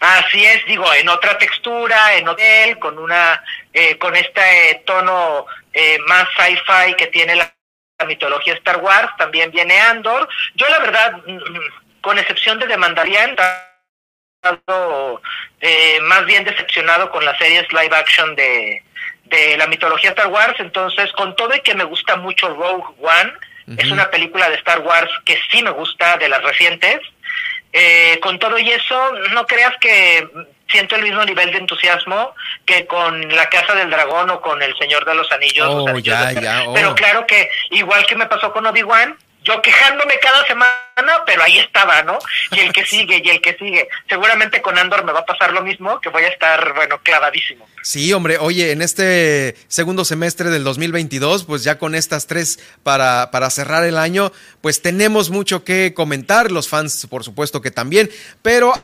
Así 0.00 0.44
es, 0.44 0.64
digo, 0.66 0.92
en 0.94 1.08
otra 1.08 1.38
textura, 1.38 2.14
en 2.16 2.26
hotel, 2.26 2.78
con 2.78 2.98
una, 2.98 3.40
eh, 3.72 3.96
con 3.98 4.16
este 4.16 4.70
eh, 4.70 4.82
tono 4.84 5.46
eh, 5.72 5.98
más 6.06 6.26
sci-fi 6.36 6.94
que 6.98 7.06
tiene 7.06 7.36
la, 7.36 7.54
la 8.00 8.06
mitología 8.06 8.54
Star 8.54 8.78
Wars, 8.78 9.10
también 9.18 9.50
viene 9.50 9.78
Andor. 9.78 10.28
Yo 10.54 10.68
la 10.68 10.78
verdad, 10.78 11.12
mm, 11.26 11.36
mm, 11.36 12.00
con 12.00 12.18
excepción 12.18 12.58
de 12.58 12.66
The 12.66 12.76
Mandalorian, 12.76 13.36
he 13.38 14.48
estado 14.48 15.22
eh, 15.60 15.98
más 16.02 16.24
bien 16.24 16.44
decepcionado 16.44 17.10
con 17.10 17.24
las 17.24 17.36
series 17.38 17.70
live 17.72 17.94
action 17.94 18.34
de, 18.34 18.82
de 19.24 19.56
la 19.58 19.66
mitología 19.66 20.10
Star 20.10 20.28
Wars, 20.28 20.58
entonces 20.58 21.12
con 21.12 21.36
todo 21.36 21.54
y 21.54 21.60
que 21.60 21.74
me 21.74 21.84
gusta 21.84 22.16
mucho 22.16 22.48
Rogue 22.48 22.94
One, 23.00 23.32
es 23.76 23.88
una 23.92 24.10
película 24.10 24.48
de 24.48 24.56
Star 24.56 24.80
Wars 24.80 25.10
que 25.24 25.38
sí 25.48 25.62
me 25.62 25.70
gusta, 25.70 26.16
de 26.16 26.28
las 26.28 26.42
recientes, 26.42 26.98
eh, 27.72 28.18
con 28.20 28.36
todo 28.40 28.58
y 28.58 28.68
eso, 28.68 29.12
no 29.32 29.46
creas 29.46 29.76
que 29.80 30.28
siento 30.70 30.96
el 30.96 31.02
mismo 31.02 31.24
nivel 31.24 31.50
de 31.52 31.58
entusiasmo 31.58 32.34
que 32.64 32.86
con 32.86 33.34
La 33.34 33.48
Casa 33.48 33.74
del 33.74 33.90
Dragón 33.90 34.30
o 34.30 34.40
con 34.40 34.62
El 34.62 34.76
Señor 34.78 35.04
de 35.04 35.14
los 35.14 35.30
Anillos. 35.32 35.66
Oh, 35.68 35.78
los 35.78 35.88
Anillos 35.88 36.14
ya, 36.14 36.26
de 36.26 36.34
Poder. 36.34 36.44
ya, 36.44 36.68
oh. 36.68 36.74
Pero 36.74 36.94
claro 36.94 37.26
que, 37.26 37.50
igual 37.70 38.06
que 38.06 38.16
me 38.16 38.26
pasó 38.26 38.52
con 38.52 38.66
Obi-Wan, 38.66 39.16
yo 39.42 39.62
quejándome 39.62 40.18
cada 40.20 40.46
semana, 40.46 41.24
pero 41.24 41.42
ahí 41.42 41.58
estaba, 41.58 42.02
¿no? 42.02 42.18
Y 42.52 42.60
el 42.60 42.72
que 42.72 42.84
sigue, 42.86 43.22
y 43.24 43.28
el 43.30 43.40
que 43.40 43.56
sigue. 43.56 43.88
Seguramente 44.08 44.60
con 44.60 44.78
Andor 44.78 45.04
me 45.04 45.12
va 45.12 45.20
a 45.20 45.26
pasar 45.26 45.52
lo 45.52 45.62
mismo, 45.62 46.00
que 46.00 46.10
voy 46.10 46.24
a 46.24 46.28
estar, 46.28 46.74
bueno, 46.74 47.00
clavadísimo. 47.02 47.66
Sí, 47.82 48.12
hombre, 48.12 48.36
oye, 48.38 48.72
en 48.72 48.82
este 48.82 49.56
segundo 49.68 50.04
semestre 50.04 50.50
del 50.50 50.64
2022, 50.64 51.44
pues 51.44 51.64
ya 51.64 51.78
con 51.78 51.94
estas 51.94 52.26
tres 52.26 52.58
para, 52.82 53.30
para 53.30 53.48
cerrar 53.48 53.84
el 53.84 53.96
año, 53.96 54.32
pues 54.60 54.82
tenemos 54.82 55.30
mucho 55.30 55.64
que 55.64 55.94
comentar, 55.94 56.50
los 56.50 56.68
fans 56.68 57.06
por 57.08 57.24
supuesto 57.24 57.62
que 57.62 57.70
también, 57.70 58.10
pero 58.42 58.74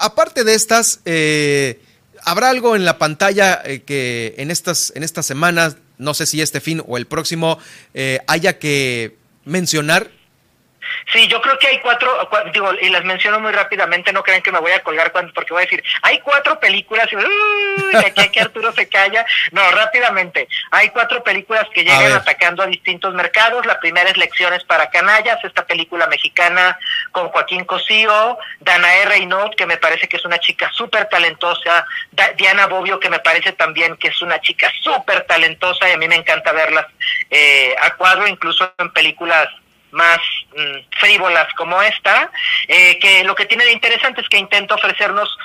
aparte 0.00 0.44
de 0.44 0.54
estas, 0.54 1.00
eh, 1.04 1.80
¿habrá 2.24 2.50
algo 2.50 2.74
en 2.74 2.84
la 2.84 2.98
pantalla 2.98 3.60
eh, 3.64 3.82
que 3.82 4.34
en 4.38 4.50
estas, 4.50 4.92
en 4.96 5.04
estas 5.04 5.26
semanas, 5.26 5.76
no 5.98 6.14
sé 6.14 6.26
si 6.26 6.40
este 6.40 6.60
fin 6.60 6.82
o 6.86 6.96
el 6.96 7.06
próximo, 7.06 7.58
eh, 7.94 8.18
haya 8.26 8.58
que 8.58 9.16
mencionar? 9.44 10.10
Sí, 11.12 11.26
yo 11.28 11.40
creo 11.40 11.58
que 11.58 11.68
hay 11.68 11.80
cuatro, 11.80 12.28
cua- 12.30 12.50
digo, 12.52 12.72
y 12.80 12.88
las 12.88 13.04
menciono 13.04 13.40
muy 13.40 13.52
rápidamente, 13.52 14.12
no 14.12 14.22
crean 14.22 14.42
que 14.42 14.52
me 14.52 14.58
voy 14.60 14.72
a 14.72 14.82
colgar 14.82 15.12
cuando, 15.12 15.32
porque 15.32 15.52
voy 15.52 15.62
a 15.62 15.66
decir, 15.66 15.82
hay 16.02 16.20
cuatro 16.20 16.58
películas, 16.60 17.08
y, 17.12 17.16
uy, 17.16 17.96
aquí 18.04 18.28
que 18.30 18.40
Arturo 18.40 18.72
se 18.72 18.88
calla. 18.88 19.24
No, 19.52 19.70
rápidamente, 19.72 20.48
hay 20.70 20.90
cuatro 20.90 21.22
películas 21.22 21.66
que 21.72 21.80
A 21.80 21.84
llegan 21.84 22.12
atacando 22.12 22.62
a 22.62 22.66
distintos 22.66 23.14
mercados. 23.14 23.66
La 23.66 23.80
primera 23.80 24.10
es 24.10 24.16
Lecciones 24.16 24.64
para 24.64 24.90
Canallas, 24.90 25.42
esta 25.44 25.66
película 25.66 26.06
mexicana 26.06 26.78
con 27.12 27.28
Joaquín 27.28 27.64
Cosío, 27.64 28.38
Danae 28.60 29.04
Reynaud, 29.06 29.54
que 29.56 29.66
me 29.66 29.76
parece 29.76 30.08
que 30.08 30.16
es 30.16 30.24
una 30.24 30.38
chica 30.38 30.70
súper 30.72 31.08
talentosa, 31.08 31.86
Diana 32.36 32.66
Bobbio, 32.66 33.00
que 33.00 33.10
me 33.10 33.18
parece 33.18 33.52
también 33.52 33.96
que 33.96 34.08
es 34.08 34.22
una 34.22 34.40
chica 34.40 34.70
súper 34.82 35.22
talentosa 35.22 35.88
y 35.88 35.92
a 35.92 35.96
mí 35.96 36.08
me 36.08 36.16
encanta 36.16 36.52
verlas 36.52 36.86
eh, 37.30 37.74
a 37.80 37.94
cuadro, 37.96 38.26
incluso 38.26 38.72
en 38.78 38.90
películas 38.92 39.48
más 39.92 40.18
mm, 40.56 40.98
frívolas 40.98 41.52
como 41.54 41.80
esta, 41.82 42.30
eh, 42.68 42.98
que 42.98 43.24
lo 43.24 43.34
que 43.34 43.46
tiene 43.46 43.64
de 43.64 43.72
interesante 43.72 44.20
es 44.20 44.28
que 44.28 44.38
intenta 44.38 44.74
ofrecernos 44.74 45.36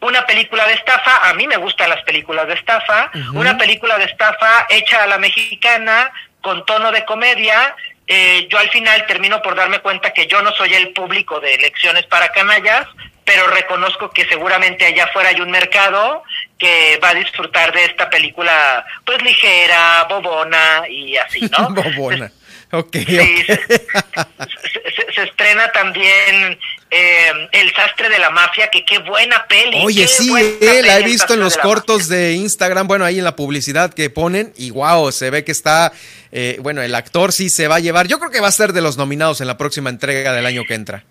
una 0.00 0.26
película 0.26 0.66
de 0.66 0.74
estafa, 0.74 1.28
a 1.28 1.34
mí 1.34 1.46
me 1.46 1.56
gustan 1.56 1.88
las 1.88 2.02
películas 2.02 2.48
de 2.48 2.54
estafa, 2.54 3.10
una 3.34 3.56
película 3.56 3.98
de 3.98 4.04
estafa 4.04 4.66
hecha 4.68 5.04
a 5.04 5.06
la 5.06 5.16
mexicana, 5.18 6.10
con 6.40 6.66
tono 6.66 6.90
de 6.90 7.04
comedia, 7.04 7.76
eh, 8.06 8.48
yo 8.50 8.58
al 8.58 8.68
final 8.70 9.06
termino 9.06 9.40
por 9.40 9.54
darme 9.54 9.78
cuenta 9.78 10.12
que 10.12 10.26
yo 10.26 10.42
no 10.42 10.52
soy 10.52 10.74
el 10.74 10.92
público 10.92 11.40
de 11.40 11.54
elecciones 11.54 12.04
para 12.06 12.32
canallas, 12.32 12.86
pero 13.24 13.46
reconozco 13.46 14.10
que 14.10 14.26
seguramente 14.26 14.84
allá 14.84 15.04
afuera 15.04 15.28
hay 15.28 15.40
un 15.40 15.50
mercado 15.50 16.24
que 16.58 16.98
va 17.02 17.10
a 17.10 17.14
disfrutar 17.14 17.72
de 17.72 17.84
esta 17.84 18.10
película 18.10 18.84
pues 19.04 19.22
ligera, 19.22 20.04
bobona 20.08 20.82
y 20.88 21.16
así, 21.16 21.48
¿no? 21.56 21.70
Bobona. 21.70 22.30
Ok. 22.72 22.96
Sí, 22.96 23.04
se, 23.06 23.56
se- 23.56 25.12
se 25.14 25.22
estrena 25.24 25.70
también 25.72 26.58
eh, 26.90 27.48
El 27.52 27.72
sastre 27.74 28.08
de 28.08 28.18
la 28.18 28.30
mafia, 28.30 28.68
que 28.68 28.84
qué 28.84 28.98
buena 28.98 29.46
peli. 29.46 29.82
Oye, 29.84 30.06
sí, 30.08 30.32
eh, 30.60 30.80
la 30.84 30.98
he 30.98 31.02
visto 31.04 31.34
en 31.34 31.40
los 31.40 31.54
de 31.56 31.60
cortos 31.60 32.08
de 32.08 32.32
Instagram, 32.32 32.86
bueno, 32.86 33.04
ahí 33.04 33.18
en 33.18 33.24
la 33.24 33.36
publicidad 33.36 33.92
que 33.92 34.08
ponen, 34.10 34.52
y 34.56 34.70
wow, 34.70 35.12
se 35.12 35.30
ve 35.30 35.44
que 35.44 35.52
está, 35.52 35.92
eh, 36.32 36.56
bueno, 36.60 36.82
el 36.82 36.94
actor 36.94 37.32
sí 37.32 37.50
se 37.50 37.68
va 37.68 37.76
a 37.76 37.80
llevar, 37.80 38.08
yo 38.08 38.18
creo 38.18 38.30
que 38.30 38.40
va 38.40 38.48
a 38.48 38.52
ser 38.52 38.72
de 38.72 38.80
los 38.80 38.96
nominados 38.96 39.40
en 39.40 39.46
la 39.48 39.58
próxima 39.58 39.90
entrega 39.90 40.32
del 40.32 40.46
año 40.46 40.64
que 40.66 40.74
entra. 40.74 41.04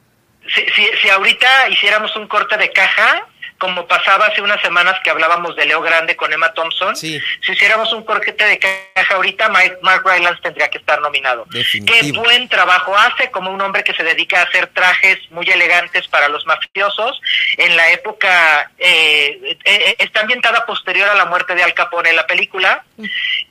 si, 0.53 0.61
si, 0.75 0.85
si 1.01 1.09
ahorita 1.09 1.69
hiciéramos 1.69 2.15
un 2.15 2.27
corte 2.27 2.57
de 2.57 2.71
caja, 2.71 3.27
como 3.61 3.85
pasaba 3.85 4.25
hace 4.25 4.41
unas 4.41 4.59
semanas 4.59 4.95
que 5.03 5.11
hablábamos 5.11 5.55
de 5.55 5.67
Leo 5.67 5.81
Grande 5.81 6.15
con 6.15 6.33
Emma 6.33 6.51
Thompson, 6.51 6.95
si 6.95 7.21
hiciéramos 7.47 7.93
un 7.93 8.03
corquete 8.03 8.43
de 8.43 8.57
caja 8.57 9.13
ahorita, 9.13 9.49
Mike, 9.49 9.77
Mark 9.83 10.01
Rylance 10.03 10.41
tendría 10.41 10.67
que 10.67 10.79
estar 10.79 10.99
nominado. 10.99 11.45
Qué 11.51 12.11
buen 12.11 12.49
trabajo 12.49 12.97
hace 12.97 13.29
como 13.29 13.51
un 13.51 13.61
hombre 13.61 13.83
que 13.83 13.93
se 13.93 14.03
dedica 14.03 14.39
a 14.39 14.45
hacer 14.45 14.65
trajes 14.73 15.19
muy 15.29 15.47
elegantes 15.47 16.07
para 16.07 16.27
los 16.27 16.43
mafiosos. 16.47 17.21
En 17.57 17.75
la 17.75 17.91
época, 17.91 18.71
eh, 18.79 19.39
eh, 19.43 19.59
eh, 19.63 19.95
está 19.99 20.21
ambientada 20.21 20.65
posterior 20.65 21.07
a 21.07 21.13
la 21.13 21.25
muerte 21.25 21.53
de 21.53 21.61
Al 21.61 21.75
Capone 21.75 22.13
la 22.13 22.25
película. 22.25 22.83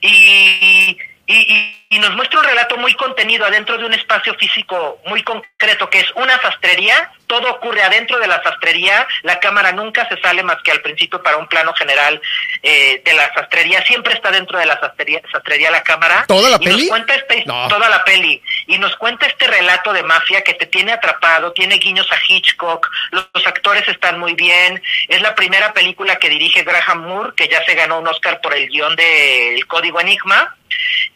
Y 0.00 0.98
y, 1.30 1.76
nos 1.98 2.14
muestra 2.14 2.38
un 2.38 2.44
relato 2.44 2.76
muy 2.76 2.94
contenido 2.94 3.44
adentro 3.44 3.76
de 3.76 3.84
un 3.84 3.92
espacio 3.92 4.32
físico 4.34 5.00
muy 5.06 5.22
concreto 5.22 5.90
que 5.90 5.98
es 5.98 6.06
una 6.14 6.40
sastrería, 6.40 7.12
todo 7.26 7.50
ocurre 7.50 7.82
adentro 7.82 8.18
de 8.20 8.28
la 8.28 8.40
sastrería, 8.42 9.06
la 9.22 9.40
cámara 9.40 9.72
nunca 9.72 10.08
se 10.08 10.16
sale 10.20 10.42
más 10.44 10.62
que 10.62 10.70
al 10.70 10.80
principio 10.82 11.20
para 11.20 11.36
un 11.36 11.48
plano 11.48 11.74
general 11.74 12.20
eh, 12.62 13.02
de 13.04 13.12
la 13.12 13.32
sastrería, 13.34 13.84
siempre 13.84 14.14
está 14.14 14.30
dentro 14.30 14.58
de 14.58 14.66
la 14.66 14.78
sastrería, 14.78 15.20
sastrería 15.32 15.70
la 15.70 15.82
cámara. 15.82 16.24
¿Toda 16.28 16.48
la 16.48 16.56
y 16.60 16.64
peli? 16.64 16.82
Nos 16.82 16.88
cuenta 16.88 17.14
este, 17.14 17.44
Toda 17.44 17.88
la 17.88 18.04
peli. 18.04 18.40
Y 18.68 18.78
nos 18.78 18.96
cuenta 18.96 19.26
este 19.26 19.48
relato 19.48 19.92
de 19.92 20.04
mafia 20.04 20.42
que 20.42 20.54
te 20.54 20.66
tiene 20.66 20.92
atrapado, 20.92 21.52
tiene 21.52 21.76
guiños 21.76 22.10
a 22.12 22.18
Hitchcock, 22.26 22.88
los, 23.10 23.28
los 23.34 23.46
actores 23.46 23.86
están 23.88 24.18
muy 24.20 24.34
bien, 24.34 24.80
es 25.08 25.20
la 25.20 25.34
primera 25.34 25.72
película 25.72 26.16
que 26.16 26.28
dirige 26.28 26.62
Graham 26.62 27.02
Moore, 27.02 27.32
que 27.36 27.48
ya 27.48 27.64
se 27.64 27.74
ganó 27.74 27.98
un 27.98 28.08
Oscar 28.08 28.40
por 28.40 28.54
el 28.54 28.68
guion 28.68 28.94
del 28.94 29.66
Código 29.66 30.00
Enigma 30.00 30.56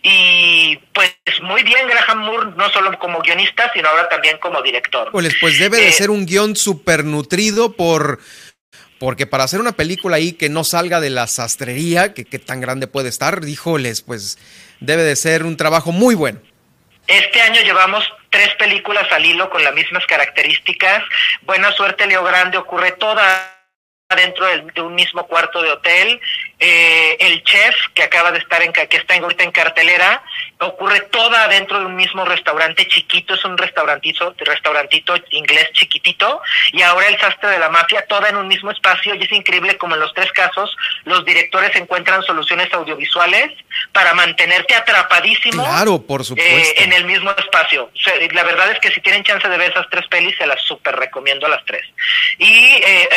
y 0.02 0.76
pues 0.92 1.14
muy 1.42 1.62
bien 1.62 1.88
Graham 1.88 2.18
Moore, 2.20 2.50
no 2.56 2.68
solo 2.70 2.98
como 2.98 3.20
guionista, 3.20 3.70
sino 3.72 3.88
ahora 3.88 4.08
también 4.08 4.38
como 4.38 4.60
director. 4.62 5.10
Pues, 5.10 5.34
pues 5.40 5.58
debe 5.58 5.80
de 5.80 5.92
ser 5.92 6.10
un 6.10 6.26
guion 6.26 6.56
súper 6.56 7.04
nutrido 7.04 7.72
por... 7.72 8.20
Porque 8.98 9.26
para 9.26 9.44
hacer 9.44 9.60
una 9.60 9.72
película 9.72 10.16
ahí 10.16 10.32
que 10.32 10.48
no 10.48 10.62
salga 10.62 11.00
de 11.00 11.10
la 11.10 11.26
sastrería, 11.26 12.14
que, 12.14 12.24
tan 12.38 12.60
grande 12.60 12.86
puede 12.86 13.08
estar, 13.08 13.40
díjoles, 13.44 14.02
pues 14.02 14.38
debe 14.80 15.02
de 15.02 15.16
ser 15.16 15.42
un 15.42 15.56
trabajo 15.56 15.90
muy 15.90 16.14
bueno. 16.14 16.40
Este 17.06 17.42
año 17.42 17.60
llevamos 17.62 18.04
tres 18.30 18.54
películas 18.54 19.10
al 19.10 19.26
hilo 19.26 19.50
con 19.50 19.62
las 19.64 19.74
mismas 19.74 20.06
características. 20.06 21.02
Buena 21.42 21.72
suerte, 21.72 22.06
Leo 22.06 22.24
Grande, 22.24 22.56
ocurre 22.56 22.92
toda 22.92 23.54
dentro 24.14 24.46
de 24.46 24.80
un 24.82 24.94
mismo 24.94 25.26
cuarto 25.26 25.62
de 25.62 25.70
hotel. 25.70 26.20
Eh, 26.58 27.16
el 27.20 27.42
chef 27.42 27.74
que 27.94 28.04
acaba 28.04 28.30
de 28.32 28.38
estar 28.38 28.62
en 28.62 28.72
que 28.72 28.96
está 28.96 29.14
ahorita 29.16 29.44
en 29.44 29.50
cartelera 29.50 30.22
ocurre 30.60 31.00
toda 31.00 31.46
dentro 31.48 31.78
de 31.80 31.86
un 31.86 31.96
mismo 31.96 32.24
restaurante 32.24 32.86
chiquito, 32.86 33.34
es 33.34 33.44
un 33.44 33.58
restaurantito, 33.58 34.34
restaurantito 34.38 35.14
inglés 35.30 35.70
chiquitito 35.72 36.40
y 36.72 36.82
ahora 36.82 37.08
el 37.08 37.18
sastre 37.18 37.50
de 37.50 37.58
la 37.58 37.68
mafia 37.68 38.06
toda 38.06 38.28
en 38.28 38.36
un 38.36 38.46
mismo 38.46 38.70
espacio 38.70 39.14
y 39.14 39.22
es 39.22 39.32
increíble 39.32 39.76
como 39.76 39.94
en 39.94 40.00
los 40.00 40.14
tres 40.14 40.30
casos 40.32 40.74
los 41.04 41.24
directores 41.24 41.74
encuentran 41.76 42.22
soluciones 42.22 42.72
audiovisuales 42.72 43.50
para 43.92 44.14
mantenerte 44.14 44.74
atrapadísimo. 44.74 45.64
Claro, 45.64 46.02
por 46.02 46.24
supuesto. 46.24 46.50
Eh, 46.50 46.84
en 46.84 46.92
el 46.92 47.04
mismo 47.04 47.30
espacio. 47.32 47.90
la 48.32 48.44
verdad 48.44 48.70
es 48.70 48.78
que 48.78 48.90
si 48.90 49.00
tienen 49.00 49.24
chance 49.24 49.48
de 49.48 49.58
ver 49.58 49.70
esas 49.70 49.88
tres 49.90 50.06
pelis 50.08 50.36
se 50.38 50.46
las 50.46 50.62
súper 50.62 50.96
recomiendo 50.96 51.46
a 51.46 51.50
las 51.50 51.64
tres. 51.64 51.84
Y 52.38 52.46
eh, 52.46 53.08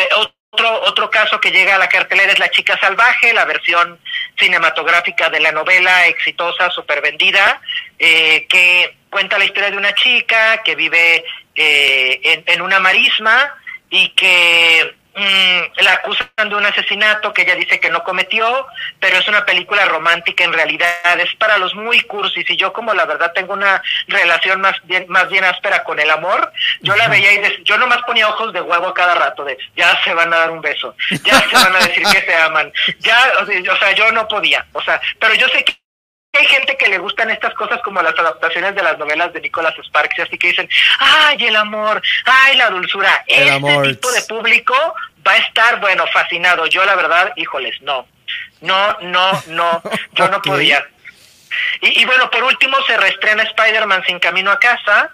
otro, 0.52 0.82
otro 0.84 1.10
caso 1.10 1.40
que 1.40 1.52
llega 1.52 1.76
a 1.76 1.80
la 1.80 1.90
cartelera 1.90 2.32
es 2.32 2.40
La 2.40 2.50
Chica 2.50 2.78
Salvaje, 2.80 3.34
la 3.34 3.46
versión 3.46 4.00
cinematográfica 4.38 5.30
de 5.30 5.40
la 5.40 5.52
novela 5.52 6.08
exitosa, 6.08 6.70
super 6.70 7.02
vendida, 7.02 7.62
eh, 8.00 8.46
que 8.48 8.98
cuenta 9.10 9.38
la 9.38 9.46
historia 9.46 9.72
de 9.72 9.78
una 9.78 9.94
chica 9.94 10.62
que 10.64 10.76
vive 10.76 11.24
eh, 11.56 12.44
en, 12.46 12.62
una 12.62 12.80
marisma 12.80 13.56
y 13.90 14.10
que 14.10 14.96
Mm, 15.20 15.82
la 15.84 15.94
acusan 15.94 16.30
de 16.48 16.54
un 16.54 16.64
asesinato 16.64 17.34
que 17.34 17.42
ella 17.42 17.56
dice 17.56 17.80
que 17.80 17.90
no 17.90 18.04
cometió, 18.04 18.68
pero 19.00 19.18
es 19.18 19.28
una 19.28 19.44
película 19.48 19.84
romántica 19.86 20.44
en 20.44 20.54
realidad, 20.54 21.20
es 21.20 21.34
para 21.38 21.58
los 21.58 21.74
muy 21.74 22.02
cursis 22.02 22.48
y 22.48 22.56
yo 22.56 22.72
como 22.72 22.94
la 22.94 23.06
verdad 23.06 23.32
tengo 23.34 23.54
una 23.54 23.82
relación 24.08 24.62
más 24.62 24.76
bien 24.84 25.06
más 25.08 25.28
bien 25.28 25.44
áspera 25.44 25.84
con 25.84 26.00
el 26.00 26.12
amor, 26.12 26.54
yo 26.82 26.96
la 26.96 27.08
veía 27.08 27.34
y 27.34 27.64
yo 27.64 27.80
nomás 27.80 28.04
ponía 28.04 28.30
ojos 28.30 28.54
de 28.54 28.62
huevo 28.62 28.94
cada 28.94 29.16
rato 29.16 29.44
de 29.44 29.58
ya 29.76 30.00
se 30.04 30.14
van 30.14 30.32
a 30.32 30.38
dar 30.38 30.52
un 30.52 30.62
beso, 30.62 30.96
ya 31.24 31.40
se 31.50 31.56
van 31.56 31.76
a 31.76 31.80
decir 31.80 32.04
que 32.04 32.22
se 32.22 32.36
aman, 32.36 32.72
ya, 33.00 33.32
o 33.42 33.78
sea, 33.78 33.92
yo 33.94 34.12
no 34.12 34.28
podía, 34.28 34.68
o 34.74 34.84
sea, 34.84 35.02
pero 35.20 35.34
yo 35.34 35.48
sé 35.48 35.64
que 35.64 35.87
hay 36.38 36.48
gente 36.48 36.78
que 36.78 36.88
le 36.88 36.98
gustan 36.98 37.30
estas 37.30 37.54
cosas 37.54 37.82
como 37.84 38.02
las 38.02 38.18
adaptaciones 38.18 38.76
de 38.76 38.84
las 38.84 38.98
novelas 38.98 39.34
de 39.34 39.42
Nicholas 39.42 39.74
Sparks, 39.88 40.20
así 40.20 40.38
que 40.38 40.48
dicen, 40.48 40.70
ay, 41.00 41.46
el 41.46 41.56
amor, 41.56 42.02
ay, 42.26 42.58
la 42.58 42.70
dulzura. 42.70 43.24
este 43.28 43.90
tipo 43.90 44.12
de 44.12 44.22
público 44.24 44.76
va 45.26 45.34
a 45.34 45.38
estar, 45.38 45.80
bueno, 45.80 46.06
fascinado. 46.14 46.66
Yo, 46.68 46.86
la 46.86 46.96
verdad, 46.96 47.34
híjoles, 47.36 47.82
no. 47.82 48.08
No, 48.62 48.98
no, 49.02 49.44
no, 49.48 49.82
yo 50.14 50.28
no 50.30 50.42
podía. 50.44 50.86
Y, 51.82 52.06
bueno, 52.06 52.30
por 52.30 52.44
último, 52.44 52.78
se 52.86 52.98
reestrena 52.98 53.44
Spider-Man 53.44 54.04
sin 54.06 54.20
camino 54.20 54.52
a 54.52 54.60
casa. 54.60 55.12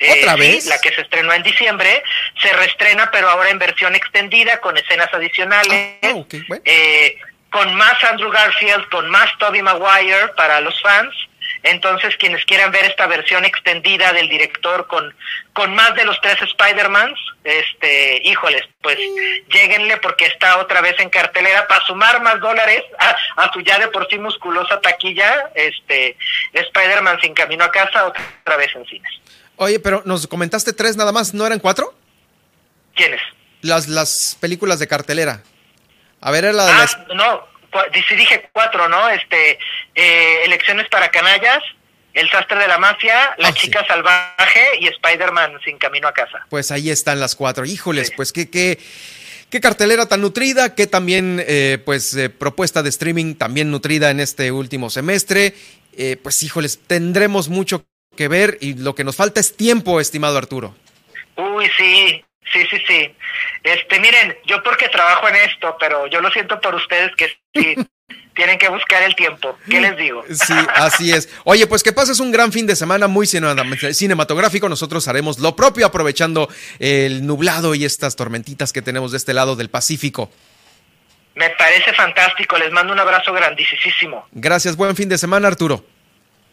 ¿Otra 0.00 0.34
eh, 0.34 0.38
vez? 0.38 0.66
la 0.66 0.78
que 0.78 0.94
se 0.94 1.00
estrenó 1.00 1.32
en 1.32 1.42
diciembre, 1.42 2.02
se 2.40 2.52
reestrena, 2.52 3.10
pero 3.10 3.28
ahora 3.28 3.50
en 3.50 3.58
versión 3.58 3.96
extendida, 3.96 4.60
con 4.60 4.76
escenas 4.76 5.12
adicionales. 5.12 5.98
Ah, 6.02 6.22
eh, 6.64 7.18
con 7.50 7.74
más 7.74 8.02
Andrew 8.04 8.30
Garfield, 8.30 8.88
con 8.90 9.08
más 9.08 9.30
Tobey 9.38 9.62
Maguire 9.62 10.28
para 10.36 10.60
los 10.60 10.80
fans. 10.80 11.14
Entonces, 11.62 12.16
quienes 12.16 12.44
quieran 12.44 12.70
ver 12.70 12.84
esta 12.84 13.06
versión 13.06 13.44
extendida 13.44 14.12
del 14.12 14.28
director 14.28 14.86
con, 14.86 15.12
con 15.52 15.74
más 15.74 15.94
de 15.96 16.04
los 16.04 16.20
tres 16.20 16.40
Spider-Mans, 16.40 17.18
este, 17.42 18.22
híjoles, 18.24 18.62
pues 18.80 18.96
lleguenle 19.52 19.96
porque 19.96 20.26
está 20.26 20.58
otra 20.58 20.80
vez 20.80 20.94
en 21.00 21.10
cartelera 21.10 21.66
para 21.66 21.84
sumar 21.84 22.22
más 22.22 22.38
dólares 22.40 22.82
a, 23.36 23.52
su 23.52 23.60
ya 23.62 23.78
de 23.78 23.88
por 23.88 24.08
sí 24.08 24.18
musculosa 24.18 24.80
taquilla, 24.80 25.50
este, 25.54 26.16
Spider-Man 26.52 27.20
sin 27.20 27.34
camino 27.34 27.64
a 27.64 27.70
casa, 27.70 28.06
otra 28.06 28.56
vez 28.56 28.74
en 28.76 28.84
cines. 28.86 29.12
Oye, 29.56 29.80
pero 29.80 30.02
nos 30.04 30.26
comentaste 30.26 30.72
tres 30.72 30.96
nada 30.96 31.10
más, 31.10 31.34
¿no 31.34 31.44
eran 31.44 31.58
cuatro? 31.58 31.92
¿Quiénes? 32.94 33.20
Las, 33.62 33.88
las 33.88 34.36
películas 34.40 34.78
de 34.78 34.86
cartelera. 34.86 35.42
A 36.20 36.30
ver, 36.30 36.52
la 36.54 36.66
de 36.66 36.72
ah, 36.72 37.06
No, 37.14 37.46
si 38.08 38.16
dije 38.16 38.48
cuatro, 38.52 38.88
¿no? 38.88 39.08
Este, 39.08 39.58
eh, 39.94 40.44
Elecciones 40.44 40.88
para 40.88 41.10
Canallas, 41.10 41.62
El 42.14 42.30
Sastre 42.30 42.58
de 42.58 42.68
la 42.68 42.78
Mafia, 42.78 43.34
La 43.38 43.48
ah, 43.48 43.52
Chica 43.52 43.86
Salvaje 43.86 44.64
y 44.80 44.88
Spider-Man 44.88 45.58
Sin 45.64 45.78
Camino 45.78 46.08
a 46.08 46.12
Casa. 46.12 46.46
Pues 46.48 46.70
ahí 46.70 46.90
están 46.90 47.20
las 47.20 47.36
cuatro. 47.36 47.64
Híjoles, 47.64 48.10
pues 48.10 48.32
qué, 48.32 48.50
qué, 48.50 48.78
qué 49.50 49.60
cartelera 49.60 50.06
tan 50.06 50.20
nutrida, 50.20 50.74
qué 50.74 50.86
también, 50.86 51.42
eh, 51.46 51.78
pues, 51.84 52.14
eh, 52.16 52.30
propuesta 52.30 52.82
de 52.82 52.88
streaming 52.88 53.34
también 53.34 53.70
nutrida 53.70 54.10
en 54.10 54.20
este 54.20 54.50
último 54.50 54.90
semestre. 54.90 55.54
pues, 56.22 56.42
híjoles, 56.42 56.80
tendremos 56.86 57.48
mucho 57.48 57.84
que 58.16 58.28
ver 58.28 58.58
y 58.60 58.74
lo 58.74 58.94
que 58.94 59.04
nos 59.04 59.16
falta 59.16 59.40
es 59.40 59.56
tiempo, 59.56 60.00
estimado 60.00 60.38
Arturo. 60.38 60.74
Uy, 61.36 61.70
sí, 61.76 62.24
Sí, 62.52 62.66
sí, 62.70 62.82
sí. 62.86 63.14
Este, 63.62 64.00
miren, 64.00 64.36
yo 64.46 64.62
porque 64.62 64.88
trabajo 64.88 65.28
en 65.28 65.36
esto, 65.36 65.76
pero 65.78 66.06
yo 66.06 66.20
lo 66.20 66.30
siento 66.30 66.60
por 66.60 66.74
ustedes 66.74 67.14
que 67.16 67.28
sí 67.54 67.76
tienen 68.34 68.58
que 68.58 68.68
buscar 68.68 69.02
el 69.02 69.14
tiempo. 69.14 69.58
¿Qué 69.68 69.80
les 69.80 69.96
digo? 69.96 70.24
Sí, 70.30 70.54
así 70.74 71.12
es. 71.12 71.28
Oye, 71.44 71.66
pues 71.66 71.82
que 71.82 71.92
pases 71.92 72.20
un 72.20 72.30
gran 72.30 72.52
fin 72.52 72.66
de 72.66 72.76
semana 72.76 73.08
muy 73.08 73.26
cinematográfico. 73.26 74.68
Nosotros 74.68 75.08
haremos 75.08 75.38
lo 75.38 75.56
propio 75.56 75.86
aprovechando 75.86 76.48
el 76.78 77.26
nublado 77.26 77.74
y 77.74 77.84
estas 77.84 78.16
tormentitas 78.16 78.72
que 78.72 78.80
tenemos 78.80 79.10
de 79.10 79.18
este 79.18 79.34
lado 79.34 79.56
del 79.56 79.70
Pacífico. 79.70 80.30
Me 81.34 81.50
parece 81.50 81.92
fantástico. 81.92 82.56
Les 82.58 82.70
mando 82.72 82.92
un 82.92 82.98
abrazo 83.00 83.32
grandísimo. 83.32 84.26
Gracias. 84.32 84.76
Buen 84.76 84.96
fin 84.96 85.08
de 85.08 85.18
semana, 85.18 85.48
Arturo. 85.48 85.84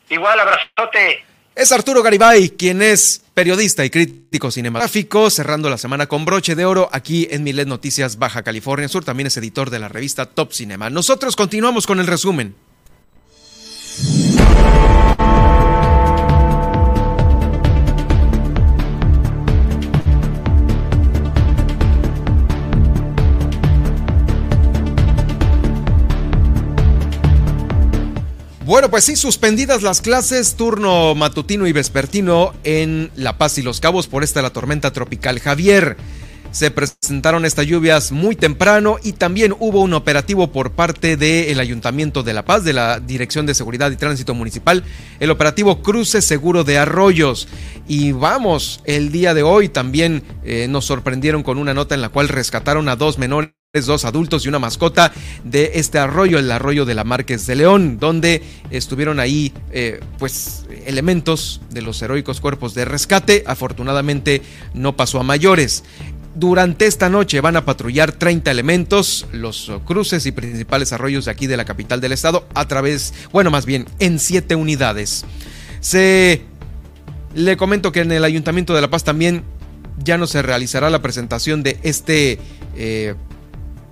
Igual, 0.10 0.40
abrazote. 0.40 1.24
Es 1.56 1.72
Arturo 1.72 2.04
Garibay, 2.04 2.50
quien 2.50 2.82
es 2.82 3.22
periodista 3.34 3.86
y 3.86 3.90
crítico 3.90 4.52
cinematográfico, 4.52 5.30
cerrando 5.30 5.70
la 5.70 5.78
semana 5.78 6.06
con 6.06 6.26
broche 6.26 6.54
de 6.54 6.66
oro 6.66 6.90
aquí 6.92 7.30
en 7.32 7.44
Milet 7.44 7.66
Noticias 7.66 8.18
Baja 8.18 8.44
California 8.44 8.90
Sur. 8.90 9.06
También 9.06 9.28
es 9.28 9.38
editor 9.38 9.70
de 9.70 9.80
la 9.80 9.88
revista 9.88 10.26
Top 10.26 10.52
Cinema. 10.52 10.90
Nosotros 10.90 11.38
continuamos 11.38 11.88
con 11.88 12.02
el 12.02 12.08
resumen. 12.08 12.56
Bueno, 28.66 28.90
pues 28.90 29.04
sí, 29.04 29.16
suspendidas 29.16 29.84
las 29.84 30.02
clases, 30.02 30.56
turno 30.56 31.14
matutino 31.14 31.68
y 31.68 31.72
vespertino 31.72 32.52
en 32.64 33.12
La 33.16 33.38
Paz 33.38 33.60
y 33.60 33.62
Los 33.62 33.80
Cabos 33.80 34.08
por 34.08 34.24
esta 34.24 34.42
la 34.42 34.50
tormenta 34.50 34.92
tropical 34.92 35.40
Javier. 35.40 35.98
se 36.50 36.72
presentaron 36.72 37.46
estas 37.46 37.68
lluvias 37.68 38.12
muy 38.12 38.36
temprano 38.36 38.98
y 39.04 39.12
también 39.14 39.54
hubo 39.60 39.84
un 39.84 39.94
operativo 39.94 40.52
por 40.52 40.72
parte 40.72 41.16
del 41.16 41.60
Ayuntamiento 41.60 42.24
de 42.24 42.34
La 42.34 42.44
Paz, 42.44 42.64
de 42.64 42.74
la 42.74 43.00
Dirección 43.00 43.46
de 43.46 43.54
Seguridad 43.54 43.92
y 43.92 43.98
Tránsito 43.98 44.34
Municipal, 44.34 44.84
el 45.20 45.30
operativo 45.30 45.84
Cruce 45.84 46.24
Seguro 46.24 46.64
de 46.64 46.80
Arroyos. 46.80 47.48
Y 47.88 48.14
vamos, 48.14 48.82
el 48.86 49.12
día 49.12 49.36
de 49.36 49.44
hoy 49.44 49.70
también 49.70 50.24
eh, 50.44 50.66
nos 50.68 50.86
sorprendieron 50.86 51.44
con 51.44 51.60
una 51.60 51.76
nota 51.76 51.94
en 51.94 52.02
la 52.02 52.10
cual 52.10 52.30
rescataron 52.30 52.90
a 52.90 52.96
dos 52.96 53.20
menores 53.20 53.52
dos 53.82 54.06
adultos 54.06 54.46
y 54.46 54.50
una 54.50 54.60
mascota 54.60 55.12
de 55.44 55.72
este 55.76 56.00
arroyo, 56.00 56.40
el 56.40 56.50
arroyo 56.50 56.86
de 56.86 56.96
la 56.96 57.04
Márquez 57.04 57.46
de 57.46 57.56
León, 57.56 58.00
donde 58.00 58.42
estuvieron 58.70 59.20
ahí 59.20 59.52
eh, 59.72 60.00
pues 60.18 60.66
elementos 60.86 61.62
de 61.70 61.82
los 61.82 62.02
heroicos 62.02 62.40
cuerpos 62.40 62.74
de 62.74 62.86
rescate. 62.86 63.44
Afortunadamente 63.46 64.42
no 64.74 64.96
pasó 64.96 65.20
a 65.20 65.24
mayores. 65.24 65.84
Durante 66.36 66.86
esta 66.86 67.10
noche 67.10 67.42
van 67.42 67.58
a 67.58 67.66
patrullar 67.66 68.12
30 68.14 68.52
elementos, 68.52 69.26
los 69.32 69.72
cruces 69.86 70.26
y 70.26 70.32
principales 70.32 70.94
arroyos 70.94 71.26
de 71.26 71.32
aquí 71.32 71.48
de 71.48 71.58
la 71.58 71.66
capital 71.66 72.02
del 72.02 72.12
estado, 72.14 72.48
a 72.54 72.68
través, 72.68 73.14
bueno, 73.32 73.52
más 73.52 73.66
bien, 73.66 73.86
en 74.00 74.20
siete 74.20 74.56
unidades. 74.56 75.26
Se 75.80 76.42
le 77.36 77.58
comento 77.58 77.92
que 77.92 78.02
en 78.02 78.12
el 78.12 78.24
Ayuntamiento 78.24 78.74
de 78.74 78.82
La 78.82 78.90
Paz 78.90 79.04
también 79.04 79.44
ya 80.04 80.18
no 80.18 80.28
se 80.28 80.42
realizará 80.42 80.90
la 80.90 81.02
presentación 81.02 81.64
de 81.64 81.78
este 81.84 82.40
eh, 82.76 83.16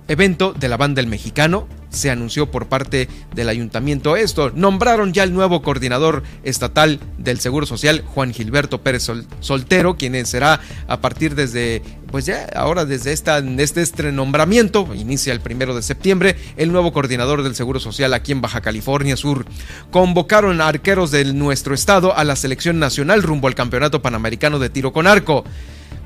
evento 0.08 0.52
de 0.52 0.68
la 0.68 0.76
banda 0.76 1.00
El 1.00 1.06
Mexicano 1.06 1.66
se 1.94 2.10
anunció 2.10 2.50
por 2.50 2.66
parte 2.66 3.08
del 3.34 3.48
ayuntamiento 3.48 4.16
esto. 4.16 4.50
Nombraron 4.50 5.12
ya 5.12 5.22
el 5.22 5.32
nuevo 5.32 5.62
coordinador 5.62 6.22
estatal 6.42 7.00
del 7.18 7.40
Seguro 7.40 7.66
Social, 7.66 8.02
Juan 8.06 8.32
Gilberto 8.34 8.82
Pérez 8.82 9.08
Soltero, 9.40 9.96
quien 9.96 10.26
será 10.26 10.60
a 10.88 11.00
partir 11.00 11.34
desde, 11.34 11.82
pues 12.10 12.26
ya 12.26 12.46
ahora 12.54 12.84
desde 12.84 13.12
esta, 13.12 13.38
este, 13.38 13.82
este 13.82 14.12
nombramiento, 14.12 14.88
inicia 14.94 15.32
el 15.32 15.40
primero 15.40 15.74
de 15.74 15.82
septiembre, 15.82 16.36
el 16.56 16.72
nuevo 16.72 16.92
coordinador 16.92 17.42
del 17.42 17.54
Seguro 17.54 17.80
Social 17.80 18.12
aquí 18.12 18.32
en 18.32 18.40
Baja 18.40 18.60
California 18.60 19.16
Sur. 19.16 19.46
Convocaron 19.90 20.60
a 20.60 20.68
arqueros 20.68 21.10
de 21.10 21.32
nuestro 21.32 21.74
estado 21.74 22.16
a 22.16 22.24
la 22.24 22.36
selección 22.36 22.78
nacional 22.78 23.22
rumbo 23.22 23.48
al 23.48 23.54
Campeonato 23.54 24.02
Panamericano 24.02 24.58
de 24.58 24.70
Tiro 24.70 24.92
con 24.92 25.06
Arco. 25.06 25.44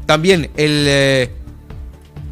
También 0.06 0.50
el... 0.56 0.84
Eh, 0.86 1.30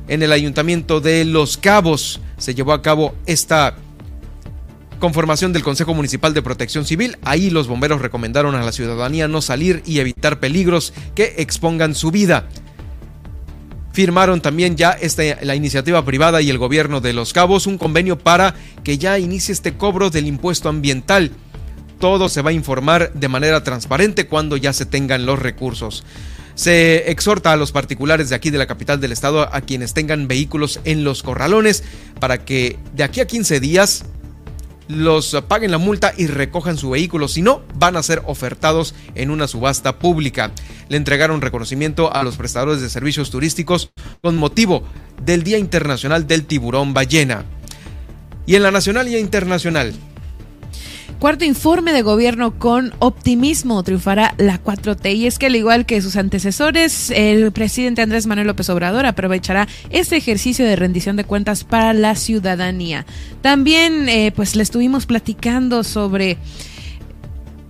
en 0.09 0.23
el 0.23 0.33
Ayuntamiento 0.33 1.01
de 1.01 1.24
Los 1.24 1.57
Cabos 1.57 2.20
se 2.39 2.55
llevó 2.55 2.73
a 2.73 2.83
cabo 2.83 3.15
esta 3.27 3.77
conformación 4.99 5.53
del 5.53 5.62
Consejo 5.62 5.95
Municipal 5.95 6.33
de 6.35 6.43
Protección 6.43 6.85
Civil. 6.85 7.16
Ahí 7.23 7.51
los 7.51 7.69
bomberos 7.69 8.01
recomendaron 8.01 8.55
a 8.55 8.62
la 8.62 8.73
ciudadanía 8.73 9.28
no 9.28 9.43
salir 9.43 9.83
y 9.85 9.99
evitar 9.99 10.41
peligros 10.41 10.93
que 11.15 11.35
expongan 11.39 11.95
su 11.95 12.11
vida. 12.11 12.49
Firmaron 13.93 14.43
también 14.43 14.77
ya 14.77 14.97
la 15.43 15.55
iniciativa 15.55 16.05
privada 16.05 16.43
y 16.43 16.51
el 16.51 16.59
gobierno 16.59 17.01
de 17.01 17.15
Los 17.15 17.33
Cabos 17.33 17.66
un 17.66 17.78
convenio 17.78 18.19
para 18.19 18.55
que 18.85 18.99
ya 18.99 19.19
inicie 19.19 19.53
este 19.53 19.74
cobro 19.74 20.11
del 20.11 20.27
impuesto 20.27 20.69
ambiental. 20.69 21.31
Todo 21.99 22.28
se 22.28 22.43
va 22.43 22.51
a 22.51 22.53
informar 22.53 23.12
de 23.15 23.28
manera 23.28 23.65
transparente 23.65 24.27
cuando 24.27 24.59
ya 24.59 24.74
se 24.74 24.85
tengan 24.85 25.24
los 25.24 25.39
recursos. 25.39 26.05
Se 26.57 27.11
exhorta 27.11 27.53
a 27.53 27.57
los 27.57 27.70
particulares 27.70 28.31
de 28.31 28.35
aquí 28.35 28.51
de 28.51 28.59
la 28.59 28.66
capital 28.66 28.99
del 29.01 29.12
estado 29.12 29.55
a 29.55 29.61
quienes 29.61 29.95
tengan 29.95 30.27
vehículos 30.27 30.81
en 30.85 31.05
los 31.05 31.23
corralones 31.23 31.85
para 32.19 32.45
que 32.45 32.78
de 32.95 33.05
aquí 33.05 33.20
a 33.20 33.27
15 33.27 33.61
días 33.61 34.07
los 34.89 35.37
paguen 35.49 35.70
la 35.70 35.78
multa 35.78 36.12
y 36.16 36.27
recojan 36.27 36.78
su 36.78 36.91
vehículo, 36.91 37.28
si 37.28 37.43
no, 37.43 37.62
van 37.74 37.97
a 37.97 38.03
ser 38.03 38.23
ofertados 38.24 38.95
en 39.15 39.31
una 39.31 39.49
subasta 39.49 39.99
pública. 39.99 40.51
Le 40.89 40.97
entregaron 40.97 41.41
reconocimiento 41.41 42.15
a 42.15 42.23
los 42.23 42.37
prestadores 42.37 42.81
de 42.81 42.89
servicios 42.89 43.31
turísticos 43.31 43.91
con 44.23 44.37
motivo 44.37 44.83
del 45.23 45.43
Día 45.43 45.59
Internacional 45.59 46.27
del 46.27 46.47
Tiburón 46.47 46.95
Ballena. 46.95 47.45
Y 48.47 48.55
en 48.55 48.62
la 48.62 48.70
nacional 48.70 49.09
y 49.09 49.16
internacional, 49.16 49.93
Cuarto 51.18 51.47
informe 51.47 51.94
de 51.94 52.02
gobierno 52.02 52.59
con 52.59 52.93
optimismo 52.98 53.82
triunfará 53.82 54.34
la 54.36 54.62
4T. 54.62 55.16
Y 55.16 55.26
es 55.26 55.38
que 55.38 55.47
al 55.47 55.56
igual 55.56 55.86
que 55.86 56.02
sus 56.02 56.16
antecesores, 56.16 57.10
el 57.10 57.52
presidente 57.52 58.02
Andrés 58.02 58.26
Manuel 58.26 58.48
López 58.48 58.68
Obrador 58.68 59.06
aprovechará 59.06 59.66
este 59.88 60.16
ejercicio 60.16 60.66
de 60.66 60.76
rendición 60.76 61.16
de 61.16 61.24
cuentas 61.24 61.64
para 61.64 61.94
la 61.94 62.16
ciudadanía. 62.16 63.06
También 63.40 64.10
eh, 64.10 64.30
pues 64.36 64.56
le 64.56 64.62
estuvimos 64.62 65.06
platicando 65.06 65.84
sobre 65.84 66.36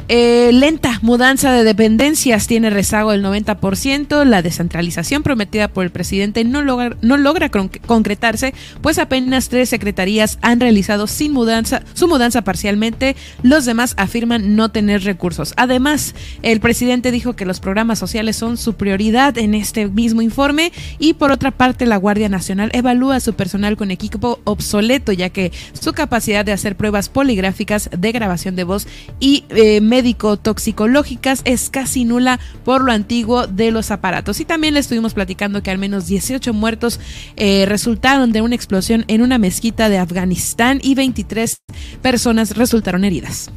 eh, 0.08 0.50
lenta 0.52 0.98
mudanza 1.02 1.52
de 1.52 1.64
dependencias 1.64 2.46
tiene 2.46 2.70
rezago 2.70 3.10
del 3.10 3.24
90%. 3.24 4.24
La 4.24 4.42
descentralización 4.42 5.22
prometida 5.22 5.68
por 5.68 5.84
el 5.84 5.90
presidente 5.90 6.44
no 6.44 6.62
logra, 6.62 6.96
no 7.02 7.16
logra 7.16 7.50
concretarse, 7.50 8.54
pues 8.82 8.98
apenas 8.98 9.48
tres 9.48 9.68
secretarías 9.68 10.38
han 10.42 10.60
realizado 10.60 11.06
sin 11.06 11.32
mudanza, 11.32 11.82
su 11.94 12.08
mudanza 12.08 12.42
parcialmente. 12.42 13.16
Los 13.42 13.64
demás 13.64 13.94
afirman 13.96 14.56
no 14.56 14.70
tener 14.70 15.02
recursos. 15.02 15.54
Además, 15.56 16.14
el 16.42 16.60
presidente 16.60 17.10
dijo 17.10 17.34
que 17.34 17.46
los 17.46 17.60
programas 17.60 17.98
sociales 17.98 18.36
son 18.36 18.56
su 18.56 18.74
prioridad 18.74 19.36
en 19.38 19.54
este 19.54 19.88
mismo 19.88 20.22
informe. 20.22 20.72
Y 20.98 21.14
por 21.14 21.32
otra 21.32 21.50
parte, 21.50 21.86
la 21.86 21.96
Guardia 21.96 22.28
Nacional 22.28 22.70
evalúa 22.72 23.20
su 23.20 23.34
personal 23.34 23.76
con 23.76 23.90
equipo 23.90 24.40
obsoleto, 24.44 25.12
ya 25.12 25.30
que 25.30 25.52
su 25.72 25.92
capacidad 25.92 26.44
de 26.44 26.52
hacer 26.52 26.76
pruebas 26.76 27.08
poligráficas 27.08 27.90
de 27.96 28.12
grabación 28.12 28.56
de 28.56 28.64
voz 28.64 28.86
y 29.20 29.44
eh, 29.50 29.80
médico-toxicológicas 29.96 31.40
es 31.46 31.70
casi 31.70 32.04
nula 32.04 32.38
por 32.64 32.84
lo 32.84 32.92
antiguo 32.92 33.46
de 33.46 33.70
los 33.70 33.90
aparatos. 33.90 34.40
Y 34.40 34.44
también 34.44 34.74
le 34.74 34.80
estuvimos 34.80 35.14
platicando 35.14 35.62
que 35.62 35.70
al 35.70 35.78
menos 35.78 36.06
18 36.06 36.52
muertos 36.52 37.00
eh, 37.36 37.64
resultaron 37.66 38.30
de 38.30 38.42
una 38.42 38.54
explosión 38.54 39.06
en 39.08 39.22
una 39.22 39.38
mezquita 39.38 39.88
de 39.88 39.96
Afganistán 39.96 40.80
y 40.82 40.94
23 40.94 41.62
personas 42.02 42.56
resultaron 42.58 43.04
heridas. 43.04 43.50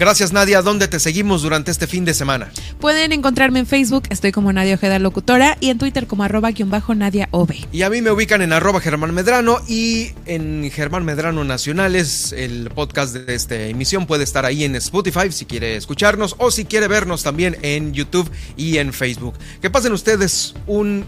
Gracias 0.00 0.32
Nadia, 0.32 0.62
¿dónde 0.62 0.88
te 0.88 0.98
seguimos 0.98 1.42
durante 1.42 1.70
este 1.70 1.86
fin 1.86 2.06
de 2.06 2.14
semana? 2.14 2.50
Pueden 2.80 3.12
encontrarme 3.12 3.58
en 3.58 3.66
Facebook, 3.66 4.04
estoy 4.08 4.32
como 4.32 4.50
Nadia 4.50 4.76
Ojeda 4.76 4.98
Locutora 4.98 5.58
y 5.60 5.68
en 5.68 5.76
Twitter 5.76 6.06
como 6.06 6.22
arroba 6.22 6.52
guion 6.52 6.70
bajo 6.70 6.94
Nadia 6.94 7.28
Ove. 7.32 7.58
Y 7.70 7.82
a 7.82 7.90
mí 7.90 8.00
me 8.00 8.10
ubican 8.10 8.40
en 8.40 8.54
arroba 8.54 8.80
Germán 8.80 9.12
Medrano 9.12 9.58
y 9.68 10.12
en 10.24 10.70
Germán 10.72 11.04
Medrano 11.04 11.44
Nacionales, 11.44 12.32
el 12.32 12.70
podcast 12.70 13.14
de 13.14 13.34
esta 13.34 13.56
emisión 13.56 14.06
puede 14.06 14.24
estar 14.24 14.46
ahí 14.46 14.64
en 14.64 14.74
Spotify 14.76 15.30
si 15.30 15.44
quiere 15.44 15.76
escucharnos 15.76 16.34
o 16.38 16.50
si 16.50 16.64
quiere 16.64 16.88
vernos 16.88 17.22
también 17.22 17.58
en 17.60 17.92
YouTube 17.92 18.30
y 18.56 18.78
en 18.78 18.94
Facebook. 18.94 19.34
Que 19.60 19.68
pasen 19.68 19.92
ustedes 19.92 20.54
un 20.66 21.04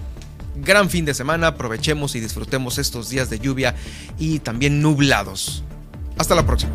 gran 0.56 0.90
fin 0.90 1.06
de 1.06 1.14
semana, 1.14 1.47
aprovechemos 1.47 2.14
y 2.14 2.20
disfrutemos 2.20 2.77
estos 2.77 3.09
días 3.09 3.31
de 3.31 3.39
lluvia 3.39 3.74
y 4.19 4.40
también 4.40 4.82
nublados. 4.82 5.64
Hasta 6.19 6.35
la 6.35 6.44
próxima. 6.44 6.74